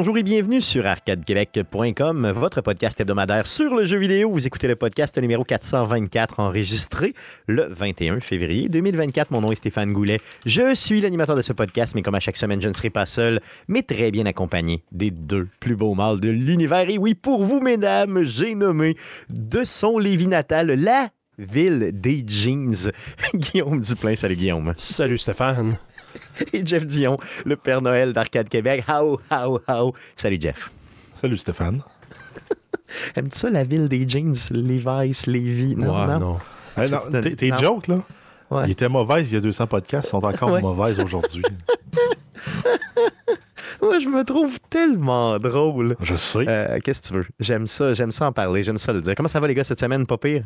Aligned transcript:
Bonjour 0.00 0.16
et 0.16 0.22
bienvenue 0.22 0.62
sur 0.62 0.86
arcadequebec.com, 0.86 2.30
votre 2.30 2.62
podcast 2.62 2.98
hebdomadaire 2.98 3.46
sur 3.46 3.74
le 3.74 3.84
jeu 3.84 3.98
vidéo. 3.98 4.30
Vous 4.30 4.46
écoutez 4.46 4.66
le 4.66 4.74
podcast 4.74 5.18
numéro 5.18 5.44
424 5.44 6.40
enregistré 6.40 7.12
le 7.46 7.66
21 7.68 8.20
février 8.20 8.70
2024. 8.70 9.30
Mon 9.30 9.42
nom 9.42 9.52
est 9.52 9.56
Stéphane 9.56 9.92
Goulet. 9.92 10.18
Je 10.46 10.74
suis 10.74 11.02
l'animateur 11.02 11.36
de 11.36 11.42
ce 11.42 11.52
podcast, 11.52 11.94
mais 11.94 12.00
comme 12.00 12.14
à 12.14 12.20
chaque 12.20 12.38
semaine, 12.38 12.62
je 12.62 12.68
ne 12.68 12.72
serai 12.72 12.88
pas 12.88 13.04
seul, 13.04 13.42
mais 13.68 13.82
très 13.82 14.10
bien 14.10 14.24
accompagné 14.24 14.82
des 14.90 15.10
deux 15.10 15.48
plus 15.60 15.76
beaux 15.76 15.92
mâles 15.92 16.18
de 16.18 16.30
l'univers. 16.30 16.88
Et 16.88 16.96
oui, 16.96 17.14
pour 17.14 17.44
vous, 17.44 17.60
mesdames, 17.60 18.22
j'ai 18.22 18.54
nommé 18.54 18.96
de 19.28 19.64
son 19.66 19.98
Lévis 19.98 20.28
natal 20.28 20.68
la 20.68 21.10
ville 21.36 21.90
des 21.92 22.24
jeans. 22.26 22.90
Guillaume 23.34 23.82
Duplain, 23.82 24.16
salut 24.16 24.36
Guillaume. 24.36 24.72
Salut 24.78 25.18
Stéphane. 25.18 25.76
Et 26.52 26.64
Jeff 26.66 26.86
Dion, 26.86 27.18
le 27.44 27.56
Père 27.56 27.82
Noël 27.82 28.12
d'Arcade 28.12 28.48
Québec. 28.48 28.84
How, 28.88 29.20
how, 29.30 29.60
how. 29.68 29.94
Salut 30.16 30.38
Jeff. 30.40 30.70
Salut 31.20 31.36
Stéphane. 31.36 31.82
Aimes-tu 33.16 33.38
ça, 33.38 33.50
la 33.50 33.64
ville 33.64 33.88
des 33.88 34.08
jeans? 34.08 34.34
Levi's, 34.50 35.26
Lévis? 35.26 35.76
Non, 35.76 36.00
Ouais, 36.00 36.06
non. 36.06 36.18
non. 36.20 36.38
Hey, 36.76 36.88
C'est- 36.88 37.10
non, 37.10 37.20
tes- 37.20 37.56
jokes, 37.56 37.88
là, 37.88 38.02
Ouais. 38.50 38.64
ils 38.66 38.72
étaient 38.72 38.88
mauvaises 38.88 39.30
il 39.30 39.34
y 39.34 39.36
a 39.36 39.40
200 39.40 39.66
podcasts, 39.68 40.08
ils 40.08 40.10
sont 40.10 40.24
encore 40.24 40.50
Ouais. 40.52 40.60
mauvaises 40.60 40.98
aujourd'hui. 41.04 41.42
Moi, 43.82 43.98
je 43.98 44.08
me 44.08 44.24
trouve 44.24 44.58
tellement 44.68 45.38
drôle. 45.38 45.96
Je 46.02 46.14
sais. 46.14 46.44
Euh, 46.48 46.78
Qu'est-ce 46.84 47.00
que 47.02 47.06
tu 47.08 47.14
veux? 47.14 47.26
J'aime 47.38 47.66
ça, 47.66 47.94
j'aime 47.94 48.12
ça 48.12 48.26
en 48.26 48.32
parler, 48.32 48.62
j'aime 48.62 48.78
ça 48.78 48.92
le 48.92 49.00
dire. 49.00 49.14
Comment 49.14 49.28
ça 49.28 49.40
va, 49.40 49.48
les 49.48 49.54
gars, 49.54 49.64
cette 49.64 49.80
semaine? 49.80 50.06
Pas 50.06 50.18
pire? 50.18 50.44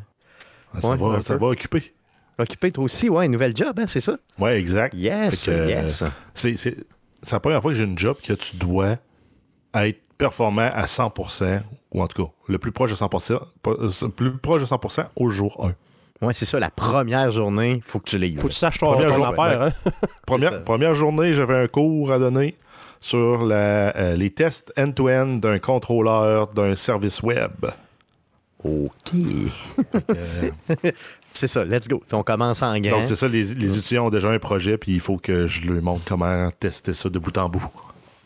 ça 0.81 0.89
ouais, 0.91 0.97
va, 0.97 1.23
ça 1.23 1.37
va 1.37 1.47
occuper. 1.49 1.93
Occupé, 2.39 2.73
toi 2.73 2.85
aussi, 2.85 3.09
ouais, 3.09 3.27
un 3.27 3.29
nouvel 3.29 3.57
job, 3.57 3.79
hein, 3.79 3.85
c'est 3.87 4.01
ça? 4.01 4.17
Ouais, 4.39 4.59
exact. 4.59 4.93
Yes, 4.95 5.45
que, 5.47 5.51
euh, 5.51 5.67
yes. 5.69 6.03
C'est 6.35 6.57
c'est- 6.57 6.77
c'est 7.23 7.33
la 7.33 7.41
première 7.41 7.63
fois 7.63 7.71
que 7.73 7.79
j'ai 7.79 7.85
une 7.85 7.99
job 7.99 8.17
que 8.23 8.33
tu 8.33 8.57
dois 8.57 8.97
être 9.75 10.01
performant 10.19 10.71
à 10.73 10.87
100%, 10.87 11.61
ou 11.93 12.03
en 12.03 12.07
tout 12.09 12.25
cas, 12.27 12.31
le 12.49 12.59
plus 12.59 12.73
proche 12.73 12.91
de 12.91 12.97
100%, 12.97 13.41
pas- 13.63 13.71
euh, 13.73 13.91
le 14.03 14.09
plus 14.09 14.37
proche 14.39 14.61
de 14.63 14.67
100% 14.67 15.05
au 15.17 15.29
jour 15.29 15.65
1. 15.65 16.27
Ouais, 16.27 16.33
c'est 16.35 16.47
ça, 16.47 16.59
la 16.61 16.71
première 16.71 17.31
journée, 17.33 17.81
faut 17.85 17.99
que 17.99 18.09
tu 18.11 18.19
livres. 18.19 18.41
Faut 18.41 18.49
que 18.49 18.53
tu 18.53 18.59
saches 18.59 18.79
ton, 18.79 18.93
Première 18.93 19.09
ton 19.11 19.15
jour- 19.17 19.27
affaire. 19.27 19.59
ben, 19.59 19.73
hein? 19.87 19.91
Première, 20.27 20.65
première 20.65 20.95
journée, 20.95 21.35
j'avais 21.35 21.57
un 21.57 21.67
cours 21.67 22.13
à 22.13 22.19
donner 22.19 22.57
sur 23.01 23.45
la, 23.45 23.95
euh, 23.97 24.17
les 24.17 24.31
tests 24.31 24.73
end-to-end 24.79 25.27
d'un 25.37 25.59
contrôleur 25.59 26.47
d'un 26.49 26.75
service 26.77 27.23
web. 27.23 27.67
OK. 28.63 29.13
Euh, 30.11 30.51
C'est 31.35 31.49
ça, 31.49 31.65
let's 31.65 31.89
go. 31.89 32.03
On 32.13 32.23
commence 32.23 32.63
en 32.63 32.79
grand. 32.81 32.99
Donc, 32.99 33.07
c'est 33.07 33.17
ça, 33.17 33.29
les, 33.29 33.43
les 33.43 33.77
étudiants 33.79 34.07
ont 34.07 34.11
déjà 34.11 34.31
un 34.31 34.39
projet, 34.39 34.79
puis 34.79 34.93
il 34.93 35.01
faut 35.01 35.17
que 35.19 35.47
je 35.47 35.71
leur 35.71 35.83
montre 35.83 36.05
comment 36.07 36.49
tester 36.61 36.95
ça 36.95 37.09
de 37.09 37.19
bout 37.19 37.37
en 37.37 37.49
bout. 37.49 37.65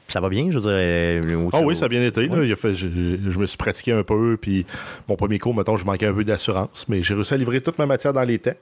Ça 0.08 0.20
va 0.20 0.28
bien, 0.30 0.50
je 0.50 0.58
euh, 0.64 1.48
Ah 1.52 1.60
oui, 1.60 1.76
ça 1.76 1.84
a 1.86 1.88
bien 1.88 2.02
été. 2.02 2.26
là. 2.26 2.34
Ouais. 2.34 2.46
Il 2.46 2.52
a 2.52 2.56
fait, 2.56 2.72
je, 2.74 2.86
je 3.28 3.38
me 3.38 3.44
suis 3.46 3.56
pratiqué 3.58 3.92
un 3.92 4.02
peu, 4.02 4.38
puis 4.40 4.64
mon 5.08 5.16
premier 5.16 5.38
cours, 5.38 5.54
mettons, 5.54 5.76
je 5.76 5.84
manquais 5.84 6.06
un 6.06 6.14
peu 6.14 6.24
d'assurance, 6.24 6.86
mais 6.88 7.02
j'ai 7.02 7.14
réussi 7.14 7.34
à 7.34 7.36
livrer 7.36 7.60
toute 7.60 7.78
ma 7.78 7.84
matière 7.86 8.12
dans 8.14 8.22
les 8.22 8.38
temps. 8.38 8.52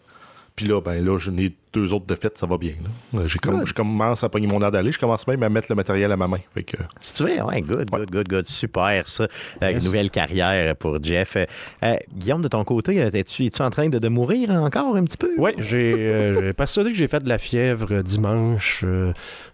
Puis 0.57 0.67
là, 0.67 0.81
ben 0.81 1.05
là, 1.05 1.19
j'en 1.19 1.37
ai 1.37 1.55
deux 1.75 1.93
autres 1.93 2.07
de 2.07 2.15
fait, 2.15 2.37
ça 2.39 2.47
va 2.47 2.57
bien. 2.57 2.73
là. 3.13 3.23
J'ai 3.27 3.39
comme, 3.39 3.59
Good. 3.59 3.67
je 3.67 3.75
commence 3.75 4.25
à 4.25 4.31
pogner 4.31 4.47
mon 4.47 4.63
air 4.63 4.71
d'aller. 4.71 4.91
Je 4.91 4.99
commence 4.99 5.27
même 5.27 5.43
à 5.43 5.51
mettre 5.51 5.67
le 5.69 5.75
matériel 5.75 6.11
à 6.11 6.17
ma 6.17 6.27
main. 6.27 6.39
Fait 6.55 6.63
que, 6.65 6.79
Si 6.99 7.13
tu 7.13 7.25
veux, 7.25 7.43
ouais, 7.43 7.61
good, 7.61 7.91
good, 7.91 8.11
good, 8.11 8.27
good. 8.27 8.47
Super, 8.47 9.07
ça. 9.07 9.25
Euh, 9.63 9.73
Yes. 9.73 9.85
Nouvelle 9.85 10.11
carrière 10.11 10.75
pour 10.77 10.97
Jeff. 11.05 11.37
Euh, 11.37 11.45
euh, 11.85 11.97
Guillaume, 12.15 12.41
de 12.41 12.49
ton 12.49 12.65
côté, 12.65 13.03
euh, 13.03 13.11
es-tu 13.13 13.45
es-tu 13.45 13.61
en 13.61 13.69
train 13.69 13.91
de, 13.91 13.99
de 13.99 14.09
mourir 14.09 14.51
encore 14.53 14.97
un 14.97 15.05
petit 15.05 15.19
peu? 15.19 15.33
Oui, 15.37 15.51
j'ai 15.59 15.93
euh, 16.11 16.41
j'ai 16.41 16.53
persuadé 16.55 16.91
que 16.93 16.97
j'ai 16.97 17.09
fait 17.09 17.21
de 17.23 17.29
la 17.29 17.37
fièvre 17.37 18.01
dimanche. 18.03 18.83
euh, 18.87 19.13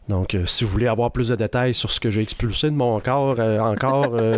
donc, 0.08 0.36
euh, 0.36 0.46
si 0.46 0.62
vous 0.62 0.70
voulez 0.70 0.86
avoir 0.86 1.10
plus 1.10 1.28
de 1.30 1.34
détails 1.36 1.74
sur 1.74 1.90
ce 1.90 1.98
que 1.98 2.10
j'ai 2.10 2.22
expulsé 2.22 2.70
de 2.70 2.76
mon 2.76 3.00
corps, 3.00 3.36
euh, 3.40 3.58
encore, 3.58 4.16
euh, 4.20 4.32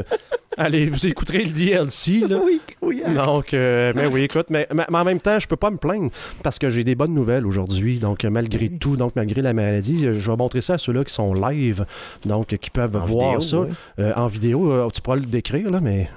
allez, 0.57 0.87
vous 0.87 1.07
écouterez 1.07 1.45
le 1.45 1.51
DLC. 1.51 2.21
Là. 2.29 2.39
Oui, 2.45 2.61
oui. 2.83 3.03
hein. 3.07 3.13
Donc, 3.27 3.55
euh, 3.55 3.93
mais 3.95 4.07
oui, 4.07 4.23
écoute, 4.23 4.47
mais, 4.51 4.67
mais- 4.75 4.85
mais 4.91 4.99
en 4.99 5.05
même 5.05 5.21
temps, 5.21 5.39
je 5.39 5.47
peux 5.47 5.57
pas 5.57 5.71
me 5.71 5.77
plaindre 5.77 6.11
parce 6.43 6.59
que 6.59 6.71
j'ai 6.71 6.85
des 6.85 6.95
bonnes 6.95 7.15
nouvelles 7.15 7.47
aujourd'hui. 7.47 7.99
Donc, 7.99 8.25
malgré 8.25 8.69
tout, 8.69 8.97
donc 8.97 9.13
malgré 9.17 9.43
la 9.43 9.53
maladie, 9.53 10.07
euh, 10.07 10.13
je 10.13 10.31
vais 10.31 10.37
montrer 10.37 10.61
ça 10.61 10.75
à 10.75 10.79
ceux-là 10.79 11.05
qui 11.05 11.13
sont 11.13 11.35
live, 11.35 11.85
donc 12.25 12.53
euh, 12.53 12.57
qui 12.57 12.71
peuvent 12.71 12.97
En 12.97 13.01
voir 13.01 13.39
vidéo, 13.39 13.41
ça 13.41 13.61
ouais. 13.61 13.69
Euh, 14.01 14.13
en 14.17 14.27
vidéo. 14.27 14.71
euh, 14.73 14.89
tu 14.93 15.01
pourras 15.01 15.17
le 15.17 15.23
décrire 15.27 15.71
là, 15.71 15.81
mais 15.81 16.09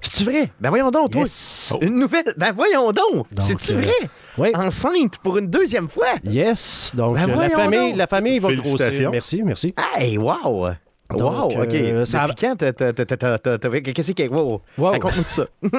C'est-tu 0.00 0.24
vrai? 0.24 0.50
Ben 0.60 0.68
voyons 0.70 0.90
donc, 0.90 1.10
toi. 1.12 1.22
yes, 1.22 1.72
Oh. 1.74 1.78
Une 1.82 1.98
nouvelle. 1.98 2.32
Ben 2.36 2.52
voyons 2.54 2.92
donc. 2.92 3.14
Donc, 3.14 3.40
C'est-tu 3.40 3.72
euh, 3.72 3.76
vrai? 3.76 3.92
oui. 4.38 4.48
Enceinte 4.54 5.18
pour 5.18 5.36
une 5.38 5.48
deuxième 5.48 5.88
fois? 5.88 6.06
Yes, 6.22 6.92
donc 6.94 7.16
Ben 7.16 7.28
euh, 7.30 7.34
la 7.36 7.48
famille, 7.48 7.88
donc. 7.90 7.96
la 7.98 8.06
famille 8.06 8.38
va 8.38 8.54
grossir. 8.54 9.10
Merci, 9.10 9.42
merci. 9.42 9.74
Hey, 9.96 10.16
wow! 10.16 10.68
Donc, 11.10 11.54
wow, 11.54 11.62
OK. 11.62 11.74
euh, 11.74 12.04
ça 12.04 12.26
Depuis 12.26 12.46
quand 12.46 13.92
Qu'est-ce 13.92 14.12
qui 14.12 14.22
est... 14.22 14.28
Wow. 14.28 14.60
Wow. 14.76 14.90
Raconte-moi 14.92 15.24
tout 15.24 15.30
ça. 15.30 15.46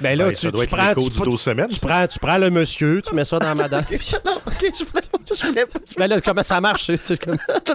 Ben 0.00 0.16
là, 0.16 0.26
ben, 0.26 0.30
tu, 0.34 0.36
ça 0.46 0.50
doit 0.52 0.64
tu 0.64 0.72
être 0.74 0.76
prends, 0.94 0.94
tu, 1.02 1.10
du 1.10 1.16
tu- 1.16 1.22
12 1.22 1.40
semaines. 1.40 1.68
tu 1.68 1.80
prends, 1.80 2.06
tu 2.06 2.18
prends 2.20 2.38
le 2.38 2.50
monsieur, 2.50 3.02
tu 3.02 3.14
mets 3.16 3.24
ça 3.24 3.38
dans 3.40 3.52
ma 3.56 3.68
dent. 3.68 3.78
non, 4.24 4.32
OK, 4.46 4.54
je 4.62 4.84
voulais 4.84 5.02
pas... 5.10 5.18
Je 5.34 5.46
voulais 5.48 5.66
pas... 5.66 5.78
ben 5.98 6.06
là, 6.06 6.20
comment 6.20 6.42
ça 6.44 6.60
marche? 6.60 6.86
comme- 7.18 7.34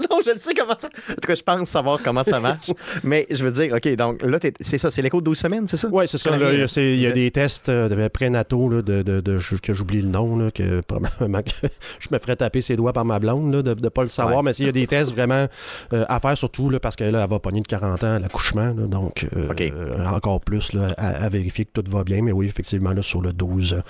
Non, 0.09 0.19
je 0.25 0.31
le 0.31 0.38
sais 0.38 0.53
comment 0.53 0.78
ça... 0.78 0.88
En 0.88 1.13
tout 1.16 1.28
cas, 1.28 1.35
je 1.35 1.41
pense 1.44 1.69
savoir 1.69 2.00
comment 2.01 2.23
ça 2.23 2.39
marche. 2.39 2.72
Mais 3.03 3.28
je 3.29 3.44
veux 3.44 3.51
dire, 3.51 3.73
OK, 3.75 3.95
donc 3.95 4.22
là, 4.23 4.39
t'es- 4.39 4.53
c'est 4.62 4.78
ça, 4.78 4.89
c'est 4.89 5.01
l'écho 5.01 5.19
de 5.19 5.25
12 5.25 5.38
semaines, 5.38 5.67
c'est 5.67 5.78
ça? 5.78 5.89
Ouais, 5.89 6.07
c'est 6.07 6.17
ça. 6.17 6.31
Il 6.35 6.41
y 6.41 6.63
a, 6.63 6.81
il 6.81 7.01
y 7.09 7.13
des 7.13 7.29
tests 7.31 7.69
euh, 7.69 7.89
de 7.89 8.07
prénataux 8.07 8.69
là, 8.69 8.81
de, 8.81 9.01
de, 9.01 9.19
de- 9.19 9.38
je- 9.38 9.57
que 9.57 9.73
j'oublie 9.73 10.01
le 10.01 10.07
nom, 10.09 10.38
là, 10.38 10.50
que 10.50 10.79
probablement 10.81 11.41
que 11.44 11.67
je 12.00 12.07
me 12.12 12.17
ferais 12.19 12.35
taper 12.38 12.62
ses 12.62 12.75
doigts 12.78 12.94
par 12.94 13.03
ma 13.06 13.19
blonde 13.19 13.53
là, 13.53 13.62
de 13.62 13.73
ne 13.79 13.89
pas 13.89 14.01
le 14.03 14.07
savoir. 14.07 14.38
Ouais. 14.38 14.44
Mais 14.44 14.53
s'il 14.53 14.66
y 14.66 14.69
a 14.69 14.72
des 14.72 14.88
tests 14.88 15.12
vraiment 15.12 15.47
euh, 15.91 16.06
à 16.07 16.19
faire, 16.22 16.38
surtout 16.38 16.62
là, 16.69 16.79
parce 16.79 16.96
qu'elle 16.96 17.16
elle 17.16 17.29
va 17.29 17.40
pogner 17.40 17.62
de 17.62 17.68
40 17.68 18.03
ans 18.03 18.16
à 18.16 18.19
l'accouchement. 18.19 18.74
là, 18.75 18.88
donc, 18.88 19.28
euh, 19.35 19.50
euh, 19.59 20.06
encore 20.07 20.41
plus 20.41 20.74
là, 20.74 20.88
à, 20.97 21.24
à 21.25 21.29
vérifier 21.29 21.66
que 21.66 21.81
tout 21.81 21.90
va 21.91 22.03
bien. 22.03 22.22
Mais 22.22 22.31
oui, 22.31 22.47
effectivement, 22.47 22.91
là, 22.91 23.01
sur 23.01 23.22
le 23.22 23.34
12, 23.34 23.74
euh, 23.74 23.81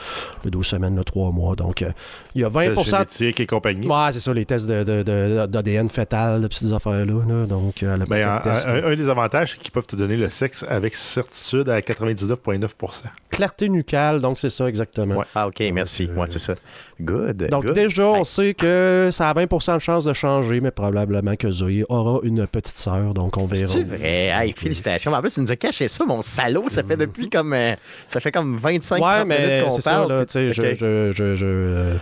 le 0.46 0.52
12 0.52 0.66
semaines, 0.66 0.96
le 0.96 1.04
3 1.04 1.32
mois. 1.32 1.56
Donc, 1.56 1.82
euh, 1.82 1.90
il 2.36 2.42
y 2.42 2.44
a 2.44 2.50
20 2.50 2.76
Test 2.76 2.90
génétique 2.90 3.40
et 3.40 3.46
compagnie. 3.48 3.88
Ouais, 3.88 4.12
c'est 4.12 4.20
ça, 4.20 4.34
les 4.34 4.46
tests 4.46 4.68
de, 4.68 4.84
de- 4.84 5.04
de- 5.04 5.46
d'ADN 5.48 5.90
fétal, 5.90 6.42
de 6.42 6.48
petites 6.48 6.72
affaires-là. 6.72 7.24
là. 7.28 7.46
Donc, 7.46 7.84
euh, 7.84 7.98
le 7.98 8.06
Ben, 8.06 8.42
un, 8.84 8.96
des 8.96 9.10
avantages, 9.10 9.54
c'est 9.54 9.60
qu'ils 9.60 9.72
peuvent 9.72 9.86
te 9.88 9.96
donner 9.96 10.16
le 10.18 10.30
sexe 10.30 10.66
avec 10.70 10.96
certitude 10.96 11.70
à 11.70 11.80
99,9% 11.82 13.04
clarté 13.30 13.68
nucale, 13.70 14.22
donc 14.22 14.38
c'est 14.38 14.50
ça 14.52 14.68
exactement. 14.70 15.16
Ouais. 15.16 15.26
Ah, 15.34 15.48
OK, 15.48 15.62
merci. 15.74 16.08
euh, 16.10 16.16
Ouais, 16.20 16.28
c'est 16.30 16.38
ça. 16.40 16.54
Good. 17.02 17.48
Donc 17.50 17.66
good. 17.66 17.74
déjà, 17.74 18.06
on 18.06 18.18
Hey. 18.20 18.26
sait 18.26 18.54
que 18.54 19.10
ça 19.12 19.30
a 19.30 19.34
20% 19.34 19.74
de 19.76 19.80
chance 19.80 20.06
de 20.06 20.14
changer, 20.14 20.62
mais 20.62 20.70
probablement 20.70 21.36
que 21.36 21.50
Zoé 21.50 21.84
aura 21.90 22.20
une 22.24 22.46
petite 22.46 22.63
sœur, 22.68 23.14
donc 23.14 23.38
on 23.38 23.46
verra. 23.46 23.68
C'est 23.68 23.84
vrai? 23.84 24.28
Hey, 24.34 24.54
félicitations. 24.58 25.12
En 25.14 25.22
plus, 25.22 25.34
tu 25.34 25.42
nous 25.42 25.52
as 25.52 25.56
caché 25.56 25.88
ça, 25.88 26.06
mon 26.06 26.22
salaud. 26.22 26.66
Ça 26.70 26.84
fait 26.84 26.98
depuis 26.98 27.30
comme. 27.30 27.54
euh, 27.54 27.74
ça 28.08 28.20
fait 28.20 28.32
comme 28.32 28.58
25 28.58 28.96
Ouais, 28.96 29.02
30 29.02 29.28
minutes 29.28 29.44
mais 29.46 29.62
qu'on 29.64 29.76
c'est 29.76 29.82
ça, 29.82 29.92
parle. 29.92 30.12
là, 30.12 30.18
puis- 30.26 30.26
tu 30.28 30.54
sais, 30.54 30.62
OK. 30.72 30.78
je, 30.80 31.12
je, 31.12 31.12
je, 31.12 31.36
je, 31.36 31.46
euh, 31.46 31.94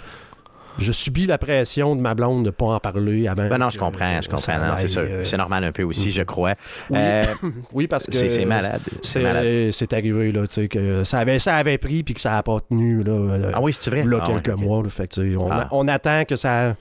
je 0.80 0.92
subis 0.94 1.26
la 1.26 1.38
pression 1.38 1.96
de 1.98 2.02
ma 2.02 2.14
blonde 2.16 2.44
de 2.44 2.46
ne 2.46 2.52
pas 2.52 2.66
en 2.68 2.80
parler 2.80 3.28
avant. 3.28 3.48
Ben 3.50 3.58
non, 3.58 3.70
je 3.70 3.78
comprends, 3.78 4.22
je 4.22 4.28
euh, 4.28 4.32
comprends. 4.32 4.40
ça 4.54 4.76
c'est 4.78 4.88
sûr. 4.88 5.02
euh, 5.06 5.24
C'est 5.26 5.36
normal 5.38 5.66
un 5.66 5.72
peu 5.74 5.84
aussi, 5.84 6.12
je 6.14 6.22
crois. 6.24 6.54
Oui. 6.90 6.98
Euh, 6.98 7.26
Oui, 7.74 7.88
parce 7.88 8.06
que 8.06 8.14
c'est 8.14 8.46
malade. 8.46 8.82
C'est 9.02 9.08
C'est 9.14 9.20
malade. 9.22 9.72
c'est 9.72 9.94
arrivé, 9.94 10.32
là, 10.32 10.48
tu 10.48 10.54
sais, 10.54 10.68
que 10.70 11.04
ça 11.04 11.20
avait, 11.20 11.40
ça 11.40 11.56
avait 11.56 11.78
pris 11.78 12.04
puis 12.04 12.14
que 12.14 12.22
ça 12.22 12.32
n'a 12.32 12.44
pas 12.44 12.58
tenu, 12.70 13.04
là. 13.04 13.12
euh, 13.12 13.52
Ah 13.54 13.62
oui, 13.62 13.74
c'est 13.78 13.90
vrai. 13.90 14.04
là, 14.04 14.20
Ah 14.22 14.30
ouais, 14.32 14.42
quelques 14.42 14.58
mois. 14.58 14.82
là. 14.82 14.90
fait 14.90 15.20
on, 15.38 15.50
Ah. 15.52 15.68
on 15.72 15.88
attend 15.90 16.24
que 16.24 16.38
ça. 16.38 16.76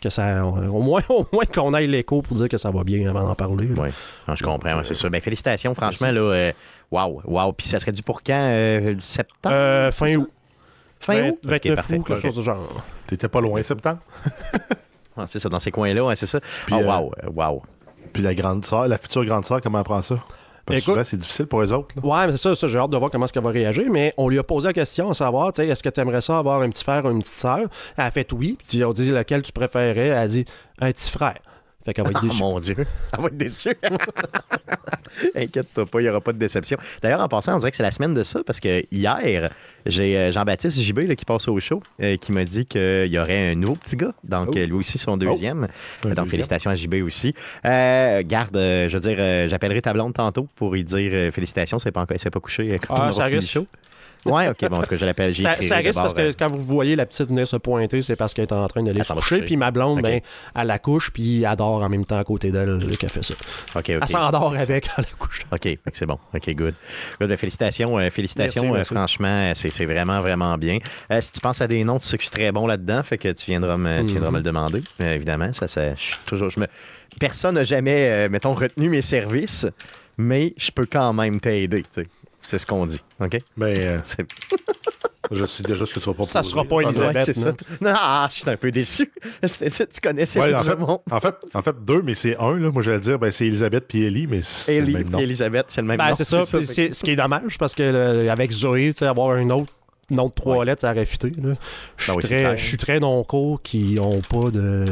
Que 0.00 0.10
ça. 0.10 0.44
Au 0.44 0.80
moins, 0.82 1.02
au 1.08 1.26
moins 1.32 1.44
qu'on 1.44 1.74
aille 1.74 1.86
l'écho 1.88 2.22
pour 2.22 2.36
dire 2.36 2.48
que 2.48 2.58
ça 2.58 2.70
va 2.70 2.84
bien 2.84 3.08
avant 3.08 3.22
d'en 3.26 3.34
parler. 3.34 3.68
Oui, 3.76 3.88
non, 4.28 4.36
je 4.36 4.44
comprends, 4.44 4.80
c'est 4.84 4.94
sûr. 4.94 5.10
Ben, 5.10 5.20
félicitations, 5.20 5.74
franchement, 5.74 6.10
là. 6.12 6.20
euh, 6.20 6.52
Wow, 6.90 7.20
wow. 7.24 7.52
Puis 7.52 7.66
ça 7.68 7.78
serait 7.80 7.92
dû 7.92 8.02
pour 8.02 8.22
quand? 8.22 8.32
Euh, 8.34 8.94
septembre? 9.00 9.54
Euh, 9.54 9.90
fin 9.92 10.14
août. 10.16 10.30
Fin 11.00 11.28
août? 11.30 11.38
29 11.44 11.56
Ok, 11.68 11.74
parfait. 11.74 11.98
août, 11.98 12.04
quelque 12.06 12.22
chose 12.22 12.38
du 12.38 12.42
genre. 12.44 12.68
T'étais 13.06 13.28
pas 13.28 13.40
loin, 13.40 13.62
septembre? 13.62 13.98
Ah, 15.20 15.26
c'est 15.28 15.40
ça, 15.40 15.48
dans 15.48 15.58
ces 15.58 15.72
coins-là, 15.72 16.04
ouais, 16.04 16.14
c'est 16.14 16.26
ça. 16.26 16.38
Puis, 16.38 16.76
oh, 16.78 16.84
wow, 16.84 17.12
euh, 17.24 17.28
wow. 17.34 17.60
Puis 18.12 18.22
la 18.22 18.36
grande 18.36 18.64
sœur, 18.64 18.86
la 18.86 18.98
future 18.98 19.24
grande 19.24 19.44
sœur, 19.44 19.60
comment 19.60 19.78
elle 19.78 19.84
prend 19.84 20.00
ça? 20.00 20.14
Parce 20.68 20.80
que 20.80 20.82
Écoute- 20.84 20.94
souvent, 20.94 21.04
c'est 21.04 21.16
difficile 21.16 21.46
pour 21.46 21.62
eux 21.62 21.72
autres. 21.72 21.94
là. 21.96 22.06
Ouais, 22.06 22.26
mais 22.26 22.32
c'est 22.32 22.42
ça, 22.42 22.54
ça 22.54 22.68
j'ai 22.68 22.78
hâte 22.78 22.90
de 22.90 22.96
voir 22.96 23.10
comment 23.10 23.24
est-ce 23.24 23.32
qu'elle 23.32 23.42
va 23.42 23.50
réagir, 23.50 23.84
mais 23.90 24.12
on 24.16 24.28
lui 24.28 24.38
a 24.38 24.42
posé 24.42 24.68
la 24.68 24.72
question 24.72 25.10
à 25.10 25.14
savoir, 25.14 25.52
tu 25.52 25.62
sais, 25.62 25.68
est-ce 25.68 25.82
que 25.82 25.88
tu 25.88 26.00
aimerais 26.00 26.20
ça 26.20 26.38
avoir 26.38 26.60
un 26.62 26.68
petit 26.70 26.84
frère 26.84 27.04
ou 27.04 27.10
une 27.10 27.20
petite 27.20 27.34
sœur? 27.34 27.60
Elle 27.96 28.04
a 28.04 28.10
fait 28.10 28.30
oui, 28.32 28.56
puis 28.68 28.84
on 28.84 28.92
dit 28.92 29.10
lequel 29.10 29.42
tu 29.42 29.52
préférais, 29.52 30.08
elle 30.08 30.12
a 30.18 30.28
dit 30.28 30.44
un 30.80 30.90
petit 30.92 31.10
frère. 31.10 31.38
Fait 31.84 31.94
qu'elle 31.94 32.04
va 32.04 32.10
être 32.10 32.20
Oh 32.22 32.26
déçue. 32.26 32.42
mon 32.42 32.60
Dieu, 32.60 32.74
elle 33.16 33.20
va 33.22 33.26
être 33.28 33.36
déçue. 33.36 33.74
Inquiète-toi 35.34 35.86
pas, 35.86 36.00
il 36.00 36.04
n'y 36.04 36.10
aura 36.10 36.20
pas 36.20 36.32
de 36.32 36.38
déception. 36.38 36.76
D'ailleurs, 37.02 37.20
en 37.20 37.28
passant, 37.28 37.54
on 37.54 37.58
dirait 37.58 37.70
que 37.70 37.76
c'est 37.76 37.82
la 37.82 37.90
semaine 37.92 38.14
de 38.14 38.22
ça 38.24 38.40
parce 38.44 38.60
que 38.60 38.82
hier, 38.90 39.50
j'ai 39.86 40.16
euh, 40.16 40.32
Jean-Baptiste 40.32 40.80
JB 40.80 40.98
là, 41.08 41.14
qui 41.14 41.24
passe 41.24 41.48
au 41.48 41.58
show 41.60 41.82
euh, 42.02 42.16
qui 42.16 42.32
m'a 42.32 42.44
dit 42.44 42.66
qu'il 42.66 43.06
y 43.06 43.18
aurait 43.18 43.52
un 43.52 43.54
nouveau 43.54 43.74
petit 43.76 43.96
gars. 43.96 44.12
Donc, 44.24 44.48
Oh. 44.52 44.58
euh, 44.58 44.66
lui 44.66 44.74
aussi, 44.74 44.98
son 44.98 45.16
deuxième. 45.16 45.64
Un 45.64 45.66
Donc, 45.66 46.14
deuxième. 46.14 46.28
félicitations 46.28 46.70
à 46.70 46.74
JB 46.74 47.02
aussi. 47.04 47.34
Euh, 47.64 48.22
garde, 48.24 48.56
je 48.56 48.92
veux 48.92 49.00
dire, 49.00 49.48
j'appellerai 49.48 49.82
ta 49.82 49.92
blonde 49.92 50.14
tantôt 50.14 50.48
pour 50.56 50.72
lui 50.72 50.84
dire 50.84 51.32
félicitations, 51.32 51.78
c'est 51.78 51.90
pas, 51.92 52.00
encore- 52.02 52.16
c'est 52.20 52.30
pas 52.30 52.40
couché 52.40 52.78
quand 52.86 52.94
Ah, 52.96 53.08
on 53.08 53.10
aura 53.12 53.26
fini 53.28 53.40
le 53.40 53.46
show. 53.46 53.66
Ouais, 54.26 54.48
ok, 54.48 54.68
bon, 54.68 54.82
ce 54.82 54.88
que 54.88 54.96
je 54.96 55.04
l'appelle, 55.06 55.34
Ça, 55.36 55.54
ça 55.62 55.76
risque 55.76 55.94
parce 55.94 56.12
que 56.12 56.32
quand 56.36 56.48
vous 56.50 56.58
voyez 56.58 56.96
la 56.96 57.06
petite 57.06 57.28
venir 57.28 57.46
se 57.46 57.56
pointer, 57.56 58.02
c'est 58.02 58.16
parce 58.16 58.34
qu'elle 58.34 58.46
est 58.46 58.52
en 58.52 58.66
train 58.66 58.82
d'aller 58.82 58.98
Elle 58.98 59.06
se 59.06 59.12
coucher. 59.12 59.42
Puis 59.42 59.56
ma 59.56 59.70
blonde, 59.70 59.98
Ok. 59.98 60.02
ben, 60.02 60.20
elle 60.56 60.66
la 60.66 60.78
couche, 60.80 61.10
puis 61.12 61.44
elle 61.44 61.56
dort 61.56 61.82
en 61.82 61.88
même 61.88 62.04
temps 62.04 62.18
à 62.18 62.24
côté 62.24 62.50
d'elle, 62.50 62.78
le 62.78 62.96
café 62.96 63.22
ça. 63.22 63.34
Ok, 63.76 63.90
Elle 63.90 64.06
s'endort 64.08 64.54
avec 64.56 64.86
en 64.98 65.02
la 65.02 65.08
couche. 65.16 65.42
OK, 65.52 65.78
c'est 65.92 66.04
bon. 66.04 66.18
OK, 66.34 66.50
good. 66.56 66.74
Good, 67.20 67.28
ben, 67.28 67.36
félicitations, 67.36 67.96
euh, 67.96 68.10
félicitations. 68.10 68.62
Merci, 68.64 68.74
euh, 68.74 68.76
merci. 68.78 68.94
franchement, 68.94 69.52
c'est 69.54 69.77
c'est 69.78 69.86
vraiment, 69.86 70.20
vraiment 70.20 70.58
bien. 70.58 70.78
Euh, 71.12 71.20
si 71.22 71.30
tu 71.32 71.40
penses 71.40 71.60
à 71.60 71.66
des 71.68 71.84
noms, 71.84 71.98
tu 71.98 72.06
sais 72.08 72.16
que 72.18 72.22
je 72.24 72.28
suis 72.28 72.36
très 72.36 72.50
bon 72.52 72.66
là-dedans, 72.66 73.02
fait 73.04 73.16
que 73.16 73.28
tu 73.32 73.46
viendras 73.46 73.76
me, 73.76 74.00
tu 74.02 74.12
viendras 74.12 74.30
Mhm. 74.30 74.32
me 74.34 74.38
le 74.38 74.44
demander. 74.44 74.82
Euh, 75.00 75.14
évidemment, 75.14 75.52
ça, 75.52 75.68
ça, 75.68 75.94
je 75.94 76.00
suis 76.00 76.18
toujours, 76.26 76.50
je 76.50 76.60
me... 76.60 76.66
Personne 77.20 77.54
n'a 77.54 77.64
jamais, 77.64 78.10
euh, 78.10 78.28
mettons, 78.28 78.52
retenu 78.52 78.88
mes 78.88 79.02
services, 79.02 79.66
mais 80.18 80.52
je 80.56 80.70
peux 80.72 80.86
quand 80.86 81.12
même 81.12 81.40
t'aider. 81.40 81.84
C'est 82.40 82.58
ce 82.58 82.66
qu'on 82.66 82.86
dit, 82.86 83.00
OK? 83.20 83.38
C'est- 84.02 84.26
je 85.32 85.44
sais 85.44 85.62
déjà 85.62 85.84
ce 85.86 85.94
que 85.94 86.00
tu 86.00 86.06
vas 86.06 86.12
proposer. 86.14 86.32
Ça 86.32 86.42
sera 86.42 86.64
pas 86.64 86.76
Ah, 86.78 86.88
Elisabeth. 86.88 87.28
Ouais, 87.28 87.34
ça. 87.34 87.40
non? 87.80 87.92
Ah, 87.94 88.28
je 88.30 88.34
suis 88.36 88.50
un 88.50 88.56
peu 88.56 88.70
déçu. 88.70 89.10
Tu 89.42 90.00
connaissais 90.02 90.40
Ouais, 90.40 90.48
le 90.50 90.56
en, 90.56 90.62
fait, 90.62 90.78
en, 91.10 91.20
fait, 91.20 91.34
en 91.54 91.62
fait, 91.62 91.76
deux, 91.84 92.02
mais 92.02 92.14
c'est 92.14 92.36
un. 92.38 92.56
Là. 92.56 92.70
Moi, 92.70 92.82
j'allais 92.82 93.00
dire, 93.00 93.18
ben, 93.18 93.30
c'est 93.30 93.46
Elisabeth 93.46 93.84
puis 93.88 94.04
Ellie, 94.04 94.26
mais 94.26 94.40
c'est 94.42 94.80
le 94.80 94.84
Ellie 94.86 94.94
même 94.94 95.10
nom. 95.10 95.18
et 95.18 95.22
Elisabeth, 95.24 95.66
c'est 95.68 95.80
le 95.80 95.86
même 95.86 95.98
Ben, 95.98 96.10
nom. 96.10 96.14
c'est 96.16 96.24
ça. 96.24 96.44
fait 96.44 96.64
ce 96.64 97.04
qui 97.04 97.10
est 97.10 97.16
dommage, 97.16 97.58
parce 97.58 97.74
que 97.74 97.82
euh, 97.82 98.30
avec 98.32 98.50
Zoé, 98.52 98.92
tu 98.92 98.98
sais, 98.98 99.06
avoir 99.06 99.30
un 99.36 99.48
autre 99.50 99.72
nom 100.10 100.28
de 100.28 100.32
trois 100.32 100.58
Ouais. 100.58 100.64
lettres, 100.66 100.80
ça 100.82 100.92
aurait 100.92 101.04
fité. 101.04 101.32
là. 101.42 101.54
Je 101.96 102.04
suis 102.04 102.12
Ben 102.12 102.16
oui, 102.16 102.22
très, 102.22 102.38
clair. 102.38 102.56
je 102.56 102.64
suis 102.64 102.76
très 102.78 103.00
non-cours 103.00 103.60
qui 103.62 103.98
ont 104.00 104.20
pas 104.20 104.50
de. 104.50 104.86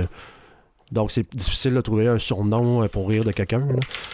Donc, 0.93 1.11
c'est 1.11 1.27
difficile 1.35 1.75
de 1.75 1.81
trouver 1.81 2.07
un 2.07 2.19
surnom 2.19 2.83
euh, 2.85 2.89
pour 2.89 3.09
rire 3.09 3.25
de 3.25 3.33
quelqu'un. 3.33 3.59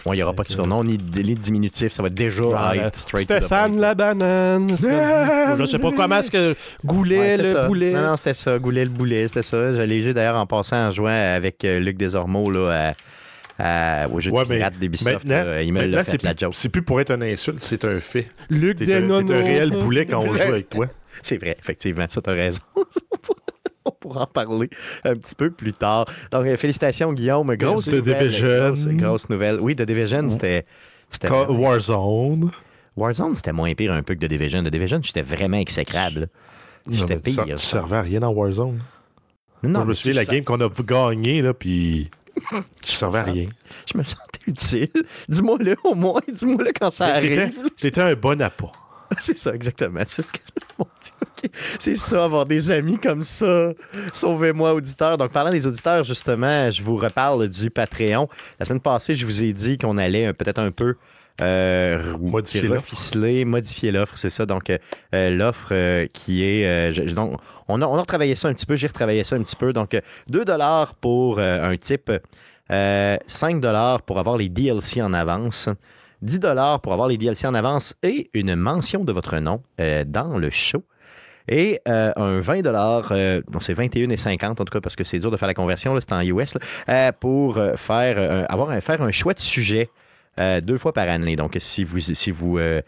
Bon, 0.05 0.13
il 0.13 0.15
n'y 0.15 0.23
aura 0.23 0.33
pas 0.33 0.41
de 0.43 0.49
surnom 0.49 0.83
ni 0.83 0.97
de 0.97 1.21
ni 1.21 1.35
de 1.35 1.39
diminutif. 1.39 1.91
Ça 1.93 2.01
va 2.01 2.07
être 2.07 2.15
déjà 2.15 2.41
Genre, 2.41 2.53
right, 2.53 2.81
euh, 3.13 3.17
Stéphane 3.19 3.79
la 3.79 3.93
banane. 3.93 4.69
C'est 4.79 5.57
Je 5.59 5.65
sais 5.65 5.77
pas 5.77 5.91
comment 5.91 6.17
est-ce 6.17 6.31
que 6.31 6.55
Goulet, 6.83 7.19
Ouais, 7.19 7.37
le 7.37 7.45
ça. 7.53 7.67
boulet. 7.67 7.91
Non, 7.93 8.01
non, 8.01 8.17
c'était 8.17 8.33
ça. 8.33 8.57
Goulet 8.57 8.85
le 8.85 8.89
boulet, 8.89 9.27
c'était 9.27 9.43
ça. 9.43 9.75
J'ai 9.75 9.85
léger 9.85 10.13
d'ailleurs 10.15 10.37
en 10.37 10.47
passant 10.47 10.87
en 10.87 10.91
jouant 10.91 11.09
avec 11.35 11.63
euh, 11.63 11.79
Luc 11.79 11.97
Desormeaux 11.97 12.49
là, 12.49 12.95
à, 13.59 14.03
à- 14.03 14.07
au 14.09 14.19
jeu 14.19 14.31
Ouais, 14.31 14.43
de 14.45 14.49
pirate 14.55 14.79
d'Ubisoft. 14.79 15.25
Maintenant, 15.25 15.51
là. 15.51 15.61
il 15.61 15.71
me 15.73 15.79
maintenant, 15.79 15.97
l'a 15.97 16.03
c'est 16.03 16.11
fait 16.13 16.23
la 16.23 16.33
plus, 16.33 16.39
joke. 16.45 16.55
c'est 16.55 16.69
plus 16.69 16.81
pour 16.81 16.99
être 16.99 17.11
un 17.11 17.21
insulte, 17.21 17.59
c'est 17.61 17.85
un 17.85 17.99
fait. 17.99 18.27
Luc 18.49 18.77
t'es 18.79 18.85
Desnono. 18.85 19.31
un 19.31 19.43
réel 19.43 19.69
boulet 19.69 20.07
quand 20.07 20.21
on 20.21 20.27
joue 20.27 20.41
avec 20.41 20.69
toi. 20.71 20.87
C'est 21.21 21.37
vrai, 21.37 21.55
effectivement, 21.59 22.05
ça, 22.09 22.21
t'as 22.21 22.33
raison. 22.33 22.59
On 23.85 23.91
pourra 23.91 24.23
en 24.23 24.27
parler 24.27 24.69
un 25.03 25.15
petit 25.15 25.35
peu 25.35 25.51
plus 25.51 25.73
tard. 25.73 26.05
Donc, 26.31 26.45
euh, 26.45 26.55
félicitations, 26.57 27.11
Guillaume. 27.13 27.55
Grosse 27.55 27.87
Merci. 27.87 27.95
Nouvelle. 27.95 28.29
Grosse, 28.69 28.87
grosse 28.87 29.29
nouvelle. 29.29 29.59
Oui, 29.59 29.75
The 29.75 29.81
Division, 29.83 30.27
c'était. 30.29 30.65
c'était 31.09 31.29
Warzone. 31.29 32.49
Warzone, 32.95 33.35
c'était 33.35 33.51
moins 33.51 33.73
pire 33.73 33.91
un 33.93 34.03
peu 34.03 34.15
que 34.15 34.25
The 34.25 34.29
Division. 34.29 34.63
The 34.63 34.67
Division, 34.69 34.99
j'étais 35.03 35.21
vraiment 35.21 35.57
exécrable. 35.57 36.29
J'étais 36.89 37.17
pire. 37.17 37.45
Tu 37.45 37.57
servais 37.57 37.97
à 37.97 38.01
rien 38.01 38.19
dans 38.19 38.31
Warzone. 38.31 38.79
Non, 39.63 39.69
Moi, 39.69 39.81
je 39.83 39.87
me 39.87 39.93
souviens, 39.93 40.13
la 40.15 40.25
ça- 40.25 40.31
game 40.33 40.43
qu'on 40.43 40.59
a 40.61 40.69
gagnée, 40.83 41.41
là, 41.41 41.53
puis. 41.53 42.09
Tu 42.83 42.91
servais 42.91 43.19
à 43.19 43.23
rien. 43.23 43.47
Je 43.91 43.97
me 43.97 44.03
sentais 44.03 44.39
utile. 44.47 44.89
Dis-moi-le 45.29 45.75
au 45.83 45.95
moins. 45.95 46.21
Dis-moi-le 46.31 46.71
quand 46.77 46.91
ça 46.91 47.05
arrive. 47.15 47.51
T'étais 47.79 48.01
un 48.01 48.15
bon 48.15 48.41
appât. 48.41 48.71
C'est 49.19 49.37
ça, 49.37 49.53
exactement. 49.55 50.01
C'est 50.05 50.21
ce 50.23 50.31
que. 50.33 50.39
Mon 50.79 50.87
Dieu. 51.01 51.22
C'est 51.79 51.95
ça, 51.95 52.25
avoir 52.25 52.45
des 52.45 52.71
amis 52.71 52.97
comme 52.97 53.23
ça. 53.23 53.71
Sauvez-moi, 54.13 54.73
auditeurs. 54.73 55.17
Donc, 55.17 55.31
parlant 55.31 55.51
des 55.51 55.67
auditeurs, 55.67 56.03
justement, 56.03 56.69
je 56.71 56.81
vous 56.83 56.95
reparle 56.97 57.47
du 57.49 57.69
Patreon. 57.69 58.27
La 58.59 58.65
semaine 58.65 58.79
passée, 58.81 59.15
je 59.15 59.25
vous 59.25 59.43
ai 59.43 59.53
dit 59.53 59.77
qu'on 59.77 59.97
allait 59.97 60.27
euh, 60.27 60.33
peut-être 60.33 60.59
un 60.59 60.71
peu. 60.71 60.95
Euh, 61.41 62.15
Modifier 62.19 62.61
l'offre. 62.61 62.91
reficeler, 62.91 63.43
modifier 63.45 63.91
l'offre, 63.91 64.17
c'est 64.17 64.29
ça. 64.29 64.45
Donc, 64.45 64.69
euh, 64.69 64.77
euh, 65.15 65.29
l'offre 65.31 65.69
euh, 65.71 66.05
qui 66.13 66.43
est. 66.43 66.93
je- 66.93 67.13
donc, 67.13 67.39
on 67.67 67.81
a, 67.81 67.87
on 67.87 67.95
a 67.97 68.01
retravaillé 68.01 68.35
ça 68.35 68.49
un 68.49 68.53
petit 68.53 68.67
peu, 68.67 68.75
j'ai 68.75 68.87
retravaillé 68.87 69.23
ça 69.23 69.35
un 69.35 69.41
petit 69.43 69.55
peu. 69.55 69.73
Donc, 69.73 69.95
euh, 69.95 70.01
2 70.29 70.45
pour 71.01 71.39
un 71.39 71.75
type, 71.77 72.11
euh, 72.71 73.17
5 73.27 73.61
pour 74.05 74.19
avoir 74.19 74.37
les 74.37 74.49
DLC 74.49 75.01
en 75.01 75.13
avance. 75.13 75.69
10 76.21 76.39
pour 76.81 76.93
avoir 76.93 77.07
les 77.09 77.17
DLC 77.17 77.47
en 77.47 77.53
avance 77.53 77.95
et 78.03 78.29
une 78.33 78.55
mention 78.55 79.03
de 79.03 79.11
votre 79.11 79.37
nom 79.39 79.61
dans 80.05 80.37
le 80.37 80.49
show. 80.51 80.81
Et 81.47 81.79
euh, 81.87 82.11
un 82.15 82.39
20 82.39 82.65
euh, 82.65 83.41
non, 83.51 83.59
c'est 83.59 83.73
21,50 83.73 84.45
en 84.51 84.55
tout 84.55 84.65
cas 84.65 84.81
parce 84.81 84.95
que 84.95 85.03
c'est 85.03 85.19
dur 85.19 85.31
de 85.31 85.37
faire 85.37 85.47
la 85.47 85.53
conversion, 85.53 85.97
c'est 85.99 86.13
en 86.13 86.21
US, 86.21 86.57
euh, 86.89 87.11
pour 87.19 87.57
euh, 87.57 87.75
faire, 87.75 88.15
euh, 88.17 88.45
avoir 88.49 88.71
un, 88.71 88.79
faire 88.81 89.01
un 89.01 89.11
chouette 89.11 89.39
sujet 89.39 89.89
euh, 90.39 90.61
deux 90.61 90.77
fois 90.77 90.93
par 90.93 91.09
année. 91.09 91.35
Donc, 91.35 91.57
si 91.59 91.83
vous, 91.83 91.99
si 91.99 92.31
vous 92.31 92.57
euh, 92.57 92.81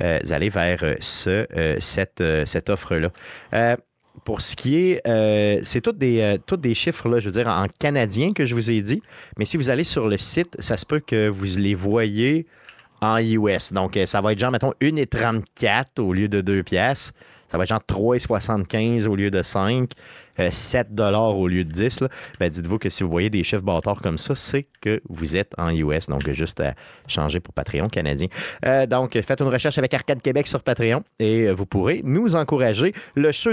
euh, 0.00 0.18
allez 0.30 0.50
vers 0.50 0.82
euh, 0.82 0.94
ce, 1.00 1.46
euh, 1.56 1.76
cette, 1.80 2.20
euh, 2.20 2.44
cette 2.46 2.70
offre-là. 2.70 3.10
Euh, 3.54 3.76
pour 4.24 4.40
ce 4.40 4.56
qui 4.56 4.76
est, 4.76 5.06
euh, 5.06 5.60
c'est 5.64 5.80
toutes 5.80 5.98
des, 5.98 6.20
euh, 6.20 6.56
des 6.56 6.74
chiffres, 6.74 7.08
là, 7.08 7.18
je 7.20 7.26
veux 7.26 7.32
dire, 7.32 7.48
en 7.48 7.66
canadien 7.78 8.32
que 8.32 8.46
je 8.46 8.54
vous 8.54 8.70
ai 8.70 8.82
dit. 8.82 9.00
Mais 9.38 9.44
si 9.44 9.56
vous 9.56 9.70
allez 9.70 9.84
sur 9.84 10.06
le 10.08 10.18
site, 10.18 10.56
ça 10.60 10.76
se 10.76 10.84
peut 10.84 11.00
que 11.00 11.28
vous 11.28 11.56
les 11.56 11.74
voyez 11.74 12.46
en 13.00 13.18
US. 13.18 13.72
Donc, 13.72 13.96
euh, 13.96 14.06
ça 14.06 14.20
va 14.20 14.32
être 14.32 14.38
genre, 14.38 14.50
mettons, 14.50 14.72
1,34 14.80 16.00
au 16.00 16.12
lieu 16.12 16.28
de 16.28 16.40
2 16.40 16.62
piastres. 16.62 17.12
Ça 17.52 17.58
va 17.58 17.64
être 17.64 17.68
genre 17.68 17.82
3,75 17.86 19.06
au 19.08 19.14
lieu 19.14 19.30
de 19.30 19.42
5. 19.42 19.90
Euh, 20.38 20.50
7 20.50 20.94
dollars 20.94 21.38
au 21.38 21.48
lieu 21.48 21.64
de 21.64 21.70
10. 21.70 22.00
Là. 22.00 22.08
Ben, 22.40 22.48
dites-vous 22.48 22.78
que 22.78 22.90
si 22.90 23.02
vous 23.02 23.10
voyez 23.10 23.30
des 23.30 23.44
chiffres 23.44 23.62
bâtards 23.62 24.00
comme 24.00 24.18
ça, 24.18 24.34
c'est 24.34 24.66
que 24.80 25.00
vous 25.08 25.36
êtes 25.36 25.52
en 25.58 25.70
US. 25.70 26.08
Donc, 26.08 26.30
juste 26.32 26.60
à 26.60 26.74
changer 27.08 27.40
pour 27.40 27.54
Patreon 27.54 27.88
canadien. 27.88 28.28
Euh, 28.66 28.86
donc, 28.86 29.20
faites 29.20 29.40
une 29.40 29.48
recherche 29.48 29.78
avec 29.78 29.94
Arcade 29.94 30.22
Québec 30.22 30.46
sur 30.46 30.62
Patreon 30.62 31.02
et 31.18 31.48
euh, 31.48 31.52
vous 31.52 31.66
pourrez 31.66 32.00
nous 32.04 32.36
encourager. 32.36 32.92
Le 33.14 33.32
show, 33.32 33.52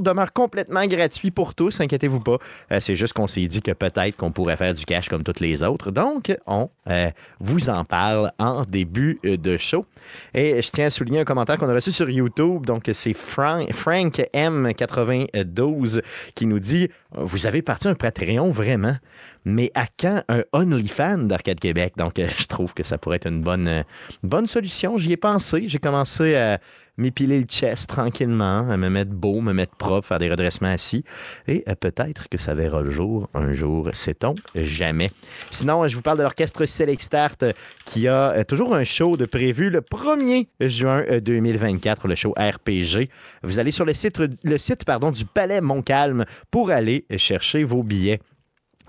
demeure 0.00 0.32
complètement 0.32 0.86
gratuit 0.86 1.30
pour 1.30 1.54
tous, 1.54 1.80
inquiétez-vous 1.80 2.20
pas. 2.20 2.38
Euh, 2.72 2.80
c'est 2.80 2.96
juste 2.96 3.12
qu'on 3.12 3.26
s'est 3.26 3.46
dit 3.46 3.62
que 3.62 3.72
peut-être 3.72 4.16
qu'on 4.16 4.32
pourrait 4.32 4.56
faire 4.56 4.74
du 4.74 4.84
cash 4.84 5.08
comme 5.08 5.22
toutes 5.22 5.40
les 5.40 5.62
autres. 5.62 5.90
Donc, 5.90 6.34
on 6.46 6.70
euh, 6.88 7.10
vous 7.38 7.70
en 7.70 7.84
parle 7.84 8.30
en 8.38 8.64
début 8.64 9.18
euh, 9.24 9.36
de 9.36 9.58
show. 9.58 9.84
Et 10.34 10.62
je 10.62 10.70
tiens 10.70 10.86
à 10.86 10.90
souligner 10.90 11.20
un 11.20 11.24
commentaire 11.24 11.56
qu'on 11.58 11.68
a 11.68 11.74
reçu 11.74 11.92
sur 11.92 12.08
YouTube. 12.08 12.66
Donc, 12.66 12.90
c'est 12.92 13.14
Frank, 13.14 13.72
Frank 13.72 14.22
M92 14.34 16.00
qui 16.34 16.46
nous 16.46 16.58
dit 16.58 16.88
Vous 17.16 17.46
avez 17.46 17.62
parti 17.62 17.88
un 17.88 17.94
Patreon 17.94 18.50
vraiment, 18.50 18.96
mais 19.44 19.70
à 19.74 19.86
quand 19.98 20.22
un 20.28 20.42
OnlyFans 20.52 21.24
d'Arcade 21.24 21.60
Québec? 21.60 21.94
Donc, 21.96 22.18
euh, 22.18 22.28
je 22.36 22.46
trouve 22.46 22.74
que 22.74 22.82
ça 22.82 22.98
pourrait 22.98 23.16
être 23.16 23.28
une 23.28 23.42
bonne, 23.42 23.68
euh, 23.68 23.82
bonne 24.22 24.46
solution. 24.46 24.98
J'y 24.98 25.12
ai 25.12 25.16
pensé. 25.16 25.64
J'ai 25.68 25.78
commencé 25.78 26.36
à 26.36 26.58
m'épiler 27.00 27.40
le 27.40 27.46
chest 27.46 27.88
tranquillement, 27.88 28.64
me 28.76 28.88
mettre 28.88 29.10
beau, 29.10 29.40
me 29.40 29.52
mettre 29.52 29.74
propre, 29.76 30.06
faire 30.06 30.18
des 30.18 30.30
redressements 30.30 30.68
assis. 30.68 31.04
Et 31.48 31.64
euh, 31.68 31.74
peut-être 31.74 32.28
que 32.28 32.38
ça 32.38 32.54
verra 32.54 32.82
le 32.82 32.90
jour 32.90 33.28
un 33.34 33.52
jour, 33.52 33.88
sait-on 33.92 34.34
jamais. 34.54 35.10
Sinon, 35.50 35.84
euh, 35.84 35.88
je 35.88 35.96
vous 35.96 36.02
parle 36.02 36.18
de 36.18 36.22
l'orchestre 36.22 36.66
Select 36.66 37.02
Start 37.02 37.42
euh, 37.42 37.52
qui 37.84 38.08
a 38.08 38.44
toujours 38.44 38.74
un 38.74 38.84
show 38.84 39.16
de 39.16 39.24
prévu 39.24 39.70
le 39.70 39.80
1er 39.80 40.46
juin 40.60 41.02
euh, 41.10 41.20
2024, 41.20 42.08
le 42.08 42.16
show 42.16 42.34
RPG. 42.36 43.08
Vous 43.42 43.58
allez 43.58 43.72
sur 43.72 43.84
le 43.84 43.94
site, 43.94 44.20
du 45.12 45.24
Palais 45.24 45.60
Montcalm 45.60 46.24
pour 46.50 46.70
aller 46.70 47.04
chercher 47.16 47.64
vos 47.64 47.82
billets. 47.82 48.20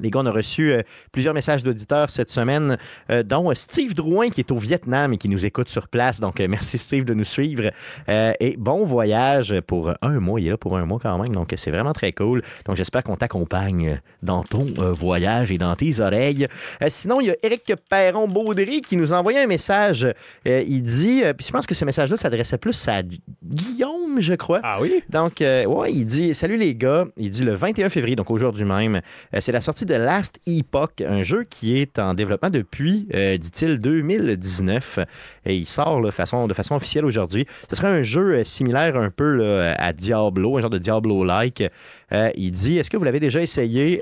Les 0.01 0.09
gars, 0.09 0.21
on 0.21 0.25
a 0.25 0.31
reçu 0.31 0.71
euh, 0.71 0.81
plusieurs 1.11 1.33
messages 1.33 1.63
d'auditeurs 1.63 2.09
cette 2.09 2.29
semaine, 2.29 2.77
euh, 3.09 3.23
dont 3.23 3.53
Steve 3.55 3.93
Drouin 3.93 4.29
qui 4.29 4.41
est 4.41 4.51
au 4.51 4.57
Vietnam 4.57 5.13
et 5.13 5.17
qui 5.17 5.29
nous 5.29 5.45
écoute 5.45 5.69
sur 5.69 5.87
place. 5.87 6.19
Donc, 6.19 6.39
euh, 6.39 6.47
merci 6.49 6.77
Steve 6.77 7.05
de 7.05 7.13
nous 7.13 7.25
suivre. 7.25 7.71
Euh, 8.09 8.33
et 8.39 8.55
bon 8.57 8.85
voyage 8.85 9.59
pour 9.67 9.93
un 10.01 10.19
mois. 10.19 10.39
Il 10.39 10.47
est 10.47 10.51
là 10.51 10.57
pour 10.57 10.77
un 10.77 10.85
mois 10.85 10.99
quand 11.01 11.17
même. 11.17 11.33
Donc, 11.33 11.53
c'est 11.55 11.71
vraiment 11.71 11.93
très 11.93 12.11
cool. 12.11 12.41
Donc, 12.65 12.77
j'espère 12.77 13.03
qu'on 13.03 13.15
t'accompagne 13.15 13.99
dans 14.23 14.43
ton 14.43 14.67
euh, 14.79 14.93
voyage 14.93 15.51
et 15.51 15.57
dans 15.57 15.75
tes 15.75 15.99
oreilles. 15.99 16.47
Euh, 16.83 16.87
sinon, 16.89 17.21
il 17.21 17.27
y 17.27 17.31
a 17.31 17.35
Eric 17.43 17.73
Perron-Baudry 17.89 18.81
qui 18.81 18.97
nous 18.97 19.13
a 19.13 19.17
envoyé 19.17 19.39
un 19.39 19.47
message. 19.47 20.07
Euh, 20.47 20.63
il 20.67 20.81
dit, 20.81 21.23
euh, 21.23 21.33
puis 21.33 21.45
je 21.47 21.51
pense 21.51 21.65
que 21.65 21.75
ce 21.75 21.85
message-là 21.85 22.17
s'adressait 22.17 22.57
plus 22.57 22.87
à 22.87 23.01
Guillaume, 23.43 24.19
je 24.19 24.33
crois. 24.33 24.59
Ah 24.63 24.79
oui? 24.81 25.03
Donc, 25.09 25.41
euh, 25.41 25.65
ouais, 25.65 25.91
il 25.91 26.05
dit 26.05 26.33
Salut 26.35 26.57
les 26.57 26.75
gars. 26.75 27.05
Il 27.17 27.29
dit 27.29 27.43
le 27.43 27.55
21 27.55 27.89
février, 27.89 28.15
donc 28.15 28.29
aujourd'hui 28.31 28.65
même, 28.65 29.01
euh, 29.33 29.37
c'est 29.41 29.51
la 29.51 29.61
sortie 29.61 29.85
de 29.85 29.90
Last 29.97 30.39
Epoch, 30.47 31.01
un 31.05 31.23
jeu 31.23 31.43
qui 31.49 31.77
est 31.77 31.99
en 31.99 32.13
développement 32.13 32.49
depuis, 32.49 33.07
euh, 33.13 33.37
dit-il, 33.37 33.79
2019. 33.79 34.99
Et 35.45 35.55
il 35.55 35.67
sort 35.67 36.01
de 36.01 36.11
façon 36.11 36.47
officielle 36.71 37.05
aujourd'hui. 37.05 37.45
Ce 37.69 37.75
serait 37.75 37.87
un 37.87 38.03
jeu 38.03 38.35
euh, 38.35 38.43
similaire 38.43 38.95
un 38.95 39.09
peu 39.09 39.45
à 39.77 39.93
Diablo, 39.93 40.57
un 40.57 40.61
genre 40.61 40.69
de 40.69 40.77
Diablo-like. 40.77 41.63
Euh, 42.11 42.29
il 42.35 42.51
dit 42.51 42.77
Est-ce 42.77 42.89
que 42.89 42.97
vous 42.97 43.03
l'avez 43.03 43.19
déjà 43.19 43.41
essayé? 43.41 43.97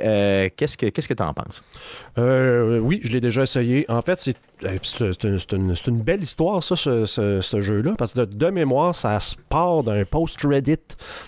Qu'est-ce 0.56 0.78
que 0.78 1.14
tu 1.14 1.24
en 1.24 1.34
penses? 1.34 1.64
Oui, 2.18 3.00
je 3.04 3.12
l'ai 3.14 3.22
déjà 3.22 3.44
essayé. 3.44 3.86
En 3.90 4.02
fait, 4.02 4.20
c'est 4.20 4.36
une, 4.64 5.74
une- 5.88 6.02
belle 6.02 6.22
histoire, 6.22 6.64
ça, 6.64 6.76
ce, 6.76 7.62
jeu-là, 7.62 7.94
parce 7.98 8.14
que 8.14 8.22
de, 8.22 8.26
de 8.26 8.48
mémoire, 8.48 8.96
ça 8.96 9.20
se 9.20 9.36
part 9.50 9.84
d'un 9.84 10.04
post 10.06 10.42
Reddit 10.44 10.78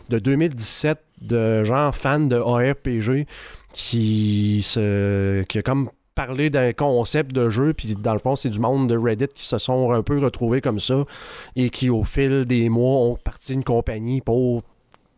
de 0.09 0.19
2017 0.19 0.99
de 1.21 1.63
gens 1.63 1.91
fans 1.91 2.19
de 2.19 2.35
ARPG 2.35 3.27
qui, 3.73 4.61
se, 4.61 5.43
qui 5.43 5.59
a 5.59 5.61
comme 5.61 5.89
parler 6.15 6.49
d'un 6.49 6.73
concept 6.73 7.31
de 7.31 7.49
jeu, 7.49 7.73
puis 7.73 7.95
dans 7.95 8.13
le 8.13 8.19
fond, 8.19 8.35
c'est 8.35 8.49
du 8.49 8.59
monde 8.59 8.89
de 8.89 8.97
Reddit 8.97 9.29
qui 9.29 9.45
se 9.45 9.57
sont 9.57 9.91
un 9.91 10.03
peu 10.03 10.19
retrouvés 10.19 10.61
comme 10.61 10.79
ça 10.79 11.05
et 11.55 11.69
qui, 11.69 11.89
au 11.89 12.03
fil 12.03 12.45
des 12.45 12.69
mois, 12.69 12.99
ont 12.99 13.15
parti 13.15 13.53
une 13.53 13.63
compagnie 13.63 14.21
pour 14.21 14.63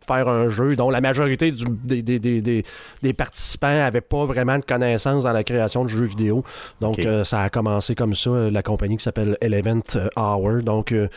faire 0.06 0.28
un 0.30 0.50
jeu 0.50 0.76
dont 0.76 0.90
la 0.90 1.02
majorité 1.02 1.52
du- 1.52 1.66
des, 1.84 2.02
des- 2.02 2.20
des- 2.20 2.42
des- 2.42 2.64
des 3.02 3.14
participants 3.14 3.68
n'avaient 3.74 4.02
pas 4.02 4.26
vraiment 4.26 4.58
de 4.58 4.66
connaissances 4.66 5.24
dans 5.24 5.32
la 5.34 5.44
création 5.44 5.84
de 5.84 5.90
jeux 5.90 6.06
vidéo. 6.06 6.44
Donc, 6.82 7.00
euh, 7.00 7.24
ça 7.24 7.42
a 7.42 7.50
commencé 7.50 7.96
comme 7.96 8.14
ça, 8.14 8.30
euh, 8.30 8.52
la 8.52 8.62
compagnie 8.64 8.98
qui 8.98 9.04
s'appelle 9.04 9.38
Eleven 9.42 9.82
Hour. 10.16 10.62
Donc, 10.64 10.92
euh, 10.92 11.08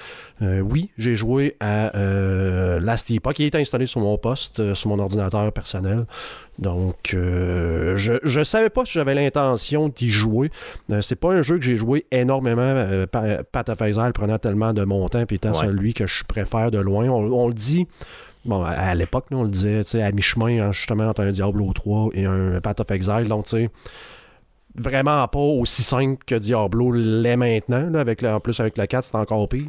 euh, 0.42 0.60
oui, 0.60 0.90
j'ai 0.98 1.16
joué 1.16 1.56
à 1.60 1.96
euh, 1.96 2.80
Last 2.80 3.10
Epoch, 3.10 3.34
qui 3.34 3.44
est 3.44 3.54
installé 3.54 3.86
sur 3.86 4.00
mon 4.00 4.18
poste, 4.18 4.60
euh, 4.60 4.74
sur 4.74 4.88
mon 4.90 4.98
ordinateur 4.98 5.52
personnel. 5.52 6.06
Donc, 6.58 7.12
euh, 7.14 7.96
je, 7.96 8.14
je 8.22 8.42
savais 8.42 8.70
pas 8.70 8.84
si 8.86 8.92
j'avais 8.92 9.14
l'intention 9.14 9.88
d'y 9.90 10.10
jouer. 10.10 10.50
Euh, 10.90 11.02
c'est 11.02 11.16
pas 11.16 11.32
un 11.32 11.42
jeu 11.42 11.56
que 11.58 11.64
j'ai 11.64 11.76
joué 11.76 12.06
énormément. 12.10 12.62
Euh, 12.62 13.06
Pat 13.06 13.66
prenant 14.14 14.38
tellement 14.38 14.72
de 14.72 14.84
mon 14.84 15.06
temps, 15.08 15.26
puis 15.26 15.36
étant 15.36 15.50
Ouais. 15.50 15.66
celui 15.66 15.92
que 15.94 16.06
je 16.06 16.24
préfère 16.24 16.70
de 16.70 16.78
loin. 16.78 17.08
On, 17.08 17.30
on 17.32 17.48
le 17.48 17.54
dit. 17.54 17.86
Bon, 18.46 18.62
à, 18.62 18.94
l'époque, 18.94 19.26
on 19.32 19.42
le 19.42 19.48
disait, 19.48 19.82
tu 19.82 19.90
sais, 19.90 20.02
à 20.02 20.12
mi-chemin, 20.12 20.60
hein, 20.60 20.72
justement, 20.72 21.08
entre 21.08 21.22
un 21.22 21.30
Diablo 21.30 21.72
3 21.72 22.10
et 22.14 22.24
un 22.24 22.60
Path 22.60 22.80
of 22.80 22.90
Exile. 22.90 23.26
Donc, 23.28 23.44
tu 23.44 23.50
sais, 23.50 23.70
vraiment 24.78 25.26
pas 25.28 25.38
aussi 25.38 25.82
simple 25.82 26.22
que 26.24 26.36
Diablo 26.36 26.92
l'est 26.92 27.36
maintenant. 27.36 27.90
là, 27.90 28.00
avec 28.00 28.22
en 28.22 28.40
plus, 28.40 28.58
avec 28.60 28.78
le 28.78 28.86
4, 28.86 29.04
c'est 29.04 29.14
encore 29.16 29.48
pire. 29.48 29.68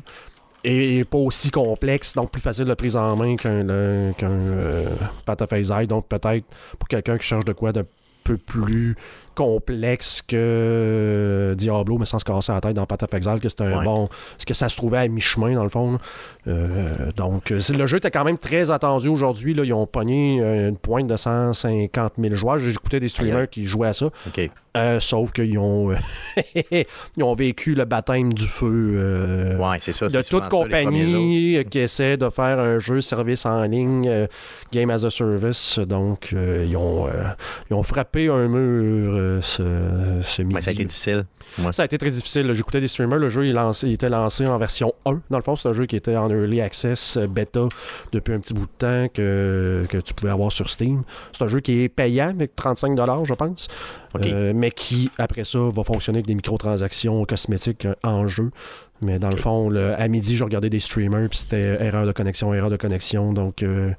Et 0.63 1.05
pas 1.05 1.17
aussi 1.17 1.49
complexe, 1.49 2.13
donc 2.13 2.31
plus 2.31 2.41
facile 2.41 2.65
de 2.65 2.73
prise 2.73 2.97
en 2.97 3.15
main 3.15 3.35
qu'un 3.35 3.65
qu'un 4.13 4.31
euh, 4.31 4.89
Path 5.25 5.41
of 5.41 5.53
Exile. 5.53 5.87
Donc, 5.87 6.07
peut-être 6.07 6.45
pour 6.77 6.87
quelqu'un 6.87 7.17
qui 7.17 7.25
cherche 7.25 7.45
de 7.45 7.53
quoi 7.53 7.71
d'un 7.71 7.85
peu 8.23 8.37
plus 8.37 8.95
complexe 9.37 10.23
que 10.27 11.53
Diablo, 11.55 11.99
mais 11.99 12.05
sans 12.05 12.17
se 12.17 12.25
casser 12.25 12.51
la 12.51 12.59
tête 12.59 12.73
dans 12.73 12.87
Path 12.87 13.03
of 13.03 13.13
Exile, 13.13 13.39
que 13.39 13.49
c'est 13.49 13.61
un 13.61 13.77
Ouais. 13.77 13.83
bon. 13.85 14.07
Parce 14.07 14.45
que 14.45 14.53
ça 14.55 14.67
se 14.67 14.75
trouvait 14.75 14.97
à 14.97 15.07
mi-chemin, 15.07 15.53
dans 15.53 15.63
le 15.63 15.69
fond. 15.69 15.99
Euh, 16.47 17.11
donc, 17.15 17.51
euh, 17.51 17.59
le 17.77 17.85
jeu 17.85 17.97
était 17.97 18.09
quand 18.09 18.23
même 18.23 18.39
très 18.39 18.71
attendu 18.71 19.09
aujourd'hui. 19.09 19.53
Ils 19.55 19.73
ont 19.73 19.85
pogné 19.85 20.41
euh, 20.41 20.69
une 20.69 20.77
pointe 20.77 21.05
de 21.07 21.15
150 21.15 22.13
000 22.19 22.33
joueurs. 22.35 22.57
J'ai 22.57 22.71
écouté 22.71 22.99
des 22.99 23.07
streamers 23.09 23.47
qui 23.49 23.65
jouaient 23.65 23.89
à 23.89 23.93
ça. 23.93 24.07
Euh, 24.75 24.99
sauf 24.99 25.31
qu'ils 25.31 25.57
ont, 25.57 25.91
euh, 25.91 25.95
ils 27.17 27.23
ont 27.23 27.33
vécu 27.33 27.73
le 27.75 27.85
baptême 27.85 28.31
du 28.33 28.45
feu. 28.45 28.91
euh, 28.95 29.57
Ouais, 29.57 29.77
c'est 29.81 29.91
ça. 29.93 30.07
de 30.07 30.21
toute 30.21 30.43
ça, 30.43 30.49
compagnie 30.49 31.57
euh, 31.57 31.63
qui 31.63 31.79
essaie 31.79 32.15
de 32.17 32.29
faire 32.29 32.59
un 32.59 32.77
jeu 32.79 33.01
service 33.01 33.45
en 33.45 33.63
ligne, 33.63 34.07
euh, 34.07 34.27
game 34.71 34.89
as 34.91 35.03
a 35.03 35.09
service. 35.09 35.79
Donc, 35.79 36.29
euh, 36.33 36.65
ils, 36.67 36.77
ont, 36.77 37.07
euh, 37.07 37.11
ils 37.69 37.73
ont 37.73 37.83
frappé 37.83 38.29
un 38.29 38.47
mur 38.47 39.13
ce, 39.41 39.63
ce 40.23 40.41
midi. 40.41 40.55
Ouais, 40.55 40.61
ça 40.61 40.69
a 40.69 40.73
été 40.73 40.83
difficile. 40.85 41.25
Ça 41.71 41.81
a 41.83 41.85
été 41.85 41.97
très 41.97 42.09
difficile. 42.11 42.51
J'écoutais 42.53 42.79
des 42.81 42.87
streamers. 42.87 43.19
Le 43.19 43.29
jeu 43.29 43.45
il, 43.45 43.51
est 43.51 43.53
lancé- 43.53 43.87
il 43.87 43.93
était 43.93 44.09
lancé 44.09 44.45
en 44.45 44.57
version 44.57 44.93
1. 45.05 45.21
Dans 45.29 45.37
le 45.37 45.43
fond, 45.43 45.55
c'est 45.55 45.67
un 45.69 45.73
jeu 45.73 45.85
qui 45.85 45.95
était 45.95 46.15
en 46.17 46.29
early 46.29 46.61
access, 46.61 47.17
euh, 47.17 47.27
bêta, 47.27 47.67
depuis 48.11 48.33
un 48.33 48.39
petit 48.39 48.53
bout 48.53 48.65
de 48.65 48.71
temps 48.77 49.07
que, 49.13 49.83
que 49.89 49.97
tu 49.97 50.13
pouvais 50.13 50.31
avoir 50.31 50.51
sur 50.51 50.69
Steam. 50.69 51.03
C'est 51.31 51.43
un 51.43 51.47
jeu 51.47 51.59
qui 51.59 51.83
est 51.83 51.89
payant 51.89 52.29
avec 52.29 52.55
35$, 52.55 53.25
je 53.25 53.33
pense. 53.33 53.67
Euh, 54.33 54.51
mais 54.55 54.71
qui, 54.71 55.11
après 55.17 55.43
ça, 55.43 55.59
va 55.59 55.83
fonctionner 55.83 56.17
avec 56.17 56.27
des 56.27 56.35
microtransactions 56.35 57.23
cosmétiques 57.25 57.85
euh, 57.85 57.93
en 58.03 58.27
jeu. 58.27 58.51
Mais 59.01 59.19
dans 59.19 59.29
le 59.29 59.37
fond, 59.37 59.69
le- 59.69 59.93
à 59.99 60.07
midi, 60.07 60.35
je 60.35 60.43
regardais 60.43 60.69
des 60.71 60.79
streamers, 60.79 61.29
puis 61.29 61.39
c'était 61.39 61.77
erreur 61.83 62.05
de 62.07 62.11
connexion, 62.11 62.53
erreur 62.53 62.69
de 62.71 62.77
connexion. 62.77 63.31
Donc, 63.31 63.61
euh, 63.61 63.91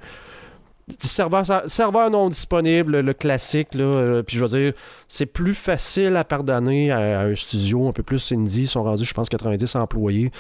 serveur, 1.01 1.45
serveur 1.67 2.11
non 2.11 2.29
disponible, 2.29 3.01
le 3.01 3.13
classique. 3.15 3.75
Là, 3.75 3.85
euh, 3.85 4.23
puis 4.23 4.37
je 4.37 4.45
veux 4.45 4.59
dire, 4.59 4.73
c'est 5.09 5.27
plus 5.27 5.55
facile 5.55 6.17
à 6.17 6.25
pardonner 6.25 6.91
à, 6.91 7.21
à 7.21 7.25
un 7.25 7.35
studio 7.35 7.89
un 7.89 7.93
peu 7.93 8.03
plus 8.03 8.33
indie. 8.33 8.63
Ils 8.63 8.69
sont 8.69 8.83
rendus, 8.83 9.05
je 9.05 9.15
pense, 9.15 9.29
90 9.29 9.75
employés. 9.77 10.31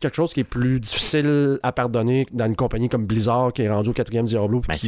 Quelque 0.00 0.14
chose 0.14 0.32
qui 0.32 0.40
est 0.40 0.44
plus 0.44 0.78
difficile 0.78 1.58
à 1.64 1.72
pardonner 1.72 2.24
dans 2.32 2.46
une 2.46 2.54
compagnie 2.54 2.88
comme 2.88 3.04
Blizzard 3.04 3.52
qui 3.52 3.62
est 3.62 3.68
rendu 3.70 3.90
au 3.90 3.92
quatrième 3.92 4.26
Diablo. 4.26 4.60
puis 4.60 4.68
Ben, 4.68 4.78
qui 4.78 4.86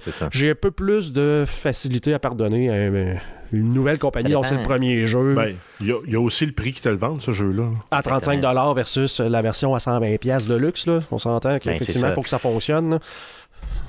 C'est 0.00 0.12
ça. 0.12 0.28
j'ai 0.30 0.50
un 0.50 0.54
peu 0.54 0.70
plus 0.70 1.12
de 1.12 1.42
facilité 1.44 2.14
à 2.14 2.20
pardonner 2.20 2.70
à 2.70 2.74
un- 2.74 3.16
une 3.50 3.72
nouvelle 3.72 3.98
compagnie 3.98 4.32
dont 4.32 4.42
c'est 4.44 4.54
le 4.56 4.62
premier 4.62 5.06
jeu 5.06 5.34
Ben, 5.34 5.54
il 5.80 5.86
y, 5.88 5.90
a- 5.92 5.98
il 6.06 6.12
y 6.12 6.16
a 6.16 6.20
aussi 6.20 6.44
le 6.46 6.52
prix 6.52 6.72
qui 6.72 6.82
te 6.82 6.88
le 6.88 6.96
vend, 6.96 7.18
ce 7.18 7.32
jeu-là. 7.32 7.64
à 7.90 8.00
35 8.02 8.40
versus 8.76 9.18
la 9.20 9.42
version 9.42 9.74
à 9.74 9.80
120 9.80 10.18
pièces 10.18 10.46
de 10.46 10.54
luxe. 10.54 10.86
Là. 10.86 11.00
On 11.10 11.18
s'entend 11.18 11.48
Ben, 11.54 11.58
qu'effectivement, 11.58 12.02
c'est 12.06 12.12
il 12.12 12.14
faut 12.14 12.22
que 12.22 12.28
ça 12.28 12.38
fonctionne. 12.38 12.90
là. 12.90 12.98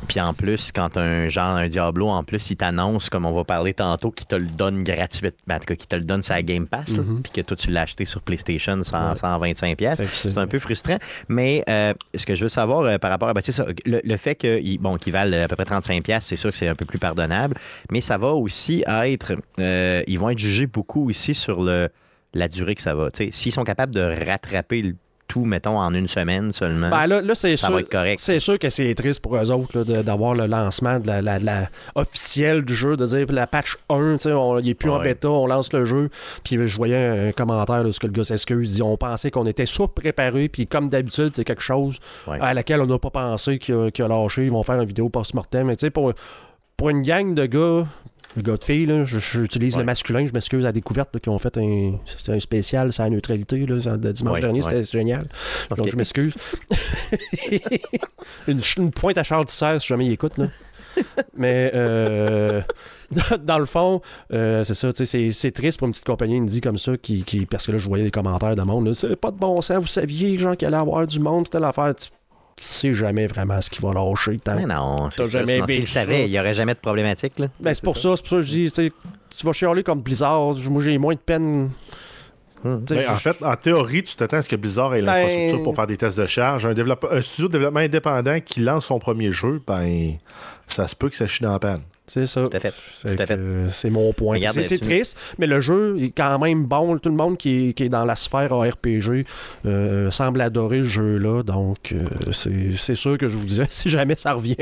Puis 0.08 0.20
en 0.20 0.34
plus, 0.34 0.72
quand 0.72 0.98
un 0.98 1.28
genre 1.28 1.56
un 1.56 1.68
Diablo, 1.68 2.08
en 2.08 2.24
plus, 2.24 2.50
il 2.50 2.56
t'annonce, 2.56 3.10
comme 3.10 3.26
on 3.26 3.32
va 3.34 3.44
parler 3.44 3.74
tantôt, 3.74 4.10
qu'il 4.12 4.26
te 4.26 4.36
le 4.36 4.48
donne 4.48 4.84
gratuitement. 4.84 5.30
Ben, 5.46 5.56
en 5.58 5.60
tout 5.60 5.66
cas, 5.66 5.76
qu'il 5.76 5.88
te 5.88 5.96
le 5.96 6.04
donne 6.04 6.24
sa 6.24 6.42
Game 6.42 6.68
Pass, 6.68 6.90
Mhm. 6.98 7.22
puis 7.22 7.32
que 7.32 7.42
toi, 7.42 7.56
tu 7.56 7.70
l'as 7.70 7.82
acheté 7.82 8.06
sur 8.06 8.22
PlayStation 8.22 8.82
sans, 8.84 9.10
Ouais. 9.10 9.16
125$. 9.16 9.76
pièces. 9.76 10.02
C'est- 10.12 10.38
un 10.38 10.48
peu 10.48 10.58
frustrant. 10.60 10.98
Mais 11.28 11.64
euh, 11.70 11.94
ce 12.16 12.26
que 12.26 12.36
je 12.36 12.44
veux 12.44 12.50
savoir 12.50 12.82
euh, 12.84 12.98
par 12.98 13.12
rapport 13.12 13.30
à 13.30 13.34
ben, 13.34 13.42
sais, 13.44 13.52
ça, 13.52 13.66
le, 13.86 14.00
le 14.04 14.18
fait 14.18 14.36
qu'ils 14.36 14.80
bon, 14.80 14.98
valent 15.08 15.44
à 15.44 15.48
peu 15.48 15.56
près 15.56 15.66
35$, 15.66 16.24
c'est 16.26 16.38
sûr 16.38 16.50
que 16.52 16.58
c'est 16.58 16.68
un 16.68 16.76
peu 16.76 16.86
plus 16.86 17.00
pardonnable. 17.00 17.56
Mais 17.92 18.02
ça 18.02 18.18
va 18.18 18.30
aussi 18.34 18.84
être. 18.88 19.34
euh, 19.60 20.02
ils 20.08 20.18
vont 20.18 20.30
être 20.30 20.40
jugés 20.40 20.66
beaucoup 20.68 21.10
aussi 21.10 21.36
sur 21.36 21.62
le, 21.62 21.90
la 22.34 22.48
durée 22.48 22.76
que 22.76 22.82
ça 22.82 22.96
va. 22.96 23.10
S'ils 23.32 23.52
sont 23.52 23.64
capables 23.64 23.94
de 23.94 24.02
rattraper 24.28 24.82
le 24.82 24.96
tout, 25.30 25.46
mettons, 25.46 25.78
en 25.80 25.94
une 25.94 26.08
semaine 26.10 26.52
seulement, 26.52 26.90
Ben, 26.90 27.08
là, 27.08 27.22
là, 27.22 27.36
c'est 27.36 27.56
ça 27.56 27.68
sûr. 27.68 27.76
va 27.76 27.80
être 27.82 27.90
correct. 27.90 28.20
C'est 28.20 28.40
sûr 28.42 28.60
que 28.60 28.70
c'est 28.70 28.94
triste 28.96 29.22
pour 29.22 29.38
eux 29.38 29.52
autres 29.52 29.84
d'avoir 29.84 30.34
le 30.36 30.48
lancement 30.48 31.00
de 31.00 31.08
la, 31.08 31.22
la- 31.22 31.40
la 31.40 31.70
officielle 31.96 32.66
du 32.66 32.76
jeu, 32.76 32.98
de 32.98 33.06
dire 33.06 33.26
la 33.30 33.48
patch 33.48 33.78
1, 33.90 34.14
tu 34.18 34.24
sais, 34.24 34.32
on- 34.34 34.60
il 34.60 34.70
est 34.70 34.74
plus 34.74 34.90
en 34.90 35.00
bêta, 35.00 35.30
on 35.30 35.48
lance 35.48 35.72
le 35.72 35.86
jeu. 35.86 36.10
Puis 36.44 36.58
je 36.68 36.76
voyais 36.76 37.30
un 37.30 37.32
commentaire 37.32 37.84
de 37.84 37.92
ce 37.92 38.00
que 38.00 38.08
le 38.08 38.14
gars 38.14 38.24
s'excuse, 38.24 38.74
dit 38.76 38.82
on 38.82 38.98
pensait 38.98 39.32
qu'on 39.32 39.46
était 39.46 39.66
surpréparé, 39.66 40.50
puis 40.50 40.66
comme 40.66 40.90
d'habitude, 40.90 41.32
c'est 41.36 41.46
quelque 41.46 41.62
chose 41.62 42.00
Ouais. 42.28 42.38
à 42.42 42.54
laquelle 42.54 42.82
on 42.82 42.88
n'a 42.88 42.98
pas 43.00 43.12
pensé 43.12 43.60
qu'il 43.60 43.76
a, 43.76 43.92
qu'il 43.92 44.04
a 44.04 44.08
lâché. 44.08 44.46
Ils 44.46 44.52
vont 44.52 44.64
faire 44.64 44.82
une 44.82 44.88
vidéo 44.88 45.10
post-mortem. 45.10 45.68
Mais 45.68 45.76
tu 45.76 45.82
sais, 45.86 45.90
pour, 45.92 46.12
pour 46.76 46.90
une 46.90 47.02
gang 47.04 47.34
de 47.34 47.46
gars, 47.46 47.86
de 48.38 48.42
gars 48.44 48.58
de 48.58 48.64
filles, 48.64 48.86
là, 48.86 49.04
j'utilise 49.04 49.74
Ouais. 49.76 49.80
le 49.80 49.86
masculin, 49.86 50.26
je 50.26 50.32
m'excuse 50.34 50.64
à 50.64 50.68
la 50.68 50.72
découverte 50.72 51.10
là, 51.14 51.20
qui 51.20 51.30
ont 51.30 51.40
fait 51.40 51.58
un, 51.58 51.94
un 52.28 52.40
spécial 52.40 52.94
sur 52.94 53.04
la 53.04 53.10
neutralité 53.10 53.66
là, 53.66 53.76
le 53.98 54.14
dimanche 54.14 54.36
Ouais, 54.36 54.40
dernier, 54.42 54.64
ouais. 54.64 54.84
c'était 54.84 54.98
génial. 54.98 55.28
Donc 55.76 55.90
je 55.90 55.96
m'excuse. 55.96 56.34
une, 58.48 58.62
une 58.78 58.92
pointe 58.92 59.18
à 59.18 59.24
Charles 59.24 59.46
Tissère 59.46 59.82
si 59.82 59.88
jamais 59.88 60.06
il 60.06 60.12
écoute. 60.14 60.38
Là. 60.38 60.48
Mais 61.38 61.72
euh, 61.74 62.62
dans, 63.12 63.38
dans 63.44 63.60
le 63.60 63.66
fond, 63.66 64.02
euh, 64.34 64.64
c'est 64.64 64.74
ça, 64.74 64.90
c'est- 64.94 65.52
triste 65.52 65.80
pour 65.80 65.88
une 65.88 65.92
petite 65.94 66.06
compagnie 66.06 66.38
indie 66.38 66.62
comme 66.62 66.78
ça, 66.78 66.98
qui, 66.98 67.24
qui- 67.24 67.46
parce 67.46 67.66
que 67.66 67.72
là, 67.72 67.78
je 67.78 67.88
voyais 67.88 68.04
des 68.04 68.12
commentaires 68.12 68.56
de 68.56 68.62
monde, 68.62 68.94
c'est 68.94 69.16
pas 69.16 69.32
de 69.32 69.38
bon 69.38 69.62
sens, 69.62 69.78
vous 69.80 69.88
saviez, 69.88 70.38
genre, 70.38 70.56
qu'il 70.58 70.68
allait 70.68 70.78
avoir 70.78 71.06
du 71.08 71.20
monde, 71.20 71.46
c'était 71.46 71.60
l'affaire. 71.60 71.94
Tu 72.60 72.66
sais 72.66 72.94
jamais 72.94 73.28
vraiment 73.28 73.60
ce 73.62 73.70
qui 73.70 73.82
va 73.82 73.94
lâcher. 73.94 74.38
tant- 74.38 74.56
Mais 74.56 74.66
non, 74.66 75.10
c'est 75.12 75.26
jamais 75.26 75.60
savaient, 75.86 76.12
ça. 76.14 76.20
il 76.26 76.30
n'y 76.32 76.40
aurait 76.40 76.54
jamais 76.54 76.74
de 76.74 76.80
problématique. 76.80 77.40
Là. 77.40 77.48
Ben, 77.60 77.74
c'est 77.74 77.84
pour 77.84 77.98
ça, 77.98 78.16
c'est 78.16 78.22
pour 78.22 78.30
ça 78.30 78.36
que 78.38 78.42
je 78.42 78.48
dis, 78.52 78.72
tu 78.72 79.46
vas 79.46 79.54
chialer 79.54 79.84
comme 79.84 80.02
Blizzard, 80.02 80.56
moi 80.70 80.84
j'ai 80.84 80.98
moins 80.98 81.14
de 81.14 81.20
peine. 81.20 81.70
Hum. 82.66 82.84
sais, 82.88 82.96
Ben, 82.96 83.10
en 83.10 83.16
fait, 83.16 83.42
en 83.42 83.56
théorie, 83.56 84.04
tu 84.04 84.16
t'attends 84.18 84.38
à 84.38 84.42
ce 84.42 84.50
que 84.50 84.58
Blizzard 84.58 84.94
ait 84.94 85.02
Ben- 85.02 85.06
l'infrastructure 85.06 85.64
pour 85.64 85.76
faire 85.76 85.88
des 85.88 85.96
tests 85.96 86.18
de 86.20 86.26
charge. 86.26 86.66
Un 86.66 87.22
studio 87.22 87.48
de 87.48 87.54
développement 87.54 87.80
indépendant 87.80 88.40
qui 88.42 88.60
lance 88.60 88.86
son 88.88 89.00
premier 89.00 89.32
jeu, 89.32 89.62
ben, 89.66 90.16
ça 90.68 90.86
se 90.88 90.96
peut 90.96 91.10
que 91.10 91.16
ça 91.16 91.26
chie 91.28 91.44
dans 91.44 91.54
la 91.54 91.60
panne. 91.60 91.82
C'est 92.10 92.26
ça. 92.26 92.42
Tout 92.42 92.50
à 92.56 92.60
fait. 92.60 92.74
C'est 93.70 93.90
mon 93.90 94.14
point. 94.14 94.40
C'est 94.52 94.80
triste, 94.80 95.18
mais 95.38 95.48
le 95.48 95.60
jeu 95.60 95.98
est 96.02 96.12
quand 96.12 96.40
même 96.40 96.66
bon. 96.66 96.98
Tout 96.98 97.10
le 97.10 97.16
monde 97.16 97.38
qui 97.38 97.70
est, 97.70 97.74
qui 97.74 97.84
est 97.84 97.90
dans 97.90 98.06
la 98.06 98.16
sphère 98.16 98.54
ARPG 98.54 99.26
euh, 99.66 100.12
semble 100.12 100.42
adorer 100.42 100.80
le 100.80 100.86
jeu-là. 100.86 101.44
Donc, 101.44 101.94
euh, 101.94 102.32
c'est 102.32 102.96
sûr 102.96 103.18
que 103.18 103.28
je 103.28 103.38
vous 103.38 103.46
disais, 103.46 103.66
si 103.70 103.90
jamais 103.90 104.16
ça 104.16 104.34
revient, 104.34 104.56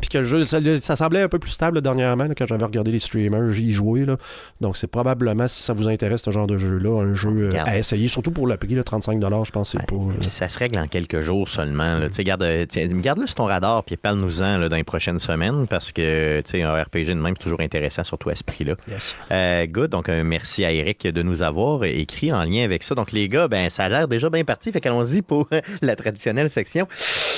puis 0.00 0.08
que 0.10 0.18
le 0.18 0.24
jeu, 0.24 0.46
ça, 0.46 0.58
ça 0.80 0.96
semblait 0.96 1.22
un 1.22 1.28
peu 1.28 1.38
plus 1.38 1.50
stable 1.50 1.80
dernièrement 1.80 2.24
là, 2.24 2.34
quand 2.34 2.46
j'avais 2.46 2.64
regardé 2.64 2.90
les 2.90 2.98
streamers, 2.98 3.50
j'y 3.50 3.72
jouais. 3.72 4.04
Là. 4.04 4.16
Donc, 4.60 4.76
c'est 4.76 4.86
probablement, 4.86 5.48
si 5.48 5.62
ça 5.62 5.72
vous 5.72 5.88
intéresse, 5.88 6.22
ce 6.22 6.30
genre 6.30 6.46
de 6.46 6.56
jeu-là, 6.56 7.02
un 7.02 7.14
jeu 7.14 7.50
euh, 7.52 7.64
à 7.64 7.78
essayer, 7.78 8.08
surtout 8.08 8.30
pour 8.30 8.46
le 8.46 8.56
prix, 8.56 8.74
là, 8.74 8.82
35$, 8.82 9.46
je 9.46 9.50
pense 9.50 9.70
c'est 9.70 9.86
pas... 9.86 9.96
ça 10.20 10.48
se 10.48 10.58
règle 10.58 10.78
en 10.78 10.86
quelques 10.86 11.20
jours 11.20 11.48
seulement. 11.48 12.00
garde-le 12.18 13.26
sur 13.26 13.34
ton 13.34 13.44
radar 13.44 13.82
puis 13.84 13.96
parle-nous-en 13.96 14.68
dans 14.68 14.76
les 14.76 14.84
prochaines 14.84 15.18
semaines 15.18 15.66
parce 15.66 15.92
que 15.92 16.40
tu 16.42 16.50
sais, 16.50 16.62
un 16.62 16.74
RPG 16.74 16.93
de 17.02 17.14
même, 17.14 17.34
c'est 17.36 17.42
toujours 17.42 17.60
intéressant, 17.60 18.04
surtout 18.04 18.30
à 18.30 18.34
ce 18.34 18.44
prix-là. 18.44 18.74
yes. 18.88 19.14
Euh, 19.30 19.66
good, 19.66 19.90
donc 19.90 20.08
un 20.08 20.24
merci 20.24 20.64
à 20.64 20.72
Eric 20.72 21.06
de 21.06 21.22
nous 21.22 21.42
avoir 21.42 21.84
écrit 21.84 22.32
en 22.32 22.44
lien 22.44 22.64
avec 22.64 22.82
ça. 22.82 22.94
Donc 22.94 23.12
les 23.12 23.28
gars, 23.28 23.48
ben 23.48 23.70
ça 23.70 23.84
a 23.84 23.88
l'air 23.88 24.08
déjà 24.08 24.30
bien 24.30 24.44
parti, 24.44 24.72
fait 24.72 24.80
qu'allons-y 24.80 25.22
pour 25.22 25.48
la 25.82 25.96
traditionnelle 25.96 26.50
section. 26.50 26.86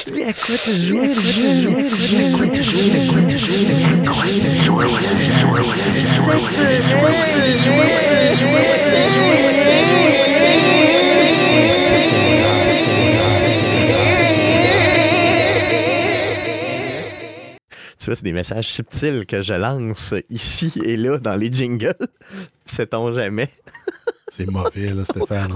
Jouer, 0.07 0.33
jouer, 0.35 0.59
jouer, 0.59 1.81
jouer, 2.37 2.63
jouer, 12.63 12.75
Tu 18.07 18.11
vois, 18.11 18.15
c'est 18.15 18.23
des 18.23 18.33
messages 18.33 18.69
subtils 18.69 19.27
que 19.27 19.43
je 19.43 19.55
lance 19.55 20.15
ici 20.31 20.73
et 20.85 20.97
là 20.97 21.19
dans 21.19 21.35
les 21.35 21.53
jingles. 21.53 21.93
Sait-on 22.65 23.11
jamais? 23.11 23.49
C'est 24.31 24.47
mauvais, 24.49 24.91
là, 24.93 25.05
Stéphane. 25.05 25.51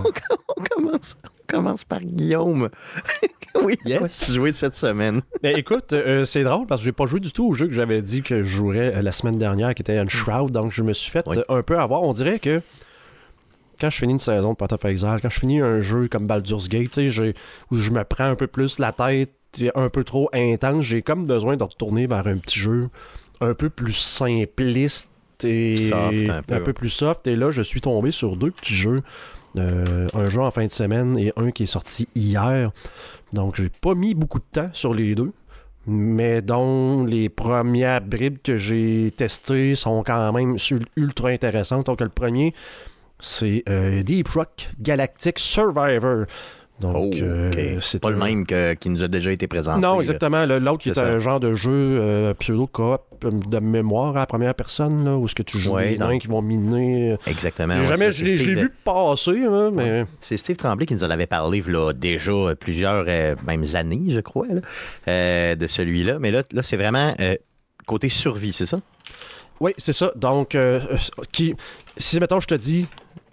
On 0.57 0.64
commence, 0.64 1.16
on 1.25 1.52
commence 1.52 1.85
par 1.85 2.00
Guillaume. 2.00 2.69
oui, 3.62 3.78
Yes. 3.85 4.00
yes. 4.00 4.33
joué 4.33 4.50
cette 4.50 4.75
semaine. 4.75 5.21
Ben, 5.45 5.57
écoute, 5.57 5.92
euh, 5.92 6.25
c'est 6.25 6.42
drôle 6.42 6.66
parce 6.66 6.80
que 6.80 6.87
j'ai 6.87 6.92
pas 6.92 7.07
joué 7.07 7.21
du 7.21 7.30
tout 7.30 7.47
au 7.47 7.52
jeu 7.54 7.69
que 7.69 7.73
j'avais 7.73 8.02
dit 8.02 8.23
que 8.23 8.42
je 8.42 8.49
jouerais 8.49 8.97
euh, 8.97 9.02
la 9.02 9.12
semaine 9.12 9.38
dernière, 9.38 9.73
qui 9.76 9.83
était 9.83 9.97
Unshroud. 9.99 10.50
Donc, 10.50 10.73
je 10.73 10.83
me 10.83 10.92
suis 10.92 11.11
fait 11.12 11.23
Oui. 11.28 11.38
euh, 11.38 11.59
un 11.59 11.62
peu 11.62 11.78
avoir. 11.78 12.02
On 12.02 12.12
dirait 12.12 12.40
que 12.40 12.62
quand 13.80 13.90
je 13.90 13.99
finis 13.99 14.14
une 14.14 14.19
saison 14.19 14.52
de 14.52 14.57
Path 14.57 14.73
of 14.73 14.85
Exile, 14.87 15.19
quand 15.23 15.30
je 15.30 15.38
finis 15.38 15.61
un 15.61 15.80
jeu 15.83 16.09
comme 16.09 16.26
Baldur's 16.26 16.69
Gate, 16.69 16.88
tu 16.90 16.95
sais, 16.95 17.09
j'ai- 17.11 17.35
où 17.71 17.76
je 17.76 17.92
me 17.92 18.02
prends 18.02 18.25
un 18.30 18.35
peu 18.37 18.49
plus 18.49 18.80
la 18.80 18.90
tête, 18.90 19.30
un 19.75 19.88
peu 19.88 20.04
trop 20.04 20.28
intense, 20.33 20.85
j'ai 20.85 21.02
comme 21.02 21.26
besoin 21.26 21.57
de 21.57 21.62
retourner 21.64 22.07
vers 22.07 22.26
un 22.26 22.38
petit 22.38 22.59
jeu 22.59 22.88
un 23.40 23.54
peu 23.54 23.71
plus 23.71 23.92
simpliste 23.92 25.11
et 25.45 25.76
Soft, 25.76 26.28
un 26.28 26.42
peu. 26.42 26.73
plus 26.73 26.90
soft. 26.90 27.26
Et 27.26 27.37
là, 27.37 27.50
je 27.50 27.62
suis 27.62 27.80
tombé 27.80 28.11
sur 28.11 28.37
deux 28.37 28.50
petits 28.50 28.75
jeux. 28.75 29.02
Euh, 29.57 30.07
un 30.14 30.28
jeu 30.28 30.40
en 30.40 30.50
fin 30.50 30.64
de 30.64 30.71
semaine 30.71 31.19
et 31.19 31.33
un 31.37 31.50
qui 31.50 31.64
est 31.64 31.66
sorti 31.66 32.09
hier. 32.14 32.71
Donc, 33.33 33.57
j'ai 33.57 33.69
pas 33.69 33.95
mis 33.95 34.14
beaucoup 34.14 34.38
de 34.38 34.45
temps 34.52 34.71
sur 34.73 34.95
les 34.95 35.14
deux. 35.14 35.33
Mais 35.87 36.42
dont 36.42 37.04
les 37.04 37.30
premières 37.30 38.02
bribes 38.02 38.38
que 38.45 38.57
j'ai 38.57 39.11
testées 39.16 39.75
sont 39.75 40.02
quand 40.04 40.33
même 40.33 40.57
ultra 40.97 41.30
intéressantes. 41.30 41.87
Donc, 41.87 42.00
le 42.00 42.11
premier, 42.11 42.54
c'est 43.19 43.64
euh, 43.69 44.02
Deep 44.02 44.28
Rock 44.28 44.71
Galactic 44.78 45.38
Survivor. 45.38 46.26
Donc, 46.80 46.96
Oh, 46.96 47.10
euh, 47.22 47.78
c'est 47.80 48.00
pas 48.00 48.10
le 48.10 48.16
même 48.16 48.46
que, 48.46 48.75
qui 48.75 48.88
nous 48.88 49.02
a 49.02 49.08
déjà 49.08 49.30
été 49.30 49.46
présenté. 49.46 49.80
non, 49.80 50.00
exactement. 50.00 50.46
L'autre 50.46 50.78
qui 50.78 50.90
est, 50.90 50.99
un 50.99 51.18
genre 51.18 51.40
de 51.40 51.54
jeu 51.54 51.70
euh, 51.70 52.34
pseudo-coop 52.34 53.02
euh, 53.25 53.30
de 53.30 53.58
mémoire 53.58 54.16
à 54.16 54.20
la 54.20 54.26
première 54.26 54.54
personne, 54.54 55.04
là, 55.04 55.16
où 55.16 55.25
est-ce 55.26 55.34
que 55.34 55.42
tu 55.42 55.58
joues 55.58 55.72
Ouais, 55.72 55.90
des 55.90 55.99
nains 55.99 56.18
qui 56.18 56.28
vont 56.28 56.42
miner. 56.42 57.16
Exactement. 57.26 57.75
J'ai 57.75 57.80
ouais, 57.80 57.87
jamais, 57.87 58.12
je 58.12 58.25
l'ai 58.25 58.54
vu 58.54 58.72
passer, 58.84 59.44
hein, 59.44 59.70
mais 59.72 60.04
C'est 60.22 60.37
Steve 60.37 60.56
Tremblay 60.56 60.87
qui 60.87 60.94
nous 60.94 61.04
en 61.04 61.10
avait 61.10 61.26
parlé 61.26 61.62
là, 61.66 61.92
déjà 61.92 62.54
plusieurs 62.58 63.04
euh, 63.08 63.34
mêmes 63.46 63.64
années, 63.75 64.06
je 64.08 64.20
crois, 64.20 64.46
là, 64.46 64.60
euh, 65.08 65.54
de 65.54 65.66
celui-là. 65.66 66.18
Mais 66.18 66.30
là, 66.30 66.42
là 66.52 66.62
c'est 66.62 66.76
vraiment 66.76 67.14
côté 67.87 68.08
survie, 68.08 68.52
c'est 68.52 68.66
ça? 68.66 68.80
oui, 69.60 69.72
c'est 69.76 69.92
ça. 69.92 70.12
Donc, 70.16 70.56
qui, 71.32 71.54
si 71.96 72.18
mettons, 72.20 72.40
je 72.40 72.46
te 72.46 72.54
dis, 72.54 72.87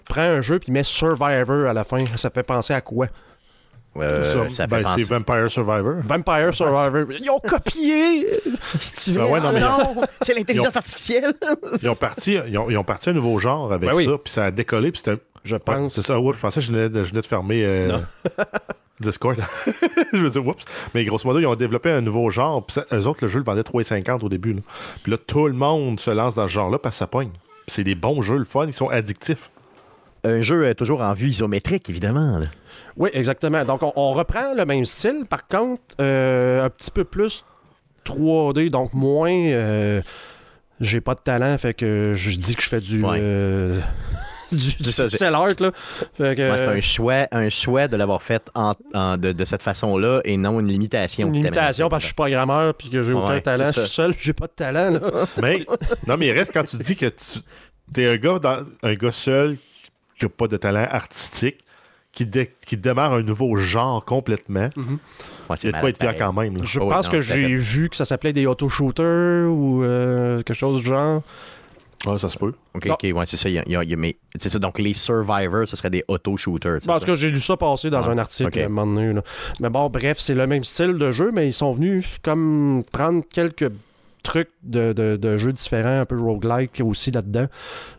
prends 0.09 0.21
un 0.21 0.41
jeu 0.41 0.59
puis 0.59 0.71
mets 0.71 0.83
Survivor 0.83 1.67
à 1.67 1.73
la 1.73 1.83
fin, 1.83 1.99
ça 2.15 2.29
fait 2.29 2.43
penser 2.43 2.73
à 2.73 2.81
quoi? 2.81 3.07
Euh, 3.99 4.23
ça, 4.23 4.49
ça 4.49 4.67
ben, 4.67 4.83
c'est 4.95 5.03
Vampire 5.03 5.49
Survivor. 5.49 5.95
Vampire 6.03 6.53
Survivor. 6.53 7.05
Ils 7.19 7.29
ont 7.29 7.39
copié 7.39 8.27
Steven, 8.79 9.23
Ah 9.27 9.31
ouais, 9.31 9.39
non, 9.41 9.51
mais- 9.51 9.59
non, 9.59 10.01
c'est 10.21 10.33
l'intelligence 10.33 10.75
artificielle. 10.75 11.33
Ils 11.81 11.89
ont, 11.89 11.95
parti, 11.95 12.37
ils, 12.47 12.57
ont, 12.57 12.69
ils 12.69 12.77
ont 12.77 12.83
parti 12.83 13.09
un 13.09 13.13
nouveau 13.13 13.39
genre 13.39 13.71
avec 13.73 13.89
Ben 13.89 13.95
oui. 13.95 14.05
ça, 14.05 14.11
puis 14.23 14.31
ça 14.33 14.45
a 14.45 14.51
décollé, 14.51 14.91
puis 14.91 15.01
c'était. 15.03 15.21
Je 15.43 15.55
Ouais, 15.55 15.61
pense. 15.63 15.95
c'est 15.95 16.05
ça, 16.05 16.19
ouais, 16.19 16.33
je 16.33 16.39
pensais 16.39 16.59
que 16.59 16.65
je 16.65 16.71
venais 16.73 16.89
de, 16.89 17.03
je 17.05 17.09
venais 17.11 17.21
de 17.21 17.25
fermer 17.27 17.63
euh. 17.65 17.99
Discord. 18.99 19.37
je 20.13 20.17
me 20.17 20.29
dis, 20.29 20.39
oups. 20.39 20.63
Mais 20.93 21.05
grosso 21.05 21.27
modo, 21.27 21.39
ils 21.39 21.45
ont 21.45 21.55
développé 21.55 21.91
un 21.91 22.01
nouveau 22.01 22.29
genre, 22.29 22.65
puis 22.65 22.81
eux 22.91 23.05
autres, 23.07 23.19
le 23.21 23.27
jeu 23.27 23.39
le 23.39 23.45
vendait 23.45 23.61
3,50 23.61 24.23
au 24.25 24.29
début. 24.29 24.53
là. 24.53 24.61
Puis 25.03 25.11
là, 25.11 25.17
tout 25.19 25.47
le 25.47 25.53
monde 25.53 25.99
se 25.99 26.09
lance 26.11 26.35
dans 26.35 26.47
ce 26.47 26.53
genre-là 26.53 26.79
parce 26.79 26.95
que 26.95 26.99
ça 26.99 27.07
pogne. 27.07 27.29
Puis 27.29 27.75
c'est 27.75 27.83
des 27.83 27.95
bons 27.95 28.21
jeux, 28.21 28.37
le 28.37 28.43
fun, 28.43 28.65
ils 28.67 28.73
sont 28.73 28.89
addictifs. 28.89 29.51
Un 30.23 30.41
jeu 30.41 30.65
euh, 30.65 30.73
toujours 30.73 31.01
en 31.01 31.13
vue 31.13 31.27
isométrique, 31.29 31.89
évidemment. 31.89 32.39
là. 32.39 32.47
Oui, 32.97 33.09
exactement. 33.13 33.63
Donc, 33.63 33.83
on, 33.83 33.93
on 33.95 34.11
reprend 34.13 34.53
le 34.55 34.65
même 34.65 34.85
style. 34.85 35.23
Par 35.29 35.47
contre, 35.47 35.81
euh, 36.01 36.65
un 36.65 36.69
petit 36.69 36.91
peu 36.91 37.03
plus 37.03 37.43
3D, 38.05 38.69
donc 38.69 38.93
moins. 38.93 39.31
euh, 39.31 40.01
j'ai 40.79 41.01
pas 41.01 41.15
de 41.15 41.19
talent, 41.19 41.57
fait 41.57 41.73
que 41.73 42.11
je 42.15 42.31
dis 42.37 42.55
que 42.55 42.61
je 42.61 42.69
fais 42.69 42.79
du. 42.81 43.03
Ouais. 43.03 43.17
euh, 43.19 43.79
du, 44.51 44.75
du 44.79 44.91
ça, 44.91 45.07
pixel 45.07 45.33
art, 45.35 45.47
là. 45.59 45.71
Fait 46.17 46.35
que, 46.35 46.51
Ouais, 46.51 46.57
c'est 46.57 46.67
un 46.67 46.81
choix, 46.81 47.27
un 47.31 47.49
choix 47.49 47.87
de 47.87 47.97
l'avoir 47.97 48.21
fait 48.21 48.47
en- 48.55 48.75
en- 48.93 49.17
de, 49.17 49.31
de 49.31 49.45
cette 49.45 49.61
façon-là 49.63 50.21
et 50.23 50.37
non 50.37 50.59
une 50.59 50.67
limitation. 50.67 51.27
une 51.27 51.33
limitation 51.33 51.89
parce 51.89 52.01
que 52.01 52.03
je 52.03 52.07
suis 52.07 52.15
programmeur 52.15 52.73
puis 52.75 52.89
que 52.89 53.01
j'ai 53.01 53.13
aucun 53.13 53.27
Ouais, 53.33 53.41
talent. 53.41 53.71
c'est 53.73 53.81
Je 53.81 53.85
suis 53.87 53.95
seul, 53.95 54.15
j'ai 54.19 54.33
pas 54.33 54.47
de 54.47 54.51
talent, 54.53 54.91
là. 54.91 55.01
Mais, 55.41 55.65
non, 56.07 56.15
mais 56.17 56.27
il 56.27 56.31
reste 56.31 56.51
quand 56.53 56.63
tu 56.63 56.77
dis 56.77 56.95
que 56.95 57.07
tu 57.93 58.01
es 58.01 58.07
un 58.09 58.15
gars, 58.17 58.39
dans- 58.39 58.63
un 58.83 58.93
gars 58.93 59.11
seul 59.11 59.57
qui 60.17 60.25
n'a 60.25 60.29
pas 60.29 60.47
de 60.47 60.57
talent 60.57 60.87
artistique, 60.89 61.57
qui, 62.17 62.25
dé- 62.25 62.51
qui 62.65 62.77
démarre 62.77 63.13
un 63.13 63.21
nouveau 63.21 63.55
genre 63.57 64.03
complètement. 64.03 64.69
Ouais, 64.75 65.55
Il 65.61 65.65
y 65.65 65.69
a 65.69 65.71
de 65.73 65.79
quoi 65.79 65.89
être 65.89 65.99
fier 65.99 66.15
quand 66.17 66.33
même. 66.33 66.57
là. 66.57 66.63
Je 66.63 66.79
Oh, 66.79 66.87
pense 66.87 67.05
non, 67.05 67.11
que 67.11 67.21
j'ai 67.21 67.53
vu 67.53 67.89
que 67.89 67.95
ça 67.95 68.05
s'appelait 68.05 68.33
des 68.33 68.47
auto-shooters 68.47 69.47
ou 69.51 69.83
euh, 69.83 70.37
quelque 70.41 70.55
chose 70.57 70.81
du 70.81 70.87
genre. 70.87 71.21
Ouais, 72.07 72.17
ça 72.17 72.29
se 72.29 72.37
peut. 72.39 72.53
OK, 72.73 72.85
Non. 72.87 72.93
OK, 72.95 73.03
ouais, 73.15 73.25
c'est 73.27 73.37
ça. 73.37 73.49
il 73.49 73.55
y 73.55 73.59
a- 73.59 73.63
il 73.67 73.71
y 73.71 73.75
a- 73.75 73.83
il 73.83 73.89
y 73.91 73.93
a- 73.93 73.97
mais 73.97 74.17
c'est 74.39 74.49
ça. 74.49 74.57
Donc, 74.57 74.79
les 74.79 74.95
survivors, 74.95 75.67
ce 75.67 75.75
serait 75.75 75.89
des 75.91 76.03
auto-shooters. 76.07 76.79
Parce 76.87 77.01
ça? 77.01 77.05
que 77.07 77.15
j'ai 77.15 77.29
lu 77.29 77.39
ça 77.39 77.55
passer 77.55 77.91
dans 77.91 78.01
Ah, 78.03 78.09
un 78.09 78.17
article 78.17 78.49
ok. 78.49 78.57
à 78.57 78.65
un 78.65 78.69
moment 78.69 78.95
donné. 78.95 79.13
là. 79.13 79.21
Mais 79.59 79.69
bon, 79.69 79.87
bref, 79.89 80.17
c'est 80.19 80.33
le 80.35 80.47
même 80.47 80.63
style 80.63 80.93
de 80.97 81.11
jeu, 81.11 81.29
mais 81.31 81.47
ils 81.47 81.53
sont 81.53 81.71
venus 81.73 82.17
comme 82.23 82.83
prendre 82.91 83.23
quelques 83.31 83.69
trucs 84.27 84.49
de, 84.63 84.93
de, 84.93 85.15
de 85.15 85.37
jeux 85.37 85.53
différents, 85.53 86.01
un 86.01 86.05
peu 86.05 86.19
roguelike 86.19 86.81
aussi 86.83 87.11
là-dedans. 87.11 87.47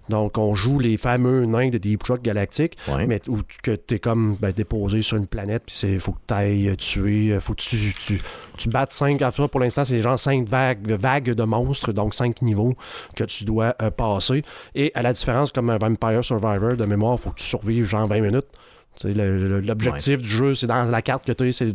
Donc, 0.08 0.38
on 0.38 0.54
joue 0.54 0.78
les 0.78 0.96
fameux 0.96 1.44
nains 1.44 1.68
de 1.70 1.78
Deep 1.78 2.02
Rock 2.04 2.22
Galactic, 2.22 2.76
Ouais. 2.88 3.06
mais 3.06 3.20
où 3.28 3.38
que 3.62 3.72
tu 3.76 3.94
es 3.94 3.98
comme 3.98 4.36
ben, 4.40 4.52
déposé 4.52 5.02
sur 5.02 5.16
une 5.16 5.26
planète, 5.26 5.64
puis 5.66 5.76
il 5.84 6.00
faut 6.00 6.12
que 6.12 6.20
tu 6.26 6.34
ailles 6.34 6.74
tuer, 6.78 7.32
euh, 7.32 7.40
faut 7.40 7.54
que 7.54 7.60
tu, 7.62 7.92
tu, 7.94 8.20
tu 8.56 8.68
battes 8.68 8.92
5. 8.92 9.18
Pour 9.50 9.60
l'instant, 9.60 9.84
c'est 9.84 10.00
genre 10.00 10.18
5 10.18 10.48
vagues, 10.48 10.92
vagues 10.92 11.32
de 11.34 11.42
monstres, 11.44 11.92
donc 11.92 12.14
5 12.14 12.40
niveaux 12.42 12.74
que 13.16 13.24
tu 13.24 13.44
dois 13.44 13.74
euh, 13.82 13.90
passer. 13.90 14.42
Et 14.74 14.90
à 14.94 15.02
la 15.02 15.12
différence, 15.12 15.52
comme 15.52 15.68
un 15.70 15.78
Vampire 15.78 16.24
Survivor 16.24 16.74
de 16.74 16.84
mémoire, 16.84 17.16
il 17.18 17.22
faut 17.22 17.30
que 17.30 17.40
tu 17.40 17.44
survives 17.46 17.84
genre 17.84 18.06
20 18.06 18.20
minutes. 18.20 18.46
L'objectif 19.04 20.22
du 20.22 20.28
jeu, 20.28 20.54
c'est 20.54 20.66
dans 20.66 20.84
la 20.84 21.02
carte 21.02 21.24
que 21.26 21.32
tu 21.32 21.48
as, 21.48 21.52
c'est 21.52 21.74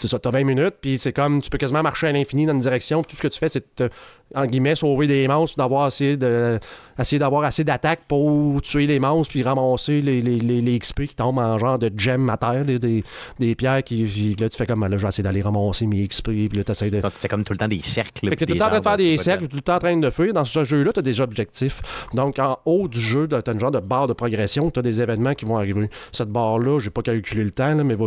c'est 0.00 0.08
ça, 0.08 0.18
t'as 0.18 0.30
20 0.30 0.44
minutes, 0.44 0.74
puis 0.80 0.98
c'est 0.98 1.12
comme, 1.12 1.42
tu 1.42 1.50
peux 1.50 1.58
quasiment 1.58 1.82
marcher 1.82 2.06
à 2.06 2.12
l'infini 2.12 2.46
dans 2.46 2.54
une 2.54 2.60
direction, 2.60 3.02
puis 3.02 3.10
tout 3.10 3.16
ce 3.16 3.22
que 3.22 3.28
tu 3.28 3.38
fais, 3.38 3.48
c'est 3.48 3.74
te, 3.74 3.88
en 4.34 4.46
guillemets, 4.46 4.76
sauver 4.76 5.06
des 5.06 5.26
monstres, 5.28 5.58
d'avoir 5.58 5.88
essayé 5.88 6.16
de, 6.16 6.58
essayer 6.98 7.18
d'avoir 7.18 7.44
assez 7.44 7.64
d'attaques 7.64 8.02
pour 8.08 8.62
tuer 8.62 8.86
les 8.86 8.98
monstres, 8.98 9.32
puis 9.32 9.42
ramasser 9.42 10.00
les, 10.00 10.22
les, 10.22 10.38
les, 10.38 10.60
les 10.60 10.78
XP 10.78 11.02
qui 11.02 11.16
tombent 11.16 11.38
en 11.38 11.58
genre 11.58 11.78
de 11.78 11.90
gemmes 11.96 12.30
à 12.30 12.36
terre, 12.36 12.64
des, 12.64 12.78
des, 12.78 13.04
des 13.38 13.54
pierres 13.54 13.82
qui, 13.82 14.04
puis 14.04 14.36
là, 14.38 14.48
tu 14.48 14.56
fais 14.56 14.66
comme, 14.66 14.86
là, 14.86 14.96
je 14.96 15.02
vais 15.02 15.08
essayer 15.08 15.24
d'aller 15.24 15.42
ramasser 15.42 15.86
mes 15.86 16.06
XP, 16.06 16.30
puis 16.30 16.48
là, 16.54 16.64
t'essayes 16.64 16.90
de... 16.90 17.00
Donc, 17.00 17.12
tu 17.12 17.18
fais 17.18 17.28
comme 17.28 17.44
tout 17.44 17.52
le 17.52 17.58
temps 17.58 17.68
des 17.68 17.80
cercles. 17.80 18.28
Fait 18.28 18.36
que 18.36 18.44
t'es 18.44 18.46
tout 18.46 18.54
le 18.54 18.58
temps 18.58 18.66
en 18.66 18.70
train 18.70 18.78
de 18.78 18.84
faire 18.84 18.96
des 18.96 19.18
cercles, 19.18 19.48
tout 19.48 19.56
le 19.56 19.62
temps 19.62 19.76
en 19.76 19.80
train 19.80 19.96
de 19.96 20.10
fuir. 20.10 20.32
Dans 20.32 20.44
ce 20.44 20.64
jeu-là, 20.64 20.92
t'as 20.92 21.02
des 21.02 21.20
objectifs. 21.20 21.80
Donc, 22.14 22.38
en 22.38 22.58
haut 22.64 22.88
du 22.88 23.00
jeu, 23.00 23.28
t'as 23.28 23.52
une 23.52 23.60
genre 23.60 23.70
de 23.70 23.80
barre 23.80 24.06
de 24.06 24.12
progression, 24.12 24.70
t'as 24.70 24.82
des 24.82 25.02
événements 25.02 25.34
qui 25.34 25.44
vont 25.44 25.56
arriver. 25.56 25.90
Cette 26.12 26.30
barre-là, 26.30 26.78
j'ai 26.78 26.90
pas 26.90 27.02
calculé 27.02 27.44
le 27.44 27.50
temps, 27.50 27.74
là, 27.74 27.84
mais 27.84 27.94
va 27.94 28.06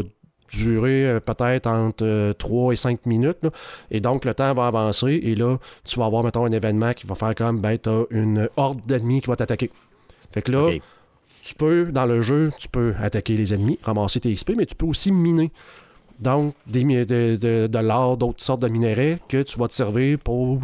durer 0.58 1.08
euh, 1.08 1.20
peut-être 1.20 1.68
entre 1.68 2.34
3 2.34 2.74
et 2.74 2.76
5 2.76 3.06
minutes. 3.06 3.38
là. 3.44 3.50
Et 3.92 4.00
donc, 4.00 4.26
le 4.26 4.34
temps 4.34 4.54
va 4.54 4.68
avancer. 4.68 5.20
Et 5.24 5.36
là, 5.36 5.58
tu 5.84 6.00
vas 6.00 6.06
avoir, 6.06 6.24
mettons, 6.24 6.46
un 6.46 6.52
événement 6.52 6.94
qui 6.94 7.08
va 7.08 7.16
faire 7.16 7.36
comme, 7.36 7.60
ben, 7.62 7.78
t'as 7.78 8.04
une 8.12 8.50
horde 8.58 8.86
d'ennemis 8.86 9.22
qui 9.22 9.28
va 9.28 9.36
t'attaquer. 9.36 9.70
Fait 10.32 10.42
que 10.42 10.52
là, 10.52 10.70
tu 11.42 11.56
peux, 11.56 11.92
dans 11.92 12.06
le 12.06 12.22
jeu, 12.22 12.52
tu 12.58 12.68
peux 12.70 12.94
attaquer 13.02 13.36
les 13.36 13.54
ennemis, 13.54 13.78
ramasser 13.84 14.20
tes 14.20 14.34
XP, 14.34 14.54
mais 14.58 14.66
tu 14.66 14.76
peux 14.76 14.86
aussi 14.86 15.12
miner. 15.12 15.52
Donc, 16.20 16.54
des, 16.68 16.84
de, 16.84 17.36
de, 17.36 17.68
de 17.68 17.80
l'or, 17.80 18.18
d'autres 18.18 18.42
sortes 18.44 18.62
de 18.62 18.68
minerais 18.70 19.20
que 19.28 19.42
tu 19.42 19.58
vas 19.60 19.68
te 19.68 19.74
servir 19.74 20.18
pour, 20.20 20.60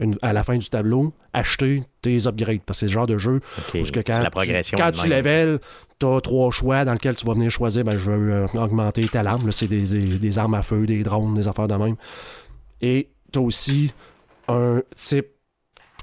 une- 0.00 0.16
à 0.22 0.32
la 0.32 0.42
fin 0.42 0.56
du 0.56 0.68
tableau, 0.68 1.12
acheter 1.32 1.82
tes 2.02 2.26
upgrades. 2.26 2.60
Parce 2.66 2.78
que 2.78 2.80
c'est 2.80 2.86
le 2.86 2.92
genre 2.92 3.06
de 3.06 3.16
jeu 3.18 3.40
où 3.74 3.82
que 3.84 4.00
quand, 4.00 4.18
la 4.18 4.24
tu, 4.24 4.30
progression. 4.30 4.76
quand 4.78 4.90
tu 4.90 5.08
même. 5.08 5.18
level, 5.18 5.60
tu 5.98 6.06
as 6.06 6.20
trois 6.20 6.50
choix 6.50 6.84
dans 6.84 6.92
lesquels 6.92 7.16
tu 7.16 7.26
vas 7.26 7.34
venir 7.34 7.50
choisir, 7.50 7.84
ben, 7.84 7.98
je 7.98 8.10
veux 8.10 8.32
euh, 8.32 8.46
augmenter 8.54 9.06
ta 9.08 9.20
arme. 9.20 9.50
C'est 9.52 9.66
des, 9.68 9.82
des- 9.82 10.18
des 10.18 10.38
armes 10.38 10.54
à 10.54 10.62
feu, 10.62 10.86
des 10.86 11.02
drones, 11.02 11.34
des 11.34 11.48
affaires 11.48 11.68
de 11.68 11.74
même. 11.74 11.96
Et 12.80 13.10
tu 13.32 13.38
as 13.38 13.42
aussi 13.42 13.92
un 14.48 14.80
type, 14.96 15.26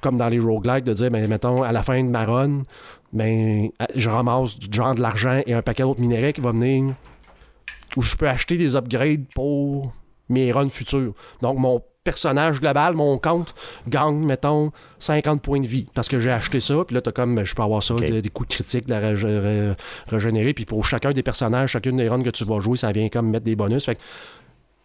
comme 0.01 0.17
dans 0.17 0.29
les 0.29 0.39
roguelikes, 0.39 0.83
de 0.85 0.93
dire, 0.93 1.11
ben, 1.11 1.27
mettons, 1.27 1.63
à 1.63 1.71
la 1.71 1.83
fin 1.83 2.03
de 2.03 2.09
ma 2.09 2.25
run, 2.25 2.63
ben, 3.13 3.69
je 3.95 4.09
ramasse 4.09 4.57
du 4.57 4.75
genre 4.75 4.95
de 4.95 5.01
l'argent 5.01 5.41
et 5.45 5.53
un 5.53 5.61
paquet 5.61 5.83
d'autres 5.83 6.01
minéraux 6.01 6.31
qui 6.31 6.41
va 6.41 6.51
venir 6.51 6.95
où 7.97 8.01
je 8.01 8.15
peux 8.15 8.27
acheter 8.29 8.57
des 8.57 8.75
upgrades 8.75 9.25
pour 9.35 9.91
mes 10.29 10.51
runs 10.51 10.69
futurs. 10.69 11.13
Donc, 11.41 11.59
mon 11.59 11.83
personnage 12.03 12.59
global, 12.59 12.95
mon 12.95 13.17
compte, 13.17 13.53
gagne, 13.87 14.25
mettons, 14.25 14.71
50 14.99 15.41
points 15.41 15.59
de 15.59 15.67
vie 15.67 15.87
parce 15.93 16.07
que 16.07 16.19
j'ai 16.19 16.31
acheté 16.31 16.59
ça. 16.59 16.83
Puis 16.85 16.95
là, 16.95 17.01
t'as 17.01 17.11
comme, 17.11 17.43
je 17.43 17.53
peux 17.55 17.61
avoir 17.61 17.83
ça, 17.83 17.93
des 17.95 18.29
coups 18.29 18.49
de 18.49 18.53
critique, 18.55 18.85
de 18.87 18.91
la 18.91 18.99
rég- 19.13 19.23
ré- 19.25 19.73
régénérer. 20.07 20.53
Puis 20.53 20.65
pour 20.65 20.85
chacun 20.85 21.11
des 21.11 21.23
personnages, 21.23 21.71
chacune 21.71 21.97
des 21.97 22.09
runs 22.09 22.23
que 22.23 22.29
tu 22.31 22.43
vas 22.45 22.59
jouer, 22.59 22.77
ça 22.77 22.91
vient 22.91 23.09
comme 23.09 23.29
mettre 23.29 23.45
des 23.45 23.55
bonus. 23.55 23.85
Fait 23.85 23.95
que 23.95 24.01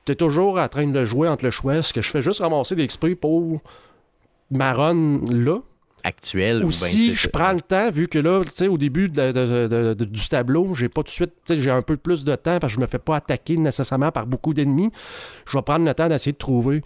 t'es 0.05 0.15
toujours 0.15 0.59
en 0.59 0.69
train 0.69 0.87
de 0.87 1.05
jouer 1.05 1.29
entre 1.29 1.45
le 1.45 1.51
choix. 1.51 1.81
Ce 1.83 1.93
que 1.93 2.03
je 2.03 2.11
fais 2.11 2.23
juste 2.23 2.41
ramasser 2.41 2.77
des 2.77 2.87
XP 2.87 3.15
pour 3.15 3.61
ma 4.51 4.73
run 4.75 5.21
là. 5.31 5.59
Actuel. 6.05 6.65
ou 6.65 6.71
sais, 6.71 6.87
je 7.15 7.29
prends 7.31 7.51
le 7.51 7.61
temps, 7.61 7.91
vu 7.91 8.07
que 8.07 8.21
là, 8.21 8.45
tu 8.45 8.51
sais, 8.55 8.69
au 8.69 8.79
début 8.79 9.09
de- 9.09 9.33
de- 9.33 9.67
de- 9.67 9.95
de- 9.95 10.05
du 10.05 10.29
tableau, 10.29 10.73
j'ai 10.73 10.89
pas 10.89 11.01
tout 11.01 11.07
de 11.07 11.09
suite, 11.09 11.33
tu 11.45 11.57
sais, 11.57 11.61
j'ai 11.61 11.71
un 11.73 11.83
peu 11.83 11.97
plus 11.97 12.23
de 12.25 12.37
temps 12.37 12.61
parce 12.61 12.75
que 12.75 12.77
je 12.77 12.81
me 12.81 12.87
fais 12.87 13.01
pas 13.01 13.17
attaquer 13.17 13.57
nécessairement 13.57 14.13
par 14.13 14.25
beaucoup 14.25 14.55
d'ennemis. 14.55 14.93
Je 15.51 15.59
vais 15.59 15.63
prendre 15.63 15.85
le 15.85 15.93
temps 15.95 16.07
d'essayer 16.07 16.31
de 16.31 16.37
trouver 16.39 16.83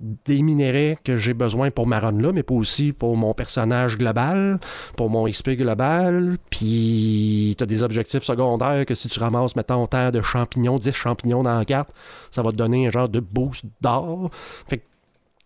des 0.00 0.40
minéraux 0.42 0.96
que 1.04 1.16
j'ai 1.16 1.34
besoin 1.34 1.70
pour 1.70 1.86
ma 1.86 2.00
run 2.00 2.18
là, 2.18 2.32
mais 2.32 2.42
pas 2.42 2.54
aussi 2.54 2.92
pour 2.92 3.16
mon 3.16 3.34
personnage 3.34 3.98
global, 3.98 4.58
pour 4.96 5.10
mon 5.10 5.28
XP 5.28 5.50
global. 5.50 6.38
Puis 6.50 7.54
tu 7.56 7.62
as 7.62 7.66
des 7.66 7.82
objectifs 7.82 8.22
secondaires 8.22 8.86
que 8.86 8.94
si 8.94 9.08
tu 9.08 9.20
ramasses, 9.20 9.56
mettons, 9.56 9.86
tant 9.86 10.10
de 10.10 10.22
champignons, 10.22 10.76
10 10.76 10.92
champignons 10.92 11.42
dans 11.42 11.58
la 11.58 11.64
carte, 11.64 11.90
ça 12.30 12.42
va 12.42 12.50
te 12.50 12.56
donner 12.56 12.86
un 12.86 12.90
genre 12.90 13.08
de 13.08 13.20
boost 13.20 13.64
d'or. 13.80 14.30
Fait 14.68 14.78
que 14.78 14.84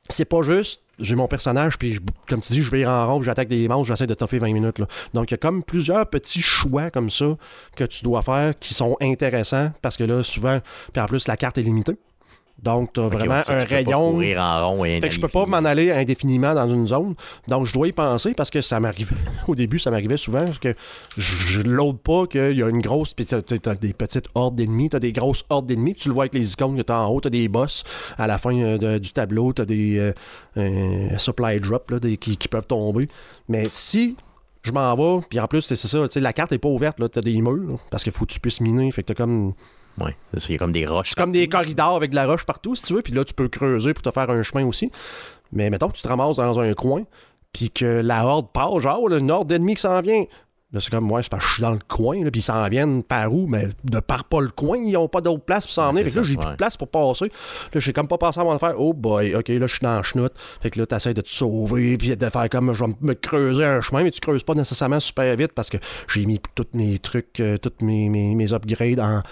c'est 0.08 0.24
pas 0.24 0.42
juste 0.42 0.84
j'ai 0.98 1.14
mon 1.14 1.26
personnage, 1.26 1.78
puis 1.78 1.98
comme 2.28 2.40
tu 2.40 2.52
dis, 2.52 2.62
je 2.62 2.70
vais 2.70 2.86
en 2.86 3.06
rond, 3.06 3.22
j'attaque 3.22 3.48
des 3.48 3.66
monstres, 3.68 3.88
j'essaie 3.88 4.06
de 4.06 4.14
toffer 4.14 4.38
20 4.38 4.52
minutes. 4.52 4.78
là. 4.78 4.86
Donc, 5.12 5.30
il 5.30 5.32
y 5.32 5.34
a 5.34 5.38
comme 5.38 5.62
plusieurs 5.62 6.08
petits 6.08 6.40
choix 6.40 6.90
comme 6.90 7.10
ça 7.10 7.36
que 7.76 7.84
tu 7.84 8.04
dois 8.04 8.22
faire 8.22 8.54
qui 8.54 8.74
sont 8.74 8.96
intéressants 9.00 9.72
parce 9.82 9.96
que 9.96 10.04
là, 10.04 10.22
souvent, 10.22 10.60
puis 10.92 11.00
en 11.00 11.06
plus, 11.06 11.26
la 11.26 11.36
carte 11.36 11.58
est 11.58 11.62
limitée. 11.62 11.96
Donc, 12.62 12.94
tu 12.94 13.00
as 13.00 13.08
vraiment 13.08 13.34
ouais, 13.40 13.44
un 13.48 13.66
tu 13.66 13.74
rayon. 13.74 14.12
courir 14.12 14.40
en 14.40 14.68
rond 14.70 14.84
et 14.86 14.98
Fait 15.00 15.08
que 15.08 15.14
je 15.14 15.20
peux 15.20 15.28
pas 15.28 15.44
m'en 15.44 15.58
aller 15.58 15.90
indéfiniment 15.90 16.54
dans 16.54 16.66
une 16.68 16.86
zone. 16.86 17.14
Donc, 17.46 17.66
je 17.66 17.74
dois 17.74 17.88
y 17.88 17.92
penser 17.92 18.32
parce 18.32 18.48
que 18.50 18.62
ça 18.62 18.80
m'arrivait. 18.80 19.16
Au 19.48 19.54
début, 19.54 19.78
ça 19.78 19.90
m'arrivait 19.90 20.16
souvent 20.16 20.46
parce 20.46 20.58
que 20.60 20.74
je, 21.18 21.36
je 21.36 21.60
load 21.62 21.98
pas 21.98 22.26
qu'il 22.26 22.56
y 22.56 22.62
a 22.62 22.68
une 22.70 22.80
grosse. 22.80 23.12
Puis 23.12 23.26
t'as, 23.26 23.42
t'as 23.42 23.74
des 23.74 23.92
petites 23.92 24.28
hordes 24.34 24.54
d'ennemis, 24.54 24.88
t'as 24.88 24.98
des 25.00 25.12
grosses 25.12 25.44
hordes 25.50 25.66
d'ennemis. 25.66 25.94
Tu 25.94 26.08
le 26.08 26.14
vois 26.14 26.22
avec 26.24 26.34
les 26.34 26.52
icônes 26.54 26.76
que 26.76 26.82
t'as 26.82 27.00
en 27.00 27.08
haut, 27.10 27.20
t'as 27.20 27.28
des 27.28 27.48
boss 27.48 27.84
à 28.16 28.26
la 28.26 28.38
fin 28.38 28.56
euh, 28.56 28.78
de- 28.78 28.98
du 28.98 29.12
tableau, 29.12 29.52
t'as 29.52 29.66
des 29.66 29.98
euh, 29.98 30.12
euh, 30.56 31.18
supply 31.18 31.60
drops 31.60 31.90
là, 31.90 31.98
des- 32.00 32.16
qui, 32.16 32.36
qui 32.38 32.48
peuvent 32.48 32.66
tomber. 32.66 33.06
Mais 33.48 33.64
si 33.68 34.16
je 34.62 34.72
m'en 34.72 34.94
vais, 34.94 35.26
puis 35.28 35.38
en 35.38 35.46
plus, 35.48 35.60
c'est 35.60 35.76
ça, 35.76 36.08
tu 36.08 36.20
la 36.20 36.32
carte 36.32 36.52
est 36.52 36.58
pas 36.58 36.68
ouverte, 36.70 36.98
là, 36.98 37.10
t'as 37.10 37.20
des 37.20 37.38
murs 37.42 37.52
là, 37.72 37.76
parce 37.90 38.02
qu'il 38.04 38.12
faut 38.12 38.24
que 38.24 38.32
tu 38.32 38.40
puisses 38.40 38.62
miner. 38.62 38.90
Fait 38.92 39.02
que 39.02 39.08
t'as 39.08 39.14
comme. 39.14 39.52
Ouais, 39.98 40.16
c'est 40.32 40.40
ça, 40.40 40.46
il 40.48 40.52
y 40.52 40.54
a 40.56 40.58
comme 40.58 40.72
des 40.72 40.86
roches. 40.86 41.10
C'est 41.10 41.18
comme 41.18 41.32
des 41.32 41.48
corridors 41.48 41.96
avec 41.96 42.10
de 42.10 42.16
la 42.16 42.26
roche 42.26 42.44
partout, 42.44 42.74
si 42.74 42.82
tu 42.82 42.94
veux, 42.94 43.02
puis 43.02 43.12
là, 43.12 43.24
tu 43.24 43.34
peux 43.34 43.48
creuser 43.48 43.94
pour 43.94 44.02
te 44.02 44.10
faire 44.10 44.28
un 44.30 44.42
chemin 44.42 44.66
aussi. 44.66 44.90
Mais 45.52 45.70
mettons 45.70 45.88
que 45.88 45.96
tu 45.96 46.02
te 46.02 46.08
ramasses 46.08 46.36
dans 46.36 46.58
un 46.58 46.72
coin, 46.74 47.04
puis 47.52 47.70
que 47.70 48.00
la 48.00 48.26
horde 48.26 48.50
part, 48.52 48.80
genre, 48.80 49.08
là, 49.08 49.18
une 49.18 49.30
horde 49.30 49.48
d'ennemis 49.48 49.76
qui 49.76 49.82
s'en 49.82 50.00
vient. 50.00 50.24
Là, 50.72 50.80
c'est 50.80 50.90
comme, 50.90 51.04
moi, 51.04 51.22
c'est 51.22 51.28
parce 51.28 51.44
que 51.44 51.48
je 51.50 51.54
suis 51.54 51.62
dans 51.62 51.70
le 51.70 51.78
coin, 51.86 52.24
là, 52.24 52.32
puis 52.32 52.40
ils 52.40 52.44
s'en 52.44 52.68
viennent 52.68 53.04
par 53.04 53.32
où? 53.32 53.46
Mais 53.46 53.68
de 53.84 54.00
par 54.00 54.24
pas 54.24 54.40
le 54.40 54.48
coin, 54.48 54.76
ils 54.76 54.96
ont 54.96 55.06
pas 55.06 55.20
d'autre 55.20 55.44
place 55.44 55.66
pour 55.66 55.72
s'en 55.72 55.92
venir. 55.92 56.04
Fait 56.04 56.10
que 56.10 56.16
là, 56.16 56.22
j'ai 56.24 56.36
plus 56.36 56.44
ouais. 56.44 56.50
de 56.50 56.56
place 56.56 56.76
pour 56.76 56.88
passer. 56.88 57.26
Là, 57.72 57.80
j'ai 57.80 57.92
comme 57.92 58.08
pas 58.08 58.18
pensé 58.18 58.40
à 58.40 58.44
mon 58.44 58.50
affaire. 58.50 58.74
Oh 58.76 58.92
boy, 58.92 59.36
ok, 59.36 59.48
là, 59.50 59.68
je 59.68 59.72
suis 59.72 59.84
dans 59.84 59.94
la 59.94 60.02
chenoute. 60.02 60.32
Fait 60.60 60.70
que 60.70 60.80
là, 60.80 60.86
t'essaies 60.86 61.14
de 61.14 61.20
te 61.20 61.30
sauver, 61.30 61.96
puis 61.96 62.16
de 62.16 62.28
faire 62.28 62.48
comme, 62.50 62.72
je 62.72 62.84
vais 62.84 62.92
me 63.00 63.14
creuser 63.14 63.64
un 63.64 63.80
chemin, 63.80 64.02
mais 64.02 64.10
tu 64.10 64.18
creuses 64.18 64.42
pas 64.42 64.54
nécessairement 64.54 64.98
super 64.98 65.36
vite 65.36 65.52
parce 65.52 65.70
que 65.70 65.76
j'ai 66.08 66.26
mis 66.26 66.40
tous 66.56 66.66
mes 66.72 66.98
trucs, 66.98 67.38
euh, 67.38 67.56
tous 67.56 67.84
mes, 67.84 68.08
mes, 68.08 68.34
mes 68.34 68.52
upgrades 68.52 68.98
en, 68.98 69.22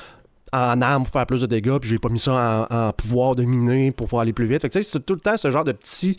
en 0.53 0.81
armes 0.83 1.05
pour 1.05 1.13
faire 1.13 1.27
plus 1.27 1.41
de 1.43 1.47
dégâts, 1.47 1.79
puis 1.79 1.89
j'ai 1.91 1.99
pas 1.99 2.09
mis 2.09 2.19
ça 2.19 2.67
en, 2.71 2.75
en 2.89 2.93
pouvoir 2.93 3.35
de 3.35 3.43
miner 3.45 3.91
pour 3.91 4.07
pouvoir 4.07 4.23
aller 4.23 4.33
plus 4.33 4.47
vite. 4.47 4.63
Fait 4.63 4.69
que 4.69 4.75
tu 4.79 4.83
sais, 4.83 4.91
c'est 4.91 5.05
tout 5.07 5.15
le 5.15 5.21
temps 5.21 5.37
ce 5.37 5.51
genre 5.51 5.65
de 5.65 5.73
petit 5.73 6.17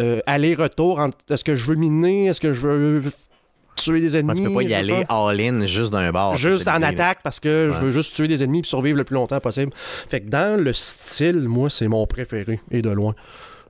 euh, 0.00 0.20
aller-retour 0.26 0.98
entre 1.00 1.18
est-ce 1.30 1.44
que 1.44 1.54
je 1.54 1.66
veux 1.66 1.74
miner, 1.76 2.26
est-ce 2.26 2.40
que 2.40 2.52
je 2.52 2.66
veux 2.66 3.02
tuer 3.76 4.00
des 4.00 4.16
ennemis. 4.16 4.32
Ouais, 4.32 4.36
tu 4.36 4.42
peux 4.48 4.54
pas 4.54 4.62
y 4.62 4.74
aller 4.74 5.04
all-in 5.08 5.66
juste 5.66 5.92
d'un 5.92 6.12
bord. 6.12 6.36
Juste 6.36 6.68
en 6.68 6.82
attaque 6.82 7.20
parce 7.22 7.40
que 7.40 7.70
je 7.74 7.80
veux 7.80 7.90
juste 7.90 8.14
tuer 8.14 8.28
des 8.28 8.42
ennemis 8.42 8.60
et 8.60 8.64
survivre 8.64 8.98
le 8.98 9.04
plus 9.04 9.14
longtemps 9.14 9.40
possible. 9.40 9.72
Fait 9.74 10.20
que 10.20 10.28
dans 10.28 10.58
le 10.62 10.72
style, 10.72 11.40
moi, 11.48 11.70
c'est 11.70 11.88
mon 11.88 12.06
préféré 12.06 12.60
et 12.70 12.82
de 12.82 12.90
loin. 12.90 13.14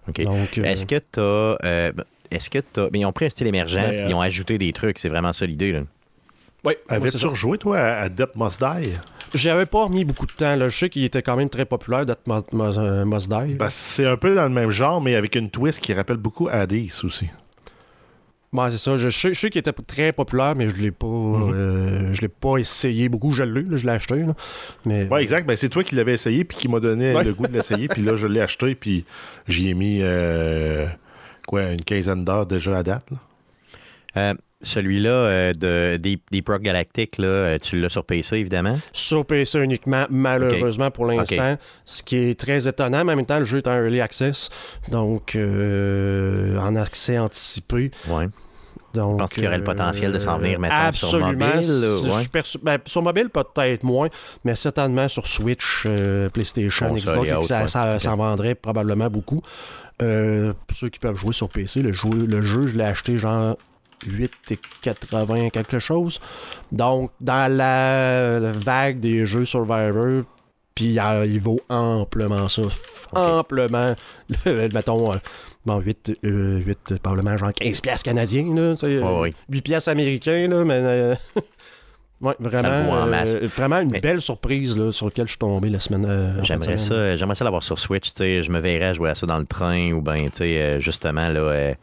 Donc, 0.07 0.19
euh, 0.19 0.63
Est-ce 0.65 0.87
que 0.87 0.97
t'as. 0.99 1.21
euh, 1.65 1.93
est-ce 2.33 2.51
que 2.51 2.59
t'as. 2.59 2.89
Mais 2.93 2.99
ils 3.01 3.05
ont 3.07 3.13
pris 3.13 3.27
un 3.27 3.31
style 3.31 3.47
émergent, 3.47 3.77
Ben, 3.77 3.91
puis 3.91 4.01
euh, 4.01 4.09
ils 4.09 4.15
ont 4.15 4.21
ajouté 4.21 4.59
des 4.59 4.73
trucs. 4.73 4.99
C'est 4.99 5.09
vraiment 5.09 5.33
ça 5.33 5.47
l'idée, 5.47 5.71
là. 5.71 5.81
ouais, 6.65 6.79
moi, 6.89 6.97
Avais-tu 6.97 7.25
rejoué, 7.27 7.59
toi, 7.59 7.79
à, 7.79 8.01
à 8.03 8.09
Death 8.09 8.35
Must 8.35 8.59
Die? 8.61 8.91
J'avais 9.35 9.67
pas 9.67 9.85
remis 9.85 10.05
beaucoup 10.05 10.27
de 10.27 10.33
temps. 10.33 10.57
Là. 10.57 10.69
Je 10.69 10.77
sais 10.77 10.89
qu'il 10.89 11.05
était 11.05 11.23
quand 11.23 11.37
même 11.37 11.49
très 11.49 11.65
populaire 11.65 12.05
d'être 12.07 12.23
Die. 12.27 13.55
Parce 13.57 13.75
que 13.75 13.81
c'est 13.81 14.07
un 14.07 14.17
peu 14.17 14.35
dans 14.35 14.45
le 14.45 14.51
même 14.51 14.71
genre, 14.71 15.01
mais 15.01 15.15
avec 15.15 15.35
une 15.35 15.51
twist 15.51 15.81
qui 15.81 15.95
rappelle 15.95 16.17
beaucoup 16.19 16.49
Hades 16.49 16.73
aussi. 17.05 17.29
Ouais, 18.53 18.71
c'est 18.71 18.77
ça. 18.77 18.99
Je 18.99 19.09
sais, 19.09 19.33
je 19.33 19.41
sais 19.41 19.49
qu'il 19.49 19.61
était 19.61 19.73
très 19.73 20.13
populaire, 20.13 20.55
mais 20.55 20.69
je 20.69 20.77
l'ai 20.77 20.91
pas. 20.91 21.07
Mhm. 21.07 21.53
euh, 21.55 22.13
je 22.13 22.21
l'ai 22.21 22.29
pas 22.29 22.59
essayé 22.59 23.09
beaucoup. 23.09 23.33
Je 23.33 23.45
l'ai, 23.45 23.63
là, 23.63 23.77
je 23.79 23.87
l'ai 23.87 23.93
acheté. 23.93 24.17
là. 24.17 24.35
Mais 24.85 25.09
Ouais, 25.09 25.23
exact. 25.23 25.47
Ben, 25.47 25.57
c'est 25.57 25.71
toi 25.71 25.83
qui 25.83 25.95
l'avais 25.95 26.13
essayé, 26.13 26.45
puis 26.45 26.59
qui 26.59 26.69
m'a 26.69 26.79
donné 26.79 27.15
Ouais. 27.15 27.25
le 27.25 27.33
goût 27.33 27.47
de 27.47 27.53
l'essayer, 27.53 27.89
puis 27.89 28.03
là, 28.03 28.15
je 28.17 28.27
l'ai 28.27 28.43
acheté, 28.43 28.75
puis 28.75 29.07
j'y 29.49 29.71
ai 29.71 29.75
mis, 29.75 30.01
euh, 30.03 30.87
quoi, 31.49 31.71
une 31.73 31.83
quinzaine 31.83 32.25
d'heures 32.27 32.45
déjà 32.45 32.77
à 32.77 32.83
date. 32.83 33.11
là. 33.11 33.17
Euh, 34.19 34.35
Celui-là, 34.63 35.11
euh, 35.11 35.53
de 35.53 35.97
Deep, 35.97 36.23
Deep 36.31 36.49
Rock 36.49 36.63
Galactic, 36.63 37.19
là, 37.19 37.27
euh, 37.27 37.59
tu 37.61 37.81
l'as 37.81 37.89
sur 37.89 38.05
PC, 38.05 38.37
évidemment? 38.37 38.79
sur 38.93 39.27
PC 39.27 39.59
uniquement, 39.61 40.07
malheureusement 40.11 40.91
pour 40.91 41.07
l'instant. 41.07 41.57
Ce 41.85 42.03
qui 42.03 42.17
est 42.17 42.39
très 42.39 42.69
étonnant, 42.69 43.05
mais 43.05 43.13
en 43.13 43.17
même 43.17 43.27
temps, 43.27 43.39
le 43.41 43.45
jeu 43.45 43.59
est 43.59 43.67
en 43.69 43.75
early 43.75 44.01
access. 44.01 44.51
Donc, 44.91 45.35
euh, 45.37 46.57
en 46.59 46.77
accès 46.77 47.19
anticipé. 47.19 47.91
Ouais. 48.09 48.29
Donc, 48.95 49.13
Je 49.13 49.17
pense 49.17 49.31
qu'il 49.31 49.45
y 49.45 49.47
aurait 49.47 49.57
le 49.59 49.65
potentiel 49.65 50.13
de 50.13 50.19
s'en 50.19 50.37
venir, 50.39 50.59
sur 50.61 50.71
absolument. 50.71 51.29
mobile, 51.33 51.51
ouais. 52.13 52.21
suis 52.21 52.29
perçu- 52.29 52.59
ben, 52.63 52.79
sur 52.85 53.03
mobile, 53.03 53.31
peut-être 53.31 53.83
moins, 53.85 54.09
mais 54.45 54.55
certainement 54.55 55.09
sur 55.09 55.27
Switch, 55.27 55.85
euh, 55.87 56.29
PlayStation, 56.29 56.95
Xbox, 56.95 57.33
autres, 57.33 57.43
ça, 57.45 57.63
ouais. 57.63 57.69
ça- 57.69 57.95
Ok. 57.95 58.01
ça 58.03 58.13
en 58.13 58.17
vendrait 58.17 58.55
probablement 58.55 59.09
beaucoup. 59.09 59.41
Euh, 60.03 60.53
pour 60.67 60.77
ceux 60.77 60.91
qui 60.91 60.99
peuvent 60.99 61.17
jouer 61.17 61.33
sur 61.33 61.49
PC, 61.49 61.81
le 61.81 61.93
jeu, 61.93 62.11
le 62.29 62.43
jeu 62.43 62.67
je 62.67 62.77
l'ai 62.77 62.85
acheté 62.85 63.17
genre 63.17 63.57
8,80 64.07 65.51
quelque 65.51 65.79
chose. 65.79 66.21
Donc, 66.71 67.11
dans 67.21 67.51
la, 67.55 68.39
vague 68.53 69.01
des 69.01 69.27
jeux 69.27 69.45
Survivor, 69.45 70.25
puis 70.75 70.97
il 71.27 71.41
vaut 71.41 71.61
amplement 71.69 72.49
ça. 72.49 72.63
Amplement. 73.15 73.95
Le- 74.47 74.69
mettons, 74.73 75.13
euh, 75.13 75.17
bon, 75.67 75.79
8, 75.81 76.19
euh, 76.25 76.59
8, 76.65 76.95
probablement 77.03 77.37
genre 77.37 77.53
15 77.53 77.81
piastres 77.83 78.05
canadiens, 78.05 78.55
là. 78.55 78.75
Ouais, 78.83 79.21
ouais. 79.21 79.35
8 79.51 79.61
piastres 79.61 79.91
américains, 79.91 80.49
là, 80.49 80.65
mais... 80.65 80.75
euh, 80.81 81.15
ouais, 82.23 82.35
vraiment, 82.41 83.05
euh, 83.07 83.47
vraiment 83.55 83.81
une 83.81 83.91
Mais- 83.93 84.01
belle 84.01 84.23
surprise 84.23 84.79
là, 84.79 84.91
sur 84.93 85.07
laquelle 85.07 85.27
je 85.27 85.33
suis 85.33 85.39
tombé 85.39 85.69
la 85.69 85.81
semaine. 85.81 86.07
euh, 86.09 86.43
J'aimerais 86.43 86.79
ça, 86.79 87.17
j'aimerais 87.17 87.35
ça 87.35 87.45
l'avoir 87.45 87.63
sur 87.63 87.79
Switch. 87.79 88.11
Je 88.19 88.51
me 88.51 88.61
verrais 88.61 88.95
jouer 88.95 89.11
à 89.11 89.15
ça 89.15 89.27
dans 89.27 89.39
le 89.39 89.45
train 89.47 89.93
ou 89.93 90.03
euh, 90.09 90.79
justement, 90.79 91.29
là, 91.29 91.75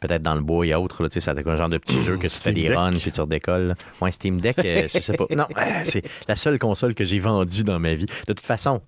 peut-être 0.00 0.22
dans 0.22 0.34
le 0.34 0.40
bois 0.40 0.66
et 0.66 0.74
autres. 0.74 1.02
là, 1.02 1.08
tu 1.08 1.14
sais, 1.14 1.20
Ça 1.20 1.34
un 1.46 1.56
genre 1.56 1.68
de 1.68 1.78
petit 1.78 2.02
jeu 2.04 2.16
que 2.16 2.26
tu 2.26 2.34
fais 2.36 2.52
des 2.52 2.74
runs 2.74 2.92
puis 2.92 3.12
tu 3.12 3.20
redécolles. 3.20 3.74
Ouais, 4.00 4.12
Steam 4.12 4.40
Deck, 4.40 4.58
euh, 4.64 4.88
je 4.92 5.00
sais 5.00 5.12
pas. 5.14 5.26
Non, 5.34 5.46
euh, 5.56 5.80
c'est 5.84 6.02
la 6.28 6.36
seule 6.36 6.58
console 6.58 6.94
que 6.94 7.04
j'ai 7.04 7.18
vendue 7.20 7.64
dans 7.64 7.78
ma 7.78 7.94
vie. 7.94 8.06
De 8.06 8.32
toute 8.32 8.44
façon, 8.46 8.80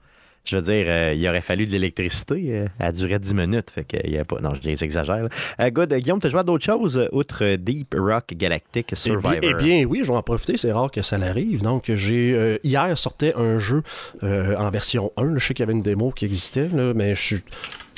je 0.44 0.57
veux 0.57 0.62
dire, 0.62 0.87
euh, 0.88 1.14
il 1.14 1.29
aurait 1.29 1.40
fallu 1.40 1.66
de 1.66 1.70
l'électricité. 1.70 2.35
euh, 2.48 2.66
elle 2.81 2.92
durait 2.94 3.20
10 3.20 3.35
minutes. 3.35 3.70
Fait 3.70 3.85
que, 3.85 3.96
il 4.03 4.11
y 4.12 4.18
a 4.18 4.25
pas... 4.25 4.40
Non, 4.40 4.51
je 4.61 4.68
exagère. 4.85 5.22
là. 5.22 5.29
Euh, 5.61 5.70
good. 5.70 5.94
Guillaume, 5.94 6.18
tu 6.20 6.27
as 6.27 6.31
joué 6.31 6.40
à 6.40 6.42
d'autres 6.42 6.64
choses 6.64 7.09
outre 7.12 7.55
Deep 7.57 7.94
Rock 7.96 8.35
Galactic 8.35 8.88
Eh 8.90 8.96
Survivor? 8.96 9.38
bien, 9.38 9.51
eh 9.51 9.55
bien, 9.55 9.85
oui, 9.85 10.01
je 10.03 10.09
vais 10.11 10.16
en 10.18 10.22
profiter, 10.22 10.57
c'est 10.57 10.72
rare 10.72 10.90
que 10.90 11.03
ça 11.03 11.16
l'arrive. 11.16 11.62
Donc, 11.62 11.85
j'ai 11.94 12.59
hier 12.64 12.98
sortait 12.98 13.35
un 13.37 13.59
jeu 13.59 13.83
en 14.22 14.70
version 14.70 15.12
1. 15.16 15.25
là. 15.25 15.38
je 15.38 15.46
sais 15.46 15.55
qu'il 15.55 15.62
y 15.62 15.68
avait 15.68 15.75
une 15.77 15.83
démo 15.83 16.11
qui 16.11 16.25
existait, 16.25 16.68
là, 16.68 16.92
mais 16.94 17.14
je 17.14 17.20
suis 17.22 17.42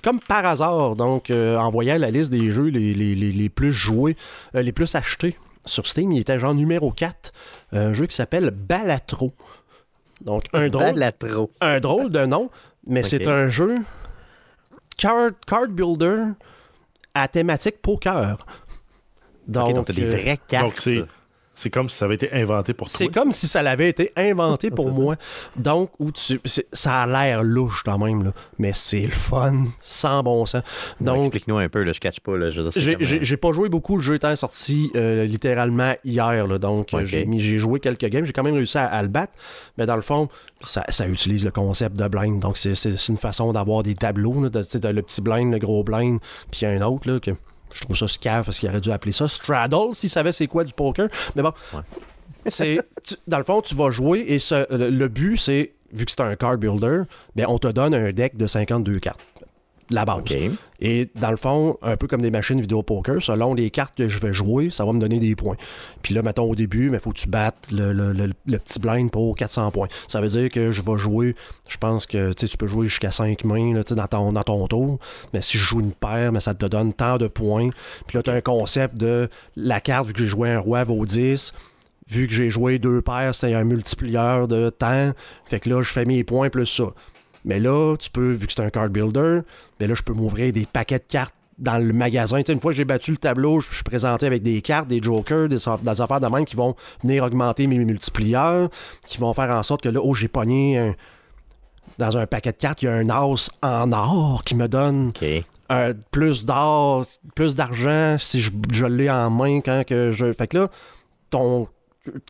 comme 0.04 0.20
par 0.20 0.44
hasard, 0.46 0.94
donc 0.96 1.30
euh, 1.30 1.56
en 1.56 1.70
voyant 1.70 1.96
la 1.98 2.10
liste 2.10 2.30
des 2.30 2.50
jeux 2.50 2.66
les, 2.68 2.94
les- 2.94 3.14
les- 3.16 3.32
les 3.32 3.48
plus 3.48 3.72
joués, 3.72 4.16
euh, 4.54 4.62
les 4.62 4.70
plus 4.72 4.94
achetés 4.94 5.36
sur 5.64 5.86
Steam, 5.86 6.12
il 6.12 6.20
était 6.20 6.38
genre 6.38 6.54
numéro 6.54 6.92
4, 6.92 7.32
un 7.72 7.92
jeu 7.94 8.06
qui 8.06 8.14
s'appelle 8.14 8.50
Balatro. 8.50 9.32
Donc, 10.20 10.44
un 10.52 10.68
drôle, 10.68 10.92
Balatro. 10.94 11.50
un 11.62 11.80
drôle 11.80 12.10
de 12.10 12.24
nom, 12.26 12.50
mais 12.86 13.02
c'est 13.02 13.26
un 13.26 13.48
jeu 13.48 13.74
card, 14.96 15.30
card 15.46 15.68
builder 15.68 16.22
à 17.14 17.28
thématique 17.28 17.80
poker. 17.82 18.36
Donc, 19.48 19.68
OK, 19.70 19.74
donc, 19.74 19.90
as 19.90 19.92
des 19.94 20.04
euh, 20.04 20.10
vraies 20.10 20.38
cartes. 20.48 20.64
Donc, 20.98 21.08
c'est, 21.54 21.70
comme 21.70 21.88
si 21.88 21.96
ça 21.96 22.04
avait 22.06 22.14
été 22.16 22.32
inventé 22.32 22.74
pour 22.74 22.88
toi. 22.88 22.96
c'est 22.98 23.08
comme 23.08 23.32
si 23.32 23.46
ça 23.46 23.62
l'avait 23.62 23.88
été 23.88 24.12
inventé 24.16 24.70
pour 24.70 24.90
moi. 24.92 25.16
Donc, 25.56 25.90
où 25.98 26.10
tu, 26.12 26.40
ça 26.72 27.02
a 27.02 27.06
l'air 27.06 27.42
louche 27.42 27.82
quand 27.84 27.98
même, 27.98 28.24
là, 28.24 28.32
mais 28.58 28.72
c'est 28.74 29.02
le 29.02 29.10
fun, 29.10 29.64
sans 29.80 30.22
bon 30.22 30.44
sens. 30.46 30.62
Donc, 31.00 31.18
explique-nous 31.26 31.58
un 31.58 31.68
peu, 31.68 31.82
là, 31.82 31.92
je 31.92 32.00
catch 32.00 32.20
pas. 32.20 32.32
J'ai- 32.76 32.96
euh, 32.96 33.18
j'ai 33.22 33.36
pas 33.36 33.52
joué 33.52 33.68
beaucoup, 33.68 33.96
le 33.96 34.02
jeu 34.02 34.14
étant 34.16 34.34
sorti 34.36 34.90
euh, 34.96 35.24
littéralement 35.24 35.94
hier, 36.04 36.46
là, 36.46 36.58
donc 36.58 36.92
euh, 36.94 37.04
j'ai 37.38 37.58
joué 37.58 37.80
quelques 37.80 38.06
games, 38.06 38.24
j'ai 38.24 38.32
quand 38.32 38.42
même 38.42 38.54
réussi 38.54 38.78
à, 38.78 38.86
à 38.86 39.02
le 39.02 39.08
battre, 39.08 39.32
mais 39.78 39.86
dans 39.86 39.96
le 39.96 40.02
fond, 40.02 40.28
ça, 40.64 40.82
ça 40.88 41.06
utilise 41.06 41.44
le 41.44 41.50
concept 41.50 41.96
de 41.96 42.08
blind, 42.08 42.40
donc 42.40 42.56
c'est- 42.58 42.74
une 43.08 43.16
façon 43.16 43.52
d'avoir 43.52 43.82
des 43.82 43.94
tableaux, 43.94 44.42
là, 44.42 44.48
de, 44.50 44.88
le 44.88 45.02
petit 45.02 45.20
blind, 45.20 45.52
le 45.52 45.58
gros 45.58 45.84
blind, 45.84 46.18
puis 46.50 46.60
il 46.62 46.64
y 46.64 46.66
a 46.66 46.70
un 46.70 46.82
autre, 46.82 47.10
là, 47.10 47.20
que 47.20 47.30
je 47.72 47.80
trouve 47.82 47.96
ça 47.96 48.08
scave 48.08 48.44
parce 48.44 48.58
qu'il 48.58 48.68
aurait 48.68 48.80
dû 48.80 48.90
appeler 48.92 49.12
ça 49.12 49.26
Straddle 49.28 49.94
s'il 49.94 50.10
savait 50.10 50.32
c'est 50.32 50.46
quoi 50.46 50.64
du 50.64 50.72
poker, 50.72 51.08
mais 51.34 51.42
bon, 51.42 51.52
Ouais. 51.72 51.80
c'est 52.46 52.78
tu- 53.02 53.16
dans 53.26 53.38
le 53.38 53.44
fond, 53.44 53.60
tu 53.62 53.74
vas 53.74 53.90
jouer 53.90 54.24
et 54.28 54.38
ce- 54.38 54.66
le, 54.76 54.90
le 54.90 55.08
but, 55.08 55.36
c'est, 55.36 55.72
vu 55.92 56.04
que 56.04 56.10
c'est 56.10 56.20
un 56.20 56.34
card 56.36 56.58
builder, 56.58 57.02
ben, 57.36 57.46
on 57.48 57.58
te 57.58 57.68
donne 57.68 57.94
un 57.94 58.12
deck 58.12 58.36
de 58.36 58.46
52 58.46 58.98
cartes. 58.98 59.20
La 59.90 60.04
base. 60.04 60.22
Et 60.80 61.08
dans 61.20 61.30
le 61.30 61.36
fond, 61.36 61.78
un 61.82 61.96
peu 61.96 62.06
comme 62.06 62.20
des 62.20 62.30
machines 62.30 62.60
vidéo 62.60 62.82
poker, 62.82 63.22
selon 63.22 63.54
les 63.54 63.70
cartes 63.70 63.94
que 63.96 64.08
je 64.08 64.18
vais 64.18 64.32
jouer, 64.32 64.70
ça 64.70 64.84
va 64.84 64.92
me 64.92 65.00
donner 65.00 65.18
des 65.18 65.34
points. 65.36 65.56
Puis 66.02 66.14
là, 66.14 66.22
mettons 66.22 66.50
au 66.50 66.54
début, 66.54 66.90
il 66.92 66.98
faut 66.98 67.10
que 67.12 67.18
tu 67.20 67.28
battes 67.28 67.70
le, 67.72 67.92
le- 67.92 68.12
le- 68.12 68.32
le 68.46 68.58
petit 68.58 68.78
blind 68.80 69.10
pour 69.10 69.34
400 69.36 69.70
points. 69.70 69.88
Ça 70.08 70.20
veut 70.20 70.28
dire 70.28 70.48
que 70.50 70.70
je 70.72 70.82
vais 70.82 70.98
jouer, 70.98 71.34
je 71.68 71.76
pense 71.76 72.06
que 72.06 72.32
tu 72.32 72.56
peux 72.56 72.66
jouer 72.66 72.86
jusqu'à 72.86 73.10
5 73.10 73.44
mains 73.44 73.72
là, 73.74 73.82
dans, 73.82 74.06
ton, 74.06 74.32
dans 74.32 74.42
ton 74.42 74.66
tour. 74.66 74.98
Mais 75.32 75.40
si 75.40 75.58
je 75.58 75.64
joue 75.64 75.80
une 75.80 75.92
paire, 75.92 76.32
mais 76.32 76.40
ça 76.40 76.54
te 76.54 76.66
donne 76.66 76.92
tant 76.92 77.16
de 77.18 77.28
points. 77.28 77.70
Puis 78.06 78.16
là, 78.16 78.22
tu 78.22 78.30
as 78.30 78.34
un 78.34 78.40
concept 78.40 78.96
de 78.96 79.28
la 79.56 79.80
carte, 79.80 80.06
vu 80.08 80.12
que 80.12 80.18
j'ai 80.20 80.26
joué 80.26 80.50
un 80.50 80.58
roi, 80.60 80.84
vaut 80.84 81.04
10 81.06 81.52
vu 82.06 82.26
que 82.26 82.34
j'ai 82.34 82.50
joué 82.50 82.78
deux 82.78 83.00
paires, 83.00 83.34
c'est 83.34 83.54
un 83.54 83.64
multiplieur 83.64 84.46
de 84.46 84.68
temps. 84.68 85.12
Fait 85.46 85.58
que 85.58 85.70
là, 85.70 85.80
je 85.80 85.90
fais 85.90 86.04
mes 86.04 86.22
points 86.22 86.50
plus 86.50 86.66
ça. 86.66 86.84
Mais 87.44 87.60
là, 87.60 87.96
tu 87.98 88.10
peux, 88.10 88.32
vu 88.32 88.46
que 88.46 88.52
c'est 88.52 88.62
un 88.62 88.70
card 88.70 88.88
builder, 88.88 89.40
mais 89.80 89.86
là, 89.86 89.94
je 89.94 90.02
peux 90.02 90.12
m'ouvrir 90.14 90.52
des 90.52 90.66
paquets 90.66 90.98
de 90.98 91.04
cartes 91.06 91.34
dans 91.58 91.78
le 91.78 91.92
magasin. 91.92 92.40
Une 92.48 92.60
fois 92.60 92.72
que 92.72 92.76
j'ai 92.76 92.84
battu 92.84 93.12
le 93.12 93.16
tableau, 93.16 93.60
je 93.60 93.72
suis 93.74 93.84
présenté 93.84 94.26
avec 94.26 94.42
des 94.42 94.60
cartes, 94.62 94.88
des 94.88 95.00
jokers, 95.02 95.48
des, 95.48 95.58
aff- 95.68 95.82
des 95.82 96.00
affaires 96.00 96.20
de 96.20 96.26
même 96.26 96.44
qui 96.44 96.56
vont 96.56 96.74
venir 97.02 97.22
augmenter 97.22 97.66
mes 97.66 97.78
multiplieurs, 97.78 98.70
qui 99.06 99.18
vont 99.18 99.32
faire 99.34 99.50
en 99.50 99.62
sorte 99.62 99.82
que 99.82 99.88
là, 99.88 100.00
oh, 100.02 100.14
j'ai 100.14 100.26
pogné 100.28 100.78
un- 100.78 100.94
dans 101.98 102.16
un 102.18 102.26
paquet 102.26 102.50
de 102.50 102.56
cartes, 102.56 102.82
il 102.82 102.86
y 102.86 102.88
a 102.88 102.94
un 102.94 103.08
as 103.08 103.50
en 103.62 103.92
or 103.92 104.42
qui 104.44 104.56
me 104.56 104.66
donne 104.66 105.12
un- 105.68 105.92
plus 106.10 106.44
d'or, 106.44 107.04
plus 107.36 107.54
d'argent 107.54 108.16
si 108.18 108.40
je, 108.40 108.50
je 108.72 108.86
l'ai 108.86 109.08
en 109.08 109.30
main 109.30 109.60
quand 109.60 109.84
que 109.86 110.10
je. 110.10 110.32
Fait 110.32 110.48
que 110.48 110.58
là, 110.58 110.70
ton 111.30 111.68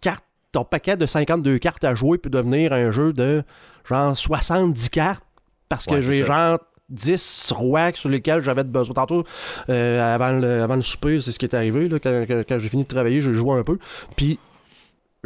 carte, 0.02 0.24
ton 0.52 0.64
paquet 0.64 0.96
de 0.98 1.06
52 1.06 1.58
cartes 1.58 1.84
à 1.84 1.94
jouer 1.94 2.18
peut 2.18 2.30
devenir 2.30 2.72
un 2.74 2.90
jeu 2.90 3.12
de 3.14 3.42
genre 3.88 4.16
70 4.16 4.88
cartes 4.90 5.24
parce 5.68 5.86
que 5.86 5.94
Ouais, 5.94 6.02
j'ai 6.02 6.24
genre 6.24 6.58
10 6.90 7.52
rois 7.56 7.90
sur 7.94 8.08
lesquels 8.10 8.42
j'avais 8.42 8.64
besoin. 8.64 8.94
Tantôt, 8.94 9.24
euh, 9.70 10.14
avant, 10.14 10.32
le, 10.32 10.62
avant 10.62 10.76
le 10.76 10.82
souper, 10.82 11.20
c'est 11.20 11.32
ce 11.32 11.38
qui 11.38 11.46
est 11.46 11.54
arrivé. 11.54 11.88
Là, 11.88 11.98
quand 11.98 12.24
quand- 12.28 12.42
quand 12.48 12.58
j'ai 12.58 12.68
fini 12.68 12.82
de 12.84 12.88
travailler, 12.88 13.20
j'ai 13.20 13.32
joué 13.32 13.58
un 13.58 13.62
peu. 13.62 13.78
Puis 14.16 14.38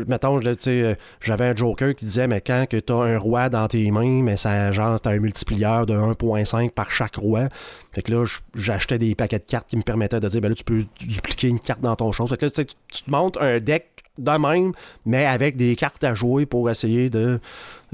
mettons, 0.06 0.40
euh, 0.40 0.94
j'avais 1.20 1.46
un 1.46 1.56
joker 1.56 1.92
qui 1.94 2.04
disait, 2.04 2.28
mais 2.28 2.40
quand 2.40 2.66
que 2.70 2.76
t'as 2.76 2.94
un 2.94 3.18
roi 3.18 3.48
dans 3.48 3.66
tes 3.66 3.90
mains, 3.90 4.22
mais 4.22 4.36
ça, 4.36 4.70
genre, 4.70 5.00
t'as 5.00 5.10
un 5.10 5.18
multiplieur 5.18 5.86
de 5.86 5.94
1.5 5.94 6.70
par 6.72 6.90
chaque 6.92 7.16
roi. 7.16 7.48
Fait 7.92 8.02
que 8.02 8.12
là, 8.12 8.24
j'achetais 8.54 8.98
des 8.98 9.16
paquets 9.16 9.40
de 9.40 9.44
cartes 9.44 9.68
qui 9.68 9.76
me 9.76 9.82
permettaient 9.82 10.20
de 10.20 10.28
dire, 10.28 10.40
ben 10.40 10.50
là, 10.50 10.54
tu 10.54 10.62
peux 10.62 10.84
dupliquer 11.00 11.48
une 11.48 11.58
carte 11.58 11.80
dans 11.80 11.96
ton 11.96 12.12
chose. 12.12 12.30
Fait 12.30 12.36
que 12.36 12.46
là, 12.46 12.50
tu 12.52 12.64
te 13.02 13.10
montes 13.10 13.36
un 13.40 13.58
deck 13.58 14.04
de 14.18 14.30
même, 14.32 14.72
mais 15.06 15.24
avec 15.24 15.56
des 15.56 15.76
cartes 15.76 16.02
à 16.04 16.14
jouer 16.14 16.44
pour 16.46 16.68
essayer 16.70 17.08
de, 17.10 17.38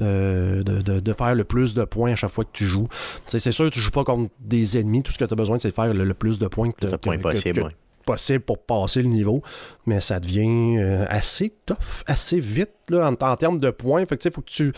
euh, 0.01 0.63
de, 0.63 0.81
de- 0.81 0.99
de 0.99 1.13
faire 1.13 1.35
le 1.35 1.43
plus 1.43 1.73
de 1.73 1.83
points 1.85 2.11
à 2.13 2.15
chaque 2.15 2.31
fois 2.31 2.43
que 2.43 2.49
tu 2.53 2.65
joues. 2.65 2.87
C'est 3.27 3.51
sûr, 3.51 3.69
tu 3.69 3.79
joues 3.79 3.91
pas 3.91 4.03
contre 4.03 4.31
des 4.39 4.77
ennemis. 4.77 5.03
Tout 5.03 5.11
ce 5.11 5.17
que 5.19 5.25
tu 5.25 5.33
as 5.33 5.37
besoin, 5.37 5.59
c'est 5.59 5.69
de 5.69 5.73
faire 5.73 5.93
le, 5.93 6.03
le 6.03 6.13
plus 6.13 6.39
de 6.39 6.47
points 6.47 6.71
que 6.71 6.87
possible, 7.17 7.63
ouais. 7.63 7.69
possible 8.05 8.39
pour 8.43 8.59
passer 8.59 9.01
le 9.01 9.09
niveau, 9.09 9.41
mais 9.85 10.01
ça 10.01 10.19
devient 10.19 10.77
euh, 10.79 11.05
assez 11.09 11.53
tough, 11.65 12.03
assez 12.07 12.39
vite 12.39 12.71
là, 12.89 13.09
en, 13.09 13.25
en 13.25 13.35
termes 13.37 13.59
de 13.59 13.69
points. 13.69 14.05
Fait 14.05 14.17
que, 14.17 14.21
tu 14.23 14.29
sais, 14.29 14.33
faut 14.33 14.41
que 14.41 14.49
tu 14.49 14.73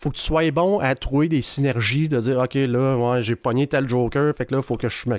faut 0.00 0.10
que 0.10 0.16
tu 0.16 0.22
sois 0.22 0.48
bon 0.52 0.78
à 0.78 0.94
trouver 0.94 1.28
des 1.28 1.42
synergies, 1.42 2.08
de 2.08 2.20
dire 2.20 2.38
OK, 2.38 2.54
là, 2.54 2.96
ouais, 2.96 3.22
j'ai 3.22 3.34
pogné 3.34 3.66
tel 3.66 3.88
Joker, 3.88 4.32
fait 4.34 4.46
que 4.46 4.54
là, 4.54 4.62
faut 4.62 4.76
que 4.76 4.88
je 4.88 5.10
me 5.10 5.18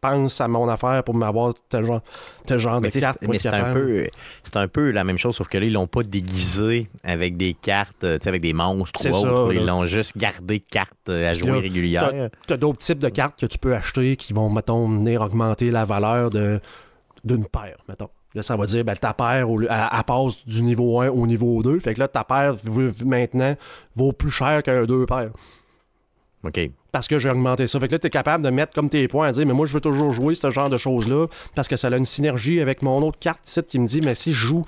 pense 0.00 0.40
à 0.40 0.48
mon 0.48 0.68
affaire 0.68 1.02
pour 1.04 1.14
m'avoir 1.14 1.54
tel 1.68 1.84
genre, 1.84 2.02
tel 2.46 2.58
genre 2.58 2.80
Mais, 2.80 2.90
de 2.90 3.00
carte. 3.00 3.18
mais 3.28 3.38
c'est 3.38 3.48
un, 3.48 3.72
peu, 3.72 4.06
un 4.54 4.68
peu 4.68 4.90
la 4.90 5.04
même 5.04 5.18
chose, 5.18 5.36
sauf 5.36 5.48
que 5.48 5.58
là, 5.58 5.66
ils 5.66 5.72
l'ont 5.72 5.86
pas 5.86 6.02
déguisé 6.02 6.88
avec 7.04 7.36
des 7.36 7.54
cartes, 7.54 8.04
euh, 8.04 8.18
avec 8.26 8.42
des 8.42 8.52
monstres 8.52 9.00
ou 9.06 9.26
autres. 9.26 9.52
Ils 9.52 9.64
l'ont 9.66 9.86
juste 9.86 10.16
gardé 10.16 10.60
cartes 10.60 11.08
euh, 11.08 11.30
à 11.30 11.34
jouer 11.34 11.52
là, 11.52 11.58
régulières. 11.58 12.30
Tu 12.46 12.52
as 12.52 12.56
d'autres 12.56 12.80
types 12.80 12.98
de 12.98 13.08
cartes 13.08 13.38
que 13.38 13.46
tu 13.46 13.58
peux 13.58 13.74
acheter 13.74 14.16
qui 14.16 14.32
vont, 14.32 14.50
mettons, 14.50 14.88
venir 14.88 15.22
augmenter 15.22 15.70
la 15.70 15.84
valeur 15.84 16.30
d'une 16.30 17.46
paire, 17.46 17.78
mettons. 17.88 18.10
Là, 18.34 18.42
ça 18.42 18.56
va 18.56 18.66
dire, 18.66 18.84
ben, 18.84 18.94
ta 18.94 19.14
paire, 19.14 19.46
elle, 19.48 19.68
elle 19.70 20.04
passe 20.04 20.46
du 20.46 20.62
niveau 20.62 21.00
1 21.00 21.08
au 21.08 21.26
niveau 21.26 21.62
2. 21.62 21.80
Fait 21.80 21.94
que 21.94 22.00
là, 22.00 22.08
ta 22.08 22.24
paire, 22.24 22.56
maintenant, 23.04 23.56
vaut 23.94 24.12
plus 24.12 24.30
cher 24.30 24.62
qu'un 24.62 24.84
deux 24.84 25.06
paires. 25.06 25.30
OK. 26.44 26.60
Parce 26.92 27.08
que 27.08 27.18
j'ai 27.18 27.30
augmenté 27.30 27.66
ça. 27.66 27.80
Fait 27.80 27.88
que 27.88 27.94
là, 27.94 27.98
tu 27.98 28.06
es 28.06 28.10
capable 28.10 28.44
de 28.44 28.50
mettre 28.50 28.72
comme 28.72 28.88
tes 28.88 29.08
points 29.08 29.28
à 29.28 29.32
dire, 29.32 29.46
mais 29.46 29.52
moi, 29.52 29.66
je 29.66 29.72
veux 29.72 29.80
toujours 29.80 30.12
jouer 30.12 30.34
ce 30.34 30.50
genre 30.50 30.70
de 30.70 30.76
choses-là 30.76 31.26
parce 31.54 31.68
que 31.68 31.76
ça 31.76 31.88
a 31.88 31.96
une 31.96 32.04
synergie 32.04 32.60
avec 32.60 32.82
mon 32.82 33.02
autre 33.02 33.18
carte 33.18 33.48
ici 33.48 33.62
qui 33.64 33.78
me 33.78 33.86
dit, 33.86 34.00
mais 34.00 34.14
si 34.14 34.32
je 34.32 34.46
joue 34.46 34.64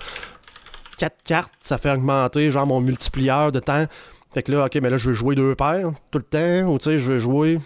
quatre 0.99 1.23
cartes, 1.25 1.53
ça 1.61 1.79
fait 1.79 1.91
augmenter, 1.91 2.51
genre, 2.51 2.67
mon 2.67 2.81
multiplieur 2.81 3.53
de 3.53 3.61
temps. 3.61 3.87
Fait 4.33 4.43
que 4.43 4.53
là, 4.53 4.67
OK, 4.67 4.75
mais 4.77 4.91
là, 4.91 4.97
je 4.97 5.09
veux 5.09 5.15
jouer 5.15 5.35
deux 5.35 5.55
paires 5.55 5.91
tout 6.11 6.19
le 6.19 6.25
temps, 6.25 6.69
ou 6.71 6.79
tu 6.79 6.85
sais, 6.85 6.99
je 6.99 7.13
veux 7.13 7.19
jouer. 7.19 7.59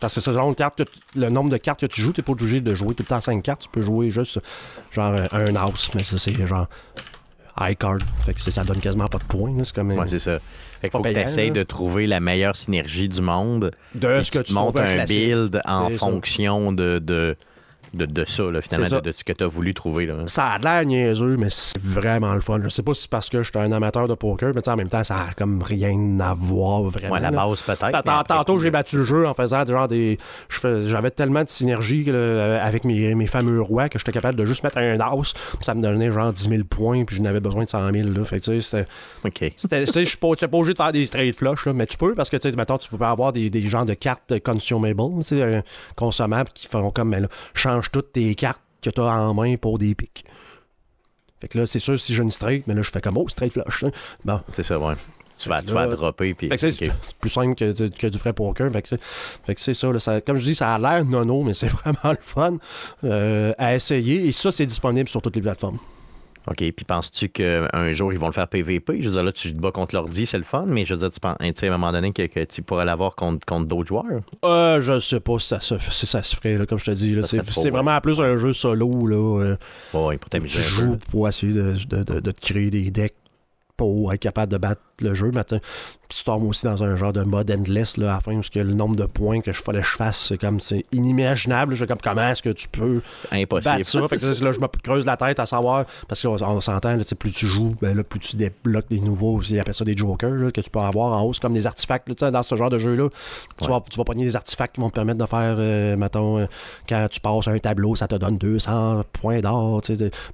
Parce 0.00 0.14
que 0.14 0.20
c'est 0.20 0.32
le, 0.32 0.54
carte 0.54 0.82
le 1.16 1.28
nombre 1.28 1.50
de 1.50 1.56
cartes 1.56 1.80
que 1.80 1.86
tu 1.86 2.00
joues, 2.00 2.12
t'es 2.12 2.22
pas 2.22 2.32
obligé 2.32 2.60
de 2.60 2.74
jouer 2.74 2.94
tout 2.94 3.02
le 3.02 3.08
temps 3.08 3.20
5 3.20 3.42
cartes, 3.42 3.62
tu 3.62 3.68
peux 3.68 3.82
jouer 3.82 4.10
juste 4.10 4.40
genre 4.92 5.12
un 5.32 5.56
house, 5.56 5.90
mais 5.94 6.04
ça 6.04 6.18
c'est 6.18 6.46
genre 6.46 6.68
high 7.60 7.76
card. 7.76 7.98
Fait 8.24 8.34
que 8.34 8.40
ça 8.40 8.62
donne 8.62 8.80
quasiment 8.80 9.08
pas 9.08 9.18
de 9.18 9.24
points. 9.24 9.52
C'est 9.64 9.74
comme 9.74 9.90
Ouais, 9.90 10.06
c'est 10.06 10.20
ça. 10.20 10.38
Fait 10.80 10.88
qu'il 10.88 10.96
faut 10.96 11.02
que 11.02 11.08
tu 11.08 11.14
là. 11.14 11.50
de 11.50 11.62
trouver 11.62 12.06
la 12.06 12.20
meilleure 12.20 12.56
synergie 12.56 13.08
du 13.08 13.20
monde. 13.20 13.72
de 13.94 14.20
ce 14.22 14.30
que 14.30 14.38
tu 14.38 14.44
tu 14.44 14.50
te 14.50 14.54
montes 14.54 14.76
un 14.76 15.04
build 15.04 15.60
en 15.64 15.90
fonction 15.90 16.72
de, 16.72 16.98
de, 16.98 17.36
de, 17.94 18.06
de 18.06 18.24
ça, 18.24 18.44
là, 18.44 18.60
finalement, 18.60 18.88
ça. 18.88 19.00
de, 19.00 19.08
de 19.08 19.12
ce 19.12 19.24
que 19.24 19.32
tu 19.32 19.44
as 19.44 19.46
voulu 19.46 19.74
trouver. 19.74 20.06
Là. 20.06 20.14
Ça 20.26 20.46
a 20.46 20.58
l'air 20.58 20.84
niaiseux, 20.84 21.36
mais 21.36 21.48
c'est 21.50 21.80
vraiment 21.80 22.34
le 22.34 22.40
fun. 22.40 22.60
Je 22.62 22.68
sais 22.68 22.82
pas 22.82 22.94
si 22.94 23.02
c'est 23.02 23.10
parce 23.10 23.28
que 23.28 23.42
je 23.42 23.50
suis 23.50 23.58
un 23.58 23.72
amateur 23.72 24.08
de 24.08 24.14
poker, 24.14 24.52
mais 24.54 24.68
en 24.68 24.76
même 24.76 24.88
temps, 24.88 25.04
ça 25.04 25.28
a 25.30 25.34
comme 25.34 25.62
rien 25.62 26.18
à 26.20 26.34
voir 26.34 26.82
vraiment. 26.82 27.14
Ouais, 27.14 27.18
à 27.18 27.30
la 27.30 27.30
base, 27.30 27.62
peut-être. 27.62 28.02
Tantôt, 28.26 28.58
j'ai 28.58 28.70
battu 28.70 28.98
le 28.98 29.04
jeu 29.04 29.26
en 29.26 29.34
faisant 29.34 29.64
genre 29.66 29.88
des. 29.88 30.18
J'avais 30.62 31.10
tellement 31.10 31.42
de 31.42 31.48
synergie 31.48 32.04
là, 32.04 32.62
avec 32.62 32.84
mes, 32.84 33.14
mes 33.14 33.26
fameux 33.26 33.60
rois 33.60 33.88
que 33.88 33.98
j'étais 33.98 34.12
capable 34.12 34.36
de 34.36 34.46
juste 34.46 34.62
mettre 34.62 34.78
un 34.78 34.98
house. 35.00 35.34
Ça 35.60 35.74
me 35.74 35.82
donnait 35.82 36.10
genre 36.10 36.32
10 36.32 36.48
000 36.48 36.64
points, 36.64 37.04
puis 37.04 37.16
je 37.16 37.22
n'avais 37.22 37.40
besoin 37.40 37.64
de 37.64 37.68
100 37.68 37.92
000. 37.92 38.08
Là. 38.10 38.24
Fait 38.24 38.40
que, 38.40 38.44
tu 38.44 38.60
sais, 38.60 38.86
c'était. 39.56 39.86
Je 39.98 40.04
suis 40.04 40.16
pas, 40.16 40.28
pas 40.34 40.56
obligé 40.56 40.72
de 40.74 40.78
faire 40.78 40.92
des 40.92 41.04
straight 41.04 41.34
flush, 41.34 41.66
là, 41.66 41.72
mais 41.72 41.86
tu 41.86 41.96
peux 41.96 42.14
parce 42.14 42.30
que 42.30 42.36
tu 42.36 42.48
sais, 42.48 42.56
mettons, 42.56 42.78
tu 42.78 42.88
peux 42.88 43.04
avoir 43.04 43.32
des, 43.32 43.50
des 43.50 43.66
genres 43.68 43.84
de 43.84 43.94
cartes 43.94 44.38
consumable, 44.40 45.24
tu 45.24 45.36
sais, 45.36 45.42
euh, 45.42 45.60
consommables 45.96 46.50
qui 46.54 46.66
font 46.66 46.90
comme 46.90 47.08
mais 47.08 47.20
là, 47.20 47.28
toutes 47.90 48.12
tes 48.12 48.34
cartes 48.34 48.62
que 48.82 48.90
tu 48.90 49.00
as 49.00 49.04
en 49.04 49.34
main 49.34 49.56
pour 49.56 49.78
des 49.78 49.94
pics. 49.94 50.24
Fait 51.40 51.48
que 51.48 51.58
là, 51.58 51.66
c'est 51.66 51.78
sûr, 51.78 51.98
si 51.98 52.14
j'ai 52.14 52.22
une 52.22 52.30
straight, 52.30 52.66
mais 52.66 52.74
là, 52.74 52.82
je 52.82 52.90
fais 52.90 53.00
comme 53.00 53.16
oh, 53.16 53.28
straight 53.28 53.52
flush. 53.52 53.84
hein. 53.84 53.90
Bon. 54.24 54.40
C'est 54.52 54.64
ça, 54.64 54.78
ouais. 54.78 54.94
Tu 55.38 55.48
vas, 55.48 55.60
que 55.62 55.66
tu 55.68 55.72
vas 55.72 55.86
là- 55.86 55.94
dropper. 55.94 56.34
Puis, 56.34 56.48
que 56.48 56.56
c'est 56.56 56.90
plus 57.20 57.30
simple 57.30 57.54
que, 57.54 57.88
que 57.90 58.06
du 58.08 58.18
vrai 58.18 58.32
poker. 58.32 58.72
Fait 58.72 58.82
que 58.82 58.88
fait 59.44 59.54
que 59.54 59.60
c'est 59.60 59.74
ça, 59.74 59.92
là, 59.92 60.00
ça- 60.00 60.20
Comme 60.20 60.36
je 60.36 60.42
dis, 60.42 60.54
ça 60.56 60.74
a 60.74 60.78
l'air 60.80 61.04
nono, 61.04 61.44
mais 61.44 61.54
c'est 61.54 61.68
vraiment 61.84 62.10
le 62.10 62.18
fun 62.20 62.56
euh, 63.04 63.52
à 63.56 63.74
essayer. 63.76 64.26
Et 64.26 64.32
ça, 64.32 64.50
c'est 64.50 64.66
disponible 64.66 65.08
sur 65.08 65.22
toutes 65.22 65.36
les 65.36 65.42
plateformes. 65.42 65.78
OK. 66.50 66.56
Puis 66.56 66.84
penses-tu 66.86 67.28
qu'un 67.28 67.92
jour, 67.94 68.12
ils 68.12 68.18
vont 68.18 68.26
le 68.26 68.32
faire 68.32 68.48
PVP? 68.48 68.98
Je 69.02 69.08
veux 69.08 69.14
dire, 69.14 69.22
là, 69.22 69.32
tu 69.32 69.52
te 69.54 69.60
bats 69.60 69.70
contre 69.70 69.94
l'ordi, 69.94 70.26
c'est 70.26 70.38
le 70.38 70.44
fun, 70.44 70.64
mais 70.66 70.86
je 70.86 70.94
veux 70.94 71.00
dire, 71.00 71.10
tu 71.10 71.20
penses, 71.20 71.36
à 71.40 71.66
un 71.66 71.70
moment 71.70 71.92
donné, 71.92 72.12
que, 72.12 72.22
que 72.26 72.44
tu 72.44 72.62
pourrais 72.62 72.84
l'avoir 72.84 73.14
contre, 73.16 73.44
contre 73.46 73.66
d'autres 73.66 73.88
joueurs? 73.88 74.22
Euh, 74.44 74.80
je 74.80 74.98
sais 74.98 75.20
pas 75.20 75.38
si 75.38 75.48
ça 75.48 75.60
se, 75.60 75.74
si 75.90 76.06
ça 76.06 76.22
se 76.22 76.34
ferait, 76.36 76.56
là, 76.58 76.66
comme 76.66 76.78
je 76.78 76.86
te 76.86 76.90
dis. 76.92 77.16
C'est 77.24 77.40
ouais. 77.64 77.70
vraiment 77.70 78.00
plus 78.00 78.20
un 78.20 78.36
jeu 78.36 78.52
solo. 78.52 79.06
Là, 79.06 79.16
euh, 79.42 79.56
Ouais, 79.94 80.16
pour 80.18 80.30
tu 80.30 80.60
joues 80.62 80.96
pour 81.10 81.28
essayer 81.28 81.52
de, 81.52 81.74
de- 81.88 82.02
de- 82.02 82.20
de 82.20 82.30
te 82.30 82.40
créer 82.40 82.70
des 82.70 82.90
decks 82.90 83.14
pour 83.78 84.12
être 84.12 84.20
capable 84.20 84.52
de 84.52 84.58
battre 84.58 84.82
le 85.00 85.14
jeu. 85.14 85.30
Mais 85.32 85.44
tu 85.44 86.24
tombes 86.24 86.44
aussi 86.44 86.64
dans 86.64 86.82
un 86.82 86.96
genre 86.96 87.12
de 87.12 87.22
mode 87.22 87.50
endless 87.50 87.96
là, 87.96 88.10
à 88.10 88.14
la 88.16 88.20
fin, 88.20 88.34
parce 88.34 88.50
que 88.50 88.58
le 88.58 88.74
nombre 88.74 88.96
de 88.96 89.06
points 89.06 89.40
que 89.40 89.52
je 89.52 89.62
fallait 89.62 89.80
que 89.80 89.86
je 89.86 89.92
fasse, 89.92 90.18
c'est 90.28 90.36
comme 90.36 90.58
c'est 90.60 90.84
inimaginable. 90.92 91.74
Je 91.76 91.84
comme 91.84 91.98
comment 92.02 92.28
est-ce 92.28 92.42
que 92.42 92.50
tu 92.50 92.68
peux 92.68 93.00
Impossible. 93.30 93.76
battre 93.76 93.86
ça? 93.86 94.08
Fait 94.08 94.18
que 94.18 94.26
là, 94.26 94.52
je 94.52 94.60
me 94.60 94.66
creuse 94.66 95.06
la 95.06 95.16
tête 95.16 95.38
à 95.38 95.46
savoir, 95.46 95.86
parce 96.08 96.20
qu'on 96.20 96.42
on 96.42 96.60
s'entend, 96.60 96.96
là, 96.96 97.04
plus 97.18 97.30
tu 97.30 97.46
joues, 97.46 97.76
ben, 97.80 97.96
là, 97.96 98.02
plus 98.02 98.18
tu 98.18 98.36
débloques 98.36 98.88
des 98.90 99.00
nouveaux, 99.00 99.40
ils 99.42 99.60
appellent 99.60 99.74
ça 99.74 99.84
des 99.84 99.96
jokers, 99.96 100.34
là, 100.34 100.50
que 100.50 100.60
tu 100.60 100.70
peux 100.70 100.80
avoir 100.80 101.12
en 101.12 101.22
hausse 101.22 101.38
comme 101.38 101.52
des 101.52 101.66
artefacts. 101.66 102.08
là, 102.20 102.30
dans 102.32 102.42
ce 102.42 102.56
genre 102.56 102.70
de 102.70 102.78
jeu-là, 102.78 103.08
tu, 103.62 103.68
vas, 103.68 103.82
tu 103.88 103.96
vas 103.96 104.04
pogner 104.04 104.24
des 104.24 104.34
artefacts 104.34 104.74
qui 104.74 104.80
vont 104.80 104.90
te 104.90 104.96
permettre 104.96 105.18
de 105.18 105.26
faire, 105.26 105.56
euh, 105.58 105.96
mettons, 105.96 106.38
euh, 106.38 106.46
quand 106.88 107.06
tu 107.08 107.20
passes 107.20 107.46
un 107.46 107.58
tableau, 107.58 107.94
ça 107.94 108.08
te 108.08 108.16
donne 108.16 108.38
200 108.38 109.04
points 109.12 109.40
d'or. 109.40 109.82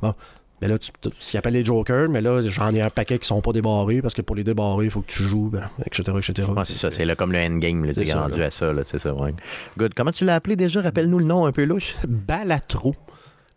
Bon. 0.01 0.15
Mais 0.63 0.69
là, 0.69 0.79
tu, 0.79 0.91
tu- 1.21 1.37
appellent 1.37 1.53
les 1.55 1.65
jokers, 1.65 2.09
mais 2.09 2.21
là, 2.21 2.41
j'en 2.43 2.73
ai 2.75 2.81
un 2.81 2.89
paquet 2.91 3.19
qui 3.19 3.27
sont 3.27 3.41
pas 3.41 3.53
débarrés, 3.53 4.01
parce 4.01 4.15
que 4.15 4.23
pour 4.23 4.37
les 4.37 4.45
débarrer, 4.45 4.85
il 4.87 4.91
faut 4.91 5.01
que 5.03 5.11
tu 5.11 5.23
joues, 5.23 5.51
ben, 5.53 5.69
etc., 5.85 6.03
etc. 6.17 6.49
Ouais, 6.49 6.63
c'est 6.65 6.75
ça, 6.75 6.91
c'est 6.91 7.05
là 7.05 7.17
comme 7.17 7.33
le 7.33 7.39
endgame, 7.39 7.91
t'es 7.93 8.05
ça, 8.05 8.21
rendu 8.23 8.39
là. 8.41 8.47
à 8.47 8.51
ça, 8.51 8.73
c'est 8.85 8.99
ça, 8.99 9.13
ouais. 9.15 9.35
Good. 9.77 9.95
Comment 9.95 10.13
tu 10.13 10.25
l'as 10.25 10.37
appelé 10.37 10.57
déjà? 10.57 10.81
Rappelle-nous 10.81 11.19
le 11.19 11.25
nom 11.25 11.45
un 11.45 11.53
peu 11.53 11.65
louche. 11.65 11.95
Balatro. 12.09 12.95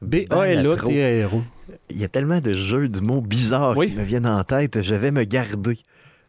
Balatro. 0.01 0.89
Il 1.89 1.97
y 1.99 2.03
a 2.03 2.07
tellement 2.07 2.39
de 2.39 2.53
jeux 2.53 2.87
de 2.89 2.99
mots 2.99 3.21
bizarres 3.21 3.77
Oui. 3.77 3.89
qui 3.91 3.95
me 3.95 4.03
viennent 4.03 4.27
en 4.27 4.43
tête, 4.43 4.81
je 4.81 4.95
vais 4.95 5.11
me 5.11 5.23
garder 5.23 5.77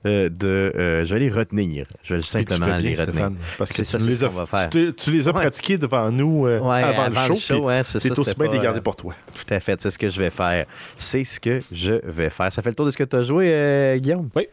euh, 0.06 0.28
de... 0.28 0.72
euh, 0.76 1.04
je 1.04 1.12
vais 1.14 1.20
les 1.20 1.30
retenir. 1.30 1.86
Je 2.02 2.14
vais 2.14 2.20
tu 2.20 2.26
simplement 2.28 2.66
les 2.76 2.94
retenir. 2.94 2.98
Stéphane, 2.98 3.36
parce 3.58 3.70
que 3.70 3.76
C'est 3.84 3.98
tu, 3.98 4.04
ça, 4.14 4.26
les 4.28 4.28
va 4.34 4.46
faire. 4.46 4.68
tu, 4.70 4.94
tu 4.94 5.10
les 5.10 5.26
as 5.28 5.32
Ouais. 5.32 5.40
pratiqués 5.40 5.76
devant 5.78 6.10
nous 6.10 6.46
euh, 6.46 6.60
Ouais, 6.60 6.82
avant, 6.82 7.08
le 7.28 7.36
show. 7.36 7.64
ouais, 7.64 7.82
c'est 7.84 7.96
aussi 8.18 8.34
bien 8.36 8.46
de 8.46 8.52
les 8.52 8.58
pas, 8.58 8.64
garder 8.64 8.80
pour 8.80 8.96
toi. 8.96 9.14
Tout 9.34 9.52
à 9.54 9.60
fait, 9.60 9.80
c'est 9.80 9.90
ce 9.90 9.98
que 9.98 10.08
je 10.10 10.18
vais 10.20 10.30
faire. 10.30 10.64
C'est 10.96 11.24
ce 11.24 11.40
que 11.40 11.60
je 11.72 12.00
vais 12.04 12.30
faire. 12.30 12.52
Ça 12.52 12.62
fait 12.62 12.70
le 12.70 12.74
tour 12.76 12.86
de 12.86 12.90
ce 12.90 12.96
que 12.96 13.04
tu 13.04 13.16
as 13.16 13.24
joué, 13.24 13.50
euh, 13.52 13.98
Guillaume? 13.98 14.28
Oui. 14.34 14.48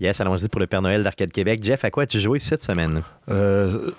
Yes, 0.00 0.20
allons-y 0.20 0.48
pour 0.48 0.60
le 0.60 0.66
Père 0.66 0.82
Noël 0.82 1.02
d'Arcade 1.02 1.30
Québec. 1.32 1.60
Jeff, 1.62 1.84
à 1.84 1.90
quoi 1.90 2.02
as-tu 2.02 2.20
joué 2.20 2.40
cette 2.40 2.62
semaine? 2.62 3.00
Euh, 3.30 3.92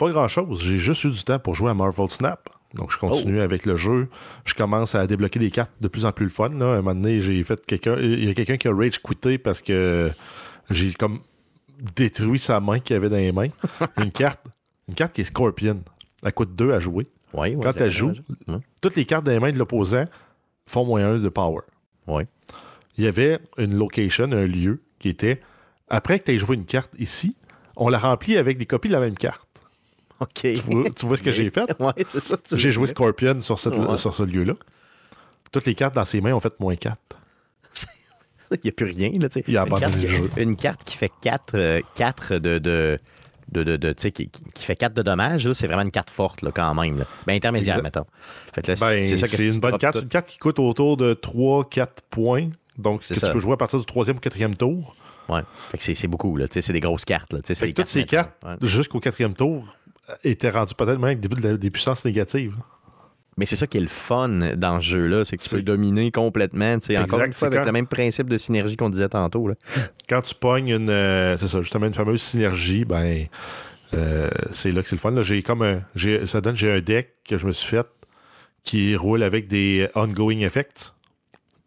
pas 0.00 0.10
grand-chose. 0.10 0.62
J'ai 0.62 0.78
juste 0.78 1.04
eu 1.04 1.10
du 1.10 1.22
temps 1.22 1.38
pour 1.38 1.54
jouer 1.54 1.70
à 1.70 1.74
Marvel 1.74 2.08
Snap. 2.08 2.48
Donc, 2.74 2.90
je 2.90 2.98
continue 2.98 3.40
avec 3.40 3.66
le 3.66 3.76
jeu. 3.76 4.08
Je 4.44 4.54
commence 4.54 4.94
à 4.94 5.06
débloquer 5.06 5.38
des 5.38 5.50
cartes 5.50 5.72
de 5.80 5.88
plus 5.88 6.06
en 6.06 6.12
plus 6.12 6.24
le 6.24 6.30
fun. 6.30 6.48
Là. 6.48 6.66
À 6.66 6.68
un 6.74 6.76
moment 6.76 6.94
donné, 6.94 7.20
j'ai 7.20 7.42
fait 7.42 7.64
quelqu'un. 7.66 7.96
Il 8.00 8.24
y 8.24 8.30
a 8.30 8.34
quelqu'un 8.34 8.56
qui 8.56 8.68
a 8.68 8.74
rage 8.74 9.02
quitté 9.02 9.36
parce 9.36 9.60
que 9.60 10.10
j'ai 10.70 10.92
comme 10.94 11.20
détruit 11.96 12.38
sa 12.38 12.60
main 12.60 12.78
qu'il 12.78 12.96
avait 12.96 13.10
dans 13.10 13.16
les 13.16 13.32
mains. 13.32 13.48
une 13.98 14.10
carte. 14.10 14.40
Une 14.88 14.94
carte 14.94 15.12
qui 15.12 15.20
est 15.20 15.24
Scorpion. 15.24 15.82
Elle 16.24 16.32
coûte 16.32 16.54
2 16.54 16.72
à 16.72 16.80
jouer. 16.80 17.06
Ouais, 17.34 17.54
ouais, 17.54 17.62
Quand 17.62 17.76
elle 17.76 17.90
joue, 17.90 18.12
toutes 18.80 18.96
les 18.96 19.04
cartes 19.04 19.24
dans 19.24 19.32
les 19.32 19.38
mains 19.38 19.52
de 19.52 19.58
l'opposant 19.58 20.06
font 20.66 20.84
moins 20.84 21.04
1 21.04 21.18
de 21.18 21.28
power. 21.28 21.60
Ouais. 22.06 22.26
Il 22.96 23.04
y 23.04 23.06
avait 23.06 23.38
une 23.58 23.74
location, 23.74 24.24
un 24.32 24.46
lieu 24.46 24.82
qui 24.98 25.08
était 25.08 25.40
après 25.88 26.20
que 26.20 26.24
tu 26.24 26.32
aies 26.32 26.38
joué 26.38 26.56
une 26.56 26.64
carte 26.64 26.92
ici, 26.98 27.36
on 27.76 27.88
la 27.88 27.98
remplit 27.98 28.36
avec 28.36 28.56
des 28.56 28.66
copies 28.66 28.88
de 28.88 28.94
la 28.94 29.00
même 29.00 29.16
carte. 29.16 29.49
Tu 30.34 30.54
vois, 30.56 30.84
tu 30.90 31.06
vois 31.06 31.16
ce 31.16 31.22
que 31.22 31.32
j'ai 31.32 31.50
fait? 31.50 31.64
Ouais, 31.80 31.92
c'est 32.08 32.22
ça. 32.22 32.36
tu 32.36 32.58
J'ai 32.58 32.70
joué. 32.70 32.86
Scorpion 32.86 33.40
sur, 33.40 33.58
cette- 33.58 33.76
Ouais. 33.76 33.96
sur 33.96 34.14
ce 34.14 34.22
lieu-là. 34.22 34.54
Toutes 35.52 35.66
les 35.66 35.74
cartes 35.74 35.94
dans 35.94 36.04
ses 36.04 36.20
mains 36.20 36.34
ont 36.34 36.40
fait 36.40 36.58
moins 36.60 36.74
4. 36.76 36.96
Il 38.52 38.58
n'y 38.64 38.70
a 38.70 38.72
plus 38.72 38.86
rien. 38.86 39.10
Là, 39.18 39.28
a 39.34 39.38
une, 39.64 39.78
carte 39.80 39.96
qui, 39.96 40.06
le 40.06 40.12
jeu. 40.12 40.30
une 40.36 40.56
carte 40.56 40.84
qui 40.84 40.96
fait 40.96 41.10
4, 41.20 41.56
de. 42.38 42.58
de 42.58 42.96
de, 43.52 43.92
qui, 43.92 44.30
fait 44.64 44.76
4 44.76 44.94
de 44.94 45.02
dommages, 45.02 45.44
là, 45.46 45.54
c'est 45.54 45.66
vraiment 45.66 45.82
une 45.82 45.90
carte 45.90 46.10
forte 46.10 46.42
là, 46.42 46.52
quand 46.54 46.72
même. 46.74 47.00
là. 47.00 47.06
Ben, 47.26 47.34
intermédiaire, 47.34 47.78
Exact. 47.78 48.04
mettons. 48.54 48.76
Ben, 48.78 49.16
c'est 49.26 49.38
une 49.48 49.58
bonne 49.58 49.76
carte. 49.76 49.94
tout. 49.94 49.98
C'est 50.00 50.04
une 50.04 50.08
carte 50.08 50.28
qui 50.28 50.38
coûte 50.38 50.60
autour 50.60 50.96
de 50.96 51.14
3-4 51.14 51.86
points. 52.10 52.48
Donc, 52.78 53.00
que 53.06 53.14
ça. 53.14 53.26
tu 53.26 53.32
peux 53.32 53.40
jouer 53.40 53.54
à 53.54 53.56
partir 53.56 53.78
du 53.80 53.84
troisième 53.86 54.18
ou 54.18 54.20
quatrième 54.20 54.56
tour. 54.56 54.94
Ouais. 55.28 55.42
Fait 55.70 55.78
que 55.78 55.84
c'est, 55.84 55.94
c'est 55.94 56.06
beaucoup, 56.08 56.38
c'est 56.50 56.72
des 56.72 56.80
grosses 56.80 57.04
cartes. 57.04 57.32
Là. 57.32 57.40
Fait 57.44 57.66
des 57.66 57.74
toutes 57.74 57.86
ces 57.86 58.04
cartes, 58.04 58.32
Ouais. 58.44 58.54
jusqu'au 58.62 59.00
quatrième 59.00 59.34
tour, 59.34 59.76
étaient 60.24 60.50
rendues 60.50 60.74
peut-être 60.74 60.98
même 60.98 61.04
avec 61.04 61.20
des, 61.20 61.58
des 61.58 61.70
puissances 61.70 62.04
négatives. 62.04 62.54
Mais 63.36 63.46
c'est 63.46 63.56
ça 63.56 63.66
qui 63.66 63.78
est 63.78 63.80
le 63.82 63.88
fun 63.88 64.28
dans 64.56 64.80
ce 64.80 64.86
jeu-là, 64.90 65.24
c'est 65.24 65.36
que 65.36 65.42
tu 65.42 65.48
peux 65.48 65.62
dominer 65.62 66.10
complètement. 66.10 66.78
tu 66.78 66.86
sais, 66.88 66.98
Encore 66.98 67.22
une 67.22 67.32
fois, 67.32 67.46
avec 67.48 67.60
quand- 67.60 67.66
le 67.66 67.72
même 67.72 67.86
principe 67.86 68.28
de 68.28 68.36
synergie 68.36 68.76
qu'on 68.76 68.90
disait 68.90 69.08
tantôt. 69.08 69.48
Là. 69.48 69.54
Quand 70.08 70.20
tu 70.20 70.34
pognes 70.34 70.68
une, 70.68 70.90
euh, 70.90 71.36
c'est 71.38 71.46
ça, 71.48 71.62
justement 71.62 71.86
une 71.86 71.94
fameuse 71.94 72.20
synergie, 72.20 72.84
ben, 72.84 73.26
euh, 73.94 74.28
c'est 74.50 74.72
là 74.72 74.82
que 74.82 74.88
c'est 74.88 74.96
le 74.96 75.00
fun. 75.00 75.12
là. 75.12 75.22
J'ai 75.22 75.42
comme 75.42 75.62
un, 75.62 75.80
j'ai, 75.94 76.26
ça 76.26 76.40
donne, 76.40 76.56
j'ai 76.56 76.70
un 76.70 76.80
deck 76.80 77.12
que 77.26 77.38
je 77.38 77.46
me 77.46 77.52
suis 77.52 77.68
fait 77.68 77.86
qui 78.62 78.94
roule 78.94 79.22
avec 79.22 79.48
des 79.48 79.88
ongoing 79.94 80.40
effects. 80.40 80.92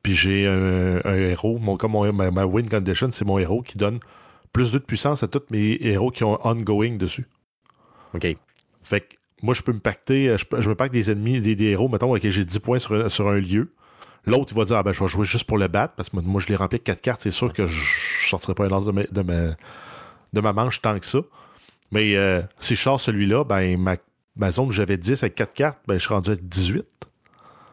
Puis 0.03 0.13
j'ai 0.13 0.45
un, 0.45 0.99
un 1.05 1.15
héros, 1.15 1.57
mon, 1.59 1.75
comme 1.77 1.93
mon- 1.93 2.11
ma, 2.13 2.29
ma 2.29 2.45
win 2.45 2.67
condition, 2.67 3.09
c'est 3.11 3.25
mon 3.25 3.39
héros 3.39 3.61
qui 3.63 3.77
donne 3.77 3.99
plus 4.51 4.71
2 4.71 4.79
de 4.79 4.83
puissance 4.85 5.23
à 5.23 5.27
tous 5.27 5.41
mes 5.49 5.77
héros 5.81 6.11
qui 6.11 6.23
ont 6.23 6.37
ongoing 6.45 6.97
dessus. 6.97 7.25
OK. 8.13 8.27
Fait 8.83 9.01
que 9.01 9.15
moi, 9.41 9.53
je 9.53 9.61
peux 9.61 9.73
me 9.73 9.79
pacter, 9.79 10.29
euh, 10.29 10.37
je, 10.37 10.69
me 10.69 10.75
pacte 10.75 10.93
des 10.93 11.11
ennemis, 11.11 11.41
des, 11.41 11.55
des 11.55 11.65
héros, 11.65 11.89
mettons, 11.89 12.15
ok, 12.15 12.21
j'ai 12.23 12.45
10 12.45 12.59
points 12.59 12.79
sur 12.79 12.93
un, 12.93 13.09
sur 13.09 13.27
un 13.27 13.39
lieu. 13.39 13.73
L'autre, 14.25 14.53
il 14.53 14.57
va 14.57 14.63
dire, 14.63 14.77
ah 14.77 14.83
ben, 14.83 14.93
je 14.93 15.03
vais 15.03 15.09
jouer 15.09 15.25
juste 15.25 15.43
pour 15.43 15.57
le 15.57 15.67
battre, 15.67 15.95
parce 15.95 16.09
que 16.09 16.17
moi, 16.17 16.41
je 16.41 16.47
l'ai 16.47 16.55
rempli 16.55 16.75
avec 16.75 16.85
4 16.85 17.01
cartes, 17.01 17.21
c'est 17.23 17.29
sûr 17.29 17.51
que 17.51 17.67
je 17.67 17.75
ne 17.75 18.29
sortirai 18.29 18.53
pas 18.53 18.65
un 18.65 18.69
lance 18.69 18.85
de 18.85 18.91
ma, 18.91 19.03
de, 19.03 19.21
ma, 19.21 19.55
de 20.31 20.41
ma 20.41 20.53
manche 20.53 20.81
tant 20.81 20.97
que 20.97 21.05
ça. 21.05 21.19
Mais 21.91 22.15
euh, 22.15 22.41
si 22.59 22.75
je 22.75 22.81
sors 22.81 23.01
celui-là, 23.01 23.43
ben, 23.43 23.77
ma, 23.77 23.95
ma 24.37 24.49
zone 24.49 24.67
où 24.67 24.71
j'avais 24.71 24.97
10 24.97 25.23
avec 25.23 25.35
4 25.35 25.53
cartes, 25.53 25.79
ben, 25.87 25.95
je 25.95 26.05
suis 26.05 26.13
rendu 26.13 26.31
à 26.31 26.35
18. 26.35 26.85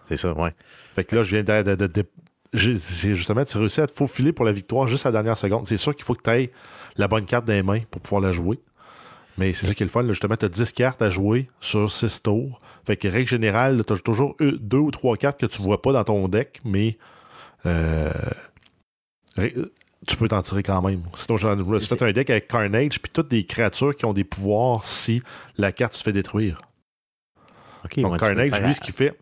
C'est 0.08 0.16
ça, 0.16 0.32
ouais. 0.32 0.52
Fait 0.96 1.04
que 1.04 1.14
là, 1.14 1.22
je 1.22 1.36
viens 1.36 1.44
de. 1.44 2.04
c'est 2.52 3.14
justement, 3.14 3.44
tu 3.44 3.56
réussis 3.58 3.80
à 3.80 3.86
te 3.86 3.96
faufiler 3.96 4.32
pour 4.32 4.44
la 4.44 4.50
victoire 4.50 4.88
juste 4.88 5.06
à 5.06 5.10
la 5.10 5.12
dernière 5.12 5.36
seconde. 5.36 5.68
C'est 5.68 5.76
sûr 5.76 5.94
qu'il 5.94 6.04
faut 6.04 6.14
que 6.14 6.22
tu 6.22 6.30
aies 6.30 6.50
la 6.96 7.06
bonne 7.06 7.26
carte 7.26 7.44
dans 7.44 7.52
les 7.52 7.62
mains 7.62 7.80
pour 7.92 8.02
pouvoir 8.02 8.20
la 8.20 8.32
jouer. 8.32 8.58
Mais 9.40 9.54
c'est 9.54 9.64
ça 9.64 9.74
qui 9.74 9.82
est 9.82 9.86
le 9.86 9.90
fun. 9.90 10.02
là. 10.02 10.12
Justement, 10.12 10.36
tu 10.36 10.44
as 10.44 10.50
10 10.50 10.72
cartes 10.72 11.00
à 11.00 11.08
jouer 11.08 11.48
sur 11.62 11.90
6 11.90 12.22
tours. 12.22 12.60
Fait 12.84 12.98
que, 12.98 13.08
règle 13.08 13.26
générale, 13.26 13.82
tu 13.86 13.92
as 13.94 13.96
toujours 13.96 14.36
2 14.38 14.76
ou 14.76 14.90
3 14.90 15.16
cartes 15.16 15.40
que 15.40 15.46
tu 15.46 15.62
vois 15.62 15.80
pas 15.80 15.94
dans 15.94 16.04
ton 16.04 16.28
deck, 16.28 16.60
mais 16.62 16.98
euh, 17.64 18.12
tu 20.06 20.16
peux 20.18 20.28
t'en 20.28 20.42
tirer 20.42 20.62
quand 20.62 20.82
même. 20.82 21.04
Sinon, 21.14 21.38
suis 21.78 21.86
fait 21.86 22.02
un 22.02 22.12
deck 22.12 22.28
avec 22.28 22.48
Carnage, 22.48 23.00
puis 23.00 23.10
toutes 23.10 23.28
des 23.28 23.44
créatures 23.44 23.96
qui 23.96 24.04
ont 24.04 24.12
des 24.12 24.24
pouvoirs 24.24 24.84
si 24.84 25.22
la 25.56 25.72
carte 25.72 25.94
se 25.94 26.02
fait 26.02 26.12
détruire. 26.12 26.58
Donc, 27.96 28.18
Carnage, 28.18 28.62
lui, 28.62 28.74
ce 28.74 28.80
qu'il 28.82 28.92
fait, 28.92 29.18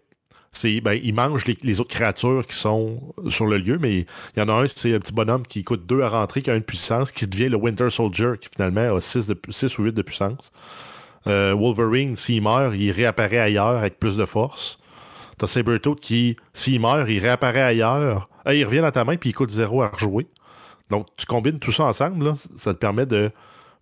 ben, 0.82 0.98
il 1.02 1.14
mange 1.14 1.44
les, 1.46 1.80
autres 1.80 1.94
créatures 1.94 2.46
qui 2.46 2.56
sont 2.56 3.14
sur 3.28 3.46
le 3.46 3.58
lieu, 3.58 3.78
mais 3.80 4.06
il 4.36 4.38
y 4.38 4.42
en 4.42 4.48
a 4.48 4.52
un, 4.52 4.66
c'est 4.68 4.94
un 4.94 4.98
petit 4.98 5.12
bonhomme 5.12 5.46
qui 5.46 5.64
coûte 5.64 5.86
2 5.86 6.02
à 6.02 6.08
rentrer, 6.08 6.42
qui 6.42 6.50
a 6.50 6.54
une 6.54 6.62
puissance, 6.62 7.12
qui 7.12 7.26
devient 7.26 7.48
le 7.48 7.56
Winter 7.56 7.90
Soldier, 7.90 8.32
qui 8.40 8.48
finalement 8.54 8.96
a 8.96 9.00
6, 9.00 9.28
ou 9.78 9.82
8 9.84 9.92
de 9.92 10.02
puissance. 10.02 10.52
Euh, 11.26 11.54
Wolverine, 11.54 12.16
s'il 12.16 12.42
meurt, 12.42 12.74
il 12.76 12.90
réapparaît 12.90 13.38
ailleurs 13.38 13.76
avec 13.76 13.98
plus 13.98 14.16
de 14.16 14.24
force. 14.24 14.78
T'as 15.36 15.46
Sabertooth 15.46 16.00
qui, 16.00 16.36
s'il 16.52 16.80
meurt, 16.80 17.08
il 17.08 17.20
réapparaît 17.20 17.62
ailleurs. 17.62 18.28
Ah, 18.44 18.54
il 18.54 18.64
revient 18.64 18.80
dans 18.80 18.90
ta 18.90 19.04
main, 19.04 19.16
puis 19.16 19.30
il 19.30 19.32
coûte 19.34 19.50
0 19.50 19.82
à 19.82 19.88
rejouer. 19.88 20.26
Donc, 20.90 21.06
tu 21.16 21.26
combines 21.26 21.58
tout 21.58 21.72
ça 21.72 21.84
ensemble, 21.84 22.32
ça 22.56 22.72
te 22.72 22.78
permet 22.78 23.06
de 23.06 23.30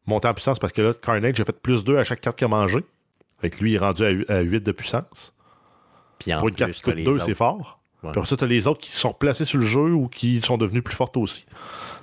monter 0.06 0.28
en 0.28 0.34
puissance 0.34 0.58
parce 0.58 0.72
que 0.72 0.82
là, 0.82 0.92
Carnage 0.94 1.40
a 1.40 1.44
fait 1.44 1.60
plus 1.60 1.84
2 1.84 1.98
à 1.98 2.04
chaque 2.04 2.20
carte 2.20 2.36
qu'il 2.36 2.46
a 2.46 2.48
mangé. 2.48 2.80
Fait 3.40 3.50
que 3.50 3.62
lui, 3.62 3.72
il 3.72 3.74
est 3.76 3.78
rendu 3.78 4.26
à 4.28 4.40
8 4.40 4.60
de 4.60 4.72
puissance. 4.72 5.35
Puis 6.18 6.32
en 6.34 6.38
Pour 6.38 6.48
une 6.48 6.54
carte 6.54 6.72
qui 6.72 6.80
coûte 6.82 6.92
t'as 6.94 6.98
les 6.98 7.04
2, 7.04 7.12
autres. 7.12 7.24
c'est 7.24 7.34
fort. 7.34 7.80
Ouais. 8.02 8.10
Puis 8.12 8.18
après 8.20 8.26
ça, 8.28 8.36
tu 8.36 8.44
as 8.44 8.46
les 8.46 8.66
autres 8.66 8.80
qui 8.80 8.92
sont 8.92 9.10
replacés 9.10 9.44
sur 9.44 9.58
le 9.58 9.66
jeu 9.66 9.92
ou 9.92 10.08
qui 10.08 10.40
sont 10.40 10.58
devenus 10.58 10.82
plus 10.84 10.94
fortes 10.94 11.16
aussi. 11.16 11.44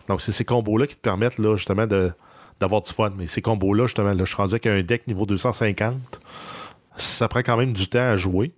Donc, 0.07 0.21
c'est 0.21 0.31
ces 0.31 0.45
combos-là 0.45 0.87
qui 0.87 0.95
te 0.95 1.01
permettent 1.01 1.37
là, 1.39 1.55
justement 1.55 1.87
d'avoir 1.87 2.81
du 2.81 2.91
fun. 2.91 3.11
Mais 3.17 3.27
ces 3.27 3.41
combos-là, 3.41 3.85
justement, 3.85 4.13
là, 4.13 4.19
je 4.19 4.25
suis 4.25 4.35
rendu 4.35 4.53
avec 4.53 4.67
un 4.67 4.81
deck 4.81 5.07
niveau 5.07 5.25
250. 5.25 6.19
Ça 6.95 7.27
prend 7.27 7.39
quand 7.39 7.57
même 7.57 7.73
du 7.73 7.87
temps 7.87 7.99
à 8.11 8.17
jouer. 8.17 8.53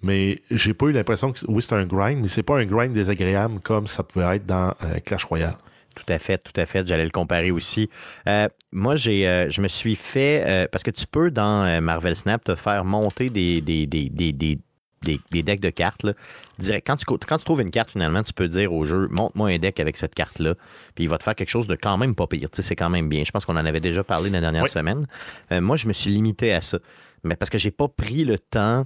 Mais 0.00 0.40
j'ai 0.50 0.74
pas 0.74 0.86
eu 0.86 0.92
l'impression 0.92 1.32
que 1.32 1.40
oui, 1.48 1.60
c'est 1.60 1.74
un 1.74 1.84
grind, 1.84 2.20
mais 2.22 2.28
c'est 2.28 2.44
pas 2.44 2.56
un 2.56 2.64
grind 2.64 2.92
désagréable 2.92 3.58
comme 3.60 3.86
ça 3.88 4.04
pouvait 4.04 4.36
être 4.36 4.46
dans 4.46 4.68
euh, 4.84 5.00
Clash 5.04 5.24
Royale. 5.24 5.56
Tout 5.96 6.04
à 6.12 6.20
fait, 6.20 6.38
tout 6.38 6.58
à 6.60 6.64
fait. 6.66 6.86
J'allais 6.86 7.04
le 7.04 7.10
comparer 7.10 7.50
aussi. 7.50 7.88
Euh, 8.28 8.48
moi, 8.70 8.94
j'ai, 8.94 9.26
euh, 9.26 9.50
je 9.50 9.60
me 9.60 9.66
suis 9.66 9.96
fait. 9.96 10.44
euh, 10.46 10.66
parce 10.70 10.84
que 10.84 10.92
tu 10.92 11.04
peux, 11.08 11.32
dans 11.32 11.82
Marvel 11.82 12.14
Snap, 12.14 12.44
te 12.44 12.54
faire 12.54 12.84
monter 12.84 13.28
des, 13.30 13.60
des, 13.60 13.88
des, 13.88 14.08
des, 14.08 14.58
des, 15.02 15.42
decks 15.42 15.60
de 15.60 15.70
cartes. 15.70 16.02
là. 16.02 16.12
Direct, 16.58 16.86
quand, 16.86 16.96
tu, 16.96 17.04
quand 17.06 17.38
tu 17.38 17.44
trouves 17.44 17.60
une 17.60 17.70
carte, 17.70 17.90
finalement, 17.90 18.22
tu 18.22 18.32
peux 18.32 18.48
dire 18.48 18.72
au 18.72 18.84
jeu 18.86 19.08
monte-moi 19.10 19.48
un 19.50 19.58
deck 19.58 19.80
avec 19.80 19.96
cette 19.96 20.14
carte-là. 20.14 20.54
Puis 20.94 21.04
il 21.04 21.08
va 21.08 21.18
te 21.18 21.22
faire 21.24 21.34
quelque 21.34 21.50
chose 21.50 21.66
de 21.66 21.76
quand 21.76 21.96
même 21.96 22.14
pas 22.14 22.26
pire. 22.26 22.50
Tu 22.50 22.56
sais, 22.56 22.62
c'est 22.68 22.76
quand 22.76 22.90
même 22.90 23.08
bien. 23.08 23.24
Je 23.24 23.30
pense 23.30 23.44
qu'on 23.44 23.56
en 23.56 23.64
avait 23.66 23.80
déjà 23.80 24.02
parlé 24.04 24.30
la 24.30 24.40
dernière 24.40 24.64
Oui. 24.64 24.70
semaine. 24.70 25.06
Euh, 25.52 25.60
moi, 25.60 25.76
je 25.76 25.86
me 25.86 25.92
suis 25.92 26.10
limité 26.10 26.52
à 26.52 26.60
ça. 26.62 26.78
Mais 27.24 27.36
parce 27.36 27.50
que 27.50 27.58
j'ai 27.58 27.70
pas 27.70 27.88
pris 27.88 28.24
le 28.24 28.38
temps. 28.38 28.84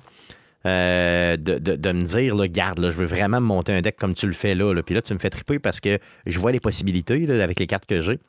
euh, 0.65 1.37
de, 1.37 1.59
de- 1.59 1.75
de 1.75 1.93
me 1.93 2.03
dire, 2.05 2.37
là, 2.37 2.47
garde, 2.47 2.79
là, 2.79 2.93
je 2.93 2.97
veux 2.97 3.05
vraiment 3.07 3.41
me 3.41 3.47
monter 3.47 3.73
un 3.73 3.81
deck 3.83 3.97
comme 3.97 4.15
tu 4.15 4.29
le 4.29 4.33
fais 4.33 4.55
là, 4.55 4.73
là. 4.73 4.83
Puis 4.85 4.95
là, 4.95 5.03
tu 5.03 5.13
me 5.13 5.19
fais 5.19 5.29
triper 5.31 5.59
parce 5.59 5.81
que 5.81 5.99
je 6.25 6.39
vois 6.39 6.53
les 6.53 6.61
possibilités 6.61 7.27
là, 7.27 7.43
avec 7.43 7.59
les 7.59 7.67
cartes 7.67 7.87
que 7.87 8.01
j'ai. 8.01 8.21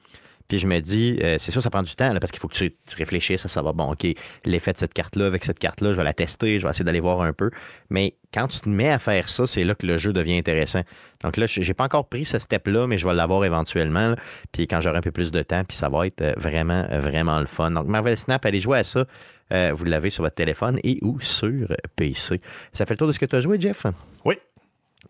Puis 0.53 0.59
je 0.59 0.67
me 0.67 0.79
dis, 0.81 1.17
euh, 1.23 1.37
c'est 1.39 1.49
sûr, 1.49 1.63
ça 1.63 1.71
prend 1.71 1.81
du 1.81 1.95
temps 1.95 2.13
parce 2.19 2.31
qu'il 2.31 2.39
faut 2.39 2.47
que 2.47 2.53
tu, 2.53 2.71
réfléchisses 2.95 3.43
à 3.43 3.47
savoir, 3.47 3.73
bon, 3.73 3.93
OK, 3.93 4.05
l'effet 4.45 4.71
de 4.71 4.77
cette 4.77 4.93
carte-là 4.93 5.25
avec 5.25 5.43
cette 5.43 5.57
carte-là, 5.57 5.93
je 5.93 5.95
vais 5.95 6.03
la 6.03 6.13
tester, 6.13 6.59
je 6.59 6.63
vais 6.63 6.69
essayer 6.69 6.85
d'aller 6.85 6.99
voir 6.99 7.21
un 7.21 7.33
peu. 7.33 7.49
Mais 7.89 8.13
quand 8.31 8.45
tu 8.45 8.59
te 8.59 8.69
mets 8.69 8.91
à 8.91 8.99
faire 8.99 9.29
ça, 9.29 9.47
c'est 9.47 9.63
là 9.63 9.73
que 9.73 9.87
le 9.87 9.97
jeu 9.97 10.13
devient 10.13 10.37
intéressant. 10.37 10.81
Donc 11.23 11.37
là, 11.37 11.47
j'ai 11.47 11.73
pas 11.73 11.85
encore 11.85 12.07
pris 12.07 12.23
ce 12.23 12.37
step-là, 12.37 12.85
mais 12.85 12.99
je 12.99 13.07
vais 13.07 13.15
l'avoir 13.15 13.43
éventuellement. 13.45 14.13
Puis 14.51 14.67
quand 14.67 14.79
j'aurai 14.79 14.99
un 14.99 15.01
peu 15.01 15.09
plus 15.09 15.31
de 15.31 15.41
temps, 15.41 15.63
puis 15.63 15.75
ça 15.75 15.89
va 15.89 16.05
être 16.05 16.21
euh, 16.21 16.33
vraiment, 16.37 16.85
vraiment 16.99 17.39
le 17.39 17.47
fun. 17.47 17.71
Donc 17.71 17.87
Marvel 17.87 18.15
Snap, 18.15 18.45
allez 18.45 18.61
jouer 18.61 18.77
à 18.77 18.83
ça. 18.83 19.07
Euh, 19.53 19.71
vous 19.73 19.85
l'avez 19.85 20.11
sur 20.11 20.23
votre 20.23 20.35
téléphone 20.35 20.79
et 20.83 20.99
ou 21.01 21.19
sur 21.19 21.67
PC. 21.95 22.39
Ça 22.73 22.85
fait 22.85 22.93
le 22.93 22.97
tour 22.99 23.07
de 23.07 23.13
ce 23.13 23.17
que 23.17 23.25
tu 23.25 23.35
as 23.35 23.41
joué, 23.41 23.59
Jeff? 23.59 23.87
Oui. 24.23 24.35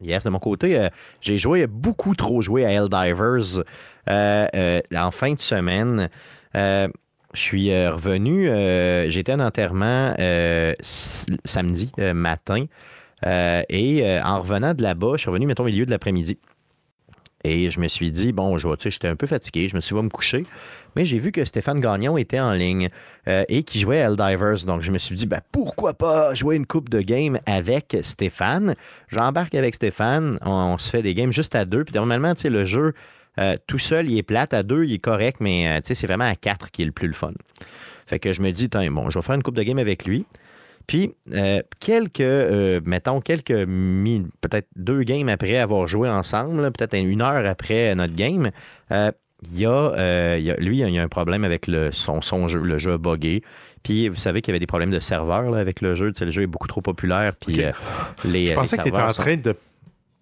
Yes, 0.01 0.23
de 0.23 0.29
mon 0.29 0.39
côté, 0.39 0.77
euh, 0.77 0.89
j'ai 1.21 1.37
joué 1.39 1.67
beaucoup 1.67 2.15
trop 2.15 2.41
joué 2.41 2.65
à 2.65 2.71
Helldivers 2.71 3.63
euh, 4.09 4.47
euh, 4.55 4.81
en 4.95 5.11
fin 5.11 5.33
de 5.33 5.39
semaine. 5.39 6.09
Je 6.55 6.89
suis 7.41 7.71
revenu, 7.87 8.45
j'étais 9.09 9.33
en 9.33 9.39
enterrement 9.39 10.13
euh, 10.19 10.73
s- 10.79 11.25
samedi 11.45 11.91
matin 12.13 12.65
et 13.25 14.19
en 14.23 14.41
revenant 14.41 14.73
de 14.73 14.83
là-bas, 14.83 15.13
je 15.13 15.21
suis 15.21 15.29
revenu, 15.29 15.47
mettons, 15.47 15.63
au 15.63 15.67
milieu 15.67 15.85
de 15.85 15.91
l'après-midi. 15.91 16.37
Et 17.45 17.69
je 17.71 17.79
me 17.81 17.87
suis 17.89 18.09
dit, 18.09 18.31
bon, 18.31 18.57
je 18.57 18.67
vais- 18.67 18.77
tu 18.77 18.83
sais, 18.83 18.91
j'étais 18.91 19.07
un 19.09 19.15
peu 19.17 19.27
fatigué, 19.27 19.67
je 19.67 19.75
me 19.75 19.81
suis 19.81 19.93
dit, 19.95 20.01
me 20.01 20.09
coucher. 20.09 20.45
Mais 20.95 21.05
j'ai 21.05 21.19
vu 21.19 21.31
que 21.33 21.43
Stéphane 21.43 21.81
Gagnon 21.81 22.17
était 22.17 22.39
en 22.39 22.53
ligne 22.53 22.89
euh, 23.27 23.43
et 23.49 23.63
qui 23.63 23.79
jouait 23.79 24.01
à 24.01 24.09
Helldivers. 24.09 24.63
Donc, 24.65 24.81
je 24.81 24.91
me 24.91 24.97
suis 24.97 25.15
dit, 25.15 25.25
ben, 25.25 25.41
pourquoi 25.51 25.93
pas 25.93 26.33
jouer 26.33 26.55
une 26.55 26.65
coupe 26.65 26.89
de 26.89 27.01
game 27.01 27.39
avec 27.45 27.97
Stéphane? 28.01 28.75
J'embarque 29.09 29.55
avec 29.55 29.75
Stéphane, 29.75 30.37
on, 30.45 30.51
on 30.51 30.77
se 30.77 30.89
fait 30.89 31.01
des 31.01 31.13
games 31.13 31.33
juste 31.33 31.55
à 31.55 31.65
deux. 31.65 31.83
Puis 31.83 31.95
normalement, 31.95 32.33
tu 32.33 32.43
sais, 32.43 32.49
le 32.49 32.65
jeu, 32.65 32.93
euh, 33.39 33.57
tout 33.67 33.79
seul, 33.79 34.09
il 34.09 34.17
est 34.17 34.23
plate. 34.23 34.53
À 34.53 34.63
deux, 34.63 34.85
il 34.85 34.93
est 34.93 34.99
correct, 34.99 35.37
mais 35.41 35.67
euh, 35.67 35.81
tu 35.81 35.87
sais, 35.87 35.95
c'est 35.95 36.07
vraiment 36.07 36.29
à 36.29 36.35
quatre 36.35 36.71
qui 36.71 36.83
est 36.83 36.85
le 36.85 36.91
plus 36.91 37.07
le 37.07 37.13
fun. 37.13 37.33
Fait 38.07 38.19
que 38.19 38.33
je 38.33 38.41
me 38.41 38.51
dis, 38.51 38.69
Tiens, 38.69 38.89
bon, 38.91 39.09
je 39.09 39.17
vais 39.19 39.23
faire 39.23 39.35
une 39.35 39.43
coupe 39.43 39.57
de 39.57 39.63
game 39.63 39.79
avec 39.79 40.05
lui. 40.05 40.25
Puis, 40.87 41.13
euh, 41.33 41.61
quelques, 41.79 42.19
euh, 42.21 42.81
mettons, 42.85 43.19
quelques, 43.21 43.65
peut-être 44.41 44.67
deux 44.75 45.03
games 45.03 45.29
après 45.29 45.57
avoir 45.57 45.87
joué 45.87 46.09
ensemble, 46.09 46.71
peut-être 46.71 46.95
une 46.97 47.21
heure 47.21 47.45
après 47.45 47.95
notre 47.95 48.13
game, 48.15 48.49
euh, 48.91 49.11
il 49.45 49.59
y 49.59 49.65
a, 49.65 50.37
il 50.37 50.43
y 50.45 50.51
a- 50.51 50.55
lui, 50.57 50.79
il 50.79 50.89
y 50.93 50.97
a 50.99 51.03
un 51.03 51.07
problème 51.09 51.43
avec 51.43 51.67
le, 51.67 51.91
son, 51.91 52.21
son 52.21 52.47
jeu. 52.47 52.59
Le 52.61 52.77
jeu 52.77 52.93
a 52.93 52.97
buggé. 52.97 53.43
Puis 53.83 54.07
vous 54.07 54.15
savez 54.15 54.41
qu'il 54.41 54.51
y 54.51 54.53
avait 54.53 54.59
des 54.61 54.67
problèmes 54.67 54.91
de 54.91 55.01
serveur 55.01 55.51
là, 55.51 55.57
avec 55.57 55.81
le 55.81 55.95
jeu. 55.95 56.13
Tu 56.13 56.19
sais, 56.19 56.25
le 56.25 56.31
jeu 56.31 56.43
est 56.43 56.47
beaucoup 56.47 56.69
trop 56.69 56.79
populaire. 56.81 57.33
Puis 57.35 57.55
les, 58.23 58.45
Je 58.47 58.53
pensais 58.53 58.77
les 58.77 58.83
que 58.83 58.83
tu 58.83 58.89
étais 58.89 59.01
en 59.01 59.11
sont- 59.11 59.21
train 59.21 59.35
de, 59.35 59.53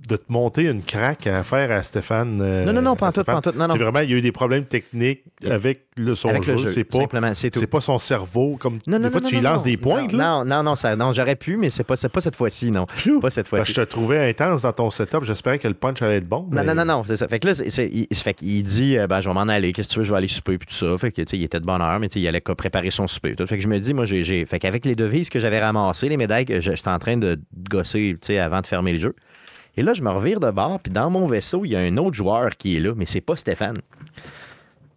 de 0.07 0.15
te 0.15 0.23
monter 0.29 0.63
une 0.63 0.81
craque 0.81 1.27
à 1.27 1.43
faire 1.43 1.71
à 1.71 1.83
Stéphane. 1.83 2.39
euh, 2.41 2.65
Non, 2.65 2.73
non, 2.73 2.81
non, 2.81 2.95
pas 2.95 3.11
tout, 3.11 3.23
pas 3.23 3.35
en 3.35 3.41
tout. 3.41 3.51
Non, 3.55 3.67
non. 3.67 3.73
C'est 3.75 3.83
vraiment, 3.83 3.99
il 3.99 4.09
y 4.09 4.13
a 4.13 4.17
eu 4.17 4.21
des 4.21 4.31
problèmes 4.31 4.65
techniques 4.65 5.23
avec 5.47 5.85
le, 5.95 6.15
son 6.15 6.29
Avec 6.29 6.43
jeu. 6.43 6.57
jeu. 6.57 6.69
C'est 6.69 6.83
pas, 6.83 6.97
Simplement, 6.99 7.31
c'est 7.35 7.51
tout. 7.51 7.59
c'est 7.59 7.67
pas 7.67 7.81
son 7.81 7.99
cerveau. 7.99 8.57
Comme 8.59 8.79
Non, 8.87 8.97
des 8.97 9.05
non, 9.05 9.11
fois, 9.11 9.21
non, 9.21 9.29
tu 9.29 9.35
non, 9.35 9.41
y 9.41 9.43
lances 9.43 9.63
des 9.63 9.77
pointes. 9.77 10.13
Non, 10.13 10.43
non, 10.43 10.57
non, 10.57 10.63
non, 10.63 10.75
ça, 10.75 10.95
non 10.95 11.13
j'aurais 11.13 11.35
pu, 11.35 11.55
mais 11.57 11.69
c'est 11.69 11.83
pas, 11.83 11.95
c'est 11.95 12.09
pas 12.09 12.21
cette 12.21 12.35
fois-ci, 12.35 12.71
non. 12.71 12.83
Pas 13.21 13.29
cette 13.29 13.43
que 13.45 13.49
fois-ci. 13.49 13.73
je 13.73 13.81
te 13.81 13.85
trouvais 13.85 14.27
intense 14.29 14.63
dans 14.63 14.73
ton 14.73 14.89
setup. 14.89 15.23
J'espérais 15.23 15.59
que 15.59 15.67
le 15.67 15.73
punch 15.75 16.01
allait 16.01 16.17
être 16.17 16.27
bon. 16.27 16.47
Non, 16.51 16.63
mais- 16.63 16.63
non, 16.63 16.75
non, 16.75 16.85
non, 16.85 17.03
c'est 17.07 17.17
ça. 17.17 17.27
Fait 17.27 17.39
que 17.39 17.47
là, 17.47 17.55
c'est, 17.55 17.87
il, 17.89 18.07
fait 18.17 18.33
qu'il 18.33 18.63
dit, 18.63 18.97
euh, 18.97 19.05
ben, 19.07 19.21
je 19.21 19.27
vais 19.29 19.33
m'en 19.35 19.41
aller, 19.41 19.71
qu'est-ce 19.73 19.89
que 19.89 19.93
tu 19.93 19.99
veux, 19.99 20.05
je 20.05 20.11
vais 20.11 20.17
aller 20.17 20.27
souper, 20.27 20.57
puis 20.57 20.67
tout 20.67 20.73
ça. 20.85 20.97
Fait 20.97 21.11
que, 21.11 21.21
il 21.33 21.43
était 21.43 21.59
de 21.59 21.65
bonne 21.65 21.81
heure, 21.81 21.99
mais 21.99 22.07
il 22.07 22.27
allait 22.27 22.41
préparer 22.41 22.89
son 22.89 23.07
souper. 23.07 23.35
Tout. 23.35 23.45
Fait 23.45 23.57
que 23.57 23.63
je 23.63 23.67
me 23.67 23.79
dis, 23.79 23.93
moi, 23.93 24.05
j'ai, 24.07 24.45
fait 24.45 24.59
qu'avec 24.59 24.85
les 24.85 24.95
devises 24.95 25.29
que 25.29 25.39
j'avais 25.39 25.59
ramassées, 25.59 26.09
les 26.09 26.17
médailles 26.17 26.45
que 26.45 26.59
j'étais 26.59 26.87
en 26.89 26.99
train 26.99 27.17
de 27.17 27.39
gosser, 27.69 28.15
avant 28.39 28.61
de 28.61 28.67
fermer 28.67 28.93
le 28.93 28.99
jeu. 28.99 29.15
Et 29.77 29.83
là, 29.83 29.93
je 29.93 30.01
me 30.01 30.09
revire 30.09 30.39
de 30.39 30.51
bord, 30.51 30.79
puis 30.79 30.91
dans 30.91 31.09
mon 31.09 31.27
vaisseau, 31.27 31.65
il 31.65 31.71
y 31.71 31.75
a 31.75 31.79
un 31.79 31.97
autre 31.97 32.15
joueur 32.15 32.57
qui 32.57 32.75
est 32.75 32.79
là, 32.79 32.93
mais 32.95 33.05
c'est 33.05 33.21
pas 33.21 33.35
Stéphane. 33.35 33.79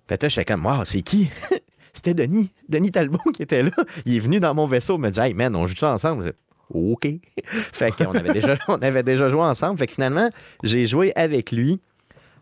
Fait 0.08 0.18
que 0.18 0.28
j'étais 0.28 0.44
comme, 0.44 0.66
wow, 0.66 0.84
c'est 0.84 1.02
qui? 1.02 1.30
C'était 1.92 2.14
Denis, 2.14 2.50
Denis 2.68 2.90
Talbot 2.90 3.30
qui 3.32 3.42
était 3.42 3.62
là. 3.62 3.70
Il 4.04 4.16
est 4.16 4.18
venu 4.18 4.40
dans 4.40 4.52
mon 4.52 4.66
vaisseau, 4.66 4.98
me 4.98 5.10
dit, 5.10 5.20
hey 5.20 5.32
man, 5.32 5.54
on 5.54 5.64
joue 5.66 5.76
ça 5.76 5.92
ensemble? 5.92 6.34
OK. 6.70 7.06
fait 7.46 7.92
qu'on 7.92 8.12
avait 8.12 8.40
on 8.68 8.82
avait 8.82 9.02
déjà 9.02 9.28
joué 9.28 9.40
ensemble. 9.40 9.78
Fait 9.78 9.86
que 9.86 9.94
finalement, 9.94 10.28
j'ai 10.62 10.86
joué 10.86 11.12
avec 11.14 11.52
lui 11.52 11.80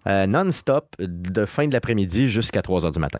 euh, 0.06 0.26
non-stop 0.26 0.96
de 0.98 1.46
fin 1.46 1.66
de 1.68 1.72
l'après-midi 1.72 2.28
jusqu'à 2.30 2.60
3 2.62 2.80
h 2.82 2.92
du 2.92 2.98
matin. 2.98 3.18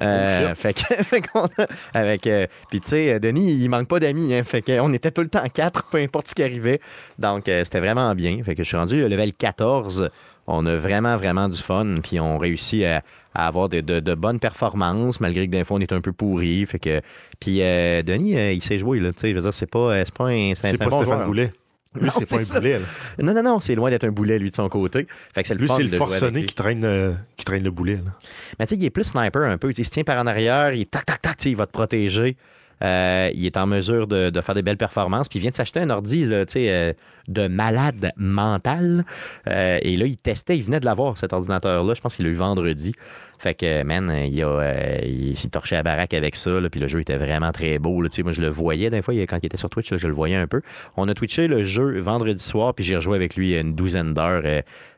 Euh, 0.00 0.54
fait 0.54 0.74
que, 0.74 0.94
fait 1.04 1.20
qu'on 1.22 1.44
a- 1.44 1.66
avec, 1.94 2.26
euh, 2.26 2.46
puis 2.70 2.80
tu 2.80 2.88
sais, 2.88 3.18
Denis, 3.20 3.54
il 3.56 3.68
manque 3.68 3.88
pas 3.88 3.98
d'amis. 4.00 4.32
Hein, 4.34 4.42
fait 4.44 4.62
qu'on 4.62 4.92
était 4.92 5.10
tout 5.10 5.22
le 5.22 5.28
temps 5.28 5.44
quatre, 5.52 5.84
peu 5.90 5.98
importe 5.98 6.28
ce 6.28 6.34
qui 6.34 6.42
arrivait. 6.42 6.80
Donc, 7.18 7.42
c'était 7.46 7.80
vraiment 7.80 8.14
bien. 8.14 8.42
Fait 8.44 8.54
que 8.54 8.62
je 8.62 8.68
suis 8.68 8.76
rendu 8.76 9.02
au 9.04 9.08
level 9.08 9.32
14. 9.32 10.10
On 10.46 10.66
a 10.66 10.76
vraiment, 10.76 11.16
vraiment 11.16 11.48
du 11.48 11.58
fun. 11.60 11.96
Puis 12.02 12.18
on 12.18 12.38
réussit 12.38 12.84
à, 12.84 13.02
à 13.34 13.46
avoir 13.46 13.68
de, 13.68 13.80
de- 13.80 14.00
de 14.00 14.14
bonnes 14.14 14.38
performances, 14.40 15.20
malgré 15.20 15.46
que 15.46 15.52
des 15.52 15.64
fois, 15.64 15.76
on 15.76 15.80
est 15.80 15.92
un 15.92 16.00
peu 16.00 16.12
pourri. 16.12 16.64
Fait 16.66 16.78
que, 16.78 17.00
puis 17.38 17.58
Denis, 17.58 18.32
il 18.54 18.62
sait 18.62 18.78
jouer. 18.78 19.00
Là, 19.00 19.10
tu 19.12 19.20
sais, 19.20 19.30
je 19.30 19.34
veux 19.36 19.42
dire, 19.42 19.54
c'est 19.54 19.70
pas, 19.70 20.04
c'est 20.04 20.14
pas 20.14 20.26
un, 20.28 20.52
c'est 20.54 20.66
un- 20.66 20.70
C'est 20.70 20.76
c'est 20.76 20.82
un 20.82 20.84
pas 20.86 20.90
bon 20.90 21.02
Stéphane. 21.02 21.24
Goulet. 21.24 21.52
Lui, 21.96 22.04
Non, 22.04 22.10
c'est 22.16 22.28
pas 22.28 22.40
un 22.40 22.44
ça. 22.44 22.60
boulet. 22.60 22.78
là. 22.78 22.84
Non, 23.20 23.34
non, 23.34 23.42
non, 23.42 23.60
c'est 23.60 23.74
loin 23.74 23.90
d'être 23.90 24.04
un 24.04 24.12
boulet, 24.12 24.38
lui, 24.38 24.50
de 24.50 24.54
son 24.54 24.68
côté. 24.68 25.08
Fait 25.34 25.42
que 25.42 25.48
c'est 25.48 25.54
le 25.54 25.60
Lui, 25.60 25.68
c'est 25.68 25.82
le 25.82 25.88
forcené 25.88 26.44
qui 26.44 26.54
traîne, 26.54 26.84
euh, 26.84 27.12
qui 27.36 27.44
traîne 27.44 27.64
le 27.64 27.70
boulet. 27.72 27.96
là. 27.96 28.12
Mais 28.58 28.66
tu 28.66 28.74
sais, 28.74 28.80
il 28.80 28.84
est 28.84 28.90
plus 28.90 29.04
sniper 29.04 29.42
un 29.42 29.58
peu. 29.58 29.72
Il 29.76 29.84
se 29.84 29.90
tient 29.90 30.04
par 30.04 30.22
en 30.22 30.26
arrière, 30.28 30.72
il 30.72 30.86
tac, 30.86 31.04
tac, 31.06 31.20
tac, 31.20 31.44
il 31.46 31.56
va 31.56 31.66
te 31.66 31.72
protéger. 31.72 32.36
Euh, 32.82 33.30
il 33.34 33.44
est 33.46 33.56
en 33.56 33.66
mesure 33.66 34.06
de, 34.06 34.40
faire 34.40 34.54
des 34.54 34.62
belles 34.62 34.76
performances. 34.76 35.28
Puis 35.28 35.38
il 35.38 35.42
vient 35.42 35.50
de 35.50 35.56
s'acheter 35.56 35.80
un 35.80 35.90
ordi 35.90 36.26
euh, 36.26 36.92
de 37.28 37.46
malade 37.46 38.12
mental. 38.16 39.04
Euh, 39.48 39.78
et 39.82 39.96
là, 39.96 40.06
il 40.06 40.16
testait, 40.16 40.56
il 40.56 40.64
venait 40.64 40.80
de 40.80 40.84
l'avoir, 40.84 41.18
cet 41.18 41.32
ordinateur-là. 41.32 41.94
Je 41.94 42.00
pense 42.00 42.16
qu'il 42.16 42.24
l'a 42.26 42.30
eu 42.30 42.34
vendredi. 42.34 42.92
Fait 43.38 43.54
que, 43.54 43.82
man, 43.82 44.12
il, 44.26 45.36
s'est 45.36 45.48
torché 45.48 45.76
à 45.76 45.82
baraque 45.82 46.12
avec 46.12 46.36
ça. 46.36 46.50
puis 46.70 46.80
le 46.80 46.88
jeu 46.88 47.00
était 47.00 47.16
vraiment 47.16 47.52
très 47.52 47.78
beau. 47.78 48.02
moi, 48.02 48.32
je 48.32 48.40
le 48.40 48.48
voyais 48.48 48.90
des 48.90 49.00
fois, 49.00 49.14
quand 49.14 49.38
il 49.42 49.46
était 49.46 49.56
sur 49.56 49.70
Twitch, 49.70 49.94
je 49.96 50.06
le 50.06 50.12
voyais 50.12 50.36
un 50.36 50.46
peu. 50.46 50.60
On 50.96 51.08
a 51.08 51.14
twitché 51.14 51.48
le 51.48 51.64
jeu 51.64 52.00
vendredi 52.00 52.42
soir, 52.42 52.74
puis 52.74 52.84
j'ai 52.84 52.96
rejoué 52.96 53.16
avec 53.16 53.36
lui 53.36 53.56
une 53.56 53.74
douzaine 53.74 54.12
d'heures. 54.12 54.42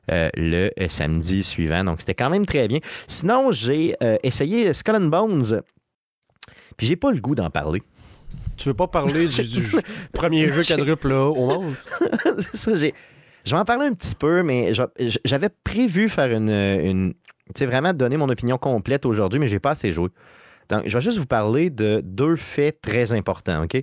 le 0.08 0.70
samedi 0.88 1.44
suivant. 1.44 1.84
Donc, 1.84 2.00
c'était 2.00 2.14
quand 2.14 2.30
même 2.30 2.46
très 2.46 2.66
bien. 2.66 2.78
Sinon, 3.06 3.52
j'ai 3.52 3.94
essayé 4.24 4.72
Skull 4.74 4.96
and 4.96 5.06
Bones. 5.06 5.62
Puis, 6.76 6.86
j'ai 6.86 6.96
pas 6.96 7.12
le 7.12 7.20
goût 7.20 7.34
d'en 7.34 7.50
parler. 7.50 7.82
Tu 8.56 8.68
veux 8.68 8.74
pas 8.74 8.86
parler 8.86 9.28
du, 9.28 9.46
du 9.46 9.66
premier 10.12 10.46
jeu 10.46 10.62
quadruple 10.62 11.08
là, 11.08 11.26
au 11.26 11.46
monde? 11.46 11.74
Ça, 12.54 12.76
j'ai. 12.76 12.94
Je 13.44 13.50
vais 13.50 13.60
en 13.60 13.64
parler 13.64 13.86
un 13.86 13.92
petit 13.92 14.14
peu, 14.14 14.42
mais 14.42 14.72
j'avais 15.24 15.48
prévu 15.64 16.08
faire 16.08 16.30
une. 16.30 16.50
une 16.50 17.14
tu 17.46 17.58
sais, 17.58 17.66
vraiment 17.66 17.92
donner 17.92 18.16
mon 18.16 18.28
opinion 18.28 18.56
complète 18.56 19.04
aujourd'hui, 19.04 19.40
mais 19.40 19.48
j'ai 19.48 19.58
pas 19.58 19.72
assez 19.72 19.92
joué. 19.92 20.08
Donc, 20.68 20.82
je 20.86 20.96
vais 20.96 21.02
juste 21.02 21.18
vous 21.18 21.26
parler 21.26 21.70
de 21.70 22.00
deux 22.04 22.36
faits 22.36 22.80
très 22.80 23.12
importants, 23.12 23.64
OK? 23.64 23.82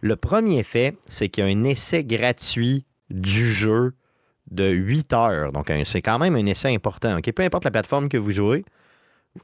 Le 0.00 0.16
premier 0.16 0.62
fait, 0.62 0.96
c'est 1.06 1.28
qu'il 1.28 1.44
y 1.44 1.46
a 1.46 1.50
un 1.50 1.64
essai 1.64 2.02
gratuit 2.02 2.86
du 3.10 3.52
jeu 3.52 3.94
de 4.50 4.68
8 4.68 5.12
heures. 5.12 5.52
Donc, 5.52 5.70
c'est 5.84 6.02
quand 6.02 6.18
même 6.18 6.34
un 6.34 6.46
essai 6.46 6.74
important, 6.74 7.18
OK? 7.18 7.30
Peu 7.32 7.42
importe 7.42 7.64
la 7.64 7.70
plateforme 7.70 8.08
que 8.08 8.16
vous 8.16 8.32
jouez, 8.32 8.64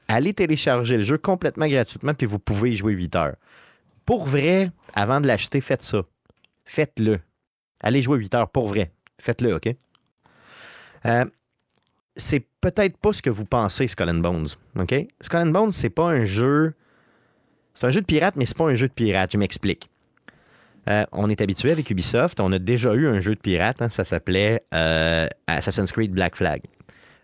allez 0.07 0.33
télécharger 0.33 0.97
le 0.97 1.03
jeu 1.03 1.17
complètement 1.17 1.67
gratuitement, 1.67 2.13
puis 2.13 2.27
vous 2.27 2.39
pouvez 2.39 2.71
y 2.73 2.77
jouer 2.77 2.93
8 2.93 3.15
heures. 3.15 3.35
Pour 4.05 4.25
vrai, 4.25 4.71
avant 4.93 5.21
de 5.21 5.27
l'acheter, 5.27 5.61
faites 5.61 5.81
ça. 5.81 6.03
Faites-le. 6.65 7.19
Allez 7.83 8.01
jouer 8.01 8.17
8 8.17 8.35
heures 8.35 8.49
pour 8.49 8.67
vrai. 8.67 8.91
Faites-le, 9.19 9.55
OK? 9.55 9.69
Euh, 11.05 11.25
c'est 12.15 12.45
peut-être 12.61 12.97
pas 12.97 13.13
ce 13.13 13.21
que 13.21 13.29
vous 13.29 13.45
pensez, 13.45 13.87
Skull 13.87 14.09
and 14.09 14.15
Bones. 14.15 14.47
OK? 14.77 14.93
Skull 15.21 15.39
and 15.39 15.51
Bones, 15.51 15.71
c'est 15.71 15.89
pas 15.89 16.09
un 16.09 16.23
jeu. 16.23 16.73
C'est 17.73 17.87
un 17.87 17.91
jeu 17.91 18.01
de 18.01 18.05
pirate, 18.05 18.35
mais 18.35 18.45
c'est 18.45 18.57
pas 18.57 18.69
un 18.69 18.75
jeu 18.75 18.87
de 18.87 18.93
pirate. 18.93 19.31
Je 19.33 19.37
m'explique. 19.37 19.89
Euh, 20.89 21.05
on 21.11 21.29
est 21.29 21.41
habitué 21.41 21.71
avec 21.71 21.89
Ubisoft. 21.89 22.39
On 22.39 22.51
a 22.51 22.59
déjà 22.59 22.93
eu 22.93 23.07
un 23.07 23.19
jeu 23.19 23.35
de 23.35 23.39
pirate. 23.39 23.81
hein, 23.81 23.89
ça 23.89 24.03
s'appelait 24.03 24.63
euh, 24.73 25.27
Assassin's 25.47 25.91
Creed 25.91 26.11
Black 26.11 26.35
Flag. 26.35 26.61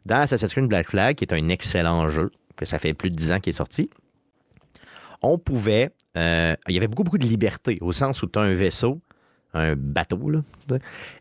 Dans 0.05 0.22
Assassin's 0.22 0.53
Creed 0.53 0.68
Black 0.68 0.89
Flag, 0.89 1.15
qui 1.15 1.26
est 1.26 1.34
un 1.34 1.49
excellent 1.49 2.09
jeu, 2.09 2.32
que 2.58 2.66
ça 2.66 2.80
fait 2.80 2.93
plus 2.93 3.10
de 3.10 3.16
10 3.16 3.32
ans 3.32 3.39
qu'il 3.39 3.51
est 3.51 3.53
sorti, 3.53 3.89
on 5.22 5.38
pouvait. 5.38 5.91
euh, 6.18 6.55
il 6.68 6.76
y 6.76 6.78
avait 6.78 6.88
beaucoup, 6.88 7.03
beaucoup 7.03 7.18
de 7.18 7.26
liberté, 7.26 7.78
au 7.82 7.91
sens 7.91 8.22
où 8.24 8.28
tu 8.28 8.38
as 8.39 8.41
un 8.41 8.53
vaisseau, 8.53 8.99
un 9.53 9.76
bateau, 9.76 10.30
là, 10.30 10.41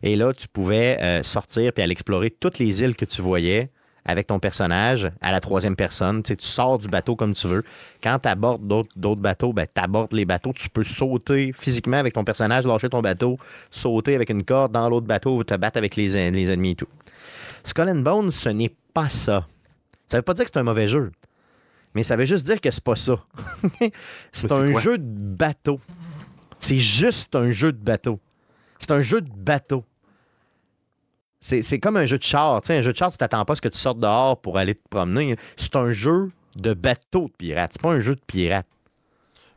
et 0.03 0.15
là, 0.15 0.33
tu 0.33 0.47
pouvais 0.47 0.97
euh, 1.01 1.23
sortir 1.23 1.71
puis 1.73 1.83
aller 1.83 1.93
explorer 1.93 2.29
toutes 2.29 2.59
les 2.59 2.81
îles 2.81 2.95
que 2.95 3.05
tu 3.05 3.21
voyais 3.21 3.71
avec 4.07 4.27
ton 4.27 4.39
personnage 4.39 5.09
à 5.21 5.31
la 5.31 5.39
troisième 5.39 5.75
personne. 5.75 6.23
Tu, 6.23 6.35
sors 6.39 6.77
du 6.77 6.87
bateau 6.87 7.15
comme 7.15 7.33
tu 7.33 7.47
veux. 7.47 7.63
Quand 8.01 8.19
tu 8.19 8.29
abordes 8.29 8.65
d'autres, 8.65 9.21
bateaux, 9.21 9.53
ben, 9.53 9.67
tu 9.73 9.81
abordes 9.81 10.13
les 10.13 10.25
bateaux. 10.25 10.53
Tu 10.53 10.69
peux 10.69 10.85
sauter 10.85 11.51
physiquement 11.53 11.97
avec 11.97 12.13
ton 12.13 12.23
personnage, 12.23 12.65
lâcher 12.65 12.89
ton 12.89 13.01
bateau, 13.01 13.37
sauter 13.69 14.15
avec 14.15 14.29
une 14.29 14.43
corde 14.43 14.71
dans 14.71 14.89
l'autre 14.89 15.07
bateau, 15.07 15.43
te 15.43 15.53
battre 15.55 15.77
avec 15.77 15.95
les, 15.95 16.31
les 16.31 16.49
ennemis 16.49 16.71
et 16.71 16.75
tout. 16.75 16.87
Skull 17.63 17.89
and 17.89 17.99
Bones, 17.99 18.31
ce 18.31 18.49
n'est 18.49 18.73
pas 18.93 19.09
ça. 19.09 19.45
Ça 20.07 20.17
veut 20.17 20.23
pas 20.23 20.33
dire 20.33 20.45
que 20.45 20.51
c'est 20.53 20.59
un 20.59 20.63
mauvais 20.63 20.87
jeu. 20.87 21.11
Mais 21.93 22.03
ça 22.03 22.15
veut 22.15 22.25
juste 22.25 22.45
dire 22.45 22.61
que 22.61 22.69
c'est 22.69 22.83
pas 22.83 22.95
ça. 22.95 23.23
c'est 24.31 24.51
un 24.51 24.71
quoi? 24.71 24.81
jeu 24.81 24.97
de 24.97 25.05
bateau. 25.05 25.79
C'est 26.59 26.77
juste 26.77 27.35
un 27.35 27.51
jeu 27.51 27.71
de 27.71 27.77
bateau. 27.77 28.19
C'est 28.79 28.91
un 28.91 29.01
jeu 29.01 29.21
de 29.21 29.29
bateau. 29.29 29.83
C'est 31.39 31.79
comme 31.79 31.97
un 31.97 32.05
jeu 32.05 32.17
de 32.17 32.23
char. 32.23 32.61
Un 32.67 32.81
jeu 32.81 32.91
de 32.91 32.97
char, 32.97 33.11
tu 33.11 33.17
t'attends 33.17 33.45
pas 33.45 33.53
à 33.53 33.55
ce 33.55 33.61
que 33.61 33.69
tu 33.69 33.77
sortes 33.77 33.99
dehors 33.99 34.39
pour 34.41 34.57
aller 34.57 34.75
te 34.75 34.87
promener. 34.89 35.37
C'est 35.55 35.75
un 35.75 35.91
jeu 35.91 36.31
de 36.55 36.73
bateau 36.73 37.27
de 37.27 37.33
pirate. 37.37 37.71
C'est 37.73 37.81
pas 37.81 37.93
un 37.93 37.99
jeu 37.99 38.15
de 38.15 38.21
pirate. 38.27 38.67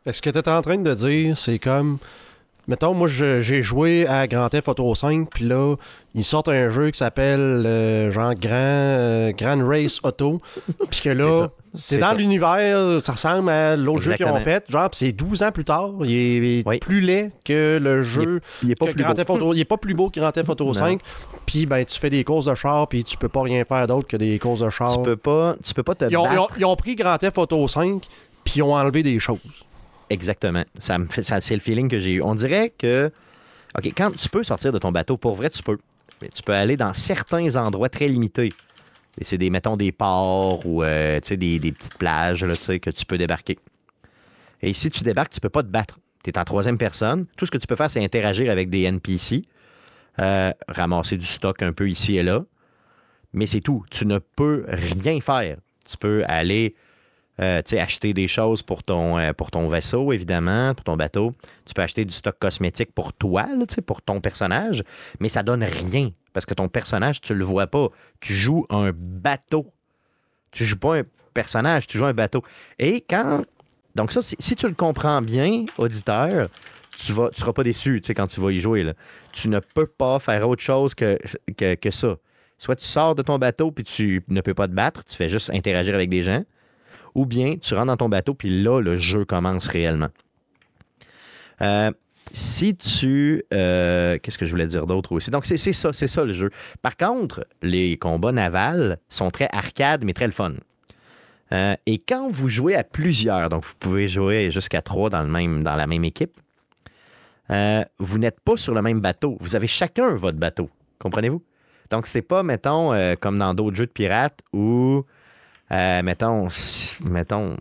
Fait 0.05 0.13
ce 0.13 0.23
que 0.23 0.31
tu 0.31 0.39
es 0.39 0.49
en 0.49 0.63
train 0.63 0.79
de 0.79 0.95
dire, 0.95 1.37
c'est 1.37 1.59
comme. 1.59 1.99
Mettons, 2.71 2.95
moi, 2.95 3.09
j'ai 3.09 3.63
joué 3.65 4.07
à 4.07 4.29
Grand 4.29 4.49
Theft 4.49 4.69
Auto 4.69 4.95
5, 4.95 5.29
puis 5.29 5.45
là, 5.45 5.75
ils 6.15 6.23
sortent 6.23 6.47
un 6.47 6.69
jeu 6.69 6.93
qui 6.93 6.99
s'appelle 6.99 7.41
euh, 7.67 8.13
genre 8.13 8.33
Grand, 8.35 8.53
euh, 8.55 9.33
Grand 9.37 9.67
Race 9.67 9.99
Auto. 10.05 10.39
Puis 10.89 11.01
que 11.03 11.09
là, 11.11 11.49
c'est 11.75 11.99
dans 11.99 12.13
l'univers, 12.13 13.01
ça 13.03 13.11
ressemble 13.11 13.51
à 13.51 13.75
l'autre 13.77 14.03
jeu 14.03 14.15
qu'ils 14.15 14.27
ont 14.27 14.37
fait. 14.39 14.65
Genre, 14.69 14.89
c'est 14.93 15.11
12 15.11 15.43
ans 15.43 15.51
plus 15.51 15.65
tard, 15.65 15.91
il 16.05 16.13
est 16.15 16.63
Oui. 16.65 16.79
plus 16.79 17.01
laid 17.01 17.33
que 17.45 17.81
le 17.83 18.03
jeu. 18.03 18.41
Il 18.63 18.71
est 18.71 18.77
pas 18.77 18.87
plus 18.87 19.03
Grand 19.03 19.09
beau. 19.11 19.15
Theft 19.17 19.31
Auto. 19.31 19.53
Il 19.53 19.59
est 19.59 19.65
pas 19.65 19.77
plus 19.77 19.95
beau 19.95 20.09
que 20.09 20.21
Grand 20.21 20.31
Theft 20.31 20.51
Auto 20.51 20.67
Non. 20.67 20.73
5. 20.73 21.01
Puis 21.47 21.67
ben, 21.67 21.85
tu 21.85 21.99
fais 21.99 22.11
des 22.11 22.23
courses 22.23 22.47
de 22.47 22.55
char, 22.55 22.87
puis 22.87 23.03
tu 23.03 23.17
peux 23.17 23.29
pas 23.29 23.43
rien 23.43 23.65
faire 23.65 23.85
d'autre 23.89 24.07
que 24.07 24.17
des 24.17 24.39
courses 24.39 24.61
de 24.61 24.71
char. 24.71 24.93
Tu 24.97 25.03
peux 25.03 25.17
pas, 25.17 25.57
tu 25.65 25.75
peux 25.75 25.83
pas 25.83 25.97
te 25.97 26.05
Ils 26.05 26.17
ont, 26.17 26.25
ils 26.31 26.39
ont- 26.39 26.43
battre. 26.43 26.55
ils 26.61 26.65
ont 26.67 26.77
pris 26.77 26.95
Grand 26.95 27.19
Theft 27.19 27.37
Auto 27.37 27.67
5, 27.67 28.01
puis 28.45 28.55
ils 28.59 28.63
ont 28.63 28.75
enlevé 28.77 29.03
des 29.03 29.19
choses. 29.19 29.39
Exactement. 30.11 30.65
Ça 30.77 30.99
c'est 31.41 31.55
le 31.55 31.61
feeling 31.61 31.89
que 31.89 32.01
j'ai 32.01 32.15
eu. 32.15 32.23
On 32.23 32.35
dirait 32.35 32.71
que, 32.77 33.11
OK, 33.79 33.87
quand 33.97 34.11
tu 34.17 34.29
peux 34.29 34.43
sortir 34.43 34.73
de 34.73 34.79
ton 34.79 34.93
bateau, 34.93 35.17
pour 35.17 35.37
vrai, 35.37 35.49
tu 35.51 35.63
peux. 35.63 35.79
Tu 36.35 36.43
peux 36.43 36.53
aller 36.53 36.77
dans 36.77 36.93
certains 36.93 37.57
endroits 37.57 37.89
très 37.89 38.07
limités. 38.07 38.53
C'est 39.23 39.39
des, 39.39 39.49
mettons, 39.49 39.77
des 39.77 39.91
ports 39.91 40.67
ou 40.67 40.83
euh, 40.83 41.19
des, 41.21 41.59
des 41.59 41.73
petites 41.73 41.97
plages 41.97 42.45
là, 42.45 42.55
que 42.79 42.91
tu 42.91 43.07
peux 43.07 43.17
débarquer. 43.17 43.59
Et 44.61 44.75
si 44.75 44.91
tu 44.91 45.03
débarques, 45.03 45.33
tu 45.33 45.41
peux 45.41 45.49
pas 45.49 45.63
te 45.63 45.69
battre. 45.69 45.99
Tu 46.23 46.31
es 46.31 46.39
en 46.39 46.45
troisième 46.45 46.77
personne. 46.77 47.27
Tout 47.37 47.47
ce 47.47 47.51
que 47.51 47.59
tu 47.59 47.67
peux 47.67 47.77
faire, 47.77 47.91
c'est 47.91 48.05
interagir 48.05 48.51
avec 48.51 48.69
des 48.69 48.83
NPC, 48.83 49.45
euh, 50.19 50.53
ramasser 50.69 51.17
du 51.17 51.25
stock 51.25 51.63
un 51.63 51.73
peu 51.73 51.89
ici 51.89 52.19
et 52.19 52.23
là. 52.23 52.45
Mais 53.33 53.47
c'est 53.47 53.61
tout. 53.61 53.85
Tu 53.91 54.05
ne 54.05 54.19
peux 54.19 54.67
rien 54.69 55.21
faire. 55.21 55.57
Tu 55.89 55.97
peux 55.97 56.23
aller 56.27 56.75
euh, 57.41 57.63
acheter 57.73 58.13
des 58.13 58.29
choses 58.29 58.63
pour 58.63 58.83
ton, 58.83 59.19
euh, 59.19 59.33
pour 59.33 59.51
ton 59.51 59.69
vaisseau, 59.69 60.13
évidemment, 60.13 60.75
pour 60.75 60.85
ton 60.85 60.97
bateau. 60.97 61.33
Tu 61.65 61.75
peux 61.75 61.83
acheter 61.83 62.05
du 62.05 62.13
stock 62.13 62.37
cosmétique 62.39 62.93
pour 62.95 63.13
toi, 63.13 63.47
là, 63.47 63.65
pour 63.87 64.03
ton 64.03 64.21
personnage, 64.21 64.83
mais 65.21 65.29
ça 65.29 65.43
donne 65.43 65.65
rien 65.65 66.11
parce 66.33 66.47
que 66.47 66.55
ton 66.55 66.69
personnage, 66.69 67.21
tu 67.21 67.35
le 67.35 67.45
vois 67.45 67.67
pas. 67.67 67.89
Tu 68.21 68.35
joues 68.35 68.67
un 68.71 68.93
bateau. 68.95 69.73
Tu 70.53 70.65
joues 70.65 70.79
pas 70.79 70.99
un 70.99 71.03
personnage, 71.35 71.87
tu 71.87 71.99
joues 71.99 72.07
un 72.07 72.15
bateau. 72.15 72.43
Et 72.79 73.05
quand. 73.09 73.45
Donc, 73.95 74.13
ça, 74.13 74.21
si, 74.23 74.55
tu 74.55 74.69
le 74.69 74.75
comprends 74.75 75.21
bien, 75.21 75.65
auditeur, 75.77 76.49
tu 76.97 77.13
ne 77.13 77.29
tu 77.29 77.41
seras 77.41 77.53
pas 77.53 77.65
déçu 77.65 78.01
quand 78.15 78.27
tu 78.27 78.41
vas 78.41 78.53
y 78.53 78.61
jouer. 78.61 78.87
Tu 79.33 79.49
ne 79.49 79.59
peux 79.59 79.87
pas 79.87 80.19
faire 80.21 80.49
autre 80.49 80.63
chose 80.63 80.95
que, 80.95 81.19
que, 81.57 81.75
que 81.75 81.91
ça. 81.91 82.17
Soit 82.57 82.77
tu 82.77 82.85
sors 82.85 83.15
de 83.15 83.23
ton 83.23 83.39
bateau 83.39 83.73
puis 83.73 83.85
tu 83.85 84.23
ne 84.29 84.41
peux 84.43 84.55
pas 84.55 84.69
te 84.69 84.73
battre, 84.73 85.03
tu 85.05 85.17
fais 85.17 85.29
juste 85.29 85.51
interagir 85.51 85.95
avec 85.95 86.11
des 86.11 86.23
gens, 86.23 86.45
ou 87.15 87.27
bien 87.27 87.57
tu 87.57 87.75
rentres 87.75 87.87
dans 87.87 87.97
ton 87.97 88.09
bateau 88.09 88.35
puis 88.35 88.63
là, 88.63 88.81
le 88.81 88.99
jeu 88.99 89.25
commence 89.25 89.69
réellement. 89.69 90.09
Euh, 91.63 91.91
si 92.33 92.77
tu. 92.77 93.43
euh, 93.53 94.19
Qu'est-ce 94.23 94.39
que 94.39 94.47
je 94.47 94.51
voulais 94.51 94.67
dire 94.67 94.87
d'autre 94.87 95.13
aussi? 95.13 95.31
Donc, 95.31 95.47
c'est 95.47 95.59
ça, 95.59 95.93
c'est 95.93 96.09
ça 96.09 96.25
le 96.25 96.33
jeu. 96.33 96.51
Par 96.83 96.97
contre, 96.97 97.47
les 97.63 97.97
combats 97.97 98.33
navals 98.33 98.99
sont 99.09 99.31
très 99.31 99.49
arcade, 99.53 100.05
mais 100.05 100.13
très 100.13 100.27
le 100.27 100.33
fun. 100.33 100.55
Euh, 101.53 101.75
et 101.87 101.99
quand 101.99 102.31
vous 102.31 102.49
jouez 102.49 102.77
à 102.77 102.85
plusieurs, 102.85 103.49
donc 103.49 103.65
vous 103.65 103.75
pouvez 103.81 104.09
jouer 104.09 104.53
jusqu'à 104.53 104.81
trois 104.83 105.11
dans, 105.11 105.23
la 105.23 105.87
même 105.87 106.05
équipe, 106.05 106.37
vous 107.99 108.19
n'êtes 108.19 108.39
pas 108.41 108.57
sur 108.57 108.75
le 108.75 108.83
même 108.83 109.01
bateau. 109.01 109.37
Vous 109.41 109.57
avez 109.57 109.67
chacun 109.67 110.15
votre 110.15 110.39
bateau. 110.39 110.71
Comprenez-vous? 111.01 111.43
Donc, 111.91 112.07
c'est 112.07 112.23
pas, 112.23 112.45
mettons, 112.45 112.93
comme 113.21 113.39
dans 113.39 113.53
d'autres 113.55 113.77
jeux 113.77 113.87
de 113.87 113.91
pirates 113.91 114.39
où, 114.53 115.05
euh, 115.73 116.03
mettons, 116.03 116.49
mettons, 117.05 117.57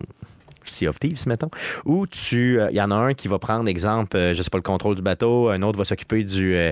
Sea 0.63 0.87
of 0.87 0.99
Thieves, 0.99 1.27
mettons, 1.27 1.49
où 1.85 2.05
tu, 2.05 2.59
il 2.69 2.75
y 2.75 2.81
en 2.81 2.91
a 2.91 2.95
un 2.95 3.13
qui 3.13 3.27
va 3.27 3.39
prendre, 3.39 3.67
exemple, 3.69 4.17
euh, 4.17 4.33
je 4.33 4.43
sais 4.43 4.49
pas, 4.49 4.57
le 4.57 4.63
contrôle 4.63 4.95
du 4.95 5.01
bateau, 5.01 5.49
un 5.49 5.61
autre 5.61 5.77
va 5.77 5.85
s'occuper 5.85 6.23
du, 6.23 6.55
euh, 6.55 6.71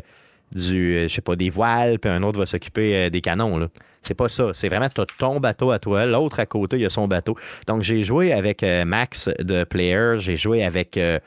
euh, 0.56 1.08
je 1.08 1.14
sais 1.14 1.22
pas, 1.22 1.36
des 1.36 1.50
voiles, 1.50 2.00
puis 2.00 2.10
un 2.10 2.24
autre 2.24 2.40
va 2.40 2.46
s'occuper 2.46 2.96
euh, 2.96 3.10
des 3.10 3.22
canons. 3.22 3.70
C'est 4.02 4.14
pas 4.14 4.30
ça. 4.30 4.52
C'est 4.54 4.70
vraiment, 4.70 4.86
as 4.86 5.06
ton 5.18 5.40
bateau 5.40 5.72
à 5.72 5.80
toi, 5.80 6.06
l'autre 6.06 6.40
à 6.40 6.46
côté, 6.46 6.78
il 6.78 6.86
a 6.86 6.90
son 6.90 7.08
bateau. 7.08 7.36
Donc, 7.68 7.84
j'ai 7.84 8.04
joué 8.04 8.32
avec 8.32 8.64
euh, 8.64 8.86
Max 8.86 9.30
de 9.40 9.64
Player, 9.64 10.16
j'ai 10.20 10.38
joué 10.38 10.64
avec 10.64 10.98
euh, 10.98 11.20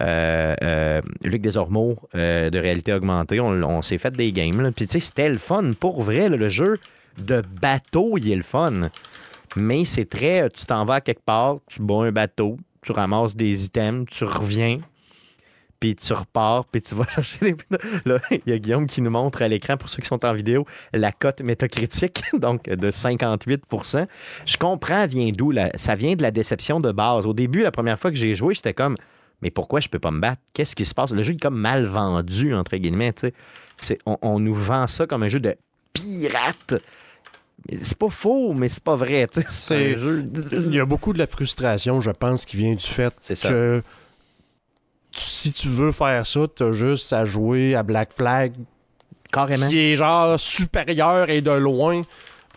euh, 0.00 0.54
euh, 0.62 1.00
Luc 1.24 1.42
Desormeaux 1.42 1.98
euh, 2.14 2.50
de 2.50 2.58
réalité 2.58 2.92
augmentée. 2.92 3.40
On, 3.40 3.82
s'est 3.82 3.98
fait 3.98 4.12
des 4.12 4.32
games. 4.32 4.60
là. 4.60 4.70
Puis, 4.70 4.86
tu 4.86 4.92
sais, 4.92 5.00
c'était 5.00 5.28
le 5.28 5.38
fun. 5.38 5.72
Pour 5.78 6.02
vrai, 6.02 6.28
le 6.28 6.48
jeu 6.48 6.78
de 7.18 7.42
bateau, 7.60 8.16
il 8.16 8.30
est 8.30 8.36
le 8.36 8.42
fun. 8.42 8.90
Mais 9.56 9.84
c'est 9.84 10.08
très. 10.08 10.48
Tu 10.50 10.66
t'en 10.66 10.84
vas 10.84 10.94
à 10.94 11.00
quelque 11.00 11.24
part, 11.24 11.58
tu 11.66 11.82
bats 11.82 12.04
un 12.04 12.12
bateau, 12.12 12.56
tu 12.82 12.92
ramasses 12.92 13.36
des 13.36 13.64
items, 13.64 14.06
tu 14.10 14.24
reviens, 14.24 14.80
puis 15.80 15.96
tu 15.96 16.12
repars, 16.12 16.66
puis 16.66 16.82
tu 16.82 16.94
vas 16.94 17.06
chercher 17.08 17.38
des. 17.52 17.56
Là, 18.04 18.20
il 18.30 18.42
y 18.46 18.52
a 18.52 18.58
Guillaume 18.58 18.86
qui 18.86 19.00
nous 19.00 19.10
montre 19.10 19.42
à 19.42 19.48
l'écran, 19.48 19.76
pour 19.76 19.88
ceux 19.88 20.02
qui 20.02 20.06
sont 20.08 20.24
en 20.24 20.34
vidéo, 20.34 20.66
la 20.92 21.10
cote 21.10 21.40
métacritique, 21.40 22.22
donc 22.34 22.64
de 22.64 22.90
58% 22.90 24.06
Je 24.46 24.56
comprends, 24.58 25.06
vient 25.06 25.30
d'où. 25.32 25.52
Ça 25.74 25.96
vient 25.96 26.14
de 26.14 26.22
la 26.22 26.30
déception 26.30 26.78
de 26.80 26.92
base. 26.92 27.26
Au 27.26 27.32
début, 27.32 27.62
la 27.62 27.72
première 27.72 27.98
fois 27.98 28.10
que 28.10 28.16
j'ai 28.16 28.34
joué, 28.34 28.54
j'étais 28.54 28.74
comme. 28.74 28.94
Mais 29.42 29.50
pourquoi 29.50 29.80
je 29.80 29.88
peux 29.88 29.98
pas 29.98 30.10
me 30.10 30.20
battre? 30.20 30.42
Qu'est-ce 30.52 30.76
qui 30.76 30.84
se 30.84 30.94
passe? 30.94 31.12
Le 31.12 31.24
jeu 31.24 31.32
est 31.32 31.40
comme 31.40 31.58
mal 31.58 31.86
vendu, 31.86 32.54
entre 32.54 32.76
guillemets. 32.76 33.14
On, 34.04 34.18
on 34.20 34.38
nous 34.38 34.54
vend 34.54 34.86
ça 34.86 35.06
comme 35.06 35.22
un 35.22 35.30
jeu 35.30 35.40
de 35.40 35.56
pirate. 35.94 36.74
C'est 37.82 37.98
pas 37.98 38.08
faux, 38.10 38.52
mais 38.54 38.68
c'est 38.68 38.82
pas 38.82 38.96
vrai. 38.96 39.28
tu 39.30 39.40
sais. 39.42 39.46
C'est- 39.50 39.94
un 39.94 39.98
jeu. 39.98 40.30
Il 40.52 40.74
y 40.74 40.80
a 40.80 40.84
beaucoup 40.86 41.12
de 41.12 41.18
la 41.18 41.26
frustration, 41.26 42.00
je 42.00 42.10
pense, 42.10 42.44
qui 42.44 42.56
vient 42.56 42.74
du 42.74 42.84
fait 42.84 43.14
ça. 43.20 43.48
que 43.48 43.82
tu- 45.12 45.20
si 45.20 45.52
tu 45.52 45.68
veux 45.68 45.92
faire 45.92 46.24
ça, 46.26 46.40
t'as 46.54 46.72
juste 46.72 47.12
à 47.12 47.24
jouer 47.26 47.74
à 47.74 47.82
Black 47.82 48.12
Flag, 48.16 48.52
Carrément. 49.32 49.68
qui 49.68 49.78
est 49.78 49.96
genre 49.96 50.38
supérieur 50.40 51.28
et 51.30 51.40
de 51.42 51.50
loin. 51.50 52.02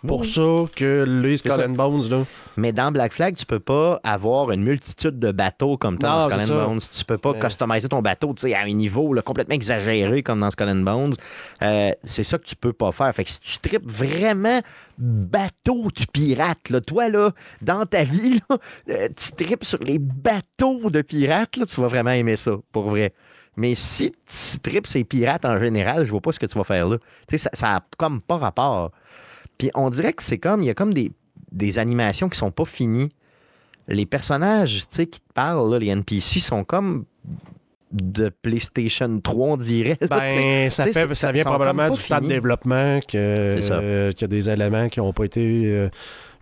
Pour 0.05 0.21
Oui. 0.21 0.27
ça 0.27 0.41
que 0.75 1.05
les 1.07 1.37
C'est 1.37 1.49
Skull 1.49 1.63
and 1.63 1.69
Bones, 1.75 2.09
là. 2.09 2.25
Mais 2.57 2.73
dans 2.73 2.91
Black 2.91 3.13
Flag, 3.13 3.35
tu 3.35 3.45
peux 3.45 3.59
pas 3.59 3.99
avoir 4.03 4.51
une 4.51 4.63
multitude 4.63 5.17
de 5.17 5.31
bateaux 5.31 5.77
comme 5.77 5.95
Non, 5.95 6.27
dans 6.27 6.29
Skull 6.29 6.53
and. 6.53 6.67
Bones. 6.67 6.79
Tu 6.91 7.05
peux 7.05 7.17
pas 7.17 7.31
Mais- 7.33 7.39
customiser 7.39 7.87
ton 7.87 8.01
bateau 8.01 8.33
tu 8.33 8.41
sais, 8.49 8.53
à 8.53 8.61
un 8.63 8.73
niveau 8.73 9.13
là, 9.13 9.21
complètement 9.21 9.55
exagéré 9.55 10.21
comme 10.21 10.41
dans 10.41 10.51
Skull 10.51 10.69
and 10.69 10.75
Bones. 10.83 11.13
Euh, 11.61 11.91
c'est 12.03 12.23
ça 12.25 12.37
que 12.37 12.43
tu 12.45 12.55
peux 12.57 12.73
pas 12.73 12.91
faire. 12.91 13.13
Fait 13.15 13.23
que 13.23 13.29
si 13.29 13.39
tu 13.39 13.57
tripes 13.59 13.89
vraiment 13.89 14.59
bateau 14.97 15.83
de 15.95 16.05
pirate, 16.11 16.69
là, 16.69 16.81
toi, 16.81 17.09
là, 17.09 17.31
dans 17.61 17.85
ta 17.85 18.03
vie, 18.03 18.39
là, 18.49 18.57
euh, 18.89 19.07
tu 19.15 19.31
tripes 19.45 19.63
sur 19.63 19.79
les 19.83 19.99
bateaux 19.99 20.89
de 20.89 21.01
pirates, 21.01 21.57
là, 21.57 21.65
tu 21.65 21.79
vas 21.81 21.87
vraiment 21.87 22.11
aimer 22.11 22.35
ça, 22.35 22.51
pour 22.71 22.89
vrai. 22.89 23.13
Mais 23.55 23.75
si 23.75 24.11
tu 24.11 24.59
tripes 24.61 24.87
ces 24.87 25.03
pirates 25.03 25.45
en 25.45 25.59
général, 25.59 26.05
je 26.05 26.11
vois 26.11 26.21
pas 26.21 26.31
ce 26.31 26.39
que 26.39 26.47
tu 26.47 26.57
vas 26.57 26.63
faire 26.63 26.87
là. 26.89 26.97
Tu 27.27 27.37
sais, 27.37 27.37
ça, 27.37 27.49
ça 27.53 27.75
a 27.75 27.81
comme 27.97 28.19
pas 28.19 28.37
rapport. 28.37 28.91
Puis 29.57 29.69
on 29.75 29.89
dirait 29.89 30.13
que 30.13 30.23
c'est 30.23 30.37
comme, 30.37 30.61
il 30.61 30.65
y 30.67 30.69
a 30.69 30.73
comme 30.73 30.93
des, 30.93 31.11
des 31.51 31.79
animations 31.79 32.29
qui 32.29 32.37
sont 32.37 32.51
pas 32.51 32.65
finies. 32.65 33.09
Les 33.87 34.05
personnages, 34.05 34.81
tu 34.89 34.95
sais, 34.95 35.05
qui 35.07 35.19
te 35.19 35.33
parlent, 35.33 35.69
là, 35.71 35.79
les 35.79 35.87
NPC, 35.87 36.39
sont 36.39 36.63
comme 36.63 37.05
de 37.91 38.29
PlayStation 38.29 39.19
3, 39.19 39.47
on 39.49 39.57
dirait. 39.57 39.97
là. 40.01 40.07
Ben, 40.07 40.69
ça, 40.71 40.83
fait, 40.93 41.07
vient 41.31 41.43
probablement 41.57 41.83
du 41.95 42.01
temps 42.01 42.15
de 42.27 42.27
développement 42.27 42.99
que- 43.01 43.17
euh, 43.81 44.11
qu'il 44.11 44.21
y 44.21 44.23
a 44.23 44.27
des 44.27 44.49
éléments 44.49 44.89
qui 44.89 44.99
n'ont 44.99 45.13
pas 45.13 45.25
été. 45.25 45.41
euh, 45.65 45.89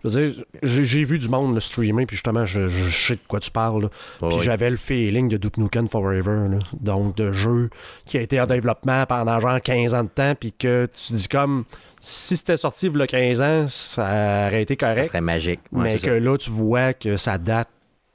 je 0.04 0.08
veux 0.08 0.26
dire, 0.30 0.44
j'ai 0.62 1.04
vu 1.04 1.18
du 1.18 1.28
monde 1.28 1.54
le 1.54 1.60
streamer, 1.60 2.06
puis 2.06 2.16
justement, 2.16 2.44
je, 2.44 2.68
je 2.68 2.90
sais 2.90 3.14
de 3.14 3.20
quoi 3.28 3.40
tu 3.40 3.50
parles. 3.50 3.88
Puis 4.20 4.40
j'avais 4.40 4.70
le 4.70 4.76
feeling 4.76 5.28
de 5.28 5.36
Duke 5.36 5.58
Nukem 5.58 5.88
Forever. 5.88 6.48
là. 6.50 6.58
Donc, 6.80 7.16
de 7.16 7.30
jeu 7.32 7.70
qui 8.04 8.18
a 8.18 8.20
été 8.20 8.40
en 8.40 8.46
développement 8.46 9.04
pendant 9.06 9.38
genre 9.40 9.60
15 9.60 9.94
ans 9.94 10.04
de 10.04 10.08
temps, 10.08 10.34
puis 10.38 10.52
que 10.52 10.86
tu 10.94 11.12
dis 11.12 11.28
comme 11.28 11.64
si 12.00 12.36
c'était 12.36 12.56
sorti 12.56 12.86
il 12.88 12.98
y 12.98 13.02
a 13.02 13.06
15 13.06 13.40
ans, 13.42 13.66
ça 13.68 14.46
aurait 14.48 14.62
été 14.62 14.76
Ça 14.80 14.88
correct. 14.88 15.06
serait 15.06 15.20
magique. 15.20 15.60
Ouais, 15.70 15.84
mais 15.84 15.94
que 15.98 16.00
ça. 16.00 16.18
là, 16.20 16.36
tu 16.36 16.50
vois 16.50 16.92
que 16.94 17.16
ça 17.16 17.38
date 17.38 17.68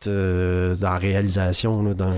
euh, 0.06 0.76
dans 0.76 0.92
la 0.92 0.98
réalisation, 0.98 1.82
là, 1.84 1.94
dans, 1.94 2.14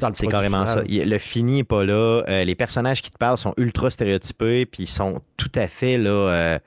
dans 0.00 0.08
le 0.08 0.14
C'est 0.16 0.26
carrément 0.28 0.64
final. 0.66 0.78
ça. 0.78 0.84
Il- 0.88 1.10
Le 1.10 1.18
fini 1.18 1.56
n'est 1.56 1.64
pas 1.64 1.84
là. 1.84 2.22
Euh, 2.28 2.44
les 2.44 2.54
personnages 2.54 3.02
qui 3.02 3.10
te 3.10 3.18
parlent 3.18 3.36
sont 3.36 3.52
ultra 3.58 3.90
stéréotypés, 3.90 4.64
puis 4.64 4.84
ils 4.84 4.88
sont 4.88 5.20
tout 5.36 5.50
à 5.54 5.66
fait 5.66 5.98
là. 5.98 6.10
euh, 6.10 6.58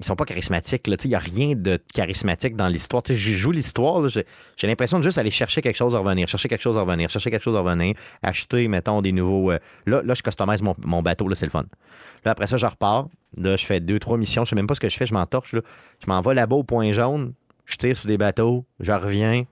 ils 0.00 0.06
sont 0.06 0.16
pas 0.16 0.24
charismatiques. 0.24 0.82
Tu 0.82 0.90
Il 1.04 1.08
n'y 1.08 1.14
a 1.14 1.18
rien 1.18 1.54
de 1.54 1.78
charismatique 1.94 2.56
dans 2.56 2.68
l'histoire. 2.68 3.02
Tu 3.02 3.14
Je 3.14 3.32
joue 3.34 3.50
l'histoire. 3.50 4.08
J'ai 4.08 4.66
l'impression 4.66 4.98
de 4.98 5.04
juste 5.04 5.18
aller 5.18 5.30
chercher 5.30 5.60
quelque 5.60 5.76
chose 5.76 5.94
à 5.94 5.98
revenir, 5.98 6.26
chercher 6.26 6.48
quelque 6.48 6.62
chose 6.62 6.78
à 6.78 6.80
revenir, 6.80 7.10
chercher 7.10 7.30
quelque 7.30 7.42
chose 7.42 7.56
à 7.56 7.60
revenir, 7.60 7.94
acheter, 8.22 8.66
mettons, 8.68 9.02
des 9.02 9.12
nouveaux. 9.12 9.50
euh, 9.50 9.58
Là, 9.84 10.00
là, 10.02 10.14
je 10.14 10.22
customise 10.22 10.62
mon, 10.62 11.02
bateau, 11.02 11.32
c'est 11.34 11.44
le 11.44 11.50
fun. 11.50 11.66
Là, 12.24 12.30
après 12.30 12.46
ça, 12.46 12.56
je 12.56 12.64
repars. 12.64 13.08
Là, 13.36 13.58
je 13.58 13.66
fais 13.66 13.78
deux, 13.80 13.98
trois 13.98 14.16
missions. 14.16 14.46
Je 14.46 14.50
sais 14.50 14.56
même 14.56 14.66
pas 14.66 14.74
ce 14.74 14.80
que 14.80 14.88
je 14.88 14.96
fais. 14.96 15.06
Je 15.06 15.12
m'entorche. 15.12 15.54
Je 15.54 16.06
m'en 16.06 16.22
vais 16.22 16.32
là-bas 16.32 16.56
au 16.56 16.64
point 16.64 16.92
jaune. 16.92 17.34
Je 17.66 17.76
tire 17.76 17.96
sur 17.96 18.08
des 18.08 18.16
bateaux. 18.16 18.64
Je 18.80 18.92
reviens. 18.92 19.44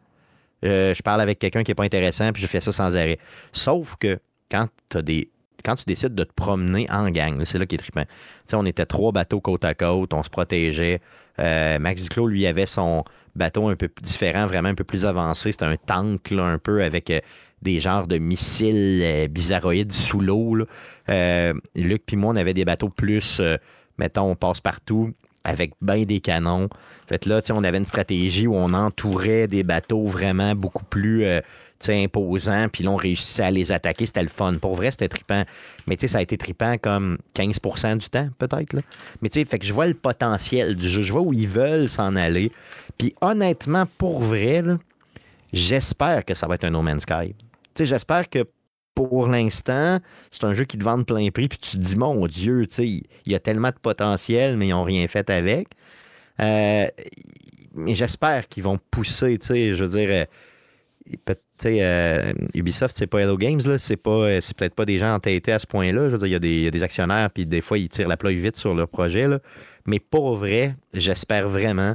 Euh, 0.65 0.95
je 0.95 1.03
parle 1.03 1.21
avec 1.21 1.39
quelqu'un 1.39 1.63
qui 1.63 1.71
n'est 1.71 1.77
pas 1.77 1.85
intéressant, 1.85 2.33
puis 2.33 2.43
je 2.43 2.47
fais 2.47 2.61
ça 2.63 2.73
sans 2.73 2.97
arrêt. 2.97 3.19
Sauf 3.53 3.97
que 4.01 4.19
quand, 4.51 4.67
t'as 4.89 5.03
des, 5.03 5.31
quand 5.65 5.77
tu 5.77 5.85
décides 5.87 6.15
de 6.15 6.25
te 6.25 6.33
promener 6.33 6.87
en 6.91 7.11
gang, 7.11 7.45
c'est 7.45 7.59
là 7.59 7.67
qui 7.67 7.75
est 7.75 7.79
trippant. 7.79 8.05
On 8.53 8.67
était 8.67 8.87
trois 8.87 9.13
bateaux 9.13 9.41
côte 9.41 9.65
à 9.65 9.75
côte, 9.75 10.15
on 10.15 10.23
se 10.23 10.31
protégeait. 10.31 11.01
Euh, 11.39 11.79
Max 11.79 12.03
Duclos, 12.03 12.27
lui, 12.27 12.47
avait 12.47 12.67
son 12.67 13.05
bateau 13.37 13.69
un 13.69 13.77
peu 13.77 13.89
différent, 14.03 14.47
vraiment 14.47 14.69
un 14.69 14.75
peu 14.75 14.85
plus 14.85 15.05
avancé. 15.05 15.53
C'était 15.53 15.67
un 15.67 15.77
tank, 15.77 16.31
là, 16.31 16.45
un 16.45 16.59
peu 16.59 16.83
avec 16.83 17.11
euh, 17.11 17.21
des 17.63 17.81
genres 17.81 18.07
de 18.07 18.19
missiles 18.19 19.01
euh, 19.03 19.29
bizarroïdes 19.29 19.93
sous 19.93 20.21
l'eau. 20.21 20.57
Luc 21.77 22.03
puis 22.07 22.17
moi, 22.17 22.33
on 22.33 22.37
avait 22.37 22.55
des 22.55 22.65
bateaux 22.65 22.89
plus, 22.89 23.41
mettons, 23.99 24.31
on 24.31 24.35
passe 24.35 24.61
partout 24.61 25.13
avec 25.49 25.73
bien 25.81 26.05
des 26.05 26.21
canons. 26.21 26.69
Fait 27.09 27.25
là, 27.27 27.41
on 27.51 27.65
avait 27.65 27.79
une 27.79 27.87
stratégie 27.87 28.47
où 28.47 28.55
on 28.55 28.73
entourait 28.75 29.49
des 29.49 29.63
bateaux 29.63 30.05
vraiment 30.05 30.55
beaucoup 30.55 30.85
plus 30.85 31.25
euh, 31.25 31.41
imposants, 31.89 32.69
puis 32.71 32.85
là, 32.85 32.91
on 32.91 32.97
réussissait 32.97 33.45
à 33.45 33.51
les 33.51 33.73
attaquer. 33.73 34.07
C'était 34.07 34.23
le 34.23 34.29
fun. 34.29 34.55
Pour 34.61 34.75
vrai, 34.75 34.91
c'était 34.91 35.09
trippant. 35.09 35.45
Mais 35.87 35.97
tu 35.97 36.03
sais, 36.03 36.09
ça 36.09 36.19
a 36.19 36.23
été 36.23 36.37
trippant 36.37 36.77
comme 36.77 37.19
15% 37.35 37.97
du 37.97 38.11
temps, 38.11 38.29
peut-être. 38.39 38.77
Mais 39.23 39.31
tu 39.31 39.41
sais, 39.41 39.47
fait 39.47 39.59
que 39.59 39.67
je 39.67 39.73
vois 39.73 39.87
le 39.87 39.95
potentiel 39.95 40.77
du 40.77 40.89
jeu. 40.89 41.03
Je 41.03 41.13
vois 41.13 41.23
où 41.23 41.33
ils 41.33 41.49
veulent 41.49 41.89
s'en 41.89 42.15
aller. 42.15 42.53
Puis 42.99 43.15
honnêtement, 43.21 43.85
pour 43.97 44.21
vrai, 44.21 44.63
j'espère 45.53 46.25
que 46.25 46.35
ça 46.35 46.47
va 46.47 46.57
être 46.57 46.65
un 46.65 46.71
No 46.71 46.83
Man's 46.83 47.03
Sky. 47.03 47.35
J'espère 47.79 48.29
que 48.29 48.45
pour 48.99 49.29
l'instant, 49.29 49.99
c'est 50.33 50.43
un 50.43 50.55
jeu 50.55 50.65
qui 50.65 50.77
te 50.77 50.83
vend 50.83 51.01
plein 51.05 51.31
prix, 51.31 51.47
puis 51.47 51.59
tu 51.59 51.77
te 51.77 51.83
dis, 51.83 51.97
mon 51.97 52.27
Dieu, 52.27 52.67
il 52.79 53.03
y 53.27 53.35
a 53.37 53.39
tellement 53.39 53.69
de 53.69 53.79
potentiel, 53.81 54.57
mais 54.57 54.67
ils 54.67 54.71
n'ont 54.71 54.83
rien 54.83 55.07
fait 55.07 55.31
avec. 55.31 55.69
Euh, 56.43 56.89
mais 57.77 57.95
j'espère 57.95 58.49
qu'ils 58.49 58.65
vont 58.65 58.77
pousser, 58.91 59.39
je 59.41 59.85
veux 59.85 59.89
dire, 59.89 60.27
euh, 61.31 61.35
euh, 61.67 62.33
Ubisoft, 62.55 62.97
c'est 62.99 63.07
pas 63.07 63.21
Hello 63.21 63.37
Games, 63.37 63.61
c'est 63.79 63.97
pas, 63.97 64.11
euh, 64.11 64.41
peut-être 64.57 64.75
pas 64.75 64.85
des 64.85 64.99
gens 64.99 65.15
entêtés 65.15 65.53
à 65.53 65.61
ce 65.61 65.67
point-là. 65.69 66.07
Je 66.11 66.17
veux 66.17 66.19
dire, 66.19 66.39
il 66.41 66.63
y 66.63 66.67
a 66.67 66.71
des- 66.73 66.83
actionnaires, 66.83 67.31
puis 67.31 67.47
des 67.47 67.61
fois, 67.61 67.79
ils 67.79 67.89
tirent 67.89 68.09
la 68.09 68.17
ploie 68.17 68.33
vite 68.33 68.57
sur 68.57 68.75
leur 68.75 68.89
projet. 68.89 69.29
Mais 69.87 70.01
pour 70.01 70.35
vrai, 70.35 70.75
j'espère 70.93 71.49
vraiment 71.49 71.95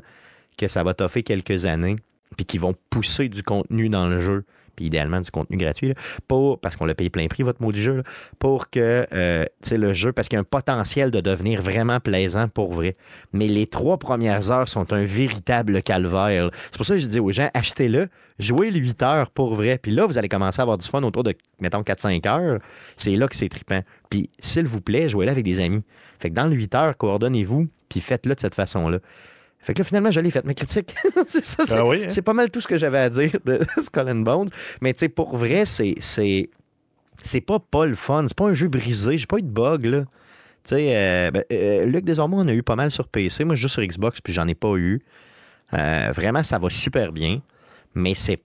que 0.58 0.70
ça 0.70 0.86
va 0.86 0.94
toffer 0.94 1.22
quelques 1.22 1.66
années, 1.66 1.98
puis 2.38 2.46
qu'ils 2.46 2.62
vont 2.62 2.76
pousser 2.90 3.28
du 3.28 3.44
contenu 3.44 3.90
dans 3.90 4.08
le 4.08 4.22
jeu, 4.22 4.46
puis 4.76 4.86
idéalement 4.86 5.22
du 5.22 5.32
contenu 5.32 5.58
gratuit, 5.58 5.94
pour, 6.28 6.60
parce 6.60 6.76
qu'on 6.76 6.86
l'a 6.86 6.96
payé 6.96 7.10
plein 7.10 7.28
prix, 7.28 7.44
votre 7.44 7.62
mot 7.62 7.72
du 7.72 7.82
jeu, 7.82 8.04
pour 8.40 8.70
que 8.70 9.06
euh, 9.14 9.46
le 9.72 9.94
jeu, 9.94 10.12
parce 10.12 10.28
qu'il 10.28 10.38
y 10.38 10.38
a 10.38 10.42
un 10.42 10.46
potentiel 10.46 11.12
de 11.12 11.22
devenir 11.22 11.62
vraiment 11.62 12.00
plaisant 12.00 12.48
pour 12.48 12.74
vrai. 12.74 12.94
Mais 13.32 13.48
les 13.48 13.68
trois 13.68 13.98
premières 13.98 14.52
heures 14.52 14.68
sont 14.68 14.94
un 14.94 15.04
véritable 15.04 15.82
calvaire. 15.82 16.50
C'est 16.66 16.78
pour 16.78 16.86
ça 16.86 16.96
que 16.96 17.02
je 17.02 17.08
dis 17.08 17.20
aux 17.20 17.32
gens, 17.32 17.50
achetez-le, 17.54 18.08
jouez 18.40 18.72
le 18.72 18.80
8 18.80 19.04
heures 19.04 19.30
pour 19.32 19.56
vrai, 19.56 19.78
puis 19.82 19.92
là, 19.92 20.06
vous 20.06 20.18
allez 20.18 20.30
commencer 20.30 20.60
à 20.60 20.64
avoir 20.64 20.78
du 20.78 20.88
fun 20.88 21.04
autour 21.04 21.24
de, 21.24 21.34
mettons, 21.60 21.82
4-5 21.82 22.28
heures. 22.28 22.60
C'est 22.96 23.16
là 23.16 23.28
que 23.28 23.36
c'est 23.36 23.50
trippant. 23.50 23.82
Puis, 24.10 24.30
s'il 24.40 24.66
vous 24.66 24.82
plaît, 24.82 25.10
jouez-le 25.10 25.32
avec 25.32 25.44
des 25.44 25.60
amis. 25.60 25.84
Fait 26.20 26.30
que 26.30 26.36
dans 26.36 26.48
le 26.48 26.56
8 26.56 26.76
heures, 26.76 26.98
coordonnez-vous, 26.98 27.68
puis 27.90 28.00
faites-le 28.00 28.36
de 28.36 28.40
cette 28.40 28.56
façon-là. 28.56 29.00
Fait 29.64 29.74
que 29.74 29.80
là, 29.80 29.86
finalement, 29.86 30.12
je 30.12 30.20
l'ai 30.20 30.30
fait, 30.30 30.46
mes 30.46 30.54
critiques. 30.54 30.94
c'est 31.28 31.72
Ah 31.72 31.86
oui, 31.86 32.04
hein? 32.04 32.08
c'est 32.10 32.22
pas 32.22 32.34
mal 32.34 32.52
tout 32.52 32.62
ce 32.62 32.68
que 32.68 32.78
j'avais 32.78 33.00
à 33.00 33.10
dire 33.10 33.32
de 33.46 33.60
Skull 33.82 34.10
and 34.10 34.22
Bones. 34.22 34.50
Mais 34.82 34.94
tu 34.94 35.00
sais, 35.00 35.10
pour 35.10 35.36
vrai, 35.36 35.66
c'est, 35.66 35.96
c'est, 36.00 36.50
c'est 37.24 37.42
pas 37.42 37.60
pas 37.60 37.86
le 37.86 37.96
fun. 37.96 38.26
C'est 38.28 38.38
pas 38.38 38.50
un 38.50 38.54
jeu 38.54 38.68
brisé. 38.68 39.18
J'ai 39.18 39.26
pas 39.26 39.38
eu 39.38 39.44
de 39.44 39.48
bug, 39.48 39.86
là. 39.86 40.02
Tu 40.64 40.76
sais, 40.76 40.96
euh, 40.96 41.32
ben, 41.32 41.44
euh, 41.52 41.86
Luc, 41.86 42.06
désormais, 42.06 42.36
on 42.38 42.48
a 42.48 42.54
eu 42.54 42.64
pas 42.64 42.76
mal 42.76 42.92
sur 42.92 43.08
PC. 43.08 43.46
Moi, 43.46 43.56
joue 43.56 43.68
sur 43.68 43.84
Xbox, 43.84 44.22
puis 44.22 44.34
j'en 44.34 44.48
ai 44.48 44.56
pas 44.56 44.76
eu. 44.76 45.02
Euh, 45.74 46.12
vraiment, 46.14 46.44
ça 46.44 46.60
va 46.60 46.70
super 46.70 47.12
bien. 47.12 47.42
Mais 47.96 48.16
c'est 48.16 48.42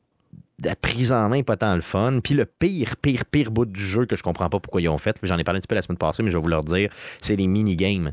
la 0.62 0.74
prise 0.74 1.12
en 1.12 1.28
main, 1.28 1.42
pas 1.42 1.56
tant 1.56 1.74
le 1.74 1.80
fun. 1.80 2.20
Puis 2.22 2.34
le 2.34 2.44
pire, 2.44 2.96
pire, 2.96 3.24
pire 3.24 3.50
bout 3.50 3.66
du 3.66 3.80
jeu 3.80 4.06
que 4.06 4.16
je 4.16 4.22
comprends 4.22 4.48
pas 4.48 4.60
pourquoi 4.60 4.80
ils 4.80 4.88
ont 4.88 4.98
fait, 4.98 5.16
j'en 5.22 5.38
ai 5.38 5.44
parlé 5.44 5.58
un 5.58 5.60
petit 5.60 5.68
peu 5.68 5.74
la 5.74 5.82
semaine 5.82 5.98
passée, 5.98 6.22
mais 6.22 6.30
je 6.30 6.36
vais 6.36 6.42
vous 6.42 6.48
le 6.48 6.56
redire, 6.56 6.90
c'est 7.20 7.36
les 7.36 7.46
mini-games. 7.46 8.12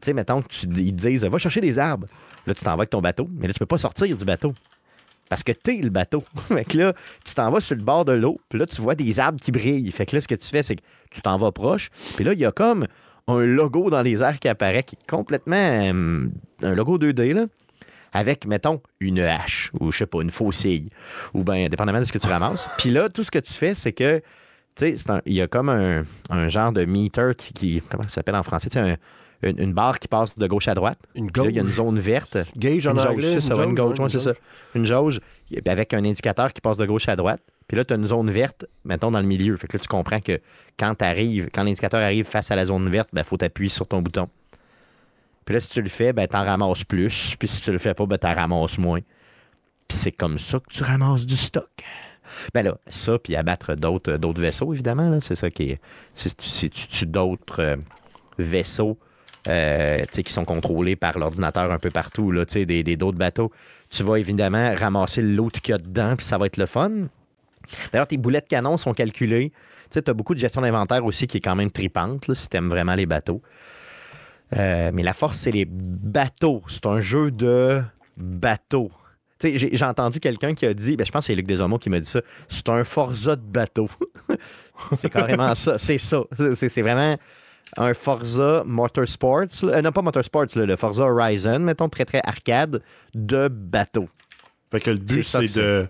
Tu 0.00 0.06
sais, 0.06 0.12
mettons 0.12 0.40
que 0.42 0.48
tu, 0.48 0.66
ils 0.66 0.94
te 0.94 1.08
disent, 1.08 1.24
va 1.24 1.38
chercher 1.38 1.60
des 1.60 1.78
arbres. 1.78 2.06
Là, 2.46 2.54
tu 2.54 2.64
t'en 2.64 2.70
vas 2.70 2.82
avec 2.82 2.90
ton 2.90 3.00
bateau, 3.00 3.28
mais 3.38 3.46
là, 3.46 3.52
tu 3.52 3.58
peux 3.58 3.66
pas 3.66 3.78
sortir 3.78 4.16
du 4.16 4.24
bateau. 4.24 4.54
Parce 5.28 5.42
que 5.44 5.52
t'es 5.52 5.76
le 5.76 5.90
bateau. 5.90 6.24
fait 6.48 6.64
que 6.64 6.78
là, 6.78 6.92
tu 7.24 7.34
t'en 7.34 7.50
vas 7.50 7.60
sur 7.60 7.76
le 7.76 7.82
bord 7.82 8.04
de 8.04 8.12
l'eau, 8.12 8.40
puis 8.48 8.58
là, 8.58 8.66
tu 8.66 8.80
vois 8.82 8.94
des 8.94 9.20
arbres 9.20 9.38
qui 9.40 9.52
brillent. 9.52 9.90
Fait 9.92 10.06
que 10.06 10.16
là, 10.16 10.20
ce 10.20 10.26
que 10.28 10.34
tu 10.34 10.46
fais, 10.48 10.62
c'est 10.62 10.76
que 10.76 10.82
tu 11.10 11.20
t'en 11.20 11.38
vas 11.38 11.52
proche, 11.52 11.90
puis 12.16 12.24
là, 12.24 12.32
il 12.32 12.38
y 12.38 12.44
a 12.44 12.52
comme 12.52 12.86
un 13.28 13.40
logo 13.44 13.90
dans 13.90 14.02
les 14.02 14.22
airs 14.22 14.40
qui 14.40 14.48
apparaît, 14.48 14.82
qui 14.82 14.96
est 14.96 15.10
complètement 15.10 15.54
euh, 15.56 16.26
un 16.62 16.74
logo 16.74 16.98
2D, 16.98 17.32
là, 17.34 17.44
avec, 18.12 18.44
mettons, 18.46 18.80
une 18.98 19.20
hache, 19.20 19.70
ou 19.78 19.92
je 19.92 19.98
sais 19.98 20.06
pas, 20.06 20.20
une 20.22 20.30
faucille, 20.32 20.88
ou 21.32 21.44
bien, 21.44 21.68
dépendamment 21.68 22.00
de 22.00 22.04
ce 22.06 22.12
que 22.12 22.18
tu 22.18 22.26
ramasses. 22.26 22.74
Puis 22.78 22.90
là, 22.90 23.08
tout 23.08 23.22
ce 23.22 23.30
que 23.30 23.38
tu 23.38 23.52
fais, 23.52 23.76
c'est 23.76 23.92
que, 23.92 24.18
tu 24.74 24.96
sais, 24.96 25.20
il 25.26 25.34
y 25.34 25.40
a 25.42 25.46
comme 25.46 25.68
un, 25.68 26.04
un 26.30 26.48
genre 26.48 26.72
de 26.72 26.84
meter 26.86 27.32
qui, 27.36 27.52
qui- 27.52 27.82
comment 27.88 28.02
ça 28.04 28.08
s'appelle 28.16 28.34
en 28.34 28.42
français, 28.42 28.68
tu 28.68 28.80
sais, 28.80 28.90
un- 28.92 28.96
une, 29.42 29.58
une 29.60 29.72
barre 29.72 29.98
qui 29.98 30.08
passe 30.08 30.36
de 30.36 30.46
gauche 30.46 30.68
à 30.68 30.74
droite. 30.74 30.98
Une 31.14 31.30
là, 31.34 31.44
il 31.48 31.54
y 31.54 31.58
a 31.58 31.62
une 31.62 31.68
zone 31.68 31.98
verte. 31.98 32.36
Gauge 32.56 32.86
en 32.86 32.92
Une 32.92 33.00
anglais. 33.00 33.40
c'est 33.40 33.48
ça, 33.48 33.54
une 33.54 33.70
une 33.70 33.76
jauge, 33.76 33.76
gauge, 33.76 33.98
ouais, 33.98 34.04
ouais, 34.04 34.10
c'est 34.10 34.16
une 34.18 34.22
ça. 34.24 34.32
Une 34.74 34.84
jauge 34.86 35.20
avec 35.66 35.94
un 35.94 36.04
indicateur 36.04 36.52
qui 36.52 36.60
passe 36.60 36.76
de 36.76 36.86
gauche 36.86 37.08
à 37.08 37.16
droite. 37.16 37.40
Puis 37.66 37.76
là, 37.76 37.84
tu 37.84 37.94
as 37.94 37.96
une 37.96 38.06
zone 38.06 38.30
verte, 38.30 38.66
mettons, 38.84 39.10
dans 39.10 39.20
le 39.20 39.26
milieu. 39.26 39.56
Fait 39.56 39.66
que 39.68 39.76
là, 39.76 39.80
tu 39.80 39.88
comprends 39.88 40.20
que 40.20 40.40
quand 40.78 40.94
t'arrives, 40.94 41.48
quand 41.52 41.62
l'indicateur 41.64 42.00
arrive 42.00 42.24
face 42.24 42.50
à 42.50 42.56
la 42.56 42.66
zone 42.66 42.88
verte, 42.88 43.08
il 43.12 43.24
faut 43.24 43.36
t'appuyer 43.36 43.70
sur 43.70 43.86
ton 43.86 44.02
bouton. 44.02 44.28
Puis 45.44 45.54
là, 45.54 45.60
si 45.60 45.68
tu 45.68 45.80
le 45.82 45.88
fais, 45.88 46.12
ben, 46.12 46.26
t'en 46.26 46.44
ramasses 46.44 46.84
plus. 46.84 47.36
Puis 47.38 47.48
si 47.48 47.62
tu 47.62 47.72
le 47.72 47.78
fais 47.78 47.94
pas, 47.94 48.06
ben, 48.06 48.18
t'en 48.18 48.34
ramasses 48.34 48.78
moins. 48.78 49.00
Puis 49.88 49.98
c'est 49.98 50.12
comme 50.12 50.38
ça 50.38 50.58
que 50.60 50.70
tu 50.70 50.82
ramasses 50.82 51.26
du 51.26 51.36
stock. 51.36 51.68
Ben 52.54 52.62
là, 52.62 52.76
ça, 52.86 53.18
puis 53.18 53.34
abattre 53.34 53.74
d'autres, 53.74 54.16
d'autres 54.16 54.40
vaisseaux, 54.40 54.72
évidemment. 54.72 55.08
là, 55.08 55.20
c'est 55.20 55.34
ça 55.34 55.50
qui 55.50 55.70
est. 55.70 55.80
Si 56.14 56.32
tu, 56.34 56.48
si 56.48 56.70
tu 56.70 56.86
tues 56.86 57.06
d'autres 57.06 57.60
euh, 57.60 57.76
vaisseaux 58.38 58.96
qui 59.44 60.32
sont 60.32 60.44
contrôlés 60.44 60.96
par 60.96 61.18
l'ordinateur 61.18 61.70
un 61.72 61.78
peu 61.78 61.90
partout, 61.90 62.30
là, 62.30 62.44
des, 62.44 62.82
des- 62.82 62.96
d'autres 62.96 63.18
bateaux, 63.18 63.50
tu 63.90 64.02
vas 64.02 64.16
évidemment 64.16 64.74
ramasser 64.76 65.22
lot 65.22 65.50
qu'il 65.50 65.72
y 65.72 65.74
a 65.74 65.78
dedans, 65.78 66.14
puis 66.16 66.24
ça 66.26 66.38
va 66.38 66.46
être 66.46 66.56
le 66.56 66.66
fun. 66.66 66.90
D'ailleurs, 67.92 68.06
tes 68.06 68.16
boulets 68.16 68.40
de 68.40 68.46
canon 68.46 68.76
sont 68.76 68.94
calculés. 68.94 69.52
Tu 69.90 70.00
as 70.04 70.12
beaucoup 70.14 70.34
de 70.34 70.40
gestion 70.40 70.60
d'inventaire 70.60 71.04
aussi 71.04 71.26
qui 71.26 71.38
est 71.38 71.40
quand 71.40 71.56
même 71.56 71.70
tripante, 71.70 72.32
si 72.34 72.48
tu 72.48 72.56
aimes 72.56 72.68
vraiment 72.68 72.94
les 72.94 73.06
bateaux. 73.06 73.42
Euh, 74.56 74.90
mais 74.92 75.02
la 75.02 75.12
force, 75.12 75.38
c'est 75.38 75.50
les 75.50 75.64
bateaux. 75.66 76.62
C'est 76.68 76.86
un 76.86 77.00
jeu 77.00 77.30
de 77.30 77.80
bateaux. 78.16 78.90
J'ai 79.42 79.84
entendu 79.84 80.20
quelqu'un 80.20 80.54
qui 80.54 80.66
a 80.66 80.74
dit, 80.74 80.96
ben, 80.96 81.06
je 81.06 81.12
pense 81.12 81.22
que 81.22 81.26
c'est 81.28 81.34
Luc 81.34 81.46
Desormeaux 81.46 81.78
qui 81.78 81.88
m'a 81.88 81.98
dit 81.98 82.08
ça, 82.08 82.20
c'est 82.48 82.68
un 82.68 82.84
Forza 82.84 83.36
de 83.36 83.40
bateau. 83.40 83.88
c'est 84.98 85.08
carrément 85.08 85.54
ça. 85.54 85.78
C'est 85.78 85.98
ça. 85.98 86.22
C'est 86.54 86.82
vraiment 86.82 87.16
un 87.76 87.94
Forza 87.94 88.62
Motorsports. 88.66 89.64
Euh, 89.64 89.82
non, 89.82 89.92
pas 89.92 90.02
Motorsports, 90.02 90.46
là, 90.56 90.66
le 90.66 90.76
Forza 90.76 91.04
Horizon, 91.04 91.60
mettons, 91.60 91.88
très, 91.88 92.04
très 92.04 92.20
arcade 92.24 92.82
de 93.14 93.48
bateau. 93.48 94.06
Fait 94.70 94.80
que 94.80 94.90
le 94.90 94.98
but, 94.98 95.24
C'est 95.24 95.58
de, 95.58 95.88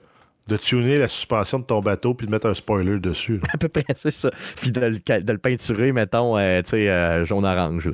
de 0.49 0.57
tuner 0.57 0.99
la 0.99 1.09
suspension 1.09 1.59
de 1.59 1.64
ton 1.64 1.81
bateau 1.81 2.14
puis 2.14 2.26
de 2.26 2.33
mettre 2.33 2.49
un 2.49 2.55
spoiler 2.55 2.99
dessus. 2.99 3.37
là. 3.39 3.43
À 3.55 3.59
peu 3.59 3.68
près, 3.68 3.85
c'est 3.95 4.12
ça. 4.14 4.31
Puis 4.57 4.72
de 4.72 4.81
le, 4.81 5.22
de 5.22 5.33
le 5.33 5.39
peinturer, 5.39 5.93
mettons, 5.93 6.37
euh, 6.39 6.62
tu 6.62 6.70
sais, 6.70 6.91
euh, 6.91 7.24
jaune-orange. 7.26 7.91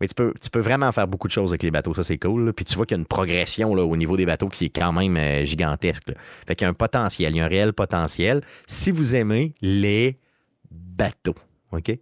Mais 0.00 0.08
tu 0.08 0.14
peux, 0.14 0.34
tu 0.42 0.50
peux 0.50 0.60
vraiment 0.60 0.92
faire 0.92 1.08
beaucoup 1.08 1.26
de 1.26 1.32
choses 1.32 1.50
avec 1.52 1.62
les 1.62 1.70
bateaux, 1.70 1.94
ça 1.94 2.04
c'est 2.04 2.18
cool. 2.18 2.46
là. 2.46 2.52
Puis 2.52 2.66
tu 2.66 2.74
vois 2.76 2.84
qu'il 2.84 2.96
y 2.96 2.98
a 2.98 3.00
une 3.00 3.06
progression 3.06 3.74
là, 3.74 3.82
au 3.82 3.96
niveau 3.96 4.16
des 4.18 4.26
bateaux 4.26 4.48
qui 4.48 4.66
est 4.66 4.70
quand 4.70 4.92
même 4.92 5.16
euh, 5.16 5.44
gigantesque. 5.44 6.08
là. 6.08 6.14
Fait 6.46 6.54
qu'il 6.54 6.64
y 6.64 6.66
a 6.66 6.70
un 6.70 6.74
potentiel, 6.74 7.32
il 7.32 7.38
y 7.38 7.40
a 7.40 7.44
un 7.44 7.48
réel 7.48 7.72
potentiel. 7.72 8.42
Si 8.66 8.90
vous 8.90 9.14
aimez 9.14 9.54
les 9.62 10.18
bateaux, 10.70 11.34
OK? 11.72 11.98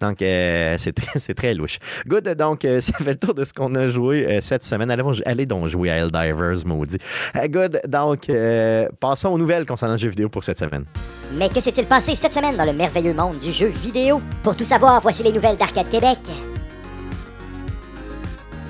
Donc, 0.00 0.20
euh, 0.22 0.76
c'est 0.78 0.92
très, 0.92 1.18
c'est 1.18 1.34
très 1.34 1.54
louche. 1.54 1.78
Good, 2.06 2.28
donc, 2.36 2.64
euh, 2.64 2.80
ça 2.80 2.92
fait 2.98 3.12
le 3.12 3.18
tour 3.18 3.34
de 3.34 3.44
ce 3.44 3.52
qu'on 3.52 3.74
a 3.74 3.86
joué 3.86 4.26
euh, 4.26 4.40
cette 4.42 4.64
semaine. 4.64 4.90
Allez, 4.90 5.02
allez 5.24 5.46
donc 5.46 5.68
jouer 5.68 5.90
à 5.90 5.96
Helldivers, 5.98 6.66
maudit. 6.66 6.98
Euh, 7.36 7.46
good, 7.48 7.80
donc, 7.88 8.28
euh, 8.28 8.88
passons 9.00 9.30
aux 9.30 9.38
nouvelles 9.38 9.66
concernant 9.66 9.94
le 9.94 9.98
jeu 9.98 10.08
vidéo 10.08 10.28
pour 10.28 10.44
cette 10.44 10.58
semaine. 10.58 10.84
Mais 11.36 11.48
que 11.48 11.60
s'est-il 11.60 11.86
passé 11.86 12.14
cette 12.14 12.32
semaine 12.32 12.56
dans 12.56 12.64
le 12.64 12.72
merveilleux 12.72 13.14
monde 13.14 13.38
du 13.38 13.52
jeu 13.52 13.68
vidéo? 13.68 14.20
Pour 14.42 14.56
tout 14.56 14.64
savoir, 14.64 15.00
voici 15.00 15.22
les 15.22 15.32
nouvelles 15.32 15.56
d'Arcade 15.56 15.88
Québec. 15.88 16.18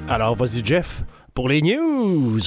Alors, 0.09 0.37
vas-y, 0.37 0.65
Jeff, 0.65 1.03
pour 1.35 1.49
les 1.49 1.63
news. 1.63 2.41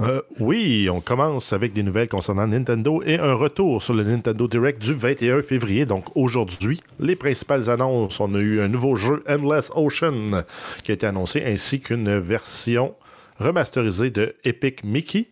Euh, 0.00 0.20
oui, 0.40 0.88
on 0.92 1.00
commence 1.00 1.54
avec 1.54 1.72
des 1.72 1.82
nouvelles 1.82 2.08
concernant 2.08 2.46
Nintendo 2.46 3.02
et 3.06 3.18
un 3.18 3.32
retour 3.32 3.82
sur 3.82 3.94
le 3.94 4.04
Nintendo 4.04 4.46
Direct 4.46 4.82
du 4.82 4.92
21 4.94 5.40
février, 5.40 5.86
donc 5.86 6.04
aujourd'hui. 6.14 6.82
Les 7.00 7.16
principales 7.16 7.70
annonces, 7.70 8.20
on 8.20 8.34
a 8.34 8.38
eu 8.38 8.60
un 8.60 8.68
nouveau 8.68 8.96
jeu 8.96 9.24
Endless 9.26 9.70
Ocean 9.74 10.42
qui 10.84 10.90
a 10.90 10.94
été 10.94 11.06
annoncé, 11.06 11.42
ainsi 11.46 11.80
qu'une 11.80 12.18
version 12.18 12.94
remasterisée 13.38 14.10
de 14.10 14.34
Epic 14.44 14.84
Mickey. 14.84 15.28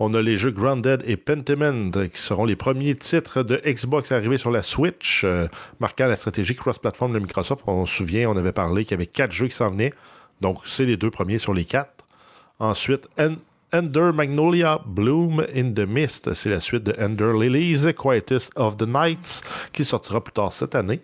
On 0.00 0.12
a 0.14 0.20
les 0.22 0.36
jeux 0.36 0.50
Grounded 0.50 1.04
et 1.06 1.16
Pentiment 1.16 1.92
qui 1.92 2.20
seront 2.20 2.46
les 2.46 2.56
premiers 2.56 2.96
titres 2.96 3.44
de 3.44 3.60
Xbox 3.64 4.10
arrivés 4.10 4.38
sur 4.38 4.50
la 4.50 4.62
Switch, 4.62 5.22
euh, 5.22 5.46
marquant 5.78 6.08
la 6.08 6.16
stratégie 6.16 6.56
cross-platform 6.56 7.12
de 7.12 7.20
Microsoft. 7.20 7.62
On 7.68 7.86
se 7.86 7.94
souvient, 7.98 8.28
on 8.28 8.36
avait 8.36 8.50
parlé 8.50 8.82
qu'il 8.82 8.90
y 8.90 8.94
avait 8.94 9.06
quatre 9.06 9.30
jeux 9.30 9.46
qui 9.46 9.54
s'en 9.54 9.70
venaient. 9.70 9.92
Donc, 10.40 10.58
c'est 10.64 10.84
les 10.84 10.96
deux 10.96 11.10
premiers 11.12 11.38
sur 11.38 11.54
les 11.54 11.64
quatre. 11.64 12.04
Ensuite, 12.58 13.06
En- 13.20 13.36
Ender 13.74 14.12
Magnolia 14.12 14.78
Bloom 14.86 15.44
in 15.52 15.72
the 15.74 15.80
Mist, 15.80 16.32
c'est 16.34 16.48
la 16.48 16.60
suite 16.60 16.84
de 16.84 16.94
Ender 16.96 17.32
Lilies, 17.36 17.92
Quietest 17.92 18.52
of 18.54 18.76
the 18.76 18.86
Nights, 18.86 19.42
qui 19.72 19.84
sortira 19.84 20.22
plus 20.22 20.32
tard 20.32 20.52
cette 20.52 20.76
année. 20.76 21.00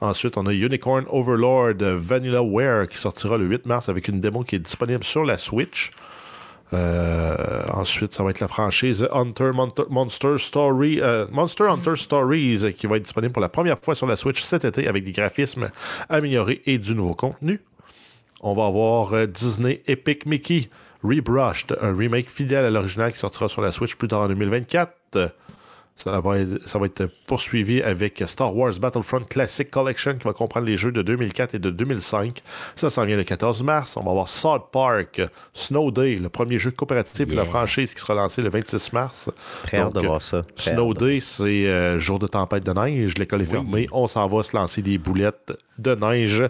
Ensuite, 0.00 0.38
on 0.38 0.46
a 0.46 0.52
Unicorn 0.54 1.04
Overlord 1.10 1.82
Vanilla 1.82 2.42
Ware 2.42 2.88
qui 2.88 2.96
sortira 2.96 3.36
le 3.36 3.44
8 3.44 3.66
mars 3.66 3.90
avec 3.90 4.08
une 4.08 4.22
démo 4.22 4.42
qui 4.42 4.56
est 4.56 4.58
disponible 4.58 5.04
sur 5.04 5.22
la 5.22 5.36
Switch. 5.36 5.90
Euh, 6.72 7.62
ensuite, 7.74 8.14
ça 8.14 8.24
va 8.24 8.30
être 8.30 8.40
la 8.40 8.48
franchise 8.48 9.06
Hunter 9.12 9.50
euh, 9.54 11.26
Monster 11.30 11.64
Hunter 11.68 11.96
Stories 11.96 12.72
qui 12.72 12.86
va 12.86 12.96
être 12.96 13.02
disponible 13.02 13.34
pour 13.34 13.42
la 13.42 13.50
première 13.50 13.78
fois 13.78 13.94
sur 13.94 14.06
la 14.06 14.16
Switch 14.16 14.40
cet 14.40 14.64
été 14.64 14.88
avec 14.88 15.04
des 15.04 15.12
graphismes 15.12 15.68
améliorés 16.08 16.62
et 16.64 16.78
du 16.78 16.94
nouveau 16.94 17.14
contenu. 17.14 17.60
On 18.40 18.54
va 18.54 18.66
avoir 18.66 19.14
euh, 19.14 19.26
Disney 19.26 19.82
Epic 19.86 20.26
Mickey 20.26 20.68
Rebrushed, 21.04 21.76
un 21.80 21.94
remake 21.96 22.30
fidèle 22.30 22.64
à 22.64 22.70
l'original 22.70 23.12
qui 23.12 23.18
sortira 23.18 23.48
sur 23.48 23.62
la 23.62 23.70
Switch 23.70 23.94
plus 23.96 24.08
tard 24.08 24.22
en 24.22 24.28
2024. 24.28 24.92
Euh, 25.16 25.28
Ça 25.96 26.18
va, 26.20 26.38
être, 26.40 26.66
ça 26.68 26.80
va 26.80 26.86
être 26.86 27.06
poursuivi 27.28 27.80
avec 27.80 28.20
Star 28.26 28.56
Wars 28.56 28.72
Battlefront 28.80 29.20
Classic 29.20 29.70
Collection 29.70 30.14
qui 30.14 30.24
va 30.24 30.32
comprendre 30.32 30.66
les 30.66 30.76
jeux 30.76 30.90
de 30.90 31.02
2004 31.02 31.54
et 31.54 31.58
de 31.60 31.70
2005. 31.70 32.42
Ça 32.74 32.90
s'en 32.90 33.04
vient 33.04 33.16
le 33.16 33.22
14 33.22 33.62
mars. 33.62 33.96
On 33.96 34.02
va 34.02 34.10
avoir 34.10 34.26
South 34.26 34.70
Park 34.72 35.22
Snow 35.52 35.92
Day, 35.92 36.16
le 36.16 36.28
premier 36.30 36.58
jeu 36.58 36.72
coopératif 36.72 37.28
de 37.28 37.36
la 37.36 37.42
Yeah. 37.42 37.50
franchise 37.50 37.94
qui 37.94 38.00
sera 38.00 38.14
lancé 38.14 38.42
le 38.42 38.48
26 38.50 38.92
mars. 38.92 39.30
Très 39.64 39.76
hâte 39.78 39.92
Donc, 39.92 40.02
de 40.02 40.08
voir 40.08 40.20
ça. 40.20 40.42
Très 40.56 40.72
Snow 40.72 40.90
hâte 40.90 40.98
Day, 40.98 41.20
c'est 41.20 41.68
euh, 41.68 42.00
jour 42.00 42.18
de 42.18 42.26
tempête 42.26 42.64
de 42.66 42.72
neige, 42.72 43.16
l'école 43.16 43.42
est 43.42 43.46
fermée, 43.46 43.86
on 43.92 44.08
s'en 44.08 44.26
va 44.26 44.42
se 44.42 44.56
lancer 44.56 44.82
des 44.82 44.98
boulettes 44.98 45.52
de 45.78 45.94
neige 45.94 46.42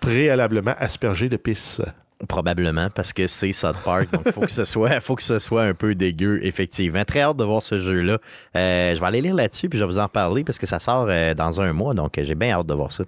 préalablement 0.00 0.74
aspergées 0.78 1.30
de 1.30 1.36
pisse. 1.38 1.80
Probablement, 2.28 2.88
parce 2.94 3.12
que 3.12 3.26
c'est 3.26 3.52
South 3.52 3.76
Park. 3.84 4.10
Donc, 4.12 4.22
il 4.26 4.32
faut 4.32 4.40
que 4.42 4.50
ce 4.50 4.64
soit, 4.66 5.00
faut 5.00 5.16
que 5.16 5.22
ce 5.22 5.38
soit 5.38 5.62
un 5.62 5.74
peu 5.74 5.94
dégueu, 5.94 6.40
effectivement. 6.42 7.04
Très 7.04 7.20
hâte 7.22 7.36
de 7.38 7.44
voir 7.44 7.62
ce 7.62 7.80
jeu-là. 7.80 8.18
Euh, 8.56 8.94
je 8.94 9.00
vais 9.00 9.06
aller 9.06 9.20
lire 9.22 9.34
là-dessus, 9.34 9.68
puis 9.68 9.78
je 9.78 9.84
vais 9.84 9.90
vous 9.90 9.98
en 9.98 10.08
parler, 10.08 10.44
parce 10.44 10.58
que 10.58 10.66
ça 10.66 10.78
sort 10.78 11.06
euh, 11.08 11.34
dans 11.34 11.60
un 11.60 11.72
mois. 11.72 11.94
Donc, 11.94 12.18
euh, 12.18 12.24
j'ai 12.24 12.34
bien 12.34 12.50
hâte 12.58 12.66
de 12.66 12.74
voir 12.74 12.92
ça. 12.92 13.04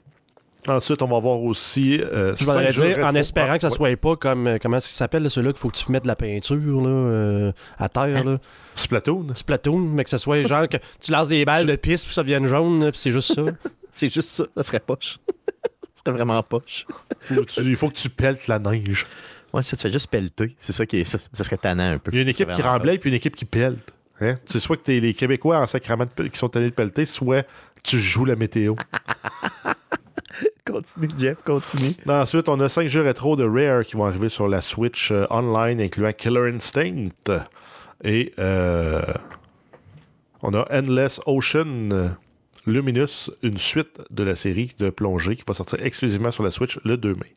Ensuite, 0.68 1.02
on 1.02 1.08
va 1.08 1.18
voir 1.18 1.42
aussi. 1.42 2.00
euh, 2.00 2.34
Je 2.36 2.44
jeux 2.72 2.94
dire, 2.94 3.04
en 3.04 3.14
espérant 3.16 3.48
Ah, 3.50 3.56
que 3.58 3.62
ça 3.62 3.68
ouais. 3.68 3.74
soit 3.74 3.96
pas 3.96 4.14
comme. 4.16 4.54
Comment 4.62 4.76
est-ce 4.76 4.86
qu'il 4.88 4.96
s'appelle, 4.96 5.24
là, 5.24 5.28
celui-là, 5.28 5.52
qu'il 5.52 5.60
faut 5.60 5.70
que 5.70 5.76
tu 5.76 5.90
mettes 5.90 6.04
de 6.04 6.08
la 6.08 6.14
peinture 6.14 6.54
là, 6.56 6.88
euh, 6.88 7.52
à 7.78 7.88
terre. 7.88 8.22
Là? 8.24 8.38
Splatoon? 8.76 9.26
Splatoon, 9.34 9.78
mais 9.78 10.04
que 10.04 10.10
ce 10.10 10.18
soit 10.18 10.42
genre 10.44 10.68
que 10.68 10.76
tu 11.00 11.10
lances 11.10 11.28
des 11.28 11.44
balles 11.44 11.66
de 11.66 11.74
piste 11.74 12.04
puis 12.06 12.14
ça 12.14 12.22
devienne 12.22 12.46
jaune, 12.46 12.90
puis 12.92 12.98
c'est 13.00 13.10
juste 13.10 13.34
ça. 13.34 13.42
C'est 13.94 14.08
juste 14.10 14.30
ça. 14.30 14.44
Ça 14.56 14.62
serait 14.64 14.80
poche. 14.80 15.18
Serait 16.04 16.16
vraiment 16.16 16.42
poche. 16.42 16.86
Il 17.58 17.76
faut 17.76 17.88
que 17.88 17.94
tu 17.94 18.10
peltes 18.10 18.48
la 18.48 18.58
neige. 18.58 19.06
Ouais, 19.52 19.62
ça, 19.62 19.76
tu 19.76 19.82
fais 19.82 19.92
juste 19.92 20.08
pelleter. 20.08 20.54
C'est 20.58 20.72
ça 20.72 20.86
qui 20.86 20.98
est. 20.98 21.04
Ça, 21.04 21.18
ça 21.18 21.44
serait 21.44 21.58
tannant 21.58 21.92
un 21.92 21.98
peu. 21.98 22.10
Il 22.12 22.16
y 22.16 22.18
a 22.18 22.22
une 22.22 22.28
équipe 22.28 22.50
qui 22.50 22.62
remblait 22.62 22.98
puis 22.98 23.10
une 23.10 23.16
équipe 23.16 23.36
qui 23.36 23.44
pelte. 23.44 23.92
Hein? 24.20 24.38
C'est 24.44 24.60
soit 24.60 24.76
que 24.76 24.82
t'es 24.82 25.00
les 25.00 25.14
Québécois 25.14 25.58
en 25.58 25.66
sacrament 25.66 26.06
qui 26.06 26.38
sont 26.38 26.54
allés 26.56 26.66
le 26.66 26.72
pelleter, 26.72 27.04
soit 27.04 27.46
tu 27.82 27.98
joues 27.98 28.24
la 28.24 28.36
météo. 28.36 28.74
Continue, 30.64 31.08
Jeff, 31.18 31.42
continue. 31.42 31.94
Ensuite, 32.08 32.48
on 32.48 32.58
a 32.60 32.68
cinq 32.68 32.88
jeux 32.88 33.02
rétro 33.02 33.36
de 33.36 33.44
Rare 33.44 33.84
qui 33.84 33.96
vont 33.96 34.04
arriver 34.04 34.28
sur 34.28 34.48
la 34.48 34.60
Switch 34.60 35.10
euh, 35.10 35.26
online, 35.28 35.80
incluant 35.80 36.12
Killer 36.12 36.52
Instinct. 36.54 37.42
Et 38.04 38.32
euh, 38.38 39.02
on 40.40 40.54
a 40.54 40.64
Endless 40.70 41.20
Ocean 41.26 41.90
euh, 41.92 42.08
Luminous, 42.66 43.30
une 43.42 43.58
suite 43.58 44.00
de 44.10 44.22
la 44.22 44.36
série 44.36 44.72
de 44.78 44.88
plongée 44.90 45.34
qui 45.34 45.42
va 45.46 45.52
sortir 45.52 45.84
exclusivement 45.84 46.30
sur 46.30 46.44
la 46.44 46.52
Switch 46.52 46.78
le 46.84 46.96
2 46.96 47.14
mai. 47.14 47.34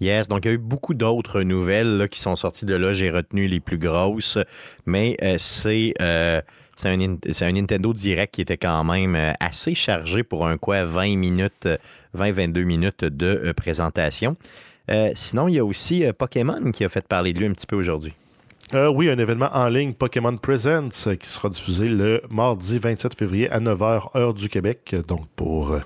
Yes, 0.00 0.26
donc 0.26 0.44
il 0.44 0.48
y 0.48 0.50
a 0.50 0.54
eu 0.54 0.58
beaucoup 0.58 0.94
d'autres 0.94 1.42
nouvelles 1.42 2.08
qui 2.10 2.20
sont 2.20 2.34
sorties 2.34 2.64
de 2.64 2.74
là. 2.74 2.92
J'ai 2.92 3.10
retenu 3.10 3.46
les 3.46 3.60
plus 3.60 3.78
grosses, 3.78 4.38
mais 4.84 5.16
euh, 5.22 5.36
c'est 5.38 5.94
euh, 6.02 6.40
c'est 6.76 6.88
un, 6.88 7.52
Nintendo 7.52 7.92
Direct 7.92 8.34
qui 8.34 8.40
était 8.40 8.56
quand 8.56 8.82
même 8.82 9.14
euh, 9.14 9.32
assez 9.38 9.76
chargé 9.76 10.24
pour 10.24 10.44
un 10.44 10.58
quoi 10.58 10.84
20 10.84 11.16
minutes, 11.16 11.68
20-22 12.16 12.64
minutes 12.64 13.04
de 13.04 13.52
présentation. 13.52 14.36
Sinon, 15.14 15.46
il 15.46 15.54
y 15.54 15.58
a 15.58 15.64
aussi 15.64 16.04
Pokémon 16.18 16.72
qui 16.72 16.84
a 16.84 16.88
fait 16.88 17.06
parler 17.06 17.32
de 17.32 17.38
lui 17.38 17.46
un 17.46 17.52
petit 17.52 17.68
peu 17.68 17.76
aujourd'hui. 17.76 18.12
Euh, 18.74 18.88
oui, 18.88 19.10
un 19.10 19.18
événement 19.18 19.50
en 19.52 19.68
ligne 19.68 19.92
Pokémon 19.92 20.34
Presents 20.38 21.14
qui 21.20 21.28
sera 21.28 21.50
diffusé 21.50 21.88
le 21.88 22.22
mardi 22.30 22.78
27 22.78 23.18
février 23.18 23.50
à 23.50 23.60
9h, 23.60 24.16
heure 24.16 24.32
du 24.32 24.48
Québec. 24.48 24.96
Donc, 25.08 25.28
pour 25.36 25.72
euh, 25.72 25.80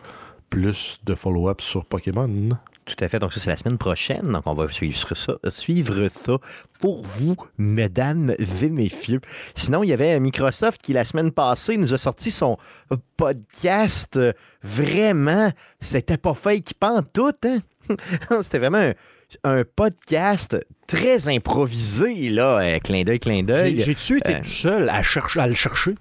plus 0.51 1.01
de 1.05 1.17
follow-up 1.17 1.61
sur 1.61 1.85
Pokémon. 1.85 2.49
Tout 2.85 2.95
à 3.01 3.09
fait. 3.09 3.19
Donc, 3.19 3.33
ça, 3.33 3.41
c'est 3.41 3.51
la 3.51 3.57
semaine 3.57 3.77
prochaine. 3.77 4.31
Donc, 4.31 4.43
on 4.47 4.55
va 4.55 4.69
suivre 4.69 6.09
ça, 6.09 6.39
pour 6.79 7.03
vous, 7.03 7.35
mesdames 7.59 8.33
et 8.39 8.71
messieurs. 8.71 9.21
Sinon, 9.57 9.83
il 9.83 9.89
y 9.89 9.93
avait 9.93 10.21
Microsoft 10.21 10.81
qui, 10.81 10.93
la 10.93 11.05
semaine 11.05 11.33
passée, 11.33 11.77
nous 11.79 11.93
a 11.93 11.99
sorti 11.99 12.31
son 12.31 12.57
podcast. 13.17 14.17
Vraiment, 14.63 15.51
c'était 15.81 16.19
pas 16.19 16.35
fake 16.35 16.75
pas 16.79 16.99
en 16.99 17.03
tout. 17.03 17.33
Hein? 17.45 17.59
c'était 18.43 18.61
vraiment 18.61 18.79
un, 18.79 18.93
un 19.45 19.65
podcast 19.65 20.57
très 20.87 21.29
improvisé, 21.29 22.29
là. 22.29 22.61
euh, 22.61 22.79
clin 22.79 23.03
d'œil, 23.03 23.19
clin 23.19 23.43
d'œil. 23.43 23.81
J'ai-tu 23.81 24.19
été 24.19 24.35
Euh, 24.35 24.39
tout 24.39 24.45
seul 24.45 24.89
à, 24.89 25.03
chercher, 25.03 25.41
à 25.41 25.47
le 25.47 25.55
chercher? 25.55 25.95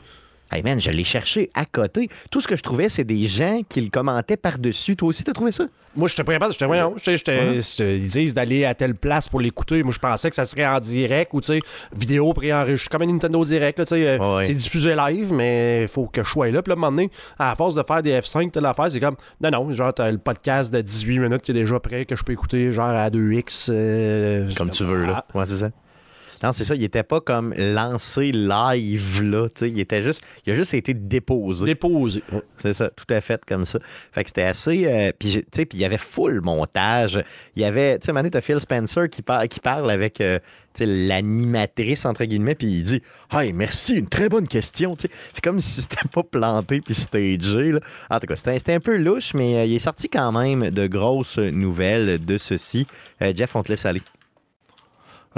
Hey 0.55 0.63
man, 0.63 0.79
je 0.79 0.89
l'ai 0.89 1.03
cherché 1.03 1.49
à 1.53 1.65
côté. 1.65 2.07
Tout 2.31 2.39
ce 2.39 2.47
que 2.47 2.55
je 2.55 2.63
trouvais, 2.63 2.87
c'est 2.87 3.03
des 3.03 3.27
gens 3.27 3.59
qui 3.67 3.81
le 3.81 3.89
commentaient 3.89 4.37
par-dessus. 4.37 4.95
Toi 4.95 5.09
aussi, 5.09 5.21
t'as 5.25 5.33
trouvé 5.33 5.51
ça? 5.51 5.65
Moi, 5.97 6.07
j'étais 6.07 6.23
pas 6.23 6.31
capable. 6.31 6.53
J'étais, 6.53 6.65
voyons, 6.65 6.93
j'étais- 6.97 7.17
j'étais- 7.17 7.61
j'étais- 7.61 7.97
ils 7.97 8.07
disent 8.07 8.33
d'aller 8.33 8.63
à 8.63 8.73
telle 8.73 8.93
place 8.93 9.27
pour 9.27 9.41
l'écouter. 9.41 9.83
Moi, 9.83 9.91
je 9.93 9.99
pensais 9.99 10.29
que 10.29 10.35
ça 10.35 10.45
serait 10.45 10.65
en 10.65 10.79
direct 10.79 11.31
ou, 11.33 11.41
tu 11.41 11.47
sais, 11.47 11.59
vidéo 11.93 12.31
préenregistrée, 12.33 12.89
comme 12.97 13.01
un 13.09 13.11
Nintendo 13.11 13.43
Direct, 13.43 13.79
là, 13.79 13.85
tu 13.85 13.89
sais. 13.95 14.07
euh, 14.07 14.37
Ouais. 14.37 14.43
C'est 14.45 14.53
diffusé 14.53 14.95
live, 14.95 15.33
mais 15.33 15.81
il 15.83 15.87
faut 15.89 16.05
que 16.07 16.23
je 16.23 16.29
sois 16.29 16.49
là. 16.51 16.61
Puis 16.61 16.69
là, 16.69 16.75
à 16.75 16.77
un 16.77 16.79
moment 16.79 16.91
donné, 16.95 17.11
à 17.37 17.53
force 17.55 17.75
de 17.75 17.83
faire 17.83 18.01
des 18.01 18.13
F5, 18.21 18.49
telle 18.51 18.65
affaire, 18.65 18.89
c'est 18.89 19.01
comme, 19.01 19.17
non, 19.41 19.51
non, 19.51 19.73
genre, 19.73 19.93
t'as 19.93 20.09
le 20.09 20.19
podcast 20.19 20.71
de 20.73 20.79
18 20.79 21.19
minutes 21.19 21.41
qui 21.41 21.51
est 21.51 21.55
déjà 21.55 21.79
prêt, 21.81 22.05
que 22.05 22.15
je 22.15 22.23
peux 22.23 22.31
écouter, 22.31 22.71
genre, 22.71 22.87
à 22.91 23.09
2X. 23.09 23.69
euh, 23.73 24.49
Comme 24.55 24.71
tu 24.71 24.85
veux, 24.85 25.05
là. 25.05 25.25
Ouais, 25.33 25.45
c'est 25.45 25.57
ça. 25.57 25.69
Non, 26.43 26.53
c'est 26.53 26.65
ça. 26.65 26.75
Il 26.75 26.83
était 26.83 27.03
pas 27.03 27.21
comme 27.21 27.53
lancé 27.57 28.31
live, 28.31 29.21
là. 29.23 29.47
Il 29.61 29.79
était 29.79 30.01
juste. 30.01 30.21
Il 30.45 30.53
a 30.53 30.55
juste 30.55 30.73
été 30.73 30.93
déposé. 30.93 31.65
déposé. 31.65 32.23
C'est 32.61 32.73
ça, 32.73 32.89
tout 32.89 33.05
à 33.13 33.21
fait 33.21 33.43
comme 33.45 33.65
ça. 33.65 33.79
Fait 34.11 34.23
que 34.23 34.29
c'était 34.29 34.43
assez. 34.43 34.85
euh, 34.85 35.11
puis, 35.17 35.43
il 35.73 35.79
y 35.79 35.85
avait 35.85 35.97
full 35.97 36.41
montage. 36.41 37.23
Il 37.55 37.61
y 37.61 37.65
avait. 37.65 37.99
Tu 37.99 38.11
sais, 38.13 38.29
t'as 38.29 38.41
Phil 38.41 38.59
Spencer 38.59 39.09
qui, 39.09 39.21
par- 39.21 39.47
qui 39.47 39.59
parle 39.59 39.89
avec 39.89 40.21
euh, 40.21 40.39
l'animatrice, 40.79 42.05
entre 42.05 42.25
guillemets, 42.25 42.55
puis 42.55 42.67
il 42.67 42.83
dit 42.83 43.01
Hey, 43.31 43.53
merci, 43.53 43.93
une 43.95 44.07
très 44.09 44.29
bonne 44.29 44.47
question. 44.47 44.95
C'est 44.99 45.41
comme 45.43 45.59
si 45.59 45.81
c'était 45.81 46.07
pas 46.11 46.23
planté 46.23 46.81
puis 46.81 46.95
stagé. 46.95 47.71
Là. 47.71 47.79
En 48.09 48.19
tout 48.19 48.27
cas, 48.27 48.35
c'était 48.35 48.57
c'était 48.57 48.73
un 48.73 48.79
peu 48.79 48.97
louche, 48.97 49.33
mais 49.33 49.55
euh, 49.57 49.65
il 49.65 49.75
est 49.75 49.79
sorti 49.79 50.09
quand 50.09 50.31
même 50.31 50.69
de 50.69 50.87
grosses 50.87 51.37
nouvelles 51.37 52.23
de 52.23 52.37
ceci. 52.37 52.87
Euh, 53.21 53.31
Jeff, 53.35 53.55
on 53.55 53.63
te 53.63 53.71
laisse 53.71 53.85
aller. 53.85 54.01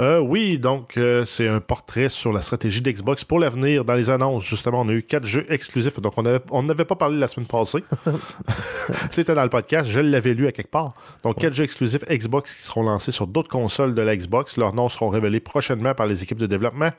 Euh, 0.00 0.20
oui, 0.20 0.58
donc 0.58 0.96
euh, 0.96 1.24
c'est 1.26 1.48
un 1.48 1.58
portrait 1.60 2.08
sur 2.08 2.32
la 2.32 2.40
stratégie 2.40 2.80
d'Xbox 2.80 3.24
pour 3.24 3.40
l'avenir. 3.40 3.84
Dans 3.84 3.94
les 3.94 4.10
annonces, 4.10 4.44
justement, 4.44 4.82
on 4.82 4.88
a 4.88 4.92
eu 4.92 5.02
quatre 5.02 5.26
jeux 5.26 5.44
exclusifs. 5.48 6.00
Donc 6.00 6.12
on 6.16 6.24
avait- 6.24 6.40
on 6.52 6.62
n'avait 6.62 6.84
pas 6.84 6.94
parlé 6.94 7.18
la 7.18 7.26
semaine 7.26 7.48
passée. 7.48 7.82
C'était 9.10 9.34
dans 9.34 9.42
le 9.42 9.48
podcast, 9.50 9.90
je 9.90 9.98
l'avais 9.98 10.34
lu 10.34 10.46
à 10.46 10.52
quelque 10.52 10.70
part. 10.70 10.94
Donc 11.24 11.38
quatre 11.38 11.54
jeux 11.54 11.64
exclusifs 11.64 12.04
Xbox 12.08 12.54
qui 12.54 12.62
seront 12.62 12.84
lancés 12.84 13.10
sur 13.10 13.26
d'autres 13.26 13.48
consoles 13.48 13.92
de 13.94 14.02
la 14.02 14.16
Xbox. 14.16 14.56
Leurs 14.56 14.72
noms 14.72 14.88
seront 14.88 15.08
révélés 15.08 15.40
prochainement 15.40 15.94
par 15.94 16.06
les 16.06 16.22
équipes 16.22 16.38
de 16.38 16.46
développement. 16.46 16.90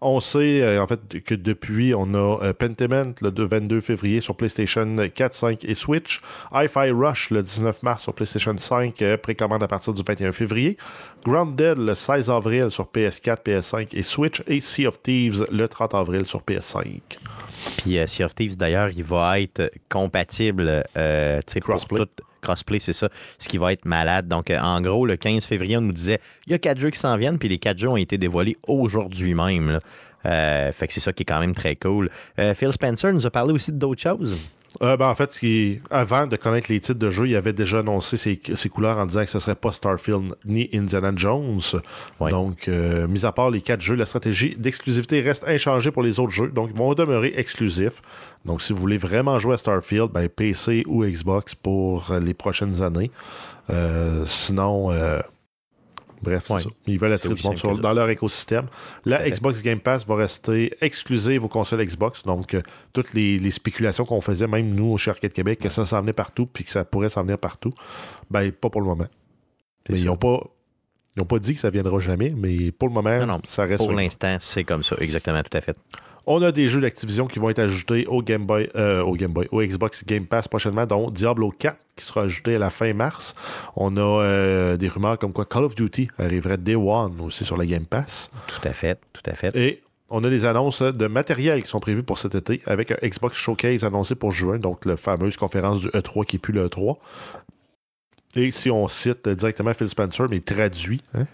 On 0.00 0.20
sait 0.20 0.62
euh, 0.62 0.80
en 0.82 0.86
fait 0.86 1.22
que 1.24 1.34
depuis, 1.34 1.92
on 1.96 2.14
a 2.14 2.52
Pentiment 2.54 3.14
le 3.20 3.32
2 3.32 3.44
22 3.46 3.80
février 3.80 4.20
sur 4.20 4.36
PlayStation 4.36 4.96
4, 5.12 5.34
5 5.34 5.64
et 5.64 5.74
Switch. 5.74 6.20
Hi-Fi 6.52 6.90
Rush 6.92 7.30
le 7.30 7.42
19 7.42 7.82
mars 7.82 8.04
sur 8.04 8.14
PlayStation 8.14 8.54
5, 8.56 9.02
euh, 9.02 9.16
précommande 9.16 9.62
à 9.64 9.66
partir 9.66 9.92
du 9.92 10.02
21 10.06 10.30
février. 10.30 10.76
Grounded 11.24 11.78
le 11.78 11.94
16 11.94 12.30
avril 12.30 12.43
sur 12.70 12.84
PS4, 12.86 13.38
PS5 13.44 13.88
et 13.92 14.02
Switch. 14.02 14.42
Et 14.46 14.60
Sea 14.60 14.86
of 14.86 15.02
Thieves 15.02 15.46
le 15.50 15.66
30 15.68 15.94
avril 15.94 16.24
sur 16.26 16.42
PS5. 16.42 17.00
Puis 17.78 17.98
euh, 17.98 18.06
Sea 18.06 18.24
of 18.24 18.34
Thieves, 18.34 18.56
d'ailleurs, 18.56 18.90
il 18.94 19.04
va 19.04 19.40
être 19.40 19.70
compatible. 19.88 20.84
Euh, 20.96 21.40
sais, 21.46 21.60
pour 21.60 21.70
Crossplay. 21.70 22.00
tout- 22.00 22.24
crossplay, 22.42 22.78
c'est 22.78 22.92
ça. 22.92 23.08
Ce 23.38 23.48
qui 23.48 23.56
va 23.56 23.72
être 23.72 23.86
malade. 23.86 24.28
Donc, 24.28 24.50
euh, 24.50 24.58
en 24.60 24.80
gros, 24.82 25.06
le 25.06 25.16
15 25.16 25.46
février, 25.46 25.76
on 25.78 25.80
nous 25.80 25.92
disait 25.94 26.20
il 26.46 26.52
y 26.52 26.54
a 26.54 26.58
quatre 26.58 26.78
jeux 26.78 26.90
qui 26.90 26.98
s'en 26.98 27.16
viennent, 27.16 27.38
puis 27.38 27.48
les 27.48 27.58
quatre 27.58 27.78
jeux 27.78 27.88
ont 27.88 27.96
été 27.96 28.18
dévoilés 28.18 28.56
aujourd'hui 28.68 29.32
même. 29.34 29.70
là. 29.70 29.80
Euh, 30.26 30.72
fait 30.72 30.86
que 30.86 30.92
c'est 30.92 31.00
ça 31.00 31.12
qui 31.12 31.22
est 31.22 31.26
quand 31.26 31.40
même 31.40 31.54
très 31.54 31.76
cool. 31.76 32.10
Phil 32.54 32.72
Spencer 32.72 33.12
nous 33.12 33.26
a 33.26 33.30
parlé 33.30 33.52
aussi 33.52 33.72
d'autres 33.72 34.00
choses. 34.02 34.36
Euh, 34.82 34.96
ben, 34.96 35.08
en 35.08 35.14
fait, 35.14 35.30
avant 35.90 36.26
de 36.26 36.36
connaître 36.36 36.70
les 36.70 36.80
titres 36.80 36.98
de 36.98 37.10
jeu, 37.10 37.28
il 37.28 37.36
avait 37.36 37.52
déjà 37.52 37.78
annoncé 37.78 38.16
ses, 38.16 38.40
ses 38.54 38.68
couleurs 38.68 38.98
en 38.98 39.06
disant 39.06 39.24
que 39.24 39.30
ce 39.30 39.38
serait 39.38 39.54
pas 39.54 39.72
Starfield 39.72 40.34
ni 40.44 40.68
Indiana 40.72 41.12
Jones. 41.14 41.60
Ouais. 42.20 42.30
Donc, 42.30 42.68
euh, 42.68 43.06
mis 43.06 43.24
à 43.24 43.32
part 43.32 43.50
les 43.50 43.60
quatre 43.60 43.80
jeux, 43.80 43.94
la 43.94 44.06
stratégie 44.06 44.56
d'exclusivité 44.56 45.20
reste 45.20 45.46
inchangée 45.46 45.90
pour 45.90 46.02
les 46.02 46.18
autres 46.18 46.32
jeux. 46.32 46.48
Donc, 46.48 46.70
ils 46.72 46.78
vont 46.78 46.94
demeurer 46.94 47.32
exclusifs. 47.36 48.00
Donc, 48.44 48.62
si 48.62 48.72
vous 48.72 48.78
voulez 48.80 48.96
vraiment 48.98 49.38
jouer 49.38 49.54
à 49.54 49.58
Starfield, 49.58 50.10
ben, 50.10 50.28
PC 50.28 50.84
ou 50.86 51.04
Xbox 51.04 51.54
pour 51.54 52.12
les 52.22 52.34
prochaines 52.34 52.82
années. 52.82 53.10
Euh, 53.70 54.24
sinon, 54.26 54.90
bref, 56.24 56.50
Ouais. 56.50 56.62
ils 56.88 56.98
veulent 56.98 57.12
attirer 57.12 57.34
du 57.34 57.42
monde 57.44 57.56
sur- 57.58 57.78
dans 57.78 57.92
leur 57.92 58.08
écosystème. 58.10 58.66
La. 59.04 59.28
Xbox 59.30 59.62
Game 59.62 59.78
Pass 59.78 60.04
va 60.06 60.16
rester 60.16 60.74
exclusive 60.80 61.44
aux 61.44 61.48
consoles 61.48 61.84
Xbox. 61.84 62.24
Donc, 62.24 62.54
euh, 62.54 62.62
toutes 62.92 63.14
les, 63.14 63.38
les 63.38 63.50
spéculations 63.52 64.04
qu'on 64.04 64.20
faisait, 64.20 64.46
même 64.48 64.74
nous, 64.74 64.98
chez 64.98 65.10
Arcade 65.10 65.32
Québec, 65.32 65.60
que 65.60 65.68
ça 65.68 65.86
s'en 65.86 66.00
venait 66.00 66.12
partout 66.12 66.46
puis 66.46 66.64
que 66.64 66.70
ça 66.72 66.84
pourrait 66.84 67.08
s'en 67.10 67.22
venir 67.22 67.38
partout, 67.38 67.72
ben, 68.30 68.50
pas 68.50 68.70
pour 68.70 68.80
le 68.80 68.86
moment. 68.88 69.06
Mais 69.88 70.00
ils 70.00 70.06
n'ont 70.06 70.16
pas, 70.16 70.40
ils 71.16 71.22
ont 71.22 71.26
pas 71.26 71.38
dit 71.38 71.54
que 71.54 71.60
ça 71.60 71.70
viendra 71.70 72.00
jamais, 72.00 72.32
mais 72.36 72.72
pour 72.72 72.88
le 72.88 72.94
moment, 72.94 73.18
Non, 73.20 73.26
non, 73.26 73.40
ça 73.46 73.64
reste. 73.64 73.78
Pour 73.78 73.92
l'instant, 73.92 74.36
c'est 74.40 74.64
comme 74.64 74.82
ça. 74.82 74.96
Exactement, 75.00 75.42
tout 75.42 75.56
à 75.56 75.60
fait. 75.60 75.76
On 76.26 76.40
a 76.42 76.52
des 76.52 76.68
jeux 76.68 76.80
d'Activision 76.80 77.26
qui 77.26 77.38
vont 77.38 77.50
être 77.50 77.58
ajoutés 77.58 78.06
au 78.06 78.22
Game 78.22 78.46
Boy, 78.46 78.70
euh, 78.76 79.02
au 79.02 79.14
Game 79.14 79.32
Boy, 79.32 79.46
au 79.52 79.62
Xbox 79.62 80.04
Game 80.04 80.26
Pass 80.26 80.48
prochainement, 80.48 80.86
dont 80.86 81.10
Diablo 81.10 81.50
4 81.50 81.76
qui 81.96 82.04
sera 82.04 82.22
ajouté 82.22 82.56
à 82.56 82.58
la 82.58 82.70
fin 82.70 82.92
mars. 82.94 83.34
On 83.76 83.96
a 83.96 84.00
euh, 84.00 84.76
des 84.76 84.88
rumeurs 84.88 85.18
comme 85.18 85.32
quoi 85.32 85.44
Call 85.44 85.64
of 85.64 85.74
Duty 85.74 86.08
arriverait 86.18 86.56
Day 86.56 86.76
One 86.76 87.20
aussi 87.20 87.44
sur 87.44 87.56
la 87.56 87.66
Game 87.66 87.84
Pass. 87.84 88.30
Tout 88.46 88.66
à 88.66 88.72
fait. 88.72 88.98
Tout 89.12 89.22
à 89.26 89.34
fait. 89.34 89.54
Et 89.54 89.82
on 90.08 90.24
a 90.24 90.30
des 90.30 90.46
annonces 90.46 90.82
de 90.82 91.06
matériel 91.06 91.62
qui 91.62 91.68
sont 91.68 91.80
prévues 91.80 92.02
pour 92.02 92.18
cet 92.18 92.34
été 92.34 92.62
avec 92.66 92.90
un 92.90 92.96
Xbox 93.02 93.36
Showcase 93.36 93.84
annoncé 93.84 94.14
pour 94.14 94.32
juin, 94.32 94.58
donc 94.58 94.84
la 94.86 94.96
fameuse 94.96 95.36
conférence 95.36 95.80
du 95.80 95.88
E3 95.88 96.24
qui 96.24 96.36
est 96.36 96.38
plus 96.38 96.52
le 96.52 96.68
E3. 96.68 96.96
Et 98.36 98.50
si 98.50 98.70
on 98.70 98.88
cite 98.88 99.28
directement 99.28 99.74
Phil 99.74 99.88
Spencer, 99.88 100.26
mais 100.30 100.40
traduit 100.40 101.02
hein, 101.14 101.26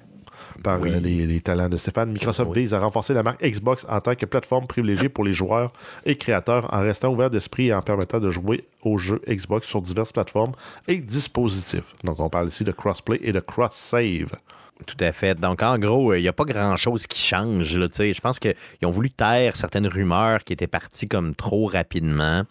par 0.63 0.81
Oui. 0.81 0.91
euh, 0.93 1.01
les, 1.01 1.27
les 1.27 1.41
talents 1.41 1.69
de 1.69 1.77
Stéphane, 1.77 2.11
Microsoft 2.13 2.51
Oui. 2.55 2.63
vise 2.63 2.75
à 2.75 2.79
renforcer 2.81 3.15
la 3.15 3.23
marque 3.23 3.43
Xbox 3.43 3.87
en 3.89 4.01
tant 4.01 4.15
que 4.15 4.27
plateforme 4.27 4.67
privilégiée 4.67 5.09
pour 5.09 5.25
les 5.25 5.33
joueurs 5.33 5.73
et 6.07 6.17
créateurs 6.17 6.73
en 6.75 6.81
restant 6.81 7.09
ouvert 7.11 7.31
d'esprit 7.31 7.69
et 7.69 7.75
en 7.75 7.83
permettant 7.83 8.21
de 8.21 8.31
jouer 8.31 8.65
aux 8.83 8.99
jeux 8.99 9.21
Xbox 9.29 9.67
sur 9.67 9.81
diverses 9.83 10.13
plateformes 10.13 10.53
et 10.89 10.97
dispositifs. 10.99 11.93
Donc 12.05 12.21
on 12.21 12.29
parle 12.29 12.49
ici 12.49 12.65
de 12.65 12.73
crossplay 12.73 13.19
et 13.23 13.33
de 13.33 13.41
cross-save. 13.41 14.35
Tout 14.87 14.97
à 15.01 15.13
fait. 15.13 15.39
Donc, 15.39 15.63
en 15.63 15.79
gros, 15.79 16.15
il 16.15 16.23
n'y 16.23 16.29
a 16.29 16.33
pas 16.33 16.45
grand-chose 16.47 17.07
qui 17.07 17.19
change. 17.21 17.77
Là, 17.77 17.87
je 17.99 18.21
pense 18.21 18.39
qu'ils 18.39 18.55
ont 18.85 18.91
voulu 18.91 19.11
taire 19.11 19.55
certaines 19.55 19.87
rumeurs 19.87 20.43
qui 20.43 20.55
étaient 20.55 20.67
parties 20.67 21.07
comme 21.07 21.35
trop 21.35 21.67
rapidement. 21.67 22.45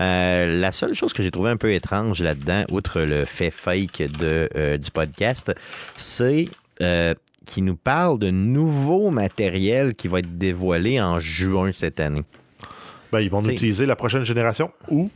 Euh, 0.00 0.60
la 0.60 0.72
seule 0.72 0.94
chose 0.94 1.12
que 1.12 1.22
j'ai 1.22 1.30
trouvé 1.30 1.50
un 1.50 1.58
peu 1.58 1.72
étrange 1.72 2.22
là-dedans, 2.22 2.64
outre 2.70 3.00
le 3.02 3.26
fait 3.26 3.50
fake 3.50 3.98
de, 4.18 4.48
euh, 4.56 4.78
du 4.78 4.90
podcast, 4.90 5.52
c'est 5.96 6.48
euh, 6.80 7.14
qu'il 7.48 7.64
nous 7.64 7.76
parle 7.76 8.18
de 8.18 8.30
nouveau 8.30 9.10
matériel 9.10 9.94
qui 9.94 10.06
va 10.06 10.18
être 10.20 10.36
dévoilé 10.38 11.00
en 11.00 11.18
juin 11.18 11.72
cette 11.72 11.98
année. 11.98 12.22
Ben, 13.10 13.20
ils 13.20 13.30
vont 13.30 13.40
T'sais- 13.40 13.54
utiliser 13.54 13.86
la 13.86 13.96
prochaine 13.96 14.22
génération 14.24 14.70
ou 14.90 15.10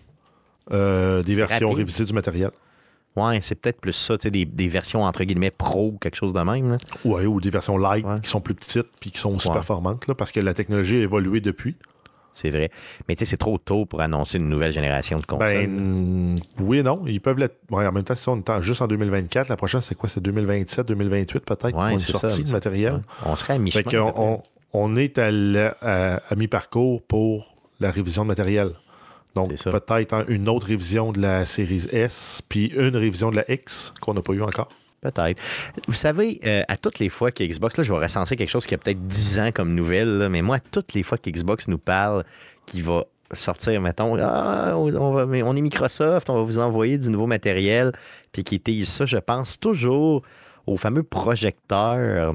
euh, 0.72 1.22
des 1.22 1.34
versions 1.34 1.68
rapide. 1.68 1.78
révisées 1.78 2.04
du 2.06 2.12
matériel. 2.14 2.50
Ouais, 3.16 3.40
c'est 3.42 3.56
peut-être 3.56 3.80
plus 3.80 3.92
ça, 3.92 4.16
tu 4.16 4.22
sais, 4.22 4.30
des, 4.30 4.46
des 4.46 4.68
versions 4.68 5.02
entre 5.04 5.22
guillemets 5.24 5.50
pro 5.50 5.88
ou 5.88 5.98
quelque 5.98 6.14
chose 6.16 6.32
de 6.32 6.40
même. 6.40 6.70
là. 6.70 6.78
Ouais, 7.04 7.26
ou 7.26 7.40
des 7.40 7.50
versions 7.50 7.76
light 7.76 8.06
Ouais. 8.06 8.14
qui 8.22 8.30
sont 8.30 8.40
plus 8.40 8.54
petites 8.54 8.88
puis 8.98 9.10
qui 9.10 9.18
sont 9.18 9.34
aussi 9.34 9.48
Ouais. 9.48 9.54
performantes 9.54 10.06
là, 10.08 10.14
parce 10.14 10.32
que 10.32 10.40
la 10.40 10.54
technologie 10.54 10.96
a 10.96 11.00
évolué 11.00 11.40
depuis. 11.40 11.76
C'est 12.34 12.50
vrai. 12.50 12.70
Mais 13.08 13.14
tu 13.14 13.20
sais, 13.20 13.30
c'est 13.30 13.36
trop 13.36 13.58
tôt 13.58 13.84
pour 13.86 14.00
annoncer 14.00 14.38
une 14.38 14.48
nouvelle 14.48 14.72
génération 14.72 15.18
de 15.18 15.26
consoles. 15.26 15.66
Ben 15.66 16.36
oui 16.60 16.78
et 16.78 16.82
non. 16.82 17.02
Ils 17.06 17.20
peuvent 17.20 17.38
l'être. 17.38 17.56
Ouais, 17.70 17.86
en 17.86 17.92
même 17.92 18.04
temps, 18.04 18.14
si 18.14 18.28
on 18.28 18.38
est 18.38 18.60
juste 18.62 18.80
en 18.82 18.86
2024, 18.86 19.48
la 19.48 19.56
prochaine, 19.56 19.80
c'est 19.82 19.94
quoi? 19.94 20.08
C'est 20.08 20.22
2027, 20.22 20.86
2028 20.88 21.40
peut-être 21.44 21.70
pour 21.70 21.80
Ouais, 21.80 21.92
une 21.92 21.98
c'est 21.98 22.12
sortie 22.12 22.44
de 22.44 22.50
matériel. 22.52 22.94
Ouais. 22.94 23.00
On 23.26 23.36
serait 23.36 23.54
à 23.54 23.58
mi-chemin. 23.58 24.12
On, 24.16 24.40
on 24.72 24.96
est 24.96 25.18
à, 25.18 25.28
à- 25.82 26.16
à 26.28 26.34
mi-parcours 26.34 27.02
pour 27.02 27.54
la 27.80 27.90
révision 27.90 28.22
de 28.22 28.28
matériel. 28.28 28.70
Donc, 29.34 29.50
peut-être 29.70 30.12
hein, 30.14 30.24
une 30.28 30.48
autre 30.48 30.66
révision 30.66 31.10
de 31.12 31.20
la 31.20 31.44
série 31.46 31.86
S, 31.90 32.42
puis 32.48 32.66
une 32.76 32.96
révision 32.96 33.30
de 33.30 33.36
la 33.36 33.50
X 33.50 33.92
qu'on 34.00 34.14
n'a 34.14 34.20
pas 34.22 34.32
eu 34.34 34.42
encore. 34.42 34.68
Peut-être. 35.02 35.40
Vous 35.88 35.94
savez, 35.94 36.40
euh, 36.46 36.62
à 36.68 36.76
toutes 36.76 37.00
les 37.00 37.08
fois 37.08 37.32
que 37.32 37.42
Xbox, 37.42 37.76
là, 37.76 37.82
je 37.82 37.92
vais 37.92 37.98
recenser 37.98 38.36
quelque 38.36 38.48
chose 38.48 38.66
qui 38.66 38.74
a 38.74 38.78
peut-être 38.78 39.04
10 39.04 39.40
ans 39.40 39.50
comme 39.52 39.74
nouvelle, 39.74 40.28
mais 40.30 40.42
moi, 40.42 40.56
à 40.56 40.60
toutes 40.60 40.94
les 40.94 41.02
fois 41.02 41.18
que 41.18 41.28
Xbox 41.28 41.66
nous 41.66 41.78
parle 41.78 42.24
qui 42.66 42.82
va 42.82 43.04
sortir, 43.32 43.80
mettons, 43.80 44.16
ah, 44.20 44.74
on, 44.76 45.56
est 45.56 45.60
Microsoft, 45.60 46.30
on 46.30 46.34
va 46.34 46.42
vous 46.42 46.58
envoyer 46.60 46.98
du 46.98 47.10
nouveau 47.10 47.26
matériel, 47.26 47.90
puis 48.30 48.44
qui 48.44 48.60
tease 48.60 48.88
ça, 48.88 49.04
je 49.04 49.16
pense 49.16 49.58
toujours 49.58 50.22
au 50.68 50.76
fameux 50.76 51.02
projecteur 51.02 52.34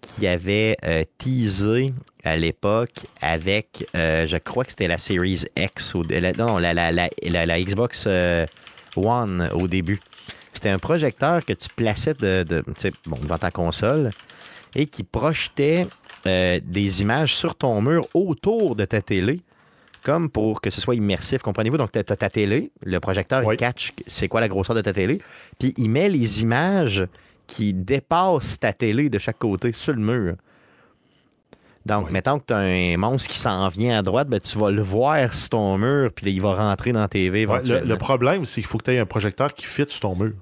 qui 0.00 0.26
avait 0.26 0.76
euh, 0.84 1.04
teasé 1.18 1.92
à 2.24 2.36
l'époque 2.36 3.06
avec, 3.20 3.86
euh, 3.94 4.26
je 4.26 4.38
crois 4.38 4.64
que 4.64 4.70
c'était 4.70 4.88
la 4.88 4.98
Series 4.98 5.44
X, 5.56 5.94
ou, 5.94 6.02
non, 6.36 6.58
la, 6.58 7.60
Xbox 7.60 8.08
One 8.96 9.48
au 9.54 9.68
début. 9.68 10.00
C'était 10.52 10.68
un 10.70 10.78
projecteur 10.78 11.44
que 11.44 11.52
tu 11.54 11.68
plaçais 11.74 12.14
de, 12.14 12.42
de- 12.42 12.60
tu 12.66 12.72
sais, 12.76 12.92
bon, 13.06 13.18
devant 13.20 13.38
ta 13.38 13.50
console 13.50 14.10
et 14.74 14.86
qui 14.86 15.02
projetait 15.02 15.86
euh, 16.26 16.60
des 16.62 17.02
images 17.02 17.34
sur 17.34 17.54
ton 17.54 17.80
mur 17.82 18.06
autour 18.14 18.76
de 18.76 18.84
ta 18.84 19.00
télé, 19.02 19.40
comme 20.02 20.28
pour 20.30 20.60
que 20.60 20.70
ce 20.70 20.80
soit 20.80 20.94
immersif. 20.94 21.42
Comprenez-vous? 21.42 21.78
Donc, 21.78 21.92
tu 21.92 21.98
as 21.98 22.04
ta 22.04 22.28
télé, 22.30 22.70
le 22.82 23.00
projecteur 23.00 23.44
Oui. 23.44 23.54
il 23.54 23.58
catch 23.58 23.92
c'est 24.06 24.28
quoi 24.28 24.40
la 24.40 24.48
grosseur 24.48 24.76
de 24.76 24.80
ta 24.82 24.92
télé, 24.92 25.20
puis 25.58 25.72
il 25.76 25.88
met 25.90 26.08
les 26.08 26.42
images 26.42 27.06
qui 27.46 27.72
dépassent 27.74 28.58
ta 28.60 28.72
télé 28.72 29.10
de 29.10 29.18
chaque 29.18 29.38
côté 29.38 29.72
sur 29.72 29.92
le 29.94 30.00
mur. 30.00 30.34
Donc, 31.84 32.06
Oui. 32.06 32.12
mettons 32.12 32.38
que 32.38 32.44
tu 32.46 32.52
as 32.54 32.58
un 32.58 32.96
monstre 32.96 33.28
qui 33.28 33.38
s'en 33.38 33.68
vient 33.68 33.98
à 33.98 34.02
droite, 34.02 34.28
ben, 34.28 34.38
tu 34.40 34.56
vas 34.58 34.70
le 34.70 34.82
voir 34.82 35.32
sur 35.34 35.48
ton 35.50 35.78
mur, 35.78 36.10
puis 36.14 36.30
il 36.32 36.40
va 36.40 36.54
rentrer 36.54 36.92
dans 36.92 37.00
la 37.00 37.08
TV. 37.08 37.44
Ouais, 37.46 37.60
le, 37.62 37.96
problème, 37.96 38.44
c'est 38.44 38.60
qu'il 38.60 38.68
faut 38.68 38.78
que 38.78 38.84
tu 38.84 38.92
aies 38.92 38.98
un 39.00 39.06
projecteur 39.06 39.52
qui 39.54 39.66
fit 39.66 39.84
sur 39.88 40.00
ton 40.00 40.14
mur. 40.16 40.32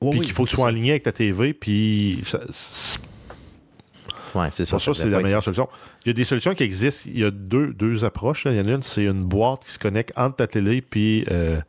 Oui, 0.00 0.10
puis 0.10 0.18
oui, 0.20 0.24
qu'il 0.26 0.34
faut 0.34 0.44
que 0.44 0.50
tu 0.50 0.56
sois 0.56 0.66
en 0.66 0.70
ligne 0.70 0.90
avec 0.90 1.02
ta 1.02 1.12
TV, 1.12 1.52
puis 1.54 2.20
ça- 2.24 2.40
Ouais, 4.34 4.48
c'est 4.50 4.64
ça. 4.64 4.72
pour 4.72 4.80
ça, 4.82 4.94
c'est 4.94 5.08
la 5.08 5.20
meilleure 5.20 5.42
solution. 5.44 5.68
Il 6.04 6.08
y 6.08 6.10
a 6.10 6.12
des 6.14 6.24
solutions 6.24 6.54
qui 6.54 6.64
existent. 6.64 7.08
Il 7.12 7.20
y 7.20 7.24
a 7.24 7.30
deux, 7.30 7.72
deux 7.72 8.04
approches. 8.04 8.44
là. 8.46 8.50
Il 8.52 8.56
y 8.56 8.60
en 8.60 8.66
a 8.66 8.72
une, 8.72 8.82
c'est 8.82 9.04
une 9.04 9.22
boîte 9.22 9.64
qui 9.64 9.70
se 9.70 9.78
connecte 9.78 10.12
entre 10.16 10.36
ta 10.36 10.46
télé 10.48 10.80
puis 10.82 11.24
euh, 11.30 11.60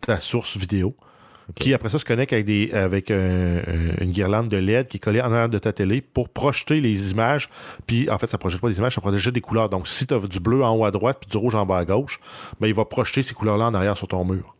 ta 0.00 0.20
source 0.20 0.56
vidéo. 0.56 0.96
Qui 1.56 1.74
après 1.74 1.90
ça 1.90 1.98
se 1.98 2.04
connecte 2.06 2.32
avec, 2.32 2.46
des, 2.46 2.72
avec 2.72 3.10
un- 3.10 3.58
un- 3.58 4.02
une 4.02 4.12
guirlande 4.12 4.48
de 4.48 4.56
LED 4.56 4.88
qui 4.88 4.96
est 4.96 5.00
collée 5.00 5.20
en 5.20 5.30
arrière 5.30 5.48
de 5.50 5.58
ta 5.58 5.72
télé 5.72 6.00
pour 6.00 6.28
projeter 6.30 6.80
les 6.80 7.10
images. 7.10 7.50
Puis 7.86 8.08
en 8.08 8.16
fait, 8.18 8.26
ça 8.28 8.36
ne 8.36 8.40
projette 8.40 8.60
pas 8.60 8.68
les 8.68 8.78
images, 8.78 8.94
ça 8.94 9.00
projette 9.02 9.20
juste 9.20 9.34
des 9.34 9.40
couleurs. 9.42 9.68
Donc 9.68 9.86
si 9.86 10.06
tu 10.06 10.14
as 10.14 10.18
du 10.20 10.40
bleu 10.40 10.62
en 10.64 10.74
haut 10.74 10.84
à 10.86 10.90
droite 10.90 11.18
puis 11.20 11.28
du 11.30 11.36
rouge 11.36 11.54
en 11.54 11.66
bas 11.66 11.78
à 11.78 11.84
gauche, 11.84 12.18
ben, 12.60 12.66
il 12.66 12.74
va 12.74 12.84
projeter 12.86 13.22
ces 13.22 13.34
couleurs-là 13.34 13.66
en 13.66 13.74
arrière 13.74 13.96
sur 13.96 14.08
ton 14.08 14.24
mur. 14.24 14.56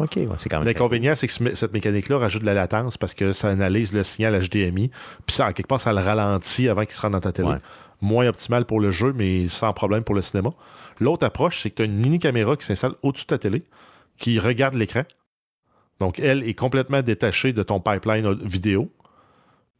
OK, 0.00 0.12
ouais, 0.14 0.28
c'est 0.38 0.48
quand 0.48 0.58
même. 0.58 0.66
L'inconvénient, 0.68 1.14
c'est 1.16 1.26
que 1.26 1.32
ce- 1.32 1.54
cette 1.56 1.72
mécanique-là 1.72 2.18
rajoute 2.18 2.42
de 2.42 2.46
la 2.46 2.54
latence 2.54 2.96
parce 2.96 3.14
que 3.14 3.32
ça 3.32 3.48
analyse 3.48 3.92
le 3.92 4.04
signal 4.04 4.38
HDMI. 4.40 4.90
Puis 5.26 5.34
ça, 5.34 5.46
en 5.48 5.52
quelque 5.52 5.66
part, 5.66 5.80
ça 5.80 5.92
le 5.92 5.98
ralentit 5.98 6.68
avant 6.68 6.84
qu'il 6.84 6.92
se 6.94 7.00
rende 7.00 7.14
dans 7.14 7.20
ta 7.20 7.32
télé. 7.32 7.48
Ouais. 7.48 7.56
Moins 8.00 8.28
optimal 8.28 8.64
pour 8.64 8.78
le 8.78 8.92
jeu, 8.92 9.12
mais 9.16 9.48
sans 9.48 9.72
problème 9.72 10.04
pour 10.04 10.14
le 10.14 10.22
cinéma. 10.22 10.50
L'autre 11.00 11.26
approche, 11.26 11.62
c'est 11.62 11.70
que 11.70 11.74
tu 11.76 11.82
as 11.82 11.86
une 11.86 11.96
mini-caméra 11.98 12.54
qui 12.56 12.64
s'installe 12.64 12.92
au-dessus 13.02 13.24
de 13.24 13.30
ta 13.30 13.38
télé, 13.38 13.64
qui 14.18 14.38
regarde 14.38 14.74
l'écran. 14.74 15.02
Donc, 16.00 16.18
elle 16.20 16.42
est 16.48 16.54
complètement 16.54 17.02
détachée 17.02 17.52
de 17.52 17.62
ton 17.62 17.80
pipeline 17.80 18.26
au- 18.26 18.34
vidéo. 18.36 18.90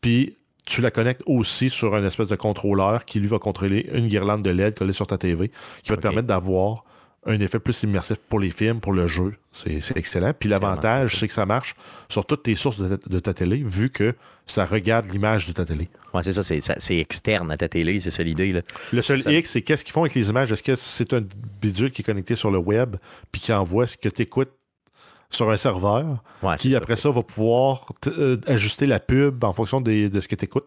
Puis, 0.00 0.36
tu 0.66 0.80
la 0.80 0.90
connectes 0.90 1.22
aussi 1.26 1.70
sur 1.70 1.94
un 1.94 2.04
espèce 2.04 2.28
de 2.28 2.36
contrôleur 2.36 3.04
qui, 3.04 3.20
lui, 3.20 3.28
va 3.28 3.38
contrôler 3.38 3.88
une 3.92 4.08
guirlande 4.08 4.42
de 4.42 4.50
LED 4.50 4.74
collée 4.76 4.92
sur 4.92 5.06
ta 5.06 5.16
TV, 5.18 5.50
qui 5.82 5.90
va 5.90 5.96
te 5.96 6.02
permettre 6.02 6.26
d'avoir 6.28 6.84
un 7.26 7.38
effet 7.40 7.58
plus 7.58 7.82
immersif 7.82 8.16
pour 8.28 8.38
les 8.38 8.50
films, 8.50 8.80
pour 8.80 8.92
le 8.92 9.06
jeu. 9.06 9.34
C'est 9.52 9.96
excellent. 9.96 10.32
Puis 10.38 10.48
l'avantage, 10.48 11.16
c'est 11.16 11.26
que 11.26 11.34
ça 11.34 11.44
marche 11.46 11.74
sur 12.08 12.24
toutes 12.24 12.44
tes 12.44 12.54
sources 12.54 12.78
de 12.78 12.96
ta, 12.96 13.08
de 13.08 13.18
ta 13.18 13.34
télé, 13.34 13.62
vu 13.64 13.90
que 13.90 14.14
ça 14.46 14.64
regarde 14.64 15.06
l'image 15.10 15.46
de 15.48 15.52
ta 15.52 15.64
télé. 15.64 15.88
Ouais, 16.14 16.22
c'est 16.22 16.32
ça, 16.32 16.42
c'est, 16.44 16.96
externe 16.98 17.50
à 17.50 17.56
ta 17.56 17.68
télé, 17.68 17.98
c'est 18.00 18.10
ça 18.12 18.22
l'idée. 18.22 18.52
Le 18.92 19.02
seul 19.02 19.22
Ça- 19.22 19.32
X, 19.32 19.50
c'est 19.50 19.62
qu'est-ce 19.62 19.84
qu'ils 19.84 19.92
font 19.92 20.02
avec 20.02 20.14
les 20.14 20.28
images? 20.30 20.52
Est-ce 20.52 20.62
que 20.62 20.76
c'est 20.76 21.12
un 21.12 21.22
bidule 21.60 21.90
qui 21.90 22.02
est 22.02 22.04
connecté 22.04 22.34
sur 22.34 22.50
le 22.50 22.58
web, 22.58 22.96
puis 23.32 23.40
qui 23.40 23.52
envoie 23.52 23.86
ce 23.86 23.96
que 23.96 24.08
tu 24.08 24.22
écoutes 24.22 24.52
sur 25.30 25.50
un 25.50 25.56
serveur, 25.56 26.22
Ouais, 26.42 26.56
qui 26.56 26.74
après 26.74 26.96
ça 26.96 27.10
va 27.10 27.22
pouvoir 27.22 27.86
euh, 28.06 28.36
ajuster 28.46 28.86
la 28.86 29.00
pub 29.00 29.44
en 29.44 29.52
fonction 29.52 29.80
des- 29.80 30.08
de 30.08 30.20
ce 30.20 30.28
que 30.28 30.34
tu 30.36 30.44
écoutes? 30.46 30.66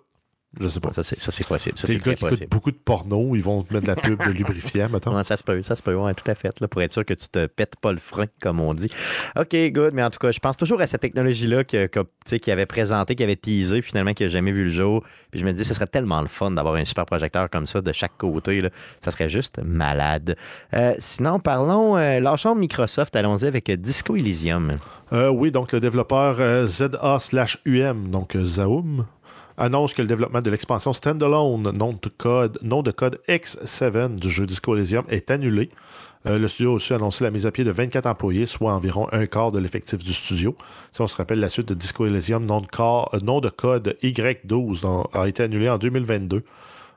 Je 0.60 0.68
sais 0.68 0.82
pas. 0.82 0.92
Ça, 0.94 1.04
c'est, 1.04 1.48
possible. 1.48 1.76
C'est 1.78 1.94
le 1.94 2.00
gars 2.00 2.14
qui 2.14 2.26
écoute 2.26 2.50
beaucoup 2.50 2.72
de 2.72 2.78
porno, 2.78 3.36
ils 3.36 3.44
vont 3.44 3.64
te 3.64 3.74
mettre 3.74 3.86
de 3.86 3.92
la 3.92 3.96
pub 3.96 4.20
de 4.20 4.32
lubrifiant, 4.32 4.90
mettons. 4.94 5.16
Ouais, 5.16 5.24
ça 5.24 5.38
se 5.38 5.44
peut, 5.44 5.62
ça 5.62 5.78
se 5.78 5.84
peut, 5.84 5.96
ouais, 5.96 6.14
tout 6.14 6.30
à 6.30 6.36
fait, 6.36 6.60
là, 6.60 6.68
pour 6.68 6.82
être 6.82 6.92
sûr 6.92 7.06
que 7.06 7.14
tu 7.14 7.30
te 7.30 7.46
pètes 7.46 7.76
pas 7.80 7.94
le 7.94 8.00
frein, 8.00 8.26
comme 8.42 8.60
on 8.60 8.74
dit. 8.74 8.90
OK, 9.38 9.56
good, 9.72 9.94
mais 9.94 10.04
en 10.04 10.10
tout 10.10 10.20
cas, 10.20 10.32
je 10.32 10.40
pense 10.40 10.58
toujours 10.58 10.82
à 10.82 10.88
cette 10.88 11.02
technologie-là 11.02 11.64
que, 11.64 11.88
qui 12.26 12.52
avait 12.52 12.66
présenté, 12.66 13.16
qui 13.16 13.24
avait 13.24 13.38
teasé, 13.38 13.82
finalement, 13.82 14.14
qui 14.14 14.24
n'a 14.24 14.30
jamais 14.30 14.52
vu 14.52 14.66
le 14.66 14.72
jour. 14.72 15.04
Puis 15.32 15.40
je 15.40 15.46
me 15.46 15.54
dis, 15.54 15.64
ce 15.64 15.74
serait 15.74 15.88
tellement 15.88 16.22
le 16.22 16.28
fun 16.28 16.52
d'avoir 16.52 16.76
un 16.76 16.84
super 16.84 17.06
projecteur 17.06 17.50
comme 17.50 17.66
ça 17.66 17.80
de 17.80 17.92
chaque 17.94 18.18
côté. 18.18 18.60
Là. 18.60 18.70
Ça 19.00 19.12
serait 19.12 19.30
juste 19.30 19.60
malade. 19.64 20.36
Euh, 20.74 20.94
sinon, 21.00 21.40
parlons, 21.40 21.98
euh, 21.98 22.20
lâchons 22.20 22.56
Microsoft, 22.56 23.16
allons-y 23.16 23.46
avec 23.46 23.70
euh, 23.70 23.78
Disco 23.78 24.16
Elysium. 24.16 24.72
Euh, 25.14 25.30
oui, 25.30 25.52
donc 25.52 25.72
le 25.72 25.80
développeur 25.80 26.68
ZA/UM, 26.68 28.10
donc 28.10 28.38
Zaum, 28.38 29.06
annonce 29.58 29.94
que 29.94 30.02
le 30.02 30.08
développement 30.08 30.42
de 30.42 30.50
l'expansion 30.50 30.94
standalone 30.94 31.72
nom 31.72 31.94
de 31.94 32.10
code, 32.18 32.58
nom 32.62 32.82
de 32.82 32.92
code 32.92 33.20
X7 33.28 34.16
du 34.16 34.30
jeu 34.30 34.46
Disco 34.46 34.76
Elysium 34.76 35.06
est 35.10 35.32
annulé. 35.32 35.70
Euh, 36.28 36.38
le 36.38 36.48
studio 36.48 36.72
a 36.72 36.74
aussi 36.76 36.94
annoncé 36.94 37.24
la 37.24 37.32
mise 37.32 37.48
à 37.48 37.52
pied 37.52 37.64
de 37.64 37.72
24 37.72 38.06
employés, 38.06 38.46
soit 38.46 38.74
environ 38.74 39.08
un 39.12 39.26
quart 39.26 39.52
de 39.52 39.60
l'effectif 39.60 40.04
du 40.04 40.14
studio. 40.14 40.56
Si 40.92 41.02
on 41.02 41.08
se 41.08 41.16
rappelle, 41.16 41.40
la 41.40 41.50
suite 41.50 41.70
de 41.70 41.74
Disco 41.74 42.06
Elysium, 42.06 42.46
nom 42.46 42.62
de, 42.62 42.68
euh, 42.80 43.50
code 43.50 43.98
Y12, 44.04 44.82
donc, 44.82 45.08
a 45.14 45.28
été 45.28 45.44
annulé 45.44 45.68
en 45.68 45.78
2022. 45.78 46.44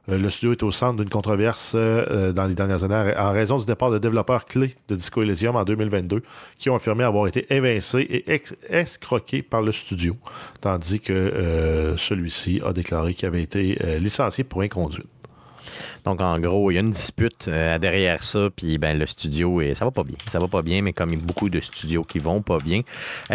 Euh, 0.08 0.18
le 0.18 0.30
studio 0.30 0.52
est 0.52 0.62
au 0.62 0.70
centre 0.70 0.96
d'une 0.96 1.08
controverse 1.08 1.74
euh, 1.74 2.04
euh, 2.10 2.32
dans 2.32 2.44
les 2.46 2.54
dernières 2.54 2.84
années 2.84 3.14
en 3.16 3.32
raison 3.32 3.58
du 3.58 3.64
départ 3.64 3.90
de 3.90 3.98
développeurs 3.98 4.44
clés 4.44 4.74
de 4.88 4.96
Disco 4.96 5.22
Elysium 5.22 5.56
en 5.56 5.64
2022 5.64 6.22
qui 6.58 6.70
ont 6.70 6.76
affirmé 6.76 7.04
avoir 7.04 7.26
été 7.26 7.46
évincés 7.54 8.00
et 8.00 8.40
escroqués 8.68 9.42
par 9.42 9.62
le 9.62 9.72
studio, 9.72 10.16
tandis 10.60 11.00
que 11.00 11.94
celui-ci 11.96 12.60
a 12.64 12.72
déclaré 12.72 13.14
qu'il 13.14 13.26
avait 13.26 13.42
été 13.42 13.78
licencié 13.98 14.44
pour 14.44 14.62
inconduite. 14.62 15.06
Donc, 16.04 16.20
en 16.20 16.38
gros, 16.38 16.70
il 16.70 16.74
y 16.74 16.76
a 16.76 16.80
une 16.80 16.90
dispute 16.90 17.48
derrière 17.48 18.22
ça, 18.22 18.48
puis 18.54 18.78
ben, 18.78 18.98
le 18.98 19.06
studio, 19.06 19.60
et 19.60 19.74
ça 19.74 19.84
va 19.84 19.90
pas 19.90 20.04
bien. 20.04 20.16
Ça 20.30 20.38
va 20.38 20.48
pas 20.48 20.62
bien, 20.62 20.82
mais 20.82 20.92
comme 20.92 21.10
il 21.12 21.18
y 21.18 21.22
a 21.22 21.24
beaucoup 21.24 21.48
de 21.48 21.60
studios 21.60 22.04
qui 22.04 22.18
vont 22.18 22.42
pas 22.42 22.58
bien. 22.58 22.82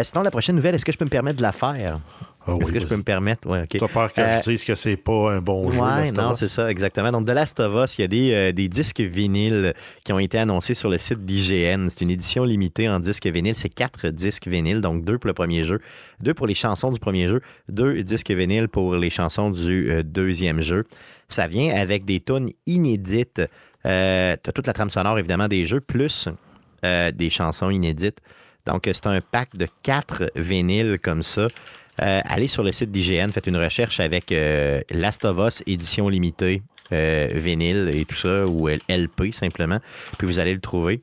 Sinon, 0.01 0.21
la 0.23 0.31
prochaine 0.31 0.55
nouvelle, 0.55 0.75
est-ce 0.75 0.85
que 0.85 0.91
je 0.91 0.97
peux 0.97 1.05
me 1.05 1.09
permettre 1.09 1.37
de 1.37 1.41
la 1.41 1.51
faire? 1.51 1.99
Ah 2.47 2.53
oui, 2.55 2.61
est-ce 2.61 2.71
que 2.71 2.79
je 2.79 2.87
peux 2.87 2.95
me 2.95 3.03
permettre? 3.03 3.47
Ouais, 3.49 3.61
OK. 3.63 3.77
T'as 3.79 3.87
peur 3.87 4.13
que 4.13 4.21
Euh, 4.21 4.41
je 4.43 4.51
dise 4.51 4.63
que 4.63 4.73
c'est 4.73 4.95
pas 4.95 5.31
un 5.33 5.41
bon 5.41 5.71
jeu? 5.71 5.79
Ouais, 5.79 6.09
of 6.09 6.15
non, 6.15 6.33
c'est 6.33 6.47
ça, 6.47 6.71
exactement. 6.71 7.11
Donc, 7.11 7.27
The 7.27 7.31
Last 7.31 7.59
of 7.59 7.73
Us, 7.83 7.97
il 7.97 8.01
y 8.01 8.03
a 8.05 8.07
des, 8.07 8.33
euh, 8.33 8.51
des 8.53 8.69
disques 8.69 9.01
vinyles 9.01 9.73
qui 10.05 10.13
ont 10.13 10.19
été 10.19 10.37
annoncés 10.37 10.73
sur 10.73 10.89
le 10.89 10.97
site 10.97 11.19
d'IGN. 11.25 11.87
C'est 11.89 12.01
une 12.01 12.09
édition 12.09 12.45
limitée 12.45 12.87
en 12.87 12.99
disques 12.99 13.27
vinyles. 13.27 13.55
C'est 13.55 13.69
quatre 13.69 14.07
disques 14.09 14.47
vinyles, 14.47 14.79
donc 14.81 15.03
deux 15.03 15.17
pour 15.17 15.27
le 15.27 15.33
premier 15.33 15.63
jeu, 15.65 15.79
deux 16.21 16.33
pour 16.33 16.47
les 16.47 16.55
chansons 16.55 16.91
du 16.91 16.99
premier 16.99 17.27
jeu, 17.27 17.41
deux 17.67 18.03
disques 18.03 18.31
vinyles 18.31 18.69
pour 18.69 18.95
les 18.95 19.09
chansons 19.09 19.51
du 19.51 19.91
euh, 19.91 20.01
deuxième 20.03 20.61
jeu. 20.61 20.85
Ça 21.27 21.47
vient 21.47 21.75
avec 21.75 22.05
des 22.05 22.21
tunes 22.21 22.49
inédites. 22.65 23.41
Euh, 23.85 24.35
tu 24.41 24.49
as 24.49 24.53
toute 24.53 24.65
la 24.67 24.73
trame 24.73 24.89
sonore, 24.89 25.19
évidemment, 25.19 25.47
des 25.47 25.65
jeux, 25.65 25.81
plus 25.81 26.29
euh, 26.85 27.11
des 27.11 27.29
chansons 27.29 27.69
inédites. 27.69 28.19
Donc, 28.65 28.83
c'est 28.91 29.07
un 29.07 29.19
pack 29.21 29.55
de 29.55 29.67
quatre 29.83 30.31
vinyles 30.35 30.99
comme 31.01 31.23
ça. 31.23 31.47
Euh, 32.01 32.21
allez 32.25 32.47
sur 32.47 32.63
le 32.63 32.71
site 32.71 32.91
d'IGN, 32.91 33.29
faites 33.29 33.47
une 33.47 33.57
recherche 33.57 33.99
avec 33.99 34.31
euh, 34.31 34.81
Last 34.89 35.25
of 35.25 35.37
Us 35.39 35.63
édition 35.67 36.07
limitée, 36.07 36.61
euh, 36.91 37.29
vinyle 37.33 37.91
et 37.93 38.05
tout 38.05 38.15
ça, 38.15 38.45
ou 38.47 38.67
LP 38.67 39.31
simplement, 39.31 39.79
puis 40.17 40.27
vous 40.27 40.39
allez 40.39 40.53
le 40.53 40.61
trouver. 40.61 41.01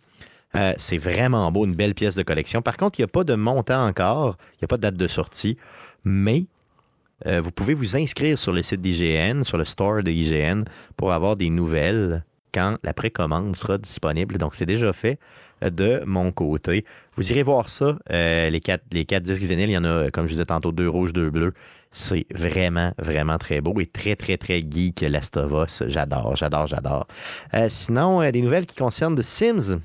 Euh, 0.55 0.72
c'est 0.78 0.99
vraiment 0.99 1.51
beau, 1.53 1.66
une 1.66 1.74
belle 1.74 1.94
pièce 1.94 2.14
de 2.14 2.22
collection. 2.22 2.62
Par 2.62 2.76
contre, 2.76 2.99
il 2.99 3.03
n'y 3.03 3.05
a 3.05 3.09
pas 3.09 3.24
de 3.24 3.34
montant 3.34 3.86
encore, 3.86 4.36
il 4.55 4.59
n'y 4.62 4.64
a 4.64 4.68
pas 4.68 4.78
de 4.78 4.82
date 4.82 4.97
de 4.97 5.09
sortie, 5.09 5.59
mais 6.05 6.47
euh, 7.26 7.40
vous 7.40 7.51
pouvez 7.51 7.74
vous 7.74 7.97
inscrire 7.97 8.38
sur 8.38 8.53
le 8.53 8.62
site 8.62 8.80
d'IGN, 8.80 9.42
sur 9.42 9.59
le 9.59 9.64
store 9.64 10.03
de 10.03 10.11
IGN, 10.11 10.64
pour 10.97 11.12
avoir 11.12 11.36
des 11.36 11.51
nouvelles 11.51 12.24
quand 12.57 12.76
la 12.82 12.94
précommande 12.94 13.54
sera 13.54 13.76
disponible. 13.76 14.38
Donc, 14.38 14.54
c'est 14.54 14.64
déjà 14.64 14.94
fait 14.94 15.18
euh, 15.62 15.68
de 15.68 16.02
mon 16.07 16.32
côté. 16.32 16.86
Vous 17.16 17.30
irez 17.30 17.42
voir 17.42 17.68
ça. 17.68 17.98
Euh, 18.11 18.48
les, 18.48 18.61
quatre, 18.61 18.82
disques 19.20 19.42
vinyles, 19.42 19.68
il 19.68 19.74
y 19.74 19.78
en 19.78 19.84
a, 19.84 20.11
comme 20.11 20.26
je 20.26 20.32
disais 20.32 20.46
tantôt, 20.46 20.72
deux 20.72 20.88
rouges, 20.88 21.12
deux 21.12 21.28
bleus. 21.28 21.52
C'est 21.90 22.26
vraiment, 22.34 22.92
vraiment 22.98 23.36
très 23.36 23.61
beau 23.61 23.78
et 23.78 23.86
très, 23.86 24.16
très, 24.16 24.38
très 24.38 24.61
geek, 24.62 25.02
Last 25.02 25.36
of 25.36 25.52
Us. 25.52 25.82
J'adore, 25.86 26.34
j'adore, 26.36 26.66
j'adore. 26.66 27.07
Euh, 27.54 27.66
sinon, 27.68 28.22
euh, 28.22 28.30
des 28.30 28.40
nouvelles 28.40 28.66
qui 28.66 28.76
concernent 28.76 29.16
The 29.16 29.22
Sims? 29.22 29.78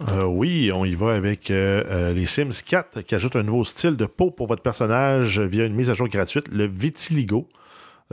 Euh, 0.00 0.24
oui, 0.24 0.70
on 0.72 0.84
y 0.84 0.94
va 0.94 1.14
avec 1.14 1.50
euh, 1.50 1.82
euh, 1.90 2.12
les 2.12 2.26
Sims 2.26 2.62
4 2.64 3.00
qui 3.02 3.14
ajoute 3.16 3.34
un 3.34 3.42
nouveau 3.42 3.64
style 3.64 3.96
de 3.96 4.06
peau 4.06 4.30
pour 4.30 4.46
votre 4.46 4.62
personnage 4.62 5.40
via 5.40 5.64
une 5.64 5.74
mise 5.74 5.90
à 5.90 5.94
jour 5.94 6.08
gratuite, 6.08 6.48
le 6.52 6.66
Vitiligo. 6.66 7.48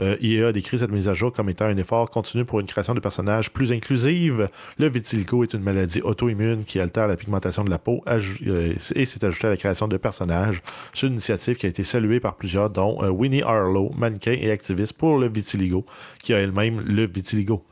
Euh, 0.00 0.16
EA 0.20 0.48
a 0.48 0.52
décrit 0.52 0.78
cette 0.78 0.90
mise 0.90 1.08
à 1.08 1.14
jour 1.14 1.32
comme 1.32 1.48
étant 1.48 1.64
un 1.64 1.76
effort 1.76 2.10
continu 2.10 2.44
pour 2.44 2.60
une 2.60 2.66
création 2.66 2.94
de 2.94 3.00
personnages 3.00 3.50
plus 3.50 3.72
inclusive. 3.72 4.48
Le 4.78 4.88
vitiligo 4.88 5.42
est 5.42 5.54
une 5.54 5.62
maladie 5.62 6.02
auto-immune 6.02 6.64
qui 6.64 6.78
altère 6.80 7.06
la 7.06 7.16
pigmentation 7.16 7.64
de 7.64 7.70
la 7.70 7.78
peau 7.78 8.02
euh, 8.08 8.74
et 8.94 9.04
s'est 9.04 9.24
ajoutée 9.24 9.46
à 9.46 9.50
la 9.50 9.56
création 9.56 9.88
de 9.88 9.96
personnages. 9.96 10.62
C'est 10.92 11.06
une 11.06 11.14
initiative 11.14 11.56
qui 11.56 11.66
a 11.66 11.68
été 11.68 11.84
saluée 11.84 12.20
par 12.20 12.36
plusieurs, 12.36 12.70
dont 12.70 13.02
euh, 13.02 13.08
Winnie 13.08 13.42
Harlow, 13.42 13.90
mannequin 13.96 14.36
et 14.38 14.50
activiste 14.50 14.92
pour 14.92 15.18
le 15.18 15.28
vitiligo, 15.28 15.86
qui 16.22 16.34
a 16.34 16.38
elle-même 16.38 16.80
le 16.80 17.06
vitiligo. 17.06 17.64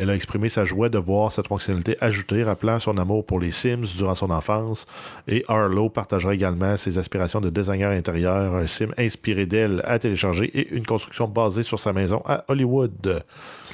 Elle 0.00 0.08
a 0.08 0.14
exprimé 0.14 0.48
sa 0.48 0.64
joie 0.64 0.88
de 0.88 0.96
voir 0.96 1.30
cette 1.30 1.48
fonctionnalité 1.48 1.94
ajoutée, 2.00 2.42
rappelant 2.42 2.78
son 2.78 2.96
amour 2.96 3.26
pour 3.26 3.38
les 3.38 3.50
Sims 3.50 3.84
durant 3.98 4.14
son 4.14 4.30
enfance. 4.30 4.86
Et 5.28 5.44
Harlow 5.46 5.90
partagera 5.90 6.32
également 6.32 6.78
ses 6.78 6.96
aspirations 6.96 7.42
de 7.42 7.50
designer 7.50 7.90
intérieur, 7.90 8.54
un 8.54 8.66
sim 8.66 8.88
inspiré 8.96 9.44
d'elle 9.44 9.82
à 9.84 9.98
télécharger 9.98 10.46
et 10.58 10.70
une 10.70 10.86
construction 10.86 11.28
basée 11.28 11.62
sur 11.62 11.78
sa 11.78 11.92
maison 11.92 12.22
à 12.24 12.46
Hollywood. 12.48 13.22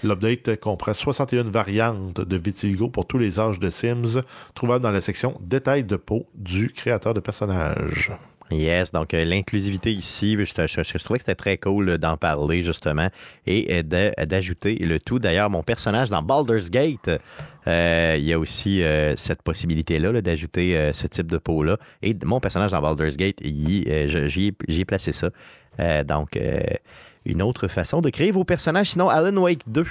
L'update 0.03 0.59
comprend 0.59 0.95
61 0.95 1.45
variantes 1.45 2.21
de 2.21 2.37
vitiligo 2.37 2.89
pour 2.89 3.07
tous 3.07 3.19
les 3.19 3.39
âges 3.39 3.61
de 3.61 3.71
Sims, 3.71 4.21
trouvables 4.55 4.83
dans 4.83 4.91
la 4.91 5.01
section 5.01 5.39
Détails 5.41 5.85
de 5.85 5.95
peau 5.95 6.27
du 6.35 6.73
créateur 6.73 7.15
de 7.15 7.21
personnages. 7.21 8.11
Yes, 8.51 8.93
donc 8.93 9.13
euh, 9.13 9.25
l'inclusivité 9.25 9.93
ici, 9.93 10.37
je, 10.39 10.99
trouvais 10.99 11.19
que 11.19 11.25
c'était 11.25 11.35
très 11.35 11.59
cool 11.59 11.89
euh, 11.89 11.99
d'en 11.99 12.17
parler 12.17 12.63
justement 12.63 13.09
et 13.47 13.83
euh, 13.93 14.13
d'ajouter 14.25 14.77
le 14.77 15.01
tout. 15.01 15.19
D'ailleurs, 15.19 15.51
mon 15.51 15.65
personnage 15.65 16.11
dans 16.11 16.23
Baldur's 16.23 16.71
Gate, 16.71 17.11
il 17.67 18.25
y 18.25 18.33
a 18.33 18.39
aussi 18.39 18.83
cette 19.17 19.43
possibilité-là 19.43 20.13
là, 20.13 20.23
d'ajouter 20.23 20.91
ce 20.93 21.09
type 21.09 21.27
de 21.27 21.39
peau-là. 21.39 21.79
Et 22.03 22.17
mon 22.25 22.39
personnage 22.39 22.71
dans 22.71 22.81
Baldur's 22.81 23.17
Gate, 23.17 23.39
j'y 23.43 23.85
ai, 23.89 24.85
placé 24.85 25.13
ça. 25.13 25.31
Donc, 26.05 26.39
une 27.25 27.43
autre 27.43 27.67
façon 27.67 28.01
de 28.01 28.11
créer 28.11 28.31
vos 28.31 28.45
personnages. 28.45 28.91
Sinon, 28.91 29.09
Alan 29.09 29.37
Wake 29.37 29.69
2. 29.69 29.85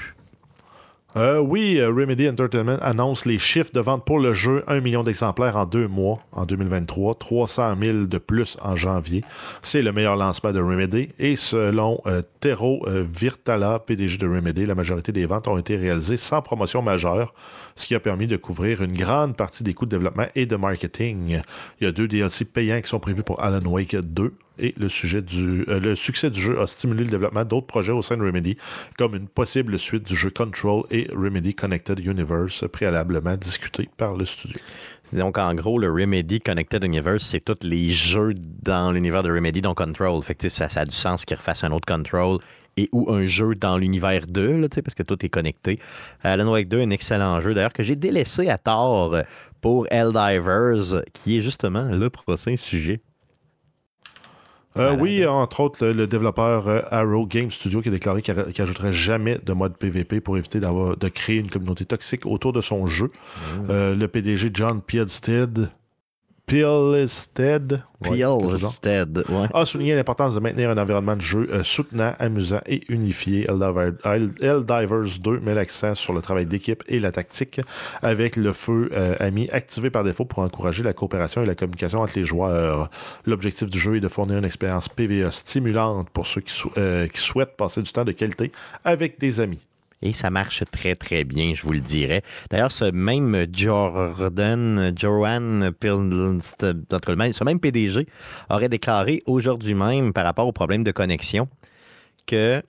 Euh, 1.17 1.39
oui, 1.39 1.77
euh, 1.79 1.87
Remedy 1.87 2.27
Entertainment 2.27 2.77
annonce 2.81 3.25
les 3.25 3.39
chiffres 3.39 3.71
de 3.73 3.79
vente 3.79 4.03
pour 4.03 4.19
le 4.19 4.33
jeu. 4.33 4.65
1 4.67 4.81
million 4.81 5.01
d'exemplaires 5.01 5.55
en 5.55 5.65
deux 5.65 5.87
mois 5.87 6.19
en 6.33 6.45
2023, 6.45 7.15
300 7.15 7.75
000 7.81 7.97
de 8.05 8.17
plus 8.17 8.57
en 8.61 8.75
janvier. 8.75 9.23
C'est 9.61 9.81
le 9.81 9.93
meilleur 9.93 10.17
lancement 10.17 10.51
de 10.51 10.59
Remedy. 10.59 11.07
Et 11.17 11.37
selon 11.37 12.01
euh, 12.05 12.21
Tero 12.41 12.85
euh, 12.87 13.05
Virtala, 13.09 13.79
PDG 13.79 14.17
de 14.17 14.27
Remedy, 14.27 14.65
la 14.65 14.75
majorité 14.75 15.13
des 15.13 15.25
ventes 15.25 15.47
ont 15.47 15.57
été 15.57 15.77
réalisées 15.77 16.17
sans 16.17 16.41
promotion 16.41 16.81
majeure, 16.81 17.33
ce 17.77 17.87
qui 17.87 17.95
a 17.95 17.99
permis 17.99 18.27
de 18.27 18.37
couvrir 18.37 18.81
une 18.81 18.95
grande 18.95 19.35
partie 19.35 19.63
des 19.63 19.73
coûts 19.73 19.85
de 19.85 19.91
développement 19.91 20.27
et 20.35 20.45
de 20.45 20.55
marketing. 20.55 21.41
Il 21.79 21.83
y 21.83 21.87
a 21.87 21.91
deux 21.91 22.07
DLC 22.07 22.45
payants 22.45 22.79
qui 22.79 22.87
sont 22.87 23.01
prévus 23.01 23.23
pour 23.23 23.41
Alan 23.43 23.65
Wake 23.65 23.95
2 23.95 24.33
et 24.57 24.73
euh, 24.79 25.79
le 25.79 25.95
succès 25.95 26.29
du 26.29 26.41
jeu 26.41 26.61
a 26.61 26.67
stimulé 26.67 27.03
le 27.03 27.09
développement 27.09 27.43
d'autres 27.43 27.67
projets 27.67 27.91
au 27.91 28.01
sein 28.01 28.15
de 28.15 28.23
Remedy, 28.23 28.55
comme 28.97 29.15
une 29.15 29.27
possible 29.27 29.77
suite 29.77 30.07
du 30.07 30.15
jeu 30.15 30.29
Control 30.29 30.83
et 30.91 31.09
Remedy 31.13 31.53
Connected 31.53 31.99
Universe, 31.99 32.63
préalablement 32.71 33.35
discuté 33.35 33.89
par 33.97 34.15
le 34.15 34.25
studio. 34.25 34.57
Donc, 35.11 35.37
en 35.37 35.53
gros, 35.53 35.77
le 35.77 35.91
Remedy 35.91 36.39
Connected 36.39 36.83
Universe, 36.83 37.25
c'est 37.25 37.43
tous 37.43 37.67
les 37.67 37.91
jeux 37.91 38.33
dans 38.63 38.93
l'univers 38.93 39.23
de 39.23 39.31
Remedy, 39.31 39.61
dont 39.61 39.75
Control. 39.75 40.21
Fait 40.23 40.35
que, 40.35 40.49
ça, 40.49 40.69
ça 40.69 40.81
a 40.81 40.85
du 40.85 40.95
sens 40.95 41.25
qu'ils 41.25 41.37
refassent 41.37 41.65
un 41.65 41.71
autre 41.71 41.85
Control 41.85 42.39
et 42.77 42.89
ou 42.91 43.11
un 43.11 43.25
jeu 43.25 43.55
dans 43.55 43.77
l'univers 43.77 44.27
2, 44.27 44.57
là, 44.57 44.69
tu 44.69 44.75
sais, 44.75 44.81
parce 44.81 44.95
que 44.95 45.03
tout 45.03 45.23
est 45.25 45.29
connecté. 45.29 45.79
Alan 46.23 46.51
Wake 46.51 46.67
2, 46.67 46.81
un 46.81 46.89
excellent 46.89 47.39
jeu, 47.41 47.53
d'ailleurs, 47.53 47.73
que 47.73 47.83
j'ai 47.83 47.95
délaissé 47.95 48.49
à 48.49 48.57
tort 48.57 49.15
pour 49.61 49.87
Helldivers, 49.91 51.03
qui 51.13 51.37
est 51.37 51.41
justement 51.41 51.83
le 51.83 52.09
prochain 52.09 52.57
sujet. 52.57 52.99
Euh, 54.77 54.95
oui, 54.99 55.25
entre 55.25 55.61
autres, 55.61 55.85
le, 55.85 55.93
le 55.93 56.07
développeur 56.07 56.67
euh, 56.67 56.81
Arrow 56.91 57.25
Game 57.25 57.49
Studio 57.49 57.81
qui 57.81 57.87
a 57.87 57.91
déclaré 57.91 58.21
qu'il 58.21 58.35
qu'il 58.51 58.61
ajouterait 58.61 58.91
jamais 58.91 59.39
de 59.43 59.53
mode 59.53 59.77
PVP 59.77 60.19
pour 60.19 60.37
éviter 60.37 60.59
d'avoir 60.59 60.97
de 60.97 61.07
créer 61.07 61.37
une 61.37 61.49
communauté 61.49 61.85
toxique 61.85 62.25
autour 62.25 62.51
de 62.51 62.59
son 62.59 62.85
jeu. 62.85 63.09
Euh, 63.69 63.95
le 63.95 64.07
PDG 64.09 64.51
John 64.53 64.81
Pielstead, 64.81 65.69
Pielstead, 66.45 67.81
ouais, 68.01 68.09
ouais. 69.29 69.47
a 69.53 69.65
souligné 69.65 69.95
l'importance 69.95 70.35
de 70.35 70.39
maintenir 70.39 70.69
un 70.69 70.77
environnement 70.77 71.15
de 71.15 71.21
jeu 71.21 71.47
euh, 71.51 71.63
soutenant, 71.63 72.13
amusant 72.19 72.59
et 72.67 72.81
unifié. 72.89 73.45
Helldiver- 73.47 73.93
Hell- 74.03 74.31
Helldivers 74.41 75.19
2 75.19 75.39
met 75.39 75.55
l'accent 75.55 75.95
sur 75.95 76.13
le 76.13 76.21
travail 76.21 76.45
d'équipe 76.45 76.83
et 76.87 76.99
la 76.99 77.11
tactique 77.11 77.61
avec 78.03 78.35
le 78.35 78.53
feu 78.53 78.89
euh, 78.93 79.15
ami 79.19 79.49
activé 79.51 79.89
par 79.89 80.03
défaut 80.03 80.25
pour 80.25 80.39
encourager 80.39 80.83
la 80.83 80.93
coopération 80.93 81.41
et 81.41 81.45
la 81.45 81.55
communication 81.55 82.01
entre 82.01 82.13
les 82.15 82.25
joueurs. 82.25 82.89
L'objectif 83.25 83.69
du 83.69 83.79
jeu 83.79 83.95
est 83.97 84.01
de 84.01 84.07
fournir 84.07 84.37
une 84.37 84.45
expérience 84.45 84.87
PVE 84.89 85.31
stimulante 85.31 86.09
pour 86.11 86.27
ceux 86.27 86.41
qui, 86.41 86.53
sou- 86.53 86.71
euh, 86.77 87.07
qui 87.07 87.19
souhaitent 87.21 87.57
passer 87.57 87.81
du 87.81 87.91
temps 87.91 88.03
de 88.05 88.11
qualité 88.11 88.51
avec 88.83 89.19
des 89.19 89.39
amis. 89.41 89.59
Et 90.01 90.13
ça 90.13 90.29
marche 90.29 90.63
très, 90.71 90.95
très 90.95 91.23
bien, 91.23 91.53
je 91.55 91.63
vous 91.63 91.71
le 91.71 91.79
dirais. 91.79 92.21
D'ailleurs, 92.49 92.71
ce 92.71 92.85
même 92.91 93.45
Jordan, 93.51 94.93
Joanne 94.95 95.71
ce 95.81 97.43
même 97.43 97.59
PDG 97.59 98.07
aurait 98.49 98.69
déclaré 98.69 99.21
aujourd'hui 99.25 99.73
même, 99.73 100.13
par 100.13 100.25
rapport 100.25 100.47
au 100.47 100.51
problème 100.51 100.83
de 100.83 100.91
connexion, 100.91 101.47
que 102.27 102.61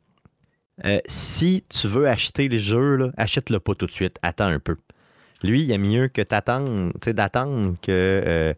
euh, 0.84 0.98
si 1.06 1.64
tu 1.68 1.88
veux 1.88 2.06
acheter 2.08 2.48
le 2.48 2.58
jeu, 2.58 3.10
achète-le 3.16 3.60
pas 3.60 3.74
tout 3.74 3.86
de 3.86 3.92
suite, 3.92 4.18
attends 4.22 4.46
un 4.46 4.58
peu. 4.58 4.76
Lui, 5.42 5.62
il 5.62 5.66
y 5.66 5.74
a 5.74 5.78
mieux 5.78 6.08
que 6.08 6.22
t'attendre, 6.22 6.92
d'attendre 7.12 7.74
que. 7.82 7.90
euh, 8.26 8.54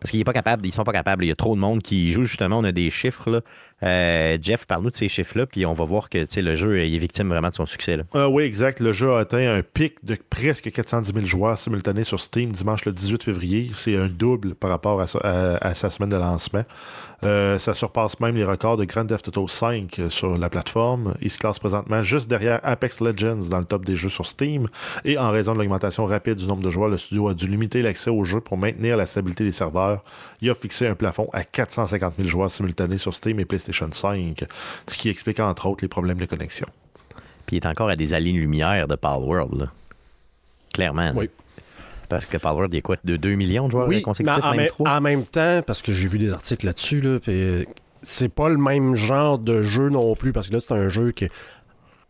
parce 0.00 0.10
qu'il 0.12 0.20
est 0.20 0.24
pas 0.24 0.32
capable, 0.32 0.66
ils 0.66 0.72
sont 0.72 0.84
pas 0.84 0.92
capables. 0.92 1.24
Il 1.24 1.28
y 1.28 1.30
a 1.30 1.36
trop 1.36 1.54
de 1.54 1.60
monde 1.60 1.82
qui 1.82 2.12
joue. 2.12 2.22
Justement, 2.24 2.58
on 2.58 2.64
a 2.64 2.72
des 2.72 2.90
chiffres. 2.90 3.30
Là. 3.30 3.40
Euh, 3.82 4.36
Jeff, 4.42 4.66
parle-nous 4.66 4.90
de 4.90 4.94
ces 4.96 5.08
chiffres-là, 5.08 5.46
puis 5.46 5.64
on 5.66 5.72
va 5.74 5.84
voir 5.84 6.08
que 6.10 6.18
le 6.40 6.54
jeu 6.56 6.78
est 6.80 6.98
victime 6.98 7.28
vraiment 7.28 7.48
de 7.48 7.54
son 7.54 7.66
succès. 7.66 7.98
Euh, 8.14 8.26
oui, 8.26 8.44
exact. 8.44 8.80
Le 8.80 8.92
jeu 8.92 9.12
a 9.12 9.20
atteint 9.20 9.54
un 9.56 9.62
pic 9.62 9.94
de 10.04 10.16
presque 10.28 10.70
410 10.70 11.12
000 11.14 11.26
joueurs 11.26 11.56
simultanés 11.58 12.04
sur 12.04 12.20
Steam 12.20 12.50
dimanche 12.52 12.84
le 12.84 12.92
18 12.92 13.22
février. 13.22 13.70
C'est 13.74 13.96
un 13.96 14.08
double 14.08 14.54
par 14.54 14.70
rapport 14.70 15.00
à 15.00 15.06
sa, 15.06 15.18
à- 15.20 15.66
à 15.68 15.74
sa 15.74 15.88
semaine 15.90 16.10
de 16.10 16.16
lancement. 16.16 16.64
Euh, 17.22 17.58
ça 17.58 17.74
surpasse 17.74 18.18
même 18.20 18.34
les 18.36 18.44
records 18.44 18.76
de 18.76 18.84
Grand 18.84 19.04
Theft 19.06 19.28
Auto 19.28 19.46
5 19.48 20.00
sur 20.08 20.36
la 20.38 20.48
plateforme. 20.50 21.14
Il 21.22 21.30
se 21.30 21.38
classe 21.38 21.58
présentement 21.58 22.02
juste 22.02 22.28
derrière 22.28 22.60
Apex 22.62 23.00
Legends 23.00 23.48
dans 23.50 23.58
le 23.58 23.64
top 23.64 23.84
des 23.84 23.96
jeux 23.96 24.08
sur 24.08 24.26
Steam. 24.26 24.68
Et 25.04 25.18
en 25.18 25.30
raison 25.30 25.52
de 25.54 25.58
l'augmentation 25.58 26.04
rapide 26.04 26.36
du 26.36 26.46
nombre 26.46 26.62
de 26.62 26.70
joueurs, 26.70 26.88
le 26.88 26.98
studio 26.98 27.28
a 27.28 27.34
dû 27.34 27.46
limiter 27.46 27.82
l'accès 27.82 28.10
au 28.10 28.24
jeu 28.24 28.40
pour 28.40 28.56
maintenir 28.58 28.96
la 28.96 29.06
stabilité 29.06 29.44
des 29.44 29.52
serveurs. 29.52 30.02
Il 30.40 30.50
a 30.50 30.54
fixé 30.54 30.86
un 30.86 30.94
plafond 30.94 31.28
à 31.32 31.44
450 31.44 32.14
000 32.16 32.28
joueurs 32.28 32.50
simultanés 32.50 32.98
sur 32.98 33.14
Steam 33.14 33.38
et 33.40 33.44
PlayStation 33.44 33.69
5, 33.72 34.44
ce 34.86 34.96
qui 34.98 35.08
explique 35.08 35.40
entre 35.40 35.66
autres 35.66 35.82
les 35.84 35.88
problèmes 35.88 36.18
de 36.18 36.26
connexion. 36.26 36.66
Puis 37.46 37.56
il 37.56 37.60
est 37.64 37.66
encore 37.66 37.88
à 37.88 37.96
des 37.96 38.14
années-lumière 38.14 38.86
de 38.88 38.94
Palworld. 38.96 39.56
Là. 39.56 39.66
Clairement. 40.72 41.12
Oui. 41.16 41.28
Parce 42.08 42.26
que 42.26 42.36
Palworld, 42.36 42.72
il 42.72 42.76
y 42.76 42.78
a 42.78 42.82
quoi? 42.82 42.96
De 43.04 43.16
2 43.16 43.34
millions 43.34 43.66
de 43.66 43.72
joueurs 43.72 43.88
Oui, 43.88 43.96
mais 43.96 44.02
consécutifs, 44.02 44.44
en, 44.44 44.50
même 44.50 44.56
même- 44.58 44.68
3? 44.68 44.90
en 44.90 45.00
même 45.00 45.24
temps, 45.24 45.62
parce 45.66 45.80
que 45.82 45.92
j'ai 45.92 46.08
vu 46.08 46.18
des 46.18 46.32
articles 46.32 46.66
là-dessus, 46.66 47.00
là, 47.00 47.18
puis, 47.20 47.32
euh, 47.32 47.64
c'est 48.02 48.28
pas 48.28 48.48
le 48.48 48.56
même 48.56 48.94
genre 48.96 49.38
de 49.38 49.62
jeu 49.62 49.90
non 49.90 50.14
plus, 50.16 50.32
parce 50.32 50.48
que 50.48 50.54
là, 50.54 50.60
c'est 50.60 50.72
un 50.74 50.88
jeu 50.88 51.12
qui 51.12 51.24
est 51.24 51.30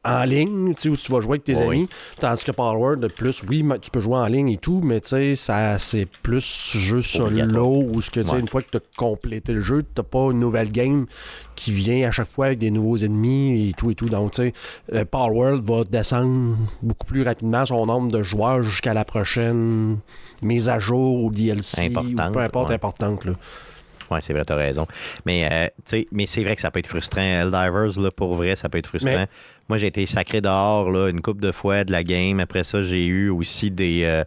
en 0.02 0.24
ligne, 0.24 0.74
tu 0.74 0.82
sais, 0.82 0.88
où 0.88 0.96
tu 0.96 1.12
vas 1.12 1.20
jouer 1.20 1.32
avec 1.32 1.44
tes 1.44 1.56
Oui, 1.58 1.62
amis, 1.62 1.88
tandis 2.18 2.42
que 2.42 2.52
Palworld, 2.52 3.00
de 3.02 3.08
plus, 3.08 3.42
oui, 3.48 3.62
tu 3.82 3.90
peux 3.90 4.00
jouer 4.00 4.16
en 4.16 4.26
ligne 4.26 4.48
et 4.48 4.56
tout, 4.56 4.80
mais 4.82 5.00
tu 5.02 5.08
sais, 5.10 5.34
ça, 5.34 5.78
c'est 5.78 6.06
plus 6.22 6.72
jeu 6.74 7.02
solo, 7.02 7.84
où 7.86 8.00
ce 8.00 8.10
que, 8.10 8.20
tu 8.20 8.26
sais, 8.26 8.32
Ouais. 8.34 8.40
une 8.40 8.48
fois 8.48 8.62
que 8.62 8.70
tu 8.70 8.76
as 8.78 8.80
complété 8.96 9.52
le 9.52 9.60
jeu, 9.60 9.82
t'as 9.82 10.02
pas 10.02 10.30
une 10.30 10.38
nouvelle 10.38 10.72
game 10.72 11.04
qui 11.54 11.72
vient 11.72 12.08
à 12.08 12.10
chaque 12.10 12.28
fois 12.28 12.46
avec 12.46 12.58
des 12.58 12.70
nouveaux 12.70 12.96
ennemis 12.96 13.68
et 13.68 13.72
tout 13.74 13.90
et 13.90 13.94
tout. 13.94 14.08
Donc, 14.08 14.30
tu 14.32 14.42
sais, 14.42 14.52
euh, 14.94 15.04
Palworld 15.04 15.62
va 15.64 15.84
descendre 15.84 16.56
beaucoup 16.82 17.04
plus 17.06 17.22
rapidement 17.22 17.66
son 17.66 17.84
nombre 17.84 18.10
de 18.10 18.22
joueurs 18.22 18.62
jusqu'à 18.62 18.94
la 18.94 19.04
prochaine 19.04 19.98
mise 20.42 20.70
à 20.70 20.78
jour 20.78 21.24
ou 21.24 21.30
DLC 21.30 21.88
Importante, 21.88 22.30
ou 22.30 22.32
peu 22.32 22.40
importe 22.40 22.68
ouais. 22.70 22.74
importante. 22.74 23.24
Là. 23.26 23.32
Ouais, 24.10 24.20
c'est 24.22 24.32
vrai, 24.32 24.42
t'as 24.44 24.56
raison. 24.56 24.86
Mais, 25.24 25.48
euh, 25.50 25.68
sais, 25.84 26.06
mais 26.12 26.26
c'est 26.26 26.42
vrai 26.42 26.56
que 26.56 26.60
ça 26.60 26.70
peut 26.70 26.80
être 26.80 26.86
frustrant. 26.88 27.20
Helldivers, 27.20 27.98
là, 28.00 28.10
pour 28.10 28.34
vrai, 28.34 28.56
ça 28.56 28.68
peut 28.68 28.78
être 28.78 28.86
frustrant. 28.88 29.12
Mais- 29.12 29.28
Moi, 29.68 29.78
j'ai 29.78 29.86
été 29.86 30.04
sacré 30.06 30.40
dehors 30.40 30.90
là, 30.90 31.08
une 31.10 31.20
couple 31.20 31.40
de 31.42 31.52
fois 31.52 31.84
de 31.84 31.92
la 31.92 32.02
game. 32.02 32.40
Après 32.40 32.64
ça, 32.64 32.82
j'ai 32.82 33.06
eu 33.06 33.28
aussi 33.30 33.70
des, 33.70 34.02
euh, 34.04 34.24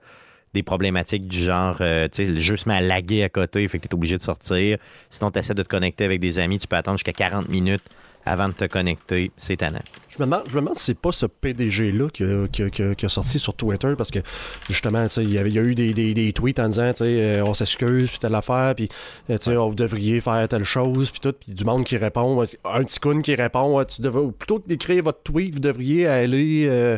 des 0.53 0.63
problématiques 0.63 1.27
du 1.27 1.43
genre, 1.43 1.77
euh, 1.81 2.07
tu 2.09 2.25
sais, 2.25 2.31
le 2.31 2.39
jeu 2.39 2.55
se 2.55 2.69
met 2.69 2.75
à 2.75 2.81
laguer 2.81 3.23
à 3.23 3.29
côté, 3.29 3.67
fait 3.67 3.79
que 3.79 3.87
tu 3.87 3.89
es 3.89 3.93
obligé 3.95 4.17
de 4.17 4.23
sortir. 4.23 4.77
Sinon, 5.09 5.31
tu 5.31 5.39
essaies 5.39 5.53
de 5.55 5.63
te 5.63 5.67
connecter 5.67 6.05
avec 6.05 6.19
des 6.21 6.39
amis, 6.39 6.59
tu 6.59 6.67
peux 6.67 6.75
attendre 6.77 6.97
jusqu'à 6.97 7.11
40 7.11 7.49
minutes 7.49 7.83
avant 8.25 8.47
de 8.47 8.53
te 8.53 8.65
connecter. 8.65 9.31
C'est 9.37 9.57
tannant. 9.57 9.81
Je 10.09 10.17
me 10.19 10.25
demande, 10.25 10.43
je 10.47 10.55
me 10.55 10.61
demande 10.61 10.75
si 10.75 10.85
c'est 10.85 10.97
pas 10.99 11.11
ce 11.11 11.25
PDG-là 11.25 12.07
qui, 12.09 12.23
a- 12.23 12.47
qui 12.47 12.63
a- 12.63 12.69
qui 12.69 12.83
a- 12.83 12.95
qui 12.95 13.05
a 13.05 13.09
sorti 13.09 13.39
sur 13.39 13.53
Twitter 13.55 13.93
parce 13.97 14.11
que 14.11 14.19
justement, 14.69 15.05
il 15.17 15.31
y, 15.31 15.37
a 15.39 15.43
eu 15.45 15.75
des, 15.75 15.93
des- 15.93 16.13
des 16.13 16.33
tweets 16.33 16.59
en 16.59 16.69
disant, 16.69 16.91
euh, 17.01 17.41
on 17.45 17.53
s'excuse, 17.53 18.09
puis 18.09 18.19
telle 18.19 18.35
affaire, 18.35 18.73
puis 18.75 18.89
vous 19.27 19.75
devriez 19.75 20.21
faire 20.21 20.47
telle 20.47 20.63
chose, 20.63 21.09
puis 21.11 21.19
tout, 21.19 21.33
puis 21.33 21.53
du 21.53 21.65
monde 21.65 21.83
qui 21.83 21.97
répond, 21.97 22.41
un 22.63 22.83
petit 22.83 22.99
coon 22.99 23.21
qui 23.21 23.33
répond, 23.35 23.83
tu 23.85 24.01
devrais, 24.01 24.31
plutôt 24.31 24.59
que 24.59 24.67
d'écrire 24.67 25.03
votre 25.03 25.23
tweet, 25.23 25.55
vous 25.55 25.59
devriez 25.59 26.07
aller. 26.07 26.65
euh, 26.67 26.97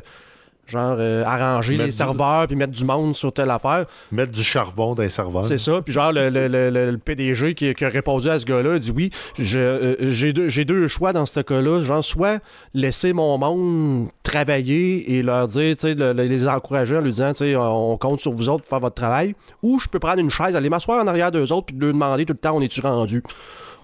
Genre 0.67 0.95
euh, 0.99 1.23
arranger 1.23 1.73
Mettre 1.73 1.83
les 1.85 1.91
du- 1.91 1.95
serveurs 1.97 2.47
puis 2.47 2.55
mettre 2.55 2.71
du 2.73 2.83
monde 2.85 3.15
sur 3.15 3.31
telle 3.31 3.51
affaire. 3.51 3.85
Mettre 4.11 4.31
du 4.31 4.41
charbon 4.43 4.95
dans 4.95 5.03
les 5.03 5.09
serveurs. 5.09 5.45
C'est 5.45 5.59
ça. 5.59 5.81
Puis 5.83 5.93
genre, 5.93 6.11
le, 6.11 6.29
le- 6.29 6.47
le- 6.47 6.69
le- 6.71 6.97
PDG 6.97 7.53
qui, 7.53 7.73
qui 7.75 7.85
a 7.85 7.89
répondu 7.89 8.29
à 8.29 8.39
ce 8.39 8.45
gars-là 8.45 8.73
a 8.73 8.79
dit 8.79 8.91
oui, 8.91 9.11
euh, 9.55 9.95
j'ai 9.99 10.33
deux, 10.33 10.49
deux 10.49 10.87
choix 10.87 11.13
dans 11.13 11.25
ce 11.27 11.39
cas-là. 11.41 11.83
Genre, 11.83 12.03
soit 12.03 12.39
laisser 12.73 13.13
mon 13.13 13.37
monde 13.37 14.09
travailler 14.23 15.13
et 15.15 15.21
leur 15.21 15.47
dire, 15.47 15.75
tu 15.75 15.93
sais, 15.93 16.13
les 16.13 16.47
encourager 16.47 16.97
en 16.97 17.01
lui 17.01 17.11
disant, 17.11 17.31
tu 17.33 17.39
sais, 17.45 17.55
on 17.55 17.95
compte 17.97 18.19
sur 18.19 18.31
vous 18.33 18.49
autres 18.49 18.63
pour 18.63 18.69
faire 18.69 18.79
votre 18.79 18.95
travail. 18.95 19.35
Ou 19.61 19.79
je 19.79 19.87
peux 19.87 19.99
prendre 19.99 20.19
une 20.19 20.31
chaise, 20.31 20.55
aller 20.55 20.69
m'asseoir 20.69 21.03
en 21.03 21.07
arrière 21.07 21.31
d'eux 21.31 21.51
autres 21.53 21.67
puis 21.67 21.75
leur 21.79 21.93
demander 21.93 22.25
tout 22.25 22.33
le 22.33 22.39
temps, 22.39 22.55
on 22.57 22.61
est-tu 22.61 22.81
rendu? 22.81 23.21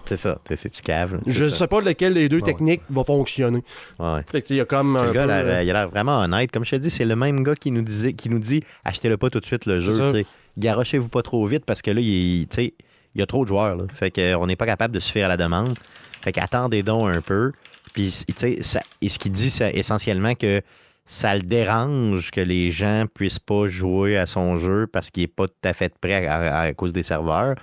C'est 0.06 0.16
ça. 0.16 0.38
C'est 0.54 0.70
tu 0.70 0.82
cave. 0.82 1.20
Je 1.26 1.48
ça. 1.48 1.56
sais 1.56 1.66
pas 1.66 1.80
lequel 1.80 2.14
des 2.14 2.28
deux 2.28 2.36
ouais. 2.38 2.42
techniques 2.42 2.82
va 2.90 3.04
fonctionner. 3.04 3.62
Ouais. 3.98 4.20
Fait 4.30 4.40
que, 4.42 4.46
tu 4.46 4.48
sais, 4.48 4.54
il 4.54 4.58
y 4.58 4.60
a 4.60 4.64
comme. 4.64 4.94
Le 4.96 5.00
un 5.02 5.12
gars, 5.12 5.22
peu, 5.24 5.28
il 5.28 5.32
a 5.32 5.42
l'air- 5.42 5.54
euh, 5.56 5.62
il 5.62 5.70
a 5.70 5.72
l'air 5.72 5.88
vraiment 5.90 6.20
honnête. 6.20 6.50
Comme 6.52 6.64
je 6.64 6.70
te 6.72 6.76
dis, 6.76 6.90
c'est 6.90 7.04
le 7.04 7.16
même 7.16 7.42
gars 7.42 7.54
qui 7.54 7.70
nous, 7.70 7.82
disait, 7.82 8.12
qui 8.12 8.28
nous 8.28 8.38
dit 8.40 8.62
achetez-le 8.84 9.16
pas 9.16 9.30
tout 9.30 9.40
de 9.40 9.44
suite 9.46 9.66
le 9.66 9.80
jeu. 9.80 10.12
Garochez-vous 10.58 11.08
pas 11.08 11.22
trop 11.22 11.44
vite 11.46 11.64
parce 11.64 11.80
que 11.82 11.90
là, 11.90 12.00
il, 12.00 12.46
tu 12.48 12.56
sais, 12.56 12.74
il 13.14 13.20
y 13.20 13.22
a 13.22 13.26
trop 13.26 13.44
de 13.44 13.48
joueurs. 13.48 13.76
là. 13.76 13.84
Fait 13.94 14.10
qu'on 14.10 14.46
n'est 14.46 14.56
pas 14.56 14.66
capable 14.66 14.92
de 14.94 15.00
suffire 15.00 15.26
à 15.26 15.28
la 15.28 15.36
demande. 15.36 15.74
Fait 16.20 16.32
qu'attendez 16.32 16.82
donc 16.82 17.14
un 17.14 17.20
peu. 17.20 17.52
Puis, 17.94 18.12
tu 18.26 18.34
sais, 18.36 18.62
ça- 18.62 18.80
et 19.00 19.08
ce 19.08 19.18
qu'il 19.18 19.32
dit, 19.32 19.50
c'est 19.50 19.70
essentiellement 19.76 20.34
que 20.34 20.60
ça 21.04 21.34
le 21.34 21.42
dérange 21.42 22.30
que 22.30 22.40
les 22.40 22.70
gens 22.70 23.06
puissent 23.12 23.38
pas 23.40 23.66
jouer 23.66 24.16
à 24.16 24.26
son 24.26 24.58
jeu 24.58 24.86
parce 24.86 25.10
qu'il 25.10 25.24
est 25.24 25.26
pas 25.26 25.46
tout 25.48 25.54
à 25.68 25.72
fait 25.72 25.92
prêt 25.98 26.26
à, 26.26 26.34
à- 26.36 26.60
à 26.60 26.72
cause 26.74 26.92
des 26.92 27.02
serveurs. 27.02 27.54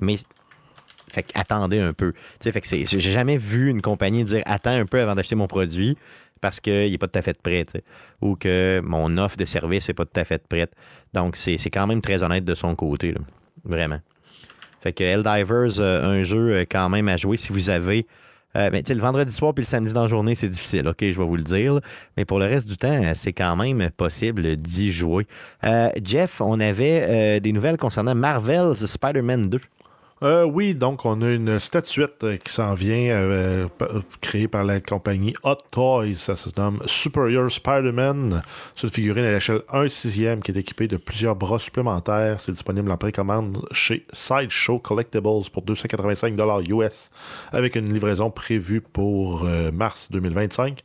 Mais 0.00 0.16
fait 1.16 1.24
qu'attendez 1.24 1.80
un 1.80 1.92
peu. 1.92 2.12
Tu 2.12 2.20
sais, 2.40 2.52
fait 2.52 2.60
que 2.60 2.68
j'ai 2.68 3.00
jamais 3.00 3.36
vu 3.36 3.70
une 3.70 3.82
compagnie 3.82 4.24
dire 4.24 4.42
attends 4.46 4.70
un 4.70 4.86
peu 4.86 5.00
avant 5.00 5.14
d'acheter 5.14 5.34
mon 5.34 5.46
produit 5.48 5.96
parce 6.40 6.60
qu'il 6.60 6.90
n'est 6.90 6.98
pas 6.98 7.08
tout 7.08 7.18
à 7.18 7.22
fait 7.22 7.40
prêt, 7.40 7.66
ou 8.20 8.36
que 8.36 8.80
mon 8.84 9.16
offre 9.18 9.36
de 9.36 9.46
service 9.46 9.88
n'est 9.88 9.94
pas 9.94 10.04
tout 10.04 10.20
à 10.20 10.24
fait 10.24 10.46
prête. 10.46 10.72
Donc, 11.14 11.34
c'est 11.36 11.56
quand 11.70 11.86
même 11.86 12.02
très 12.02 12.22
honnête 12.22 12.44
de 12.44 12.54
son 12.54 12.74
côté, 12.74 13.14
vraiment. 13.64 14.00
Fait 14.80 14.92
que 14.92 15.02
Helldivers, 15.02 15.80
euh, 15.80 16.04
un 16.04 16.22
jeu 16.22 16.52
euh, 16.52 16.64
quand 16.70 16.88
même 16.88 17.08
à 17.08 17.16
jouer 17.16 17.38
si 17.38 17.52
vous 17.52 17.70
avez. 17.70 18.06
euh, 18.54 18.70
ben, 18.70 18.82
le 18.88 19.00
vendredi 19.00 19.32
soir 19.32 19.54
puis 19.54 19.64
le 19.64 19.68
samedi 19.68 19.92
dans 19.92 20.02
la 20.02 20.08
journée, 20.08 20.34
c'est 20.34 20.48
difficile, 20.48 20.86
OK, 20.86 20.98
je 21.00 21.06
vais 21.18 21.24
vous 21.24 21.36
le 21.36 21.42
dire. 21.42 21.80
Mais 22.16 22.24
pour 22.24 22.38
le 22.38 22.44
reste 22.44 22.68
du 22.68 22.76
temps, 22.76 23.02
c'est 23.14 23.32
quand 23.32 23.56
même 23.56 23.90
possible 23.96 24.56
d'y 24.56 24.92
jouer. 24.92 25.26
Euh, 25.64 25.88
Jeff, 26.04 26.40
on 26.40 26.60
avait 26.60 27.40
des 27.40 27.52
nouvelles 27.52 27.78
concernant 27.78 28.14
Marvel's 28.14 28.84
Spider-Man 28.86 29.48
2. 29.48 29.60
Euh, 30.22 30.44
oui, 30.44 30.74
donc 30.74 31.04
on 31.04 31.20
a 31.20 31.30
une 31.30 31.58
statuette 31.58 32.24
euh, 32.24 32.38
qui 32.38 32.50
s'en 32.50 32.72
vient, 32.72 33.10
euh, 33.10 33.68
euh, 33.82 34.00
créée 34.22 34.48
par 34.48 34.64
la 34.64 34.80
compagnie 34.80 35.34
Hot 35.42 35.56
Toys. 35.70 36.14
Ça 36.14 36.36
se 36.36 36.48
nomme 36.56 36.80
Superior 36.86 37.50
Spider-Man. 37.52 38.40
C'est 38.74 38.86
une 38.86 38.92
figurine 38.92 39.26
à 39.26 39.30
l'échelle 39.32 39.60
1 39.70 39.88
sixième 39.88 40.42
qui 40.42 40.52
est 40.52 40.56
équipée 40.56 40.88
de 40.88 40.96
plusieurs 40.96 41.36
bras 41.36 41.58
supplémentaires. 41.58 42.40
C'est 42.40 42.52
disponible 42.52 42.90
en 42.90 42.96
précommande 42.96 43.68
chez 43.72 44.06
Sideshow 44.10 44.78
Collectibles 44.78 45.50
pour 45.52 45.62
285 45.62 46.34
US 46.70 47.10
avec 47.52 47.76
une 47.76 47.92
livraison 47.92 48.30
prévue 48.30 48.80
pour 48.80 49.44
mars 49.72 50.08
2025. 50.10 50.80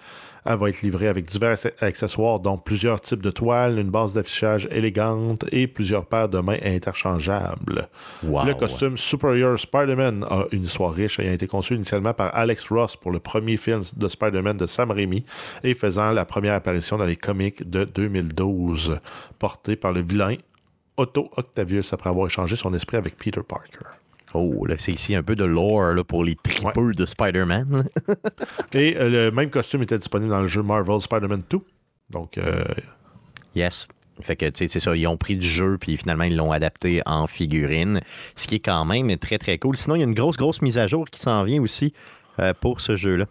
Elle 0.45 0.57
va 0.57 0.69
être 0.69 0.81
livrée 0.81 1.07
avec 1.07 1.25
divers 1.25 1.55
acc- 1.55 1.73
accessoires, 1.81 2.39
dont 2.39 2.57
plusieurs 2.57 2.99
types 2.99 3.21
de 3.21 3.29
toiles, 3.29 3.77
une 3.77 3.91
base 3.91 4.13
d'affichage 4.13 4.67
élégante 4.71 5.45
et 5.51 5.67
plusieurs 5.67 6.05
paires 6.05 6.29
de 6.29 6.39
mains 6.39 6.57
interchangeables. 6.63 7.87
Wow. 8.23 8.45
Le 8.45 8.53
costume 8.55 8.97
Superior 8.97 9.59
Spider-Man 9.59 10.25
a 10.29 10.45
une 10.51 10.63
histoire 10.63 10.93
riche 10.93 11.19
ayant 11.19 11.33
été 11.33 11.47
conçu 11.47 11.75
initialement 11.75 12.13
par 12.13 12.35
Alex 12.35 12.67
Ross 12.69 12.95
pour 12.95 13.11
le 13.11 13.19
premier 13.19 13.57
film 13.57 13.83
de 13.95 14.07
Spider-Man 14.07 14.57
de 14.57 14.65
Sam 14.65 14.91
Raimi 14.91 15.23
et 15.63 15.73
faisant 15.73 16.11
la 16.11 16.25
première 16.25 16.55
apparition 16.55 16.97
dans 16.97 17.05
les 17.05 17.15
comics 17.15 17.69
de 17.69 17.83
2012, 17.83 18.99
porté 19.39 19.75
par 19.75 19.91
le 19.91 20.01
vilain 20.01 20.35
Otto 20.97 21.29
Octavius 21.37 21.93
après 21.93 22.09
avoir 22.09 22.27
échangé 22.27 22.55
son 22.55 22.73
esprit 22.73 22.97
avec 22.97 23.17
Peter 23.17 23.41
Parker. 23.47 23.85
Oh, 24.33 24.65
là, 24.65 24.75
c'est 24.77 24.91
ici 24.91 25.15
un 25.15 25.23
peu 25.23 25.35
de 25.35 25.43
lore 25.43 25.93
là, 25.93 26.03
pour 26.03 26.23
les 26.23 26.35
tripeux 26.35 26.93
de 26.93 27.05
Spider-Man. 27.05 27.87
Et 28.73 28.95
euh, 28.97 29.09
le 29.09 29.31
même 29.31 29.49
costume 29.49 29.83
était 29.83 29.97
disponible 29.97 30.31
dans 30.31 30.41
le 30.41 30.47
jeu 30.47 30.63
Marvel 30.63 31.01
Spider-Man 31.01 31.43
2. 31.49 31.59
Donc, 32.09 32.37
euh, 32.37 32.63
Yes. 33.55 33.87
Fait 34.21 34.35
que, 34.35 34.45
tu 34.45 34.51
sais, 34.59 34.67
c'est 34.67 34.79
ça, 34.79 34.95
ils 34.95 35.07
ont 35.07 35.17
pris 35.17 35.37
du 35.37 35.47
jeu, 35.47 35.77
puis 35.79 35.97
finalement, 35.97 36.25
ils 36.25 36.35
l'ont 36.35 36.51
adapté 36.51 37.01
en 37.05 37.25
figurine, 37.27 38.01
ce 38.35 38.47
qui 38.47 38.55
est 38.55 38.59
quand 38.59 38.85
même 38.85 39.17
très, 39.17 39.37
très 39.37 39.57
cool. 39.57 39.75
Sinon, 39.75 39.95
il 39.95 39.99
y 39.99 40.03
a 40.03 40.05
une 40.07 40.13
grosse, 40.13 40.37
grosse 40.37 40.61
mise 40.61 40.77
à 40.77 40.87
jour 40.87 41.09
qui 41.09 41.19
s'en 41.19 41.43
vient 41.43 41.61
aussi 41.61 41.93
euh, 42.39 42.53
pour 42.59 42.81
ce 42.81 42.95
jeu-là. 42.95 43.25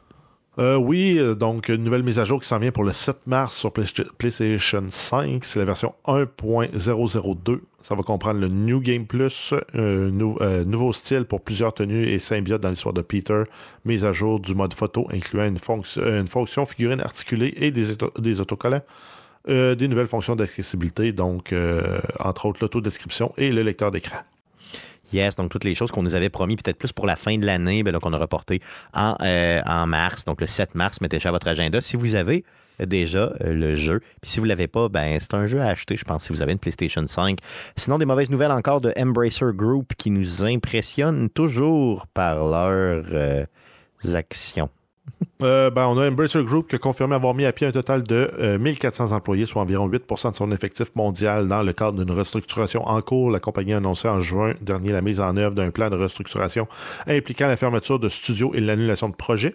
Euh, 0.60 0.76
oui, 0.76 1.16
euh, 1.18 1.34
donc 1.34 1.68
une 1.70 1.82
nouvelle 1.82 2.02
mise 2.02 2.18
à 2.18 2.24
jour 2.24 2.40
qui 2.42 2.46
s'en 2.46 2.58
vient 2.58 2.70
pour 2.70 2.84
le 2.84 2.92
7 2.92 3.26
mars 3.26 3.56
sur 3.56 3.72
Play- 3.72 3.84
PlayStation 4.18 4.84
5. 4.90 5.42
C'est 5.44 5.58
la 5.58 5.64
version 5.64 5.94
1.002. 6.06 7.60
Ça 7.80 7.94
va 7.94 8.02
comprendre 8.02 8.40
le 8.40 8.48
New 8.48 8.80
Game 8.80 9.06
Plus, 9.06 9.54
un 9.72 10.10
nou- 10.10 10.36
euh, 10.42 10.64
nouveau 10.66 10.92
style 10.92 11.24
pour 11.24 11.40
plusieurs 11.40 11.72
tenues 11.72 12.08
et 12.08 12.18
symbiotes 12.18 12.60
dans 12.60 12.68
l'histoire 12.68 12.92
de 12.92 13.00
Peter, 13.00 13.44
mise 13.86 14.04
à 14.04 14.12
jour 14.12 14.38
du 14.38 14.54
mode 14.54 14.74
photo 14.74 15.08
incluant 15.10 15.46
une, 15.46 15.56
fonction- 15.56 16.02
une 16.06 16.26
fonction 16.28 16.66
figurine 16.66 17.00
articulée 17.00 17.54
et 17.56 17.70
des, 17.70 17.84
des 18.18 18.40
autocollants. 18.42 18.82
Euh, 19.48 19.74
des 19.74 19.88
nouvelles 19.88 20.06
fonctions 20.08 20.36
d'accessibilité, 20.36 21.12
donc 21.12 21.54
euh, 21.54 21.98
entre 22.22 22.44
autres 22.44 22.58
l'autodescription 22.60 23.32
et 23.38 23.50
le 23.52 23.62
lecteur 23.62 23.90
d'écran. 23.90 24.18
Yes, 25.12 25.36
donc 25.36 25.50
toutes 25.50 25.64
les 25.64 25.74
choses 25.74 25.90
qu'on 25.90 26.02
nous 26.02 26.14
avait 26.14 26.28
promis, 26.28 26.56
peut-être 26.56 26.78
plus 26.78 26.92
pour 26.92 27.06
la 27.06 27.16
fin 27.16 27.36
de 27.38 27.46
l'année, 27.46 27.82
ben, 27.82 27.92
donc 27.92 28.06
on 28.06 28.12
a 28.12 28.18
reporté 28.18 28.60
en, 28.94 29.16
euh, 29.22 29.60
en 29.66 29.86
mars, 29.86 30.24
donc 30.24 30.40
le 30.40 30.46
7 30.46 30.74
mars, 30.74 31.00
mettez 31.00 31.20
ça 31.20 31.30
à 31.30 31.32
votre 31.32 31.48
agenda. 31.48 31.80
Si 31.80 31.96
vous 31.96 32.14
avez 32.14 32.44
euh, 32.80 32.86
déjà 32.86 33.32
euh, 33.40 33.52
le 33.52 33.76
jeu, 33.76 34.00
puis 34.20 34.30
si 34.30 34.38
vous 34.38 34.46
ne 34.46 34.50
l'avez 34.50 34.68
pas, 34.68 34.88
ben 34.88 35.18
c'est 35.20 35.34
un 35.34 35.46
jeu 35.46 35.60
à 35.60 35.68
acheter, 35.68 35.96
je 35.96 36.04
pense, 36.04 36.24
si 36.24 36.32
vous 36.32 36.42
avez 36.42 36.52
une 36.52 36.58
PlayStation 36.58 37.04
5. 37.04 37.38
Sinon, 37.76 37.98
des 37.98 38.04
mauvaises 38.04 38.30
nouvelles 38.30 38.52
encore 38.52 38.80
de 38.80 38.92
Embracer 38.96 39.52
Group 39.52 39.92
qui 39.96 40.10
nous 40.10 40.44
impressionnent 40.44 41.28
toujours 41.30 42.06
par 42.08 42.44
leurs 42.46 43.46
actions. 44.14 44.70
Euh, 45.42 45.70
ben, 45.70 45.86
on 45.86 45.96
a 45.96 46.06
Embracer 46.06 46.42
Group 46.44 46.68
qui 46.68 46.76
a 46.76 46.78
confirmé 46.78 47.14
avoir 47.14 47.34
mis 47.34 47.46
à 47.46 47.52
pied 47.52 47.66
un 47.66 47.72
total 47.72 48.02
de 48.02 48.30
euh, 48.38 48.58
1400 48.58 49.12
employés, 49.12 49.46
soit 49.46 49.62
environ 49.62 49.88
8% 49.88 50.32
de 50.32 50.36
son 50.36 50.52
effectif 50.52 50.94
mondial 50.94 51.48
dans 51.48 51.62
le 51.62 51.72
cadre 51.72 52.04
d'une 52.04 52.14
restructuration 52.14 52.86
en 52.86 53.00
cours. 53.00 53.30
La 53.30 53.40
compagnie 53.40 53.72
a 53.72 53.78
annoncé 53.78 54.06
en 54.08 54.20
juin 54.20 54.54
dernier 54.60 54.92
la 54.92 55.00
mise 55.00 55.20
en 55.20 55.36
œuvre 55.36 55.54
d'un 55.54 55.70
plan 55.70 55.88
de 55.88 55.96
restructuration 55.96 56.68
impliquant 57.06 57.46
la 57.48 57.56
fermeture 57.56 57.98
de 57.98 58.08
studios 58.08 58.52
et 58.54 58.60
l'annulation 58.60 59.08
de 59.08 59.14
projets. 59.14 59.54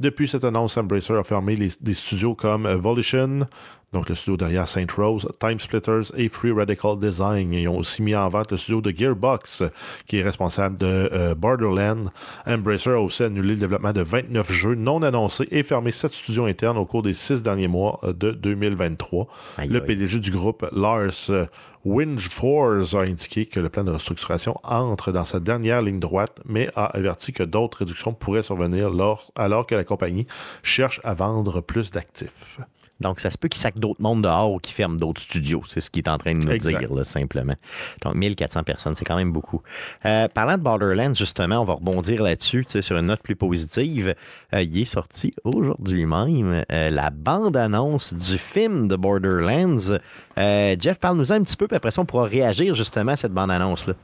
Depuis 0.00 0.26
cette 0.26 0.42
annonce, 0.44 0.76
Embracer 0.76 1.14
a 1.14 1.22
fermé 1.22 1.54
des 1.54 1.94
studios 1.94 2.34
comme 2.34 2.66
euh, 2.66 2.76
Volition, 2.76 3.46
donc 3.92 4.08
le 4.08 4.14
studio 4.14 4.36
derrière 4.36 4.66
Saint 4.66 4.86
Rose, 4.96 5.28
Time 5.38 5.60
Splitters 5.60 6.12
et 6.16 6.28
Free 6.28 6.50
Radical 6.52 6.98
Design. 6.98 7.52
Ils 7.52 7.68
ont 7.68 7.78
aussi 7.78 8.02
mis 8.02 8.16
en 8.16 8.28
vente 8.28 8.50
le 8.50 8.56
studio 8.56 8.80
de 8.80 8.90
Gearbox, 8.90 9.62
qui 10.06 10.18
est 10.18 10.22
responsable 10.22 10.78
de 10.78 10.86
euh, 11.12 11.34
Borderlands. 11.36 12.06
Embracer 12.46 12.90
a 12.90 13.00
aussi 13.00 13.22
annulé 13.22 13.50
le 13.54 13.60
développement 13.60 13.92
de 13.92 14.00
29 14.02 14.50
jeux 14.52 14.74
non 14.74 15.02
annoncés 15.02 15.46
et 15.52 15.62
fermé 15.62 15.92
7 15.92 16.12
studios 16.12 16.46
internes 16.46 16.78
au 16.78 16.86
cours 16.86 17.02
des 17.02 17.12
6 17.12 17.42
derniers 17.42 17.68
mois 17.68 18.00
euh, 18.02 18.12
de 18.12 18.32
2023. 18.32 19.28
Aïe, 19.58 19.68
le 19.68 19.80
aïe. 19.80 19.86
PDG 19.86 20.18
du 20.18 20.30
groupe, 20.32 20.66
Lars 20.72 21.10
euh, 21.30 21.46
Wingefors, 21.84 22.94
a 22.96 23.02
indiqué 23.08 23.46
que 23.46 23.60
le 23.60 23.68
plan 23.68 23.84
de 23.84 23.90
restructuration 23.90 24.56
entre 24.64 25.12
dans 25.12 25.24
sa 25.24 25.40
dernière 25.40 25.82
ligne 25.82 26.00
droite, 26.00 26.40
mais 26.44 26.68
a 26.76 26.86
averti 26.86 27.32
que 27.32 27.42
d'autres 27.42 27.78
réductions 27.78 28.12
pourraient 28.12 28.42
survenir 28.42 28.90
lors- 28.90 29.30
alors 29.36 29.66
que 29.66 29.74
la 29.74 29.84
compagnie 29.84 30.26
cherche 30.62 31.00
à 31.04 31.14
vendre 31.14 31.60
plus 31.60 31.90
d'actifs. 31.90 32.58
Donc, 33.00 33.20
ça 33.20 33.30
se 33.30 33.38
peut 33.38 33.48
qu'ils 33.48 33.60
sacent 33.60 33.74
d'autres 33.76 34.00
mondes 34.00 34.22
dehors 34.22 34.52
ou 34.52 34.58
qu'ils 34.58 34.74
ferment 34.74 34.96
d'autres 34.96 35.20
studios. 35.20 35.62
C'est 35.66 35.80
ce 35.80 35.90
qu'il 35.90 36.02
est 36.04 36.08
en 36.08 36.16
train 36.18 36.32
de 36.32 36.38
nous 36.38 36.50
Exact. 36.52 36.78
dire, 36.78 36.94
là, 36.94 37.04
simplement. 37.04 37.54
Donc, 38.02 38.14
1400 38.14 38.62
personnes, 38.62 38.94
c'est 38.94 39.04
quand 39.04 39.16
même 39.16 39.32
beaucoup. 39.32 39.62
Euh, 40.06 40.28
parlant 40.28 40.56
de 40.56 40.62
Borderlands, 40.62 41.14
justement, 41.14 41.58
on 41.60 41.64
va 41.64 41.74
rebondir 41.74 42.22
là-dessus, 42.22 42.64
sur 42.80 42.96
une 42.96 43.06
note 43.06 43.20
plus 43.20 43.36
positive. 43.36 44.14
Euh, 44.54 44.62
il 44.62 44.80
est 44.82 44.84
sorti 44.84 45.32
aujourd'hui 45.42 46.06
même 46.06 46.64
euh, 46.70 46.90
la 46.90 47.10
bande-annonce 47.10 48.14
du 48.14 48.38
film 48.38 48.88
de 48.88 48.96
Borderlands. 48.96 49.98
Jeff, 50.36 50.98
parle-nous 51.00 51.32
un 51.32 51.42
petit 51.42 51.56
peu, 51.56 51.66
puis 51.66 51.76
après 51.76 51.90
ça, 51.90 52.00
on 52.00 52.06
pourra 52.06 52.24
réagir 52.24 52.74
justement 52.74 53.12
à 53.12 53.16
cette 53.16 53.32
bande-annonce-là. 53.32 53.94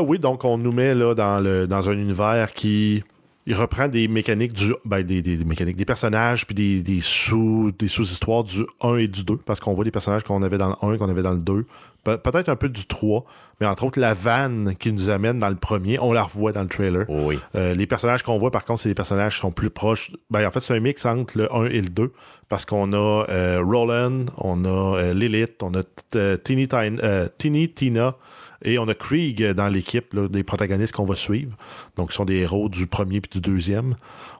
Oui, 0.00 0.18
donc 0.18 0.44
on 0.44 0.58
nous 0.58 0.72
met 0.72 0.94
là 0.94 1.14
dans, 1.14 1.40
le, 1.40 1.66
dans 1.66 1.88
un 1.88 1.94
univers 1.94 2.52
qui. 2.52 3.02
Il 3.50 3.56
reprend 3.56 3.88
des 3.88 4.06
mécaniques 4.06 4.52
du 4.52 4.72
ben, 4.84 5.02
des, 5.02 5.84
personnages 5.84 6.46
puis 6.46 6.54
des, 6.54 7.00
sous 7.00 7.72
des 7.76 7.88
sous-histoires 7.88 8.44
du 8.44 8.64
1 8.80 8.94
et 8.94 9.08
du 9.08 9.24
2 9.24 9.38
parce 9.38 9.58
qu'on 9.58 9.74
voit 9.74 9.84
des 9.84 9.90
personnages 9.90 10.22
qu'on 10.22 10.42
avait 10.42 10.56
dans 10.56 10.68
le 10.68 10.94
1 10.94 10.98
qu'on 10.98 11.08
avait 11.08 11.22
dans 11.22 11.32
le 11.32 11.42
2 11.42 11.66
Pe- 12.02 12.16
peut-être 12.16 12.48
un 12.48 12.56
peu 12.56 12.68
du 12.70 12.86
3 12.86 13.24
mais 13.60 13.66
entre 13.66 13.84
autres 13.84 14.00
la 14.00 14.14
vanne 14.14 14.74
qui 14.78 14.90
nous 14.92 15.10
amène 15.10 15.38
dans 15.38 15.50
le 15.50 15.56
premier 15.56 15.98
on 15.98 16.12
la 16.14 16.22
revoit 16.22 16.52
dans 16.52 16.62
le 16.62 16.68
trailer 16.68 17.04
oui. 17.08 17.38
Euh, 17.56 17.74
les 17.74 17.86
personnages 17.86 18.22
qu'on 18.22 18.38
voit, 18.38 18.50
par 18.50 18.64
contre, 18.64 18.80
c'est 18.82 18.88
des 18.88 18.94
personnages 18.94 19.34
qui 19.34 19.40
sont 19.40 19.50
plus 19.52 19.68
proches. 19.70 20.10
Ben, 20.30 20.46
en 20.46 20.50
fait, 20.50 20.60
c'est 20.60 20.74
un 20.74 20.80
mix 20.80 21.04
entre 21.04 21.36
le 21.36 21.54
1 21.54 21.66
et 21.66 21.80
le 21.82 21.88
2. 21.90 22.12
Parce 22.48 22.64
qu'on 22.64 22.92
a 22.92 23.26
euh, 23.28 23.60
Roland, 23.64 24.24
on 24.38 24.64
a 24.64 24.98
euh, 24.98 25.14
Lilith, 25.14 25.62
on 25.62 25.72
a 25.74 25.82
Tini, 26.42 27.68
Tina- 27.68 28.14
et 28.62 28.78
on 28.78 28.86
a 28.88 28.94
Krieg 28.94 29.42
dans 29.52 29.68
l'équipe 29.68 30.14
des 30.30 30.42
protagonistes 30.42 30.92
qu'on 30.94 31.04
va 31.06 31.14
suivre. 31.16 31.56
Donc, 31.96 32.10
ce 32.12 32.16
sont 32.16 32.24
des 32.26 32.36
héros 32.40 32.68
du 32.68 32.86
premier 32.86 33.16
et 33.16 33.20
du 33.20 33.40
deuxième. 33.40 33.94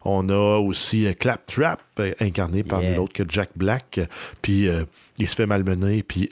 On 0.04 0.28
a 0.28 0.58
aussi 0.58 1.06
Claptrap, 1.18 1.80
incarné 2.20 2.62
par 2.62 2.82
Yeah. 2.82 2.90
nul 2.90 3.00
autre 3.00 3.12
que 3.14 3.22
Jack 3.28 3.50
Black. 3.56 4.00
Puis, 4.42 4.68
euh, 4.68 4.84
il 5.20 5.28
se 5.28 5.34
fait 5.36 5.46
malmener, 5.46 6.02
puis 6.02 6.28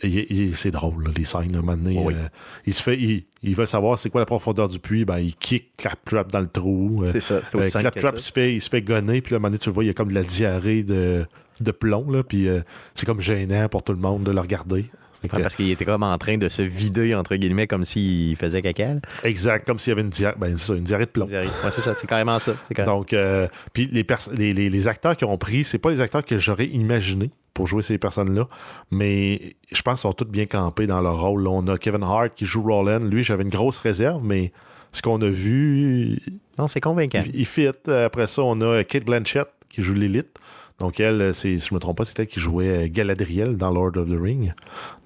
c'est 0.55 0.71
drôle, 0.71 1.05
là, 1.05 1.11
les 1.17 1.25
scènes. 1.25 1.53
là, 1.53 1.61
Oui. 1.63 2.15
euh, 2.15 2.29
il 2.67 2.75
se 2.75 2.83
fait, 2.83 2.97
il, 2.99 3.25
il 3.43 3.55
veut 3.55 3.67
savoir 3.67 3.99
c'est 3.99 4.11
quoi 4.11 4.21
la 4.21 4.27
profondeur 4.27 4.69
du 4.69 4.79
puits, 4.79 5.05
ben, 5.05 5.19
il 5.19 5.35
kick 5.35 5.77
Claptrap 5.77 6.31
dans 6.33 6.41
le 6.41 6.49
trou. 6.49 7.03
Euh, 7.05 7.11
C'est 7.13 7.21
ça. 7.21 7.41
C'est 7.45 7.57
euh, 7.77 7.81
Claptrap, 7.81 8.19
se, 8.19 8.33
fait, 8.33 8.55
il 8.55 8.61
se 8.61 8.69
fait 8.69 8.83
gonner, 8.83 9.21
puis 9.21 9.33
là, 9.33 9.37
à 9.37 9.39
un 9.39 9.41
moment 9.41 9.49
donné, 9.51 9.59
tu 9.59 9.69
le 9.69 9.75
vois, 9.75 9.85
il 9.85 9.89
y 9.89 9.91
a 9.91 9.95
comme 9.95 10.09
de 10.09 10.15
la 10.15 10.23
diarrhée 10.23 10.83
de, 10.83 11.27
de 11.61 11.71
plomb, 11.71 12.11
là, 12.11 12.23
puis 12.23 12.49
euh, 12.49 12.61
c'est 12.95 13.07
comme 13.07 13.21
gênant 13.21 13.69
pour 13.69 13.83
tout 13.83 13.93
le 13.93 13.99
monde 13.99 14.25
de 14.25 14.31
le 14.33 14.41
regarder. 14.41 14.87
Que, 15.21 15.27
Parce 15.27 15.57
qu'il 15.57 15.69
était 15.73 15.85
comme 15.85 16.05
en 16.05 16.17
train 16.17 16.39
de 16.39 16.49
se 16.49 16.63
vider, 16.63 17.13
entre 17.17 17.35
guillemets, 17.35 17.67
comme 17.67 17.85
s'il 17.85 18.37
faisait 18.37 18.63
caca. 18.63 18.93
exact, 19.25 19.67
comme 19.67 19.81
s'il 19.81 19.91
y 19.91 19.93
avait 19.93 20.03
une 20.03 20.11
diarrhée, 20.11 20.37
ben, 20.39 20.57
une 20.69 20.85
diarrhée 20.85 21.07
de 21.07 21.11
plomb. 21.11 21.27
Ouais, 21.27 21.45
c'est 21.49 21.81
ça, 21.81 21.93
c'est 21.95 22.07
carrément 22.07 22.39
ça. 22.39 22.53
Carrément- 22.73 22.99
Donc, 22.99 23.13
euh, 23.13 23.49
puis 23.73 23.89
les, 23.91 24.05
pers- 24.05 24.31
les, 24.37 24.53
les- 24.53 24.71
les 24.71 24.87
acteurs 24.87 25.17
qui 25.17 25.25
ont 25.25 25.37
pris, 25.37 25.65
c'est 25.65 25.79
pas 25.79 25.91
les 25.91 26.01
acteurs 26.01 26.25
que 26.25 26.39
j'aurais 26.39 26.67
imaginé 26.67 27.33
pour 27.59 27.67
jouer 27.67 27.83
ces 27.83 27.99
personnes-là, 27.99 28.47
mais 28.93 29.57
je 29.73 29.83
pense 29.83 29.95
qu'ils 29.95 30.03
sont 30.09 30.13
tous 30.13 30.27
bien 30.27 30.47
campés 30.47 30.87
dans 30.87 31.01
leur 31.01 31.21
rôle. 31.21 31.43
là. 31.43 31.51
On 31.51 31.67
a 31.67 31.77
Kevin 31.77 32.05
Hart 32.05 32.33
qui 32.33 32.45
joue 32.45 32.63
Roland. 32.63 33.01
Lui, 33.01 33.25
j'avais 33.25 33.43
une 33.43 33.49
grosse 33.49 33.81
réserve, 33.81 34.25
mais 34.25 34.53
ce 34.93 35.03
qu'on 35.03 35.21
a 35.23 35.29
vu, 35.29 36.21
Non, 36.57 36.69
c'est 36.69 36.81
convaincant. 36.81 37.21
Il, 37.27 37.35
il 37.35 37.47
fit. 37.47 37.67
Après 37.89 38.29
ça, 38.29 38.43
on 38.45 38.61
a 38.61 38.85
Kate 38.85 39.05
Blanchett 39.05 39.49
qui 39.69 39.83
joue 39.83 39.95
Lilith. 39.95 40.39
Donc, 40.79 41.01
elle, 41.01 41.35
si 41.35 41.59
je 41.59 41.75
me 41.75 41.81
trompe 41.81 41.97
pas, 41.97 42.05
c'est 42.05 42.17
elle 42.21 42.29
qui 42.29 42.39
jouait 42.39 42.89
Galadriel 42.89 43.57
dans 43.57 43.73
Lord 43.73 43.97
of 43.97 44.09
the 44.09 44.17
Ring. 44.17 44.55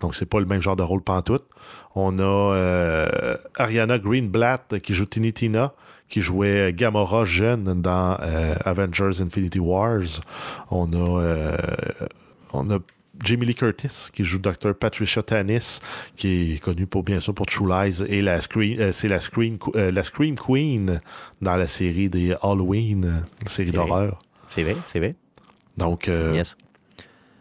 Donc, 0.01 0.15
c'est 0.15 0.27
pas 0.27 0.39
le 0.39 0.45
même 0.45 0.61
genre 0.61 0.77
de 0.77 0.83
rôle 0.83 1.01
pantoute. 1.01 1.47
On 1.95 2.19
a 2.19 2.23
euh, 2.23 3.37
Ariana 3.57 3.99
Greenblatt 3.99 4.79
qui 4.81 4.93
joue 4.93 5.07
Tini 5.07 5.33
Tina, 5.33 5.73
qui 6.11 6.21
jouait 6.21 6.75
Gamora 6.75 7.25
jeune 7.25 7.81
dans 7.81 8.19
euh, 8.21 8.55
Avengers 8.67 9.23
Infinity 9.23 9.61
Wars. 9.61 10.21
On 10.71 10.93
a, 10.93 11.23
euh, 11.23 11.57
on 12.53 12.71
a 12.71 12.79
Jamie 13.23 13.45
Lee 13.47 13.55
Curtis 13.55 14.09
qui 14.13 14.25
joue 14.25 14.39
Dr. 14.39 14.75
Patricia 14.75 15.23
Tanis, 15.23 15.81
qui 16.17 16.55
est 16.55 16.59
connue 16.59 16.87
pour 16.87 17.03
bien 17.03 17.21
sûr 17.21 17.35
pour 17.35 17.47
True 17.47 17.69
Lies 17.69 18.03
et 18.09 18.23
la 18.23 18.41
Scream, 18.41 18.81
euh, 18.81 18.93
c'est 18.93 19.09
la 19.09 19.21
Scream, 19.21 19.59
euh, 19.77 19.91
la 19.93 20.03
Scream 20.03 20.35
Queen 20.37 21.01
dans 21.43 21.57
la 21.57 21.67
série 21.67 22.09
des 22.09 22.35
Halloween, 22.43 23.23
la 23.43 23.51
série 23.51 23.71
d'horreur. 23.71 24.19
C'est 24.49 24.63
vrai, 24.63 24.77
c'est 24.87 24.99
vrai. 24.99 25.15
Donc, 25.77 26.09
euh, 26.09 26.33
Yes. 26.35 26.57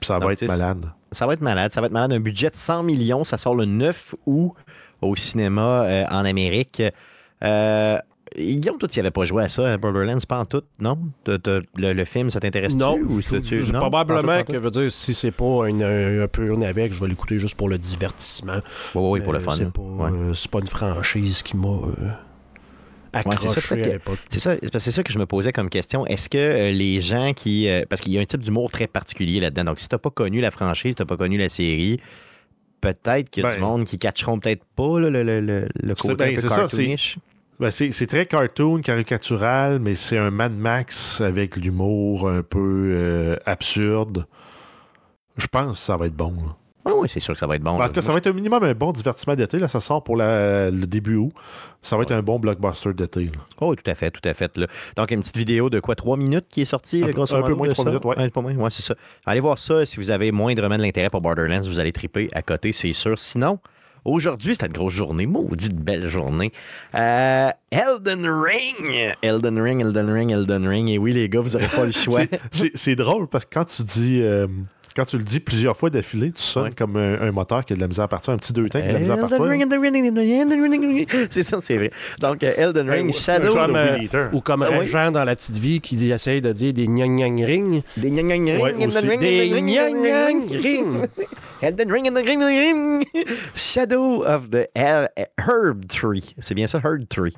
ça 0.01 0.15
va 0.15 0.19
Donc, 0.27 0.31
être 0.33 0.47
malade. 0.47 0.85
Ça 1.13 1.25
va 1.27 1.33
être 1.33 1.41
malade. 1.41 1.71
Ça 1.71 1.81
va 1.81 1.87
être 1.87 1.93
malade. 1.93 2.13
Un 2.13 2.19
budget 2.19 2.49
de 2.49 2.55
100 2.55 2.83
millions. 2.83 3.23
Ça 3.23 3.37
sort 3.37 3.55
le 3.55 3.65
9 3.65 4.15
août 4.25 4.53
au 5.01 5.15
cinéma 5.15 6.05
en 6.09 6.25
Amérique. 6.25 6.81
Guillaume, 8.37 8.77
toi, 8.77 8.87
tu 8.87 8.97
n'avais 8.99 9.11
pas 9.11 9.25
joué 9.25 9.43
à 9.43 9.49
ça, 9.49 9.73
à 9.73 9.77
Borderlands, 9.77 10.17
pas 10.27 10.39
en 10.39 10.45
tout, 10.45 10.63
non? 10.79 10.97
Le, 11.27 11.61
le 11.93 12.05
film, 12.05 12.29
ça 12.29 12.39
t'intéresse 12.39 12.75
Non, 12.75 12.97
ou 12.97 13.21
tu- 13.21 13.63
non? 13.73 13.79
probablement 13.79 14.43
que 14.43 14.53
je 14.53 14.57
veux 14.59 14.71
dire, 14.71 14.91
si 14.91 15.13
c'est 15.13 15.31
pas 15.31 15.65
un, 15.67 15.81
un, 15.81 16.21
un 16.23 16.27
peu 16.27 16.53
avec, 16.65 16.93
je 16.93 16.99
vais 17.01 17.07
l'écouter 17.09 17.39
juste 17.39 17.55
pour 17.55 17.67
le 17.67 17.77
divertissement. 17.77 18.61
Oui, 18.95 19.09
oui, 19.09 19.21
pour 19.21 19.33
le 19.33 19.39
Euh, 19.39 19.41
fun. 19.41 19.55
C'est 19.57 19.63
là. 19.65 19.71
pas, 19.71 19.81
Ouais. 19.81 20.09
euh, 20.13 20.33
pas 20.49 20.59
une 20.59 20.67
franchise 20.67 21.43
qui 21.43 21.57
m'a 21.57 21.67
euh, 21.67 21.93
c'est 23.13 23.19
accroché 23.19 23.49
ça. 23.49 23.61
C'est 24.29 24.39
ça, 24.39 24.55
que 24.55 24.79
c'est 24.79 24.91
ça 24.91 25.03
que 25.03 25.11
je 25.11 25.19
me 25.19 25.25
posais 25.25 25.51
comme 25.51 25.69
question. 25.69 26.05
Est-ce 26.07 26.29
que 26.29 26.37
euh, 26.37 26.71
les 26.71 27.01
gens 27.01 27.33
qui. 27.33 27.67
euh, 27.67 27.83
parce 27.89 28.01
qu'il 28.01 28.13
y 28.13 28.17
a 28.17 28.21
un 28.21 28.25
type 28.25 28.41
d'humour 28.41 28.71
très 28.71 28.87
particulier 28.87 29.41
là-dedans. 29.41 29.65
Donc, 29.65 29.79
si 29.79 29.89
tu 29.89 29.93
n'as 29.95 29.99
pas 29.99 30.09
connu 30.09 30.39
la 30.39 30.51
franchise, 30.51 30.95
tu 30.95 31.01
n'as 31.01 31.05
pas 31.05 31.17
connu 31.17 31.37
la 31.37 31.49
série, 31.49 31.99
peut-être 32.79 33.29
qu'il 33.29 33.43
y 33.43 33.45
a 33.45 33.49
Ben, 33.49 33.55
du 33.55 33.61
monde 33.61 33.83
qui 33.83 33.99
catcheront 33.99 34.39
peut-être 34.39 34.63
pas 34.75 34.99
là, 35.01 35.09
le, 35.09 35.23
le, 35.23 35.41
le, 35.41 35.95
côté 35.95 36.15
ben, 36.15 36.31
un 36.37 36.41
peu 36.41 36.47
ça, 36.47 36.55
cartoonish. 36.55 37.17
Ben, 37.61 37.69
c'est, 37.69 37.91
c'est 37.91 38.07
très 38.07 38.25
cartoon, 38.25 38.81
caricatural, 38.81 39.77
mais 39.79 39.93
c'est 39.93 40.17
un 40.17 40.31
Mad 40.31 40.51
Max 40.53 41.21
avec 41.21 41.55
l'humour 41.57 42.27
un 42.27 42.41
peu 42.41 42.91
euh, 42.97 43.35
absurde. 43.45 44.25
Je 45.37 45.45
pense 45.47 45.73
que 45.73 45.77
ça 45.85 45.95
va 45.95 46.07
être 46.07 46.15
bon. 46.15 46.31
là. 46.33 46.55
Oui, 46.87 46.93
oui, 47.01 47.07
c'est 47.07 47.19
sûr 47.19 47.35
que 47.35 47.39
ça 47.39 47.45
va 47.45 47.55
être 47.57 47.61
bon. 47.61 47.73
en 47.73 47.77
là. 47.77 47.87
tout 47.87 47.93
cas, 47.93 48.01
ça 48.01 48.11
va 48.11 48.17
être 48.17 48.25
un 48.25 48.33
minimum 48.33 48.63
un 48.63 48.73
bon 48.73 48.91
divertissement 48.91 49.35
d'été. 49.35 49.59
Là, 49.59 49.67
ça 49.67 49.79
sort 49.79 50.03
pour 50.03 50.17
la- 50.17 50.71
le 50.71 50.87
début 50.87 51.15
août. 51.17 51.31
Ça 51.83 51.95
va 51.95 52.01
être 52.01 52.11
un 52.11 52.23
bon 52.23 52.39
blockbuster 52.39 52.93
d'été. 52.95 53.29
Oh, 53.59 53.75
tout 53.75 53.89
à 53.91 53.93
fait, 53.93 54.09
tout 54.09 54.27
à 54.27 54.33
fait. 54.33 54.57
là. 54.57 54.65
Donc, 54.97 55.11
une 55.11 55.19
petite 55.21 55.37
vidéo 55.37 55.69
de 55.69 55.79
quoi, 55.79 55.93
trois 55.93 56.17
minutes 56.17 56.47
qui 56.49 56.61
est 56.61 56.65
sortie, 56.65 57.03
Un 57.03 57.09
grosso 57.11 57.35
un 57.35 57.43
peu 57.43 57.53
moins 57.53 57.67
de 57.67 57.73
trois 57.73 57.85
ça? 57.85 57.91
minutes, 57.91 58.05
ouais. 58.05 58.15
Un 58.17 58.29
peu 58.29 58.41
moins, 58.41 58.55
ouais, 58.55 58.71
c'est 58.71 58.81
ça. 58.81 58.95
Allez 59.27 59.39
voir 59.39 59.59
ça 59.59 59.85
si 59.85 59.97
vous 59.97 60.09
avez 60.09 60.31
moindrement 60.31 60.77
de 60.77 60.81
l'intérêt 60.81 61.11
pour 61.11 61.21
Borderlands, 61.21 61.61
vous 61.61 61.77
allez 61.79 61.91
triper 61.91 62.27
à 62.33 62.41
côté, 62.41 62.71
c'est 62.71 62.93
sûr. 62.93 63.19
Sinon, 63.19 63.59
aujourd'hui, 64.05 64.53
c'était 64.53 64.67
une 64.67 64.73
grosse 64.73 64.93
journée, 64.93 65.25
maudite 65.25 65.75
belle 65.75 66.07
journée. 66.07 66.51
Euh, 66.95 67.49
Elden 67.71 68.25
Ring! 68.25 69.15
Elden 69.21 69.59
Ring, 69.61 69.81
Elden 69.81 70.09
Ring, 70.09 70.31
Elden 70.31 70.67
Ring. 70.67 70.89
Et 70.89 70.97
oui, 70.97 71.13
les 71.13 71.29
gars, 71.29 71.41
vous 71.41 71.51
n'aurez 71.51 71.67
pas 71.67 71.85
le 71.85 71.91
choix. 71.91 72.21
C'est, 72.51 72.95
drôle 72.95 73.27
parce 73.27 73.45
que 73.45 73.53
quand 73.53 73.65
tu 73.65 73.83
dis. 73.83 74.21
euh, 74.21 74.47
quand 74.95 75.05
tu 75.05 75.17
le 75.17 75.23
dis 75.23 75.39
plusieurs 75.39 75.75
fois 75.77 75.89
d'affilée, 75.89 76.31
tu 76.31 76.41
sonnes 76.41 76.63
Ouais. 76.65 76.69
comme 76.77 76.97
un, 76.97 77.21
un 77.21 77.31
moteur 77.31 77.63
qui 77.65 77.73
a 77.73 77.75
de 77.75 77.81
la 77.81 77.87
misère 77.87 78.05
à 78.05 78.07
partir, 78.07 78.33
un 78.33 78.37
petit 78.37 78.53
deux 78.53 78.67
temps 78.69 78.79
qui 78.79 78.85
a 78.85 78.89
de 78.89 78.93
la 78.93 78.99
misère 78.99 79.13
à 79.15 79.17
Elden 79.17 79.29
partir. 79.29 79.45
Ring, 79.47 79.61
Elden 79.61 79.79
Ring, 79.79 79.95
Elden 79.95 80.17
Ring, 80.19 80.41
Elden 80.41 80.61
Ring, 80.71 80.83
Elden 80.83 80.95
Ring. 80.97 81.27
C'est 81.29 81.43
ça, 81.43 81.57
c'est 81.61 81.75
vrai. 81.77 81.91
Donc, 82.19 82.43
euh, 82.43 82.53
Elden 82.57 82.89
Ring, 82.89 83.07
Ouais, 83.07 83.13
Shadow. 83.13 83.53
Comme, 83.53 83.75
of 83.75 84.13
euh. 84.13 84.29
Ou 84.33 84.41
comme 84.41 84.63
Ah 84.63 84.69
oui. 84.71 84.79
Régent 84.79 85.11
dans 85.11 85.23
La 85.23 85.35
Petite 85.35 85.57
Vie 85.57 85.79
qui 85.81 86.11
essaye 86.11 86.41
de 86.41 86.51
dire 86.51 86.73
des 86.73 86.87
gnang 86.87 87.15
gnang 87.17 87.43
ring. 87.45 87.81
Des 87.97 88.09
gnang 88.11 88.27
gnang 88.27 88.45
ring, 88.49 88.61
Ouais, 88.61 88.71
Elden 88.71 88.87
aussi. 88.89 89.07
Ring, 89.07 89.19
Des 89.19 89.49
gnang 89.49 89.69
Elden 89.69 90.01
Ring. 90.03 90.49
gnang 90.49 90.61
ring. 90.61 91.07
Elden 91.61 91.91
Ring, 91.91 92.05
Elden 92.07 92.25
Ring, 92.25 92.41
Elden 92.41 93.01
Ring. 93.13 93.25
Shadow 93.55 94.23
of 94.23 94.49
the 94.49 94.67
Her- 94.75 95.09
Herb 95.37 95.85
Tree. 95.87 96.35
C'est 96.39 96.55
bien 96.55 96.67
ça, 96.67 96.79
Herb 96.83 97.07
Tree. 97.07 97.33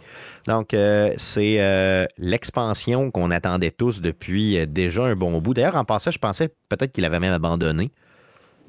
Donc, 0.47 0.73
euh, 0.73 1.13
c'est 1.17 1.55
euh, 1.61 2.05
l'expansion 2.17 3.11
qu'on 3.11 3.31
attendait 3.31 3.71
tous 3.71 4.01
depuis 4.01 4.57
euh, 4.59 4.65
déjà 4.65 5.03
un 5.05 5.15
bon 5.15 5.39
bout. 5.39 5.53
D'ailleurs, 5.53 5.75
en 5.77 5.85
passant, 5.85 6.11
je 6.11 6.19
pensais 6.19 6.49
peut-être 6.69 6.91
qu'il 6.91 7.05
avait 7.05 7.19
même 7.19 7.33
abandonné. 7.33 7.91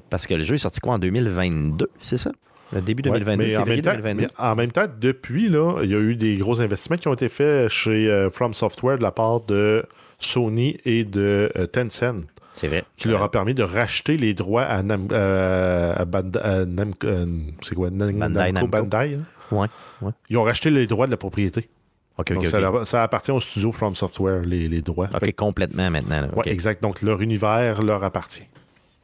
Parce 0.09 0.25
que 0.27 0.35
le 0.35 0.43
jeu 0.45 0.55
est 0.55 0.59
sorti 0.59 0.79
quoi 0.79 0.93
en 0.93 0.99
2022, 0.99 1.87
c'est 1.99 2.17
ça? 2.17 2.31
Le 2.71 2.81
début 2.81 3.03
Ouais, 3.09 3.19
2022, 3.19 3.43
mais, 3.45 3.55
en 3.57 3.59
février 3.59 3.81
même 3.81 3.83
temps, 3.83 4.01
2022. 4.01 4.21
mais 4.21 4.43
en 4.45 4.55
même 4.55 4.71
temps, 4.71 4.85
depuis, 4.99 5.49
là, 5.49 5.81
il 5.83 5.89
y 5.91 5.95
a 5.95 5.99
eu 5.99 6.15
des 6.15 6.37
gros 6.37 6.61
investissements 6.61 6.97
qui 6.97 7.07
ont 7.07 7.13
été 7.13 7.27
faits 7.29 7.69
chez 7.69 8.09
euh, 8.09 8.29
From 8.29 8.53
Software 8.53 8.97
de 8.97 9.03
la 9.03 9.11
part 9.11 9.41
de 9.41 9.83
Sony 10.17 10.77
et 10.85 11.03
de 11.03 11.51
Tencent, 11.73 12.21
C'est 12.55 12.67
vrai. 12.67 12.83
qui 12.97 13.07
leur 13.09 13.21
a 13.21 13.29
permis 13.29 13.53
de 13.53 13.63
racheter 13.63 14.17
les 14.17 14.33
droits 14.33 14.63
à, 14.63 14.81
Nam- 14.81 15.09
euh, 15.11 15.93
à 15.95 16.05
Banda- 16.05 16.39
à 16.41 16.65
Namco, 16.65 17.05
euh, 17.07 17.25
c'est 17.67 17.75
quoi, 17.75 17.89
Nam- 17.91 18.17
Bandai 18.17 18.51
Namco 18.51 18.53
Namco. 18.53 18.67
Bandai, 18.67 19.15
hein? 19.15 19.23
Ouais, 19.51 19.67
ouais. 20.01 20.11
Ils 20.29 20.37
ont 20.37 20.43
racheté 20.43 20.69
les 20.69 20.87
droits 20.87 21.05
de 21.05 21.11
la 21.11 21.17
propriété. 21.17 21.69
Donc, 22.29 22.47
ça, 22.85 23.03
appartient 23.03 23.31
au 23.31 23.41
studio 23.41 23.71
From 23.71 23.93
Software, 23.93 24.41
les, 24.41 24.69
les 24.69 24.81
droits. 24.81 25.09
OK, 25.13 25.33
complètement 25.35 25.89
maintenant. 25.91 26.27
OK. 26.35 26.47
exact. 26.47 26.81
Donc, 26.81 27.01
leur 27.01 27.21
univers 27.21 27.81
leur 27.81 28.03
appartient. 28.05 28.45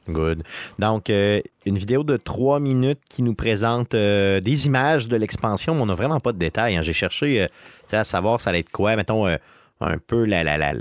Good. 0.09 0.43
Donc, 0.80 1.09
euh, 1.09 1.41
une 1.65 1.77
vidéo 1.77 2.03
de 2.03 2.18
trois 2.18 2.59
minutes 2.59 3.01
qui 3.09 3.22
nous 3.22 3.35
présente 3.35 3.93
euh, 3.93 4.39
des 4.39 4.65
images 4.65 5.07
de 5.07 5.18
l'expansion, 5.18 5.76
mais 5.76 5.81
on 5.81 5.85
n'a 5.88 5.93
vraiment 5.95 6.19
pas 6.19 6.31
de 6.31 6.38
détails. 6.38 6.77
hein. 6.77 6.81
J'ai 6.81 6.93
cherché 6.93 7.41
euh, 7.41 7.47
à 7.91 8.03
savoir 8.05 8.39
ça 8.39 8.49
allait 8.49 8.59
être 8.59 8.72
quoi, 8.72 8.95
mettons, 8.95 9.27
un 9.27 9.97
peu 10.07 10.26
la, 10.26 10.43
la, 10.43 10.57
la, 10.57 10.73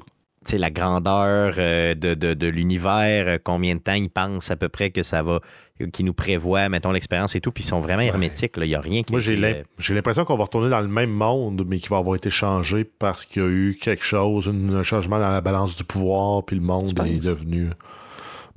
la 0.58 0.70
grandeur 0.70 1.54
euh, 1.58 1.94
de, 1.94 2.14
de- 2.14 2.34
de 2.34 2.46
l'univers, 2.46 3.26
euh, 3.28 3.38
combien 3.42 3.74
de 3.74 3.80
temps 3.80 3.94
ils 3.94 4.10
pensent 4.10 4.50
à 4.50 4.56
peu 4.56 4.68
près 4.68 4.90
que 4.90 5.02
ça 5.02 5.22
va, 5.22 5.40
euh, 5.80 5.86
qui 5.92 6.04
nous 6.04 6.12
prévoit, 6.14 6.68
mettons, 6.68 6.92
l'expérience 6.92 7.34
et 7.36 7.40
tout, 7.40 7.52
puis 7.52 7.64
ils 7.64 7.66
sont 7.66 7.80
vraiment 7.80 8.02
hermétiques. 8.02 8.52
Il 8.56 8.62
n'y 8.64 8.74
a 8.74 8.80
rien 8.80 9.02
qui. 9.02 9.12
Moi, 9.12 9.20
j'ai 9.20 9.94
l'impression 9.94 10.24
qu'on 10.24 10.36
va 10.36 10.44
retourner 10.44 10.70
dans 10.70 10.80
le 10.80 10.88
même 10.88 11.10
monde, 11.10 11.64
mais 11.66 11.78
qui 11.78 11.88
va 11.88 11.98
avoir 11.98 12.16
été 12.16 12.30
changé 12.30 12.84
parce 12.84 13.24
qu'il 13.24 13.42
y 13.42 13.44
a 13.44 13.48
eu 13.48 13.78
quelque 13.80 14.04
chose, 14.04 14.46
une- 14.46 14.74
un 14.76 14.82
changement 14.82 15.18
dans 15.18 15.30
la 15.30 15.40
balance 15.40 15.76
du 15.76 15.84
pouvoir, 15.84 16.44
puis 16.44 16.56
le 16.56 16.62
monde 16.62 16.92
est 17.06 17.24
devenu. 17.24 17.70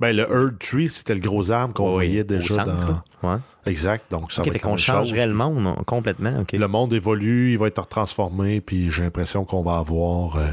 Ben, 0.00 0.14
le 0.14 0.22
Earth 0.24 0.58
Tree, 0.58 0.88
c'était 0.88 1.14
le 1.14 1.20
gros 1.20 1.52
arbre 1.52 1.72
qu'on 1.72 1.86
oui, 1.90 1.92
voyait 1.94 2.24
déjà 2.24 2.64
centre, 2.64 3.02
dans. 3.22 3.30
Ouais. 3.30 3.38
Exact. 3.64 4.04
Donc, 4.10 4.32
ça 4.32 4.42
va 4.42 4.48
être 4.52 4.60
qu'on 4.60 4.76
changerait 4.76 5.20
chose. 5.20 5.28
le 5.28 5.34
monde 5.34 5.76
complètement. 5.86 6.44
Le 6.52 6.66
monde 6.66 6.92
évolue, 6.92 7.52
il 7.52 7.58
va 7.58 7.68
être 7.68 7.86
transformé, 7.86 8.60
puis 8.60 8.90
j'ai 8.90 9.04
l'impression 9.04 9.44
qu'on 9.44 9.62
va 9.62 9.76
avoir 9.78 10.36
euh, 10.36 10.48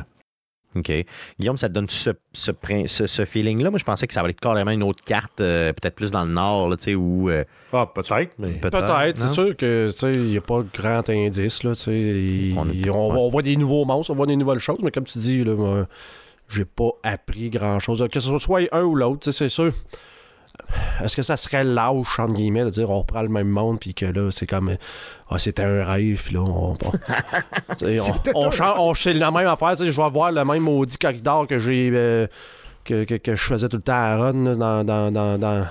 OK. 0.75 0.91
Guillaume, 1.39 1.57
ça 1.57 1.67
te 1.67 1.73
donne 1.73 1.89
ce, 1.89 2.11
ce, 2.33 2.51
ce- 2.87 3.07
ce 3.07 3.25
feeling-là? 3.25 3.69
Moi, 3.71 3.79
je 3.79 3.83
pensais 3.83 4.07
que 4.07 4.13
ça 4.13 4.21
allait 4.21 4.29
être 4.29 4.39
carrément 4.39 4.71
une 4.71 4.83
autre 4.83 5.03
carte, 5.03 5.41
euh, 5.41 5.73
peut-être 5.73 5.95
plus 5.95 6.11
dans 6.11 6.23
le 6.23 6.31
nord, 6.31 6.69
là, 6.69 6.77
tu 6.77 6.83
sais, 6.85 6.95
où... 6.95 7.29
euh, 7.29 7.43
Ah, 7.73 7.89
peut-être, 7.93 8.35
mais. 8.39 8.51
Peut-être, 8.53 9.19
non? 9.19 9.27
c'est 9.27 9.33
sûr 9.33 9.57
que 9.57 9.87
tu 9.91 9.97
sais, 9.97 10.13
il 10.13 10.21
n'y 10.27 10.37
a 10.37 10.41
pas 10.41 10.61
de 10.61 10.67
grand 10.73 11.09
indice. 11.09 11.63
Là, 11.63 11.75
tu 11.75 11.81
sais, 11.81 12.53
On 12.57 12.69
est- 12.69 12.89
on, 12.89 13.11
ouais. 13.11 13.17
on 13.19 13.29
voit 13.29 13.41
des 13.41 13.57
nouveaux 13.57 13.83
monstres, 13.85 14.11
on 14.11 14.15
voit 14.15 14.27
des 14.27 14.37
nouvelles 14.37 14.59
choses, 14.59 14.79
mais 14.81 14.91
comme 14.91 15.03
tu 15.03 15.19
dis, 15.19 15.43
là, 15.43 15.85
j'ai 16.49 16.65
pas 16.65 16.89
appris 17.03 17.49
grand-chose. 17.49 18.05
Que 18.11 18.19
ce 18.19 18.37
soit 18.37 18.61
un 18.71 18.83
ou 18.83 18.95
l'autre, 18.95 19.29
c'est 19.31 19.49
sûr. 19.49 19.73
Est-ce 21.03 21.15
que 21.15 21.23
ça 21.23 21.35
serait 21.37 21.63
lâche, 21.63 22.19
entre 22.19 22.33
guillemets, 22.33 22.63
de 22.63 22.69
dire 22.69 22.89
on 22.89 22.99
reprend 22.99 23.21
le 23.21 23.29
même 23.29 23.47
monde, 23.49 23.79
puis 23.79 23.93
que 23.93 24.05
là, 24.05 24.29
c'est 24.31 24.47
comme. 24.47 24.75
Ah, 25.29 25.39
c'était 25.39 25.63
un 25.63 25.83
rêve, 25.83 26.21
puis 26.23 26.33
là, 26.35 26.41
on. 26.41 26.77
on, 28.35 28.51
change, 28.51 28.75
on- 28.77 28.93
c'est 28.93 29.13
la 29.13 29.31
même 29.31 29.47
affaire, 29.47 29.75
je 29.77 29.83
vais 29.91 30.03
avoir 30.03 30.31
le 30.31 30.43
même 30.45 30.63
maudit 30.63 30.97
corridor 30.97 31.47
que 31.47 31.59
j'ai. 31.59 31.89
euh, 31.93 32.27
que, 32.83 33.03
que- 33.03 33.15
que 33.15 33.35
je 33.35 33.43
faisais 33.43 33.69
tout 33.69 33.77
le 33.77 33.83
temps 33.83 33.93
à 33.93 34.15
Run, 34.17 34.43
là, 34.43 34.55
dans, 34.55 34.83
dans, 34.83 35.11
dans, 35.11 35.37
dans- 35.37 35.65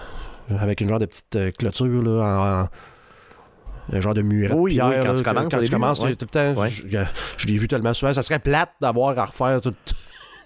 avec 0.61 0.81
une 0.81 0.89
genre 0.89 0.99
de 1.01 1.07
petite 1.07 1.37
euh, 1.37 1.51
clôture, 1.51 2.03
là, 2.03 2.23
en- 2.23 2.63
en 2.65 2.69
un 3.93 4.01
genre 4.01 4.15
de 4.15 4.23
muret 4.23 4.55
Oui, 4.55 4.73
de 4.73 4.77
pierre. 4.77 4.89
oui, 4.89 4.95
quand 5.03 5.13
là, 5.13 5.19
tu 5.19 5.23
commences, 5.25 5.45
au 5.45 5.49
quand 5.49 5.57
tu 5.57 5.63
début, 5.65 5.71
commences, 5.73 6.01
ouais. 6.01 6.15
tout 6.15 6.27
le 6.33 6.55
temps. 6.55 6.61
Ouais. 6.61 6.71
Je, 6.71 6.87
je 7.39 7.47
l'ai 7.49 7.57
vu 7.59 7.67
tellement 7.67 7.93
souvent. 7.93 8.13
Ça 8.13 8.23
serait 8.23 8.39
plate 8.39 8.71
d'avoir 8.81 9.19
à 9.19 9.25
refaire 9.27 9.61
tout. 9.61 9.75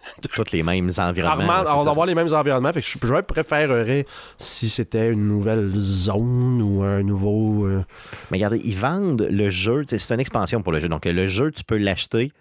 tous 0.35 0.53
les 0.53 0.63
mêmes 0.63 0.91
environnements. 0.99 1.61
Ouais, 1.61 1.67
c'est 1.67 1.79
ça. 1.79 1.85
d'avoir 1.85 2.07
les 2.07 2.15
mêmes 2.15 2.33
environnements. 2.33 2.73
Fait 2.73 2.81
que 2.81 2.87
je, 2.87 2.99
je 3.01 3.21
préférerais 3.23 4.07
si 4.39 4.69
c'était 4.69 5.11
une 5.11 5.27
nouvelle 5.27 5.71
zone 5.75 6.63
ou 6.63 6.83
un 6.83 7.03
nouveau. 7.03 7.67
euh, 7.67 7.85
Mais 8.31 8.39
regardez, 8.39 8.61
ils 8.65 8.77
vendent 8.77 9.27
le 9.31 9.51
jeu, 9.51 9.85
c'est 9.89 10.11
une 10.13 10.21
expansion 10.21 10.63
pour 10.63 10.73
le 10.73 10.81
jeu. 10.81 10.89
Donc, 10.89 11.05
le 11.05 11.29
jeu, 11.29 11.51
tu 11.51 11.65
peux 11.65 11.77
l'acheter 11.79 12.33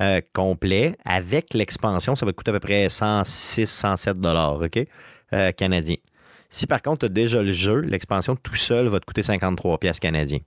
euh, 0.00 0.20
complet. 0.32 0.96
Avec 1.04 1.54
l'expansion, 1.54 2.16
ça 2.16 2.26
va 2.26 2.32
te 2.32 2.36
coûter 2.36 2.50
à 2.50 2.54
peu 2.54 2.60
près 2.60 2.88
106, 2.88 3.66
107 3.66 4.16
dollars, 4.20 4.60
OK? 4.60 4.78
Euh, 5.32 5.52
canadiens. 5.52 5.96
Si 6.50 6.66
par 6.66 6.82
contre, 6.82 7.00
tu 7.00 7.06
as 7.06 7.08
déjà 7.08 7.42
le 7.42 7.52
jeu, 7.52 7.80
l'expansion 7.80 8.36
tout 8.36 8.54
seul 8.54 8.86
va 8.88 9.00
te 9.00 9.04
coûter 9.06 9.22
53 9.22 9.78
pièces 9.78 9.98
canadiens. 9.98 10.38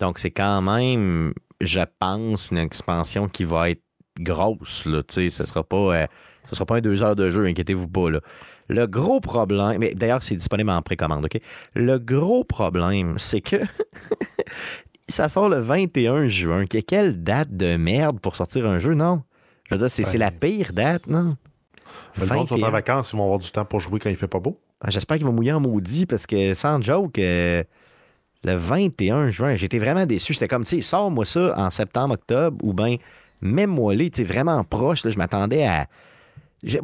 Donc, 0.00 0.18
c'est 0.18 0.30
quand 0.32 0.62
même, 0.62 1.32
je 1.60 1.80
pense, 2.00 2.50
une 2.50 2.58
expansion 2.58 3.28
qui 3.28 3.44
va 3.44 3.70
être 3.70 3.82
grosse. 4.20 4.84
Là, 4.86 5.02
tu 5.02 5.14
sais, 5.14 5.30
ce 5.30 5.42
ne 5.42 5.46
sera, 5.48 5.62
pas, 5.64 5.76
euh, 6.02 6.06
ce 6.48 6.54
sera 6.54 6.66
pas 6.66 6.76
un 6.76 6.80
deux 6.80 7.02
heures 7.02 7.16
de 7.16 7.30
jeu, 7.30 7.44
inquiétez-vous 7.46 7.88
pas. 7.88 8.10
Là. 8.10 8.20
Le 8.68 8.86
gros 8.86 9.20
problème, 9.20 9.78
mais 9.78 9.94
d'ailleurs, 9.94 10.22
c'est 10.22 10.36
disponible 10.36 10.70
en 10.70 10.82
précommande, 10.82 11.24
OK? 11.24 11.40
Le 11.74 11.98
gros 11.98 12.44
problème, 12.44 13.14
c'est 13.18 13.40
que 13.40 13.56
ça 15.08 15.28
sort 15.28 15.48
le 15.48 15.58
21 15.60 16.28
juin. 16.28 16.66
Que- 16.66 16.78
Quelle 16.78 17.22
date 17.22 17.56
de 17.56 17.76
merde 17.76 18.20
pour 18.20 18.36
sortir 18.36 18.66
un 18.66 18.78
jeu, 18.78 18.94
non? 18.94 19.22
Je 19.68 19.74
veux 19.74 19.80
dire, 19.86 19.90
c'est 19.90 20.18
la 20.18 20.30
pire 20.30 20.72
date, 20.72 21.06
non? 21.06 21.36
Mais 22.18 22.26
le 22.26 22.34
monde 22.34 22.48
sont 22.48 22.54
21. 22.56 22.68
en 22.68 22.72
vacances, 22.72 23.12
ils 23.12 23.16
vont 23.16 23.24
avoir 23.24 23.38
du 23.38 23.50
temps 23.50 23.64
pour 23.64 23.80
jouer 23.80 23.98
quand 23.98 24.10
il 24.10 24.16
fait 24.16 24.28
pas 24.28 24.38
beau. 24.40 24.58
Ah, 24.80 24.90
J'espère 24.90 25.16
qu'il 25.16 25.26
va 25.26 25.32
mouiller 25.32 25.52
en 25.52 25.60
maudit 25.60 26.06
parce 26.06 26.26
que 26.26 26.54
sans 26.54 26.80
joke, 26.82 27.18
euh, 27.18 27.62
le 28.44 28.54
21 28.54 29.28
juin, 29.30 29.54
j'étais 29.54 29.78
vraiment 29.78 30.04
déçu. 30.06 30.32
J'étais 30.32 30.48
comme, 30.48 30.64
tu 30.64 30.76
sais, 30.76 30.82
sors-moi 30.82 31.24
ça 31.24 31.54
en 31.56 31.70
septembre, 31.70 32.14
octobre 32.14 32.58
ou 32.62 32.72
bien 32.74 32.96
tu 33.42 34.10
sais, 34.14 34.24
vraiment 34.24 34.62
proche. 34.64 35.04
là, 35.04 35.10
je 35.10 35.18
m'attendais 35.18 35.64
à. 35.66 35.86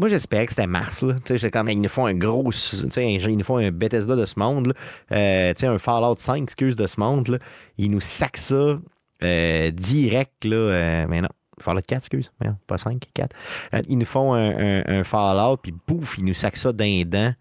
Moi, 0.01 0.09
j'espérais 0.09 0.45
que 0.47 0.51
c'était 0.53 0.67
mars. 0.67 1.05
Comme, 1.53 1.69
ils 1.69 1.81
nous 1.81 1.89
font 1.89 2.07
un 2.07 2.15
gros. 2.15 2.51
ils 2.97 3.37
nous 3.37 3.45
font 3.45 3.59
un 3.59 3.71
Bethesda 3.71 4.17
de 4.17 4.27
ce 4.27 4.39
monde. 4.39 4.69
là. 4.69 4.73
Euh, 5.17 5.55
un 5.63 5.79
Fallout 5.79 6.17
5, 6.19 6.43
excuse, 6.43 6.75
de 6.75 6.87
ce 6.89 6.99
monde. 6.99 7.39
Ils 7.77 7.91
nous 7.91 8.01
sacent 8.01 8.31
ça 8.49 8.79
euh, 9.23 9.71
direct. 9.71 10.45
Là, 10.45 10.57
euh, 10.57 11.07
mais 11.09 11.21
non. 11.21 11.29
Fallout 11.61 11.83
4, 11.87 11.99
excuse. 11.99 12.33
Voyons, 12.41 12.57
pas 12.67 12.79
5, 12.79 13.01
4. 13.15 13.37
Euh, 13.75 13.83
ils 13.89 13.99
nous 13.99 14.05
font 14.07 14.35
un, 14.35 15.05
Fallout, 15.05 15.59
puis 15.59 15.73
bouf, 15.87 16.19
ils 16.19 16.25
nous 16.25 16.35
sacent 16.35 16.61
ça 16.61 16.73
d'un 16.73 17.03
dent 17.07 17.33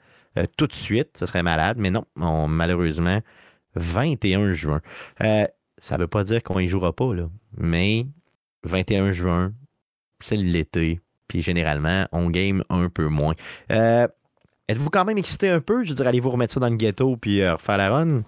tout 0.57 0.67
de 0.67 0.73
suite. 0.73 1.17
Ce 1.17 1.25
serait 1.25 1.43
malade. 1.43 1.77
Mais 1.79 1.89
non, 1.89 2.05
on- 2.21 2.47
malheureusement, 2.47 3.19
21 3.75 4.51
juin. 4.51 4.81
Ça 5.79 5.97
veut 5.97 6.07
pas 6.07 6.23
dire 6.23 6.43
qu'on 6.43 6.59
y 6.59 6.67
jouera 6.67 6.93
pas, 6.93 7.13
là. 7.15 7.29
Mais 7.57 8.05
21 8.63 9.11
juin, 9.11 9.53
c'est 10.19 10.35
l'été. 10.35 10.99
Puis 11.27 11.41
généralement, 11.41 12.07
on 12.11 12.29
game 12.29 12.63
un 12.69 12.89
peu 12.89 13.07
moins. 13.07 13.33
Euh, 13.71 14.07
Êtes-vous 14.69 14.89
quand 14.89 15.05
même 15.05 15.17
excité 15.17 15.49
un 15.49 15.61
peu? 15.61 15.83
Je 15.85 15.89
veux 15.89 15.95
dire, 15.95 16.07
allez-vous 16.07 16.29
remettre 16.29 16.53
ça 16.53 16.59
dans 16.59 16.67
le 16.69 16.75
ghetto 16.75 17.15
puis 17.15 17.41
euh, 17.41 17.55
refaire 17.55 17.77
la 17.77 17.89
run? 17.89 18.23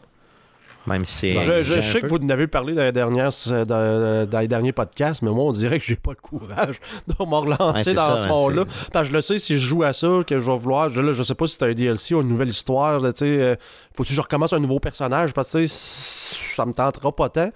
Même 0.88 1.04
si 1.04 1.36
c'est. 1.36 1.46
Je, 1.46 1.76
je 1.76 1.82
sais 1.82 2.00
que 2.02 2.08
vous 2.08 2.16
en 2.16 2.30
avez 2.30 2.48
parlé 2.48 2.74
dans 2.74 2.84
les, 2.84 2.94
dernières, 2.94 3.32
dans, 3.48 4.26
dans 4.26 4.40
les 4.40 4.48
derniers 4.48 4.72
podcasts, 4.72 5.22
mais 5.22 5.30
moi, 5.30 5.44
on 5.44 5.52
dirait 5.52 5.78
que 5.78 5.86
j'ai 5.86 5.98
pas 5.98 6.12
le 6.12 6.22
courage 6.22 6.80
de 7.08 7.14
me 7.20 7.36
relancer 7.36 7.90
Ouais, 7.90 7.96
dans 7.96 8.16
ça, 8.16 8.18
ce 8.18 8.24
hein, 8.26 8.30
monde-là. 8.30 8.64
Parce 8.94 9.04
que 9.04 9.10
je 9.10 9.14
le 9.14 9.22
sais, 9.22 9.38
si 9.38 9.56
je 9.56 9.68
joue 9.68 9.84
à 9.84 9.92
ça, 9.92 10.08
que 10.26 10.40
je 10.40 10.50
vais 10.50 10.58
vouloir. 10.58 10.90
Je, 10.90 11.02
là, 11.02 11.12
je 11.12 11.22
sais 11.22 11.36
pas 11.36 11.46
si 11.48 11.58
c'est 11.60 11.66
un 11.66 11.74
DLC 11.74 12.16
ou 12.16 12.22
une 12.22 12.30
nouvelle 12.30 12.50
histoire. 12.50 13.02
tu 13.02 13.10
sais, 13.18 13.26
euh, 13.26 13.56
faut-tu 13.94 14.10
que 14.10 14.16
je 14.16 14.22
recommence 14.22 14.54
un 14.54 14.60
nouveau 14.60 14.80
personnage? 14.80 15.34
Parce 15.34 15.52
que 15.52 15.66
ça 15.68 16.66
me 16.66 16.74
tentera 16.74 17.14
pas 17.14 17.30
tant. 17.30 17.50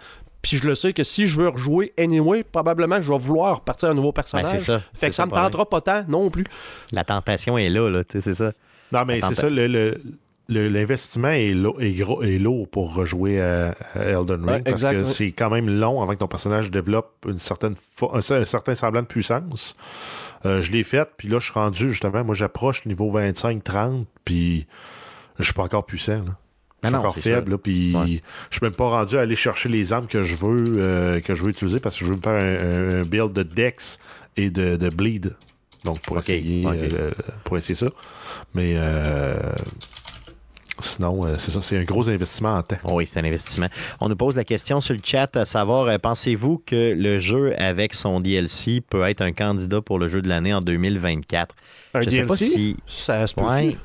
Puis 0.43 0.57
je 0.57 0.67
le 0.67 0.75
sais 0.75 0.93
que 0.93 1.03
si 1.03 1.25
je 1.25 1.41
veux 1.41 1.47
rejouer 1.49 1.93
anyway, 1.97 2.43
probablement 2.43 2.97
que 2.97 3.01
je 3.01 3.11
vais 3.11 3.17
vouloir 3.17 3.61
partir 3.61 3.89
un 3.89 3.93
nouveau 3.95 4.11
Ben, 4.11 4.21
personnage. 4.21 4.49
c'est 4.51 4.59
ça. 4.59 4.81
Fait 4.93 5.07
que 5.09 5.15
ça 5.15 5.25
me 5.25 5.31
pareil. 5.31 5.45
tentera 5.49 5.67
pas 5.67 5.81
tant 5.81 6.03
non 6.07 6.29
plus. 6.29 6.43
La 6.91 7.03
tentation 7.03 7.57
est 7.57 7.69
là, 7.69 7.89
là. 7.89 8.03
tu 8.03 8.17
sais, 8.17 8.21
C'est 8.21 8.33
ça. 8.35 8.51
Non, 8.91 9.05
mais 9.07 9.21
c'est 9.21 9.33
ça, 9.33 9.49
le- 9.49 9.65
le- 9.67 9.99
le- 10.49 10.67
l'investissement 10.67 11.29
est, 11.29 11.53
lo- 11.53 11.79
est 11.79 11.93
gros, 11.93 12.21
est 12.21 12.37
lourd 12.37 12.67
pour 12.69 12.93
rejouer 12.93 13.41
à, 13.41 13.73
à 13.95 13.99
Elden 14.03 14.41
Ring 14.43 14.49
Ouais, 14.49 14.59
parce 14.61 14.73
exact, 14.73 14.91
que 14.91 14.97
ouais. 14.99 15.05
c'est 15.05 15.31
quand 15.31 15.49
même 15.49 15.69
long 15.69 16.01
avant 16.03 16.11
que 16.13 16.19
ton 16.19 16.27
personnage 16.27 16.69
développe 16.69 17.13
une 17.27 17.37
certaine 17.37 17.75
un 18.11 18.21
certain 18.45 18.75
semblant 18.75 19.01
de 19.01 19.07
puissance. 19.07 19.73
Euh, 20.45 20.59
je 20.61 20.73
l'ai 20.73 20.83
fait, 20.83 21.07
puis 21.15 21.29
là, 21.29 21.39
je 21.39 21.45
suis 21.45 21.53
rendu 21.53 21.89
justement, 21.89 22.23
moi, 22.25 22.35
j'approche 22.35 22.83
le 22.83 22.89
niveau 22.89 23.09
25-30, 23.09 24.05
puis 24.25 24.67
je 25.39 25.43
suis 25.45 25.53
pas 25.53 25.63
encore 25.63 25.85
puissant. 25.85 26.17
Là. 26.25 26.37
Je 26.83 26.87
suis 26.89 26.95
encore 26.95 27.15
c'est 27.15 27.21
faible, 27.21 27.51
là, 27.53 27.57
puis 27.57 27.95
Ouais. 27.95 28.21
je 28.49 28.57
suis 28.57 28.63
même 28.65 28.75
pas 28.75 28.89
rendu 28.89 29.17
à 29.17 29.21
aller 29.21 29.35
chercher 29.35 29.69
les 29.69 29.93
armes 29.93 30.07
que 30.07 30.23
je 30.23 30.35
veux 30.35 30.63
euh, 30.77 31.19
que 31.21 31.33
je 31.35 31.43
veux 31.43 31.49
utiliser 31.49 31.79
parce 31.79 31.97
que 31.97 32.05
je 32.05 32.11
veux 32.11 32.17
me 32.17 32.21
faire 32.21 32.33
un, 32.33 33.01
build 33.03 33.33
de 33.33 33.43
Dex 33.43 33.99
et 34.37 34.49
de, 34.49 34.75
de 34.75 34.89
Bleed. 34.89 35.35
Donc 35.83 35.99
pour 36.01 36.17
essayer 36.19 36.65
euh, 36.67 37.11
pour 37.43 37.57
essayer 37.57 37.75
ça. 37.75 37.87
Mais 38.53 38.73
euh, 38.77 39.37
sinon, 40.79 41.25
euh, 41.25 41.35
c'est 41.37 41.51
ça, 41.51 41.61
c'est 41.61 41.77
un 41.77 41.83
gros 41.83 42.09
investissement 42.09 42.55
en 42.55 42.63
temps. 42.63 42.77
Oui, 42.85 43.05
c'est 43.07 43.19
un 43.19 43.23
investissement. 43.25 43.67
On 43.99 44.09
nous 44.09 44.15
pose 44.15 44.35
la 44.35 44.43
question 44.43 44.81
sur 44.81 44.93
le 44.93 45.01
chat 45.03 45.35
à 45.37 45.45
savoir, 45.45 45.99
pensez-vous 45.99 46.63
que 46.65 46.93
le 46.97 47.19
jeu 47.19 47.53
avec 47.61 47.93
son 47.93 48.19
DLC 48.19 48.81
peut 48.81 49.03
être 49.03 49.21
un 49.21 49.33
candidat 49.33 49.81
pour 49.81 49.99
le 49.99 50.07
jeu 50.07 50.21
de 50.21 50.29
l'année 50.29 50.53
en 50.53 50.61
2024? 50.61 51.55
Un 51.95 52.01
Je 52.01 52.09
sais 52.09 52.15
DLC, 52.17 52.27
pas 52.27 52.35
si. 52.35 52.77
ça 52.87 53.27
se 53.27 53.35
peut. 53.35 53.41
Ouais, 53.41 53.77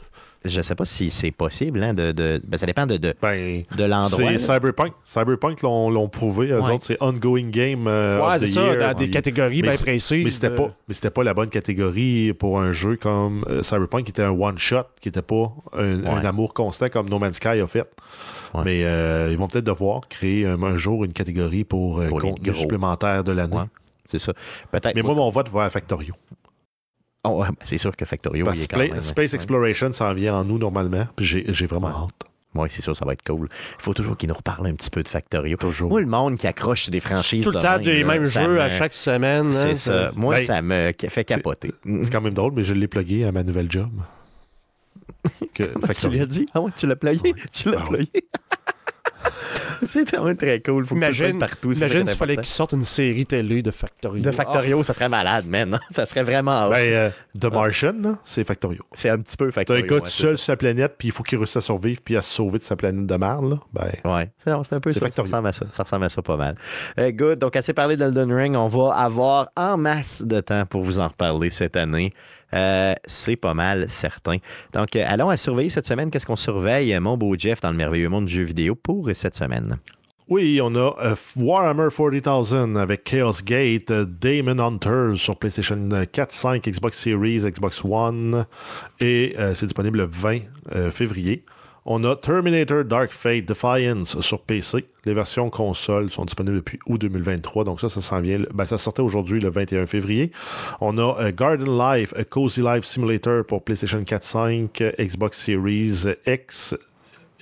je 0.44 0.60
sais 0.62 0.74
pas 0.74 0.84
si 0.84 1.10
c'est 1.10 1.30
possible. 1.30 1.82
Hein, 1.82 1.94
de, 1.94 2.12
de- 2.12 2.40
ben, 2.46 2.56
ça 2.56 2.66
dépend 2.66 2.86
de, 2.86 2.96
de, 2.96 3.14
Ben, 3.20 3.64
de 3.76 3.84
l'endroit. 3.84 4.08
c'est. 4.08 4.38
Cyberpunk. 4.38 4.92
Cyberpunk 5.04 5.62
l'ont 5.62 5.90
l'ont 5.90 6.08
prouvé. 6.08 6.48
Eux 6.50 6.60
Ouais. 6.60 6.72
autres, 6.74 6.84
c'est 6.84 6.96
ongoing 7.02 7.48
game. 7.50 7.86
euh, 7.86 8.20
Ouais, 8.20 8.34
of 8.36 8.40
c'est 8.40 8.46
the 8.46 8.52
ça, 8.52 8.62
year. 8.62 8.78
dans 8.78 8.98
des 8.98 9.10
catégories 9.10 9.62
mais 9.62 9.68
bien 9.68 9.76
précises. 9.76 10.24
Mais 10.24 10.30
c'était 10.30 10.50
pas, 10.54 10.70
mais 10.86 10.94
c'était 10.94 11.10
pas 11.10 11.24
la 11.24 11.34
bonne 11.34 11.50
catégorie 11.50 12.32
pour 12.34 12.60
un 12.60 12.72
jeu 12.72 12.96
comme 12.96 13.44
euh, 13.48 13.62
Cyberpunk 13.62 14.04
qui 14.04 14.10
était 14.10 14.22
un 14.22 14.30
one 14.30 14.58
shot, 14.58 14.84
qui 15.00 15.08
était 15.08 15.22
pas 15.22 15.52
un, 15.76 16.04
amour 16.24 16.54
constant 16.54 16.88
comme 16.88 17.08
No 17.08 17.18
Man's 17.18 17.36
Sky 17.36 17.60
a 17.60 17.66
fait. 17.66 17.88
Ouais. 18.54 18.62
Mais 18.64 18.84
euh, 18.84 19.28
ils 19.30 19.36
vont 19.36 19.48
peut-être 19.48 19.64
devoir 19.66 20.08
créer 20.08 20.46
un, 20.46 20.62
un 20.62 20.76
jour 20.76 21.04
une 21.04 21.12
catégorie 21.12 21.64
pour, 21.64 22.00
euh, 22.00 22.08
Pour 22.08 22.20
contenu 22.20 22.54
supplémentaire 22.54 23.24
de 23.24 23.32
l'année. 23.32 23.56
Ouais. 23.56 23.64
C'est 24.06 24.18
ça. 24.18 24.32
Peut-être. 24.70 24.94
Mais 24.94 25.02
moi, 25.02 25.14
mon 25.14 25.28
vote 25.28 25.50
va 25.50 25.64
à 25.64 25.70
Factorio. 25.70 26.14
Oh, 27.30 27.40
ouais, 27.42 27.48
ben, 27.48 27.56
c'est 27.64 27.78
sûr 27.78 27.94
que 27.94 28.04
Factorio, 28.04 28.44
Parce 28.44 28.58
il 28.58 28.62
est 28.64 28.66
quand 28.68 28.78
même, 28.78 29.02
Space 29.02 29.32
ouais. 29.32 29.36
Exploration 29.36 29.92
s'en 29.92 30.12
vient 30.14 30.34
en 30.36 30.44
nous 30.44 30.58
normalement. 30.58 31.06
Puis 31.16 31.44
j'ai 31.48 31.66
vraiment 31.66 31.88
hâte. 31.88 32.28
Oui, 32.54 32.68
c'est 32.70 32.82
sûr, 32.82 32.96
ça 32.96 33.04
va 33.04 33.12
être 33.12 33.22
cool. 33.24 33.48
Il 33.78 33.82
faut 33.82 33.92
toujours 33.94 34.16
qu'ils 34.16 34.28
nous 34.28 34.34
reparlent 34.34 34.66
un 34.66 34.74
petit 34.74 34.90
peu 34.90 35.02
de 35.02 35.08
Factorio. 35.08 35.56
Toujours. 35.58 35.90
Moi, 35.90 36.00
le 36.00 36.06
monde 36.06 36.38
qui 36.38 36.46
accroche 36.46 36.84
sur 36.84 36.90
des 36.90 37.00
franchises. 37.00 37.44
Tout 37.44 37.50
le 37.50 37.58
de 37.58 37.62
temps 37.62 37.74
même, 37.74 37.84
des 37.84 38.04
mêmes 38.04 38.24
jeux 38.24 38.54
me- 38.54 38.60
à 38.60 38.70
chaque 38.70 38.94
semaine. 38.94 39.52
C'est 39.52 39.70
hein, 39.70 39.74
ça. 39.76 40.12
Moi, 40.16 40.36
Ben, 40.36 40.44
ça 40.44 40.62
me 40.62 40.92
fait 40.96 41.24
capoter. 41.24 41.72
C'est 41.84 42.10
quand 42.10 42.22
même 42.22 42.34
drôle, 42.34 42.52
mais 42.56 42.62
je 42.62 42.72
l'ai 42.74 42.88
plugué 42.88 43.24
à 43.24 43.32
ma 43.32 43.42
nouvelle 43.42 43.70
job. 43.70 43.90
Que 45.54 45.64
Tu 45.92 46.16
l'as 46.16 46.26
dit? 46.26 46.46
Ah 46.54 46.60
ouais, 46.60 46.70
tu 46.76 46.86
l'as 46.86 46.96
playé? 46.96 47.20
Tu 47.52 47.70
l'as 47.70 47.84
Ah 47.86 47.90
ouais. 47.90 48.06
c'est 49.86 50.08
vraiment 50.14 50.34
très 50.34 50.60
cool. 50.60 50.86
Faut 50.86 50.94
Imagine, 50.94 51.38
partout. 51.38 51.72
ça 51.72 51.86
imagine 51.86 52.06
s'il 52.06 52.16
fallait 52.16 52.36
qu'ils 52.36 52.46
sortent 52.46 52.72
une 52.72 52.84
série 52.84 53.26
télé 53.26 53.62
de 53.62 53.70
Factorio. 53.70 54.22
De 54.22 54.30
Factorio, 54.30 54.82
ça 54.82 54.94
serait 54.94 55.08
malade, 55.08 55.46
man. 55.46 55.78
Ça 55.90 56.06
serait 56.06 56.22
vraiment. 56.22 56.68
Ben, 56.70 56.76
euh, 56.92 57.10
The 57.38 57.52
Martian, 57.52 57.94
là, 58.02 58.18
c'est 58.24 58.44
Factorio. 58.44 58.82
c'est 58.92 59.08
un 59.10 59.18
petit 59.18 59.36
peu 59.36 59.46
T'as 59.46 59.52
Factorio. 59.52 59.84
un 59.84 59.86
gars 59.86 59.94
ouais, 59.96 60.00
tout 60.02 60.06
seul 60.08 60.36
sur 60.36 60.44
sa 60.46 60.56
planète, 60.56 60.94
puis 60.98 61.08
il 61.08 61.12
faut 61.12 61.22
qu'il 61.22 61.38
réussisse 61.38 61.56
à 61.56 61.60
survivre, 61.60 62.00
puis 62.04 62.16
à 62.16 62.22
se 62.22 62.30
sauver 62.34 62.58
de 62.58 62.64
sa 62.64 62.76
planète 62.76 63.06
de 63.06 63.16
merde, 63.16 63.50
là. 63.50 63.56
Ben, 63.72 63.90
ça. 64.02 64.14
Ouais, 64.16 64.30
c'est 64.68 64.74
un 64.74 64.80
peu 64.80 64.90
ça. 64.90 65.00
Ça 65.00 65.06
Factorio. 65.06 65.30
ressemble 65.30 65.48
à 65.48 65.52
ça. 65.52 65.66
Ça 65.72 65.82
ressemble 65.82 66.04
à 66.04 66.08
ça 66.08 66.22
pas 66.22 66.36
mal. 66.36 66.54
Euh, 66.98 67.10
good. 67.12 67.38
Donc, 67.38 67.56
assez 67.56 67.72
parlé 67.72 67.96
d'Elden 67.96 68.32
Ring. 68.32 68.56
On 68.56 68.68
va 68.68 68.94
avoir 68.94 69.48
en 69.56 69.76
masse 69.76 70.22
de 70.22 70.40
temps 70.40 70.64
pour 70.66 70.82
vous 70.82 70.98
en 70.98 71.08
reparler 71.08 71.50
cette 71.50 71.76
année. 71.76 72.12
Euh, 72.54 72.94
c'est 73.04 73.36
pas 73.36 73.54
mal 73.54 73.88
certain. 73.88 74.38
Donc, 74.72 74.96
euh, 74.96 75.04
allons 75.06 75.28
à 75.28 75.36
surveiller 75.36 75.70
cette 75.70 75.86
semaine. 75.86 76.10
Qu'est-ce 76.10 76.26
qu'on 76.26 76.36
surveille, 76.36 76.98
mon 77.00 77.16
beau 77.16 77.34
Jeff, 77.38 77.60
dans 77.60 77.70
le 77.70 77.76
merveilleux 77.76 78.08
monde 78.08 78.26
du 78.26 78.34
jeu 78.34 78.44
vidéo 78.44 78.74
pour 78.74 79.10
cette 79.14 79.34
semaine? 79.34 79.78
Oui, 80.30 80.60
on 80.62 80.74
a 80.74 80.94
euh, 81.00 81.16
Warhammer 81.36 81.88
40,000 81.90 82.76
avec 82.76 83.04
Chaos 83.04 83.40
Gate, 83.42 83.90
euh, 83.90 84.04
Damon 84.04 84.58
Hunters 84.58 85.16
sur 85.16 85.36
PlayStation 85.36 85.88
4, 86.12 86.32
5, 86.32 86.68
Xbox 86.68 86.98
Series, 86.98 87.38
Xbox 87.50 87.82
One, 87.82 88.44
et 89.00 89.34
euh, 89.38 89.54
c'est 89.54 89.64
disponible 89.64 90.00
le 90.00 90.04
20 90.04 90.40
euh, 90.74 90.90
février. 90.90 91.46
On 91.90 92.04
a 92.04 92.14
Terminator 92.16 92.84
Dark 92.84 93.12
Fate 93.12 93.46
Defiance 93.46 94.20
sur 94.20 94.42
PC. 94.42 94.84
Les 95.06 95.14
versions 95.14 95.48
console 95.48 96.10
sont 96.10 96.26
disponibles 96.26 96.56
depuis 96.56 96.78
août 96.84 97.00
2023, 97.00 97.64
donc 97.64 97.80
ça, 97.80 97.88
ça 97.88 98.02
s'en 98.02 98.20
vient. 98.20 98.40
Ben, 98.52 98.66
ça 98.66 98.76
sortait 98.76 99.00
aujourd'hui 99.00 99.40
le 99.40 99.48
21 99.48 99.86
février. 99.86 100.30
On 100.82 100.98
a 100.98 101.16
euh, 101.18 101.32
Garden 101.34 101.78
Life, 101.78 102.12
a 102.14 102.24
Cozy 102.24 102.60
Life 102.60 102.84
Simulator 102.84 103.42
pour 103.46 103.64
PlayStation 103.64 104.04
4, 104.04 104.22
5, 104.22 104.82
Xbox 104.98 105.42
Series 105.42 106.04
X 106.26 106.76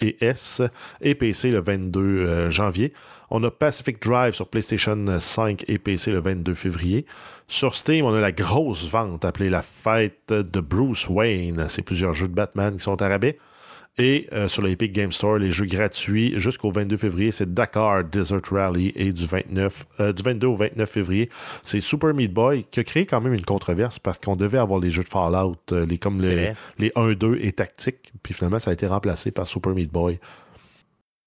et 0.00 0.16
S 0.24 0.62
et 1.00 1.16
PC 1.16 1.50
le 1.50 1.60
22 1.60 2.00
euh, 2.00 2.48
janvier. 2.48 2.92
On 3.30 3.42
a 3.42 3.50
Pacific 3.50 4.00
Drive 4.00 4.34
sur 4.34 4.46
PlayStation 4.46 5.18
5 5.18 5.64
et 5.66 5.78
PC 5.78 6.12
le 6.12 6.20
22 6.20 6.54
février. 6.54 7.04
Sur 7.48 7.74
Steam, 7.74 8.04
on 8.04 8.14
a 8.14 8.20
la 8.20 8.30
grosse 8.30 8.88
vente 8.88 9.24
appelée 9.24 9.50
la 9.50 9.62
fête 9.62 10.32
de 10.32 10.60
Bruce 10.60 11.08
Wayne. 11.08 11.64
C'est 11.68 11.82
plusieurs 11.82 12.12
jeux 12.12 12.28
de 12.28 12.34
Batman 12.34 12.76
qui 12.76 12.84
sont 12.84 13.02
à 13.02 13.08
rabais. 13.08 13.38
Et 13.98 14.28
euh, 14.32 14.46
sur 14.46 14.62
l'Epic 14.62 14.92
Game 14.92 15.10
Store, 15.10 15.38
les 15.38 15.50
jeux 15.50 15.64
gratuits 15.64 16.34
jusqu'au 16.38 16.70
22 16.70 16.98
février, 16.98 17.30
c'est 17.32 17.52
Dakar 17.54 18.04
Desert 18.04 18.42
Rally. 18.50 18.92
Et 18.94 19.10
du, 19.10 19.24
29, 19.24 19.86
euh, 20.00 20.12
du 20.12 20.22
22 20.22 20.46
au 20.46 20.54
29 20.54 20.88
février, 20.88 21.30
c'est 21.64 21.80
Super 21.80 22.12
Meat 22.12 22.32
Boy 22.32 22.66
qui 22.70 22.80
a 22.80 22.84
créé 22.84 23.06
quand 23.06 23.22
même 23.22 23.32
une 23.32 23.44
controverse 23.44 23.98
parce 23.98 24.18
qu'on 24.18 24.36
devait 24.36 24.58
avoir 24.58 24.80
les 24.80 24.90
jeux 24.90 25.02
de 25.02 25.08
Fallout, 25.08 25.56
euh, 25.72 25.86
les, 25.86 25.96
comme 25.96 26.20
les, 26.20 26.52
les 26.78 26.92
1, 26.94 27.12
2 27.12 27.38
et 27.40 27.52
tactiques. 27.52 28.12
Puis 28.22 28.34
finalement, 28.34 28.58
ça 28.58 28.70
a 28.70 28.74
été 28.74 28.86
remplacé 28.86 29.30
par 29.30 29.46
Super 29.46 29.72
Meat 29.72 29.90
Boy. 29.90 30.18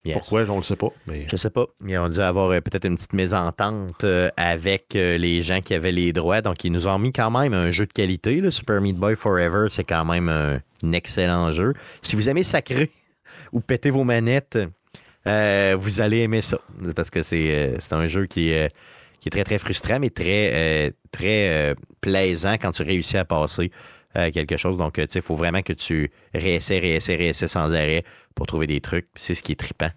Yes. 0.06 0.18
Pourquoi, 0.18 0.50
on 0.50 0.58
le 0.58 0.64
sait 0.64 0.78
pas. 0.78 0.90
Mais 1.08 1.26
Je 1.30 1.36
sais 1.36 1.50
pas. 1.50 1.66
Ils 1.86 1.98
ont 1.98 2.08
dû 2.08 2.20
avoir 2.20 2.50
euh, 2.52 2.62
peut-être 2.62 2.86
une 2.86 2.96
petite 2.96 3.12
mésentente 3.12 4.04
euh, 4.06 4.30
avec 4.38 4.96
euh, 4.96 5.18
les 5.18 5.42
gens 5.42 5.60
qui 5.60 5.74
avaient 5.74 5.92
les 5.92 6.14
droits. 6.14 6.42
Donc, 6.42 6.64
ils 6.64 6.72
nous 6.72 6.88
ont 6.88 6.98
mis 6.98 7.12
quand 7.12 7.30
même 7.32 7.54
un 7.54 7.72
jeu 7.72 7.86
de 7.86 7.92
qualité. 7.92 8.40
là. 8.40 8.50
Super 8.50 8.80
Meat 8.80 8.96
Boy 8.96 9.18
Forever, 9.18 9.68
c'est 9.70 9.84
quand 9.84 10.06
même 10.06 10.30
un, 10.30 10.62
excellent 10.94 11.52
jeu. 11.52 11.74
Si 12.02 12.16
vous 12.16 12.30
aimez 12.30 12.44
sacrer 12.44 12.90
ou 13.52 13.60
péter 13.60 13.90
vos 13.90 14.06
manettes, 14.06 14.58
vous 15.26 16.02
allez 16.02 16.20
aimer 16.20 16.42
ça. 16.42 16.60
Parce 16.96 17.10
que 17.10 17.22
c'est 17.22 17.78
un 17.92 18.08
jeu 18.08 18.26
qui 18.26 18.52
est, 18.52 18.74
qui 19.20 19.28
est 19.28 19.32
très, 19.32 19.44
très 19.44 19.60
frustrant, 19.60 20.00
mais 20.00 20.10
très, 20.10 20.94
très 21.12 21.76
plaisant 22.00 22.54
quand 22.54 22.72
tu 22.72 22.84
réussis 22.84 23.18
à 23.18 23.26
passer 23.26 23.70
euh, 24.18 24.32
quelque 24.32 24.58
chose. 24.58 24.76
Donc, 24.78 24.94
tu 24.96 25.02
sais, 25.08 25.20
il 25.20 25.22
faut 25.22 25.36
vraiment 25.36 25.62
que 25.62 25.74
tu 25.74 26.12
réessais, 26.34 26.80
réessais, 26.80 27.16
réessais 27.16 27.48
sans 27.48 27.76
arrêt 27.76 28.04
pour 28.40 28.48
trouver 28.48 28.68
des 28.68 28.80
trucs. 28.80 29.08
C'est 29.16 29.36
ce 29.36 29.44
qui 29.44 29.52
est 29.52 29.60
trippant. 29.60 29.90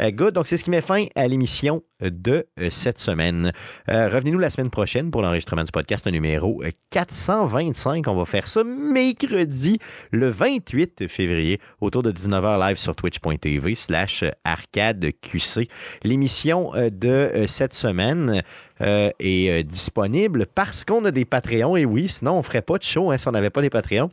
Euh, 0.00 0.10
good. 0.10 0.34
Donc, 0.34 0.46
c'est 0.46 0.58
ce 0.58 0.64
qui 0.64 0.70
met 0.70 0.82
fin 0.82 1.06
à 1.14 1.26
l'émission 1.26 1.82
de 2.02 2.46
euh, 2.60 2.68
cette 2.70 2.98
semaine. 2.98 3.52
Euh, 3.88 4.08
Revenez-nous 4.08 4.38
la 4.38 4.50
semaine 4.50 4.70
prochaine 4.70 5.10
pour 5.10 5.22
l'enregistrement 5.22 5.64
du 5.64 5.72
podcast 5.72 6.06
numéro 6.06 6.62
euh, 6.62 6.70
425. 6.90 8.06
On 8.08 8.16
va 8.16 8.24
faire 8.24 8.48
ça 8.48 8.64
mercredi, 8.64 9.78
le 10.10 10.28
28 10.28 11.08
février, 11.08 11.60
autour 11.80 12.02
de 12.02 12.12
19h 12.12 12.60
live 12.68 12.76
sur 12.76 12.94
twitch.tv 12.94 13.74
slash 13.74 14.24
arcadeqc. 14.44 15.68
L'émission 16.02 16.74
euh, 16.74 16.90
de 16.90 17.46
cette 17.46 17.74
semaine 17.74 18.42
est 18.78 19.64
disponible 19.64 20.44
parce 20.54 20.84
qu'on 20.84 21.02
a 21.06 21.10
des 21.10 21.24
Patreons. 21.24 21.76
Et 21.76 21.86
oui, 21.86 22.08
sinon, 22.08 22.34
on 22.34 22.38
ne 22.38 22.42
ferait 22.42 22.60
pas 22.60 22.76
de 22.76 22.82
show 22.82 23.10
hein, 23.10 23.16
si 23.16 23.26
on 23.26 23.30
n'avait 23.30 23.48
pas 23.48 23.62
des 23.62 23.70
Patreons. 23.70 24.10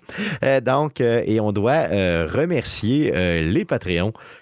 Donc, 0.66 1.02
et 1.02 1.40
on 1.42 1.52
doit 1.52 1.88
remercier 2.28 3.12
les 3.44 3.66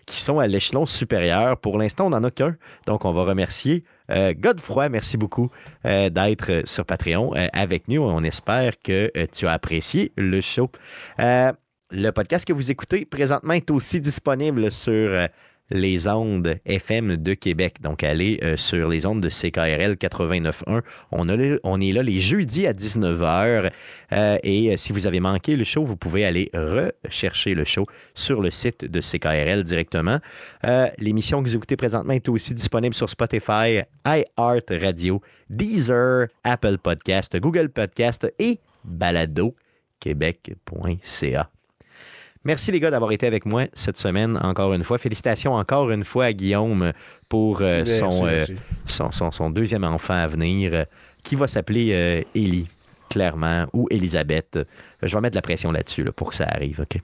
qui 0.05 0.21
sont 0.21 0.39
à 0.39 0.47
l'échelon 0.47 0.85
supérieur. 0.85 1.57
Pour 1.57 1.77
l'instant, 1.77 2.07
on 2.07 2.09
n'en 2.09 2.23
a 2.23 2.31
qu'un. 2.31 2.55
Donc, 2.85 3.05
on 3.05 3.13
va 3.13 3.23
remercier 3.23 3.83
euh, 4.11 4.33
Godefroy. 4.37 4.89
Merci 4.89 5.17
beaucoup 5.17 5.49
euh, 5.85 6.09
d'être 6.09 6.51
euh, 6.51 6.61
sur 6.65 6.85
Patreon 6.85 7.33
euh, 7.35 7.47
avec 7.53 7.87
nous. 7.87 8.01
On 8.01 8.23
espère 8.23 8.79
que 8.79 9.11
tu 9.27 9.47
as 9.47 9.51
apprécié 9.51 10.11
le 10.17 10.41
show. 10.41 10.69
Le 11.93 12.11
podcast 12.11 12.45
que 12.45 12.53
vous 12.53 12.71
écoutez 12.71 13.03
présentement 13.03 13.53
est 13.53 13.69
aussi 13.69 13.99
disponible 13.99 14.71
sur 14.71 15.27
les 15.71 16.07
ondes 16.07 16.59
FM 16.65 17.17
de 17.17 17.33
Québec. 17.33 17.81
Donc, 17.81 18.03
allez 18.03 18.39
euh, 18.43 18.55
sur 18.57 18.89
les 18.89 19.05
ondes 19.05 19.21
de 19.21 19.29
CKRL 19.29 19.93
89.1. 19.93 20.81
On, 21.11 21.29
est 21.81 21.91
là 21.91 22.03
les 22.03 22.21
jeudis 22.21 22.67
à 22.67 22.73
19h. 22.73 23.71
Euh, 24.13 24.37
et 24.43 24.73
euh, 24.73 24.77
si 24.77 24.93
vous 24.93 25.07
avez 25.07 25.19
manqué 25.19 25.55
le 25.55 25.63
show, 25.63 25.83
vous 25.83 25.97
pouvez 25.97 26.23
aller 26.25 26.51
rechercher 26.53 27.55
le 27.55 27.65
show 27.65 27.85
sur 28.13 28.39
le 28.41 28.51
site 28.51 28.85
de 28.85 29.01
CKRL 29.01 29.63
directement. 29.63 30.19
L'émission 30.97 31.41
que 31.41 31.47
vous 31.49 31.55
écoutez 31.55 31.77
présentement 31.77 32.13
est 32.13 32.29
aussi 32.29 32.53
disponible 32.53 32.93
sur 32.93 33.09
Spotify, 33.09 33.79
iHeart 34.05 34.71
Radio, 34.81 35.21
Deezer, 35.49 36.27
Apple 36.43 36.77
Podcast, 36.77 37.35
Google 37.39 37.69
Podcast 37.69 38.31
et 38.39 38.59
baladoquebec.ca. 38.83 41.49
Merci 42.43 42.71
les 42.71 42.79
gars 42.79 42.89
d'avoir 42.89 43.11
été 43.11 43.27
avec 43.27 43.45
moi 43.45 43.65
cette 43.73 43.97
semaine 43.97 44.37
encore 44.41 44.73
une 44.73 44.83
fois. 44.83 44.97
Félicitations 44.97 45.53
encore 45.53 45.91
une 45.91 46.03
fois 46.03 46.25
à 46.25 46.33
Guillaume 46.33 46.91
pour 47.29 47.61
euh, 47.61 47.83
Merci, 47.85 47.99
son, 47.99 48.25
euh, 48.25 48.45
son, 48.85 49.11
son- 49.11 49.31
son 49.31 49.49
deuxième 49.51 49.83
enfant 49.83 50.15
à 50.15 50.25
venir 50.27 50.73
euh, 50.73 50.85
qui 51.23 51.35
va 51.35 51.47
s'appeler 51.47 52.25
Élie, 52.33 52.67
clairement, 53.09 53.67
ou 53.73 53.87
Elisabeth. 53.91 54.57
Je 55.03 55.13
vais 55.15 55.21
mettre 55.21 55.33
de 55.33 55.37
la 55.37 55.41
pression 55.43 55.71
là-dessus 55.71 56.03
là, 56.03 56.11
pour 56.11 56.29
que 56.31 56.35
ça 56.35 56.45
arrive. 56.47 56.81
OK? 56.81 56.99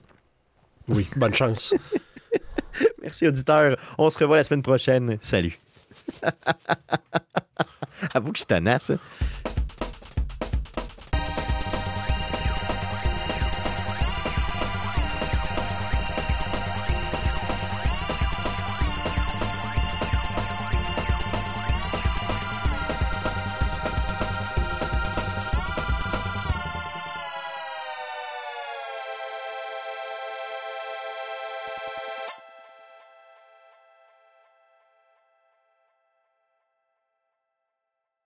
Oui, 0.88 1.06
bonne 1.16 1.34
chance. 1.34 1.72
Merci 3.02 3.28
auditeur. 3.28 3.76
On 3.96 4.10
se 4.10 4.18
revoit 4.18 4.36
la 4.38 4.44
semaine 4.44 4.62
prochaine. 4.62 5.18
Salut. 5.20 5.56
Avoue 8.14 8.32
que 8.32 8.38
je 8.38 8.42
suis 8.42 8.46
tenace. 8.46 8.90
hein. 8.90 8.98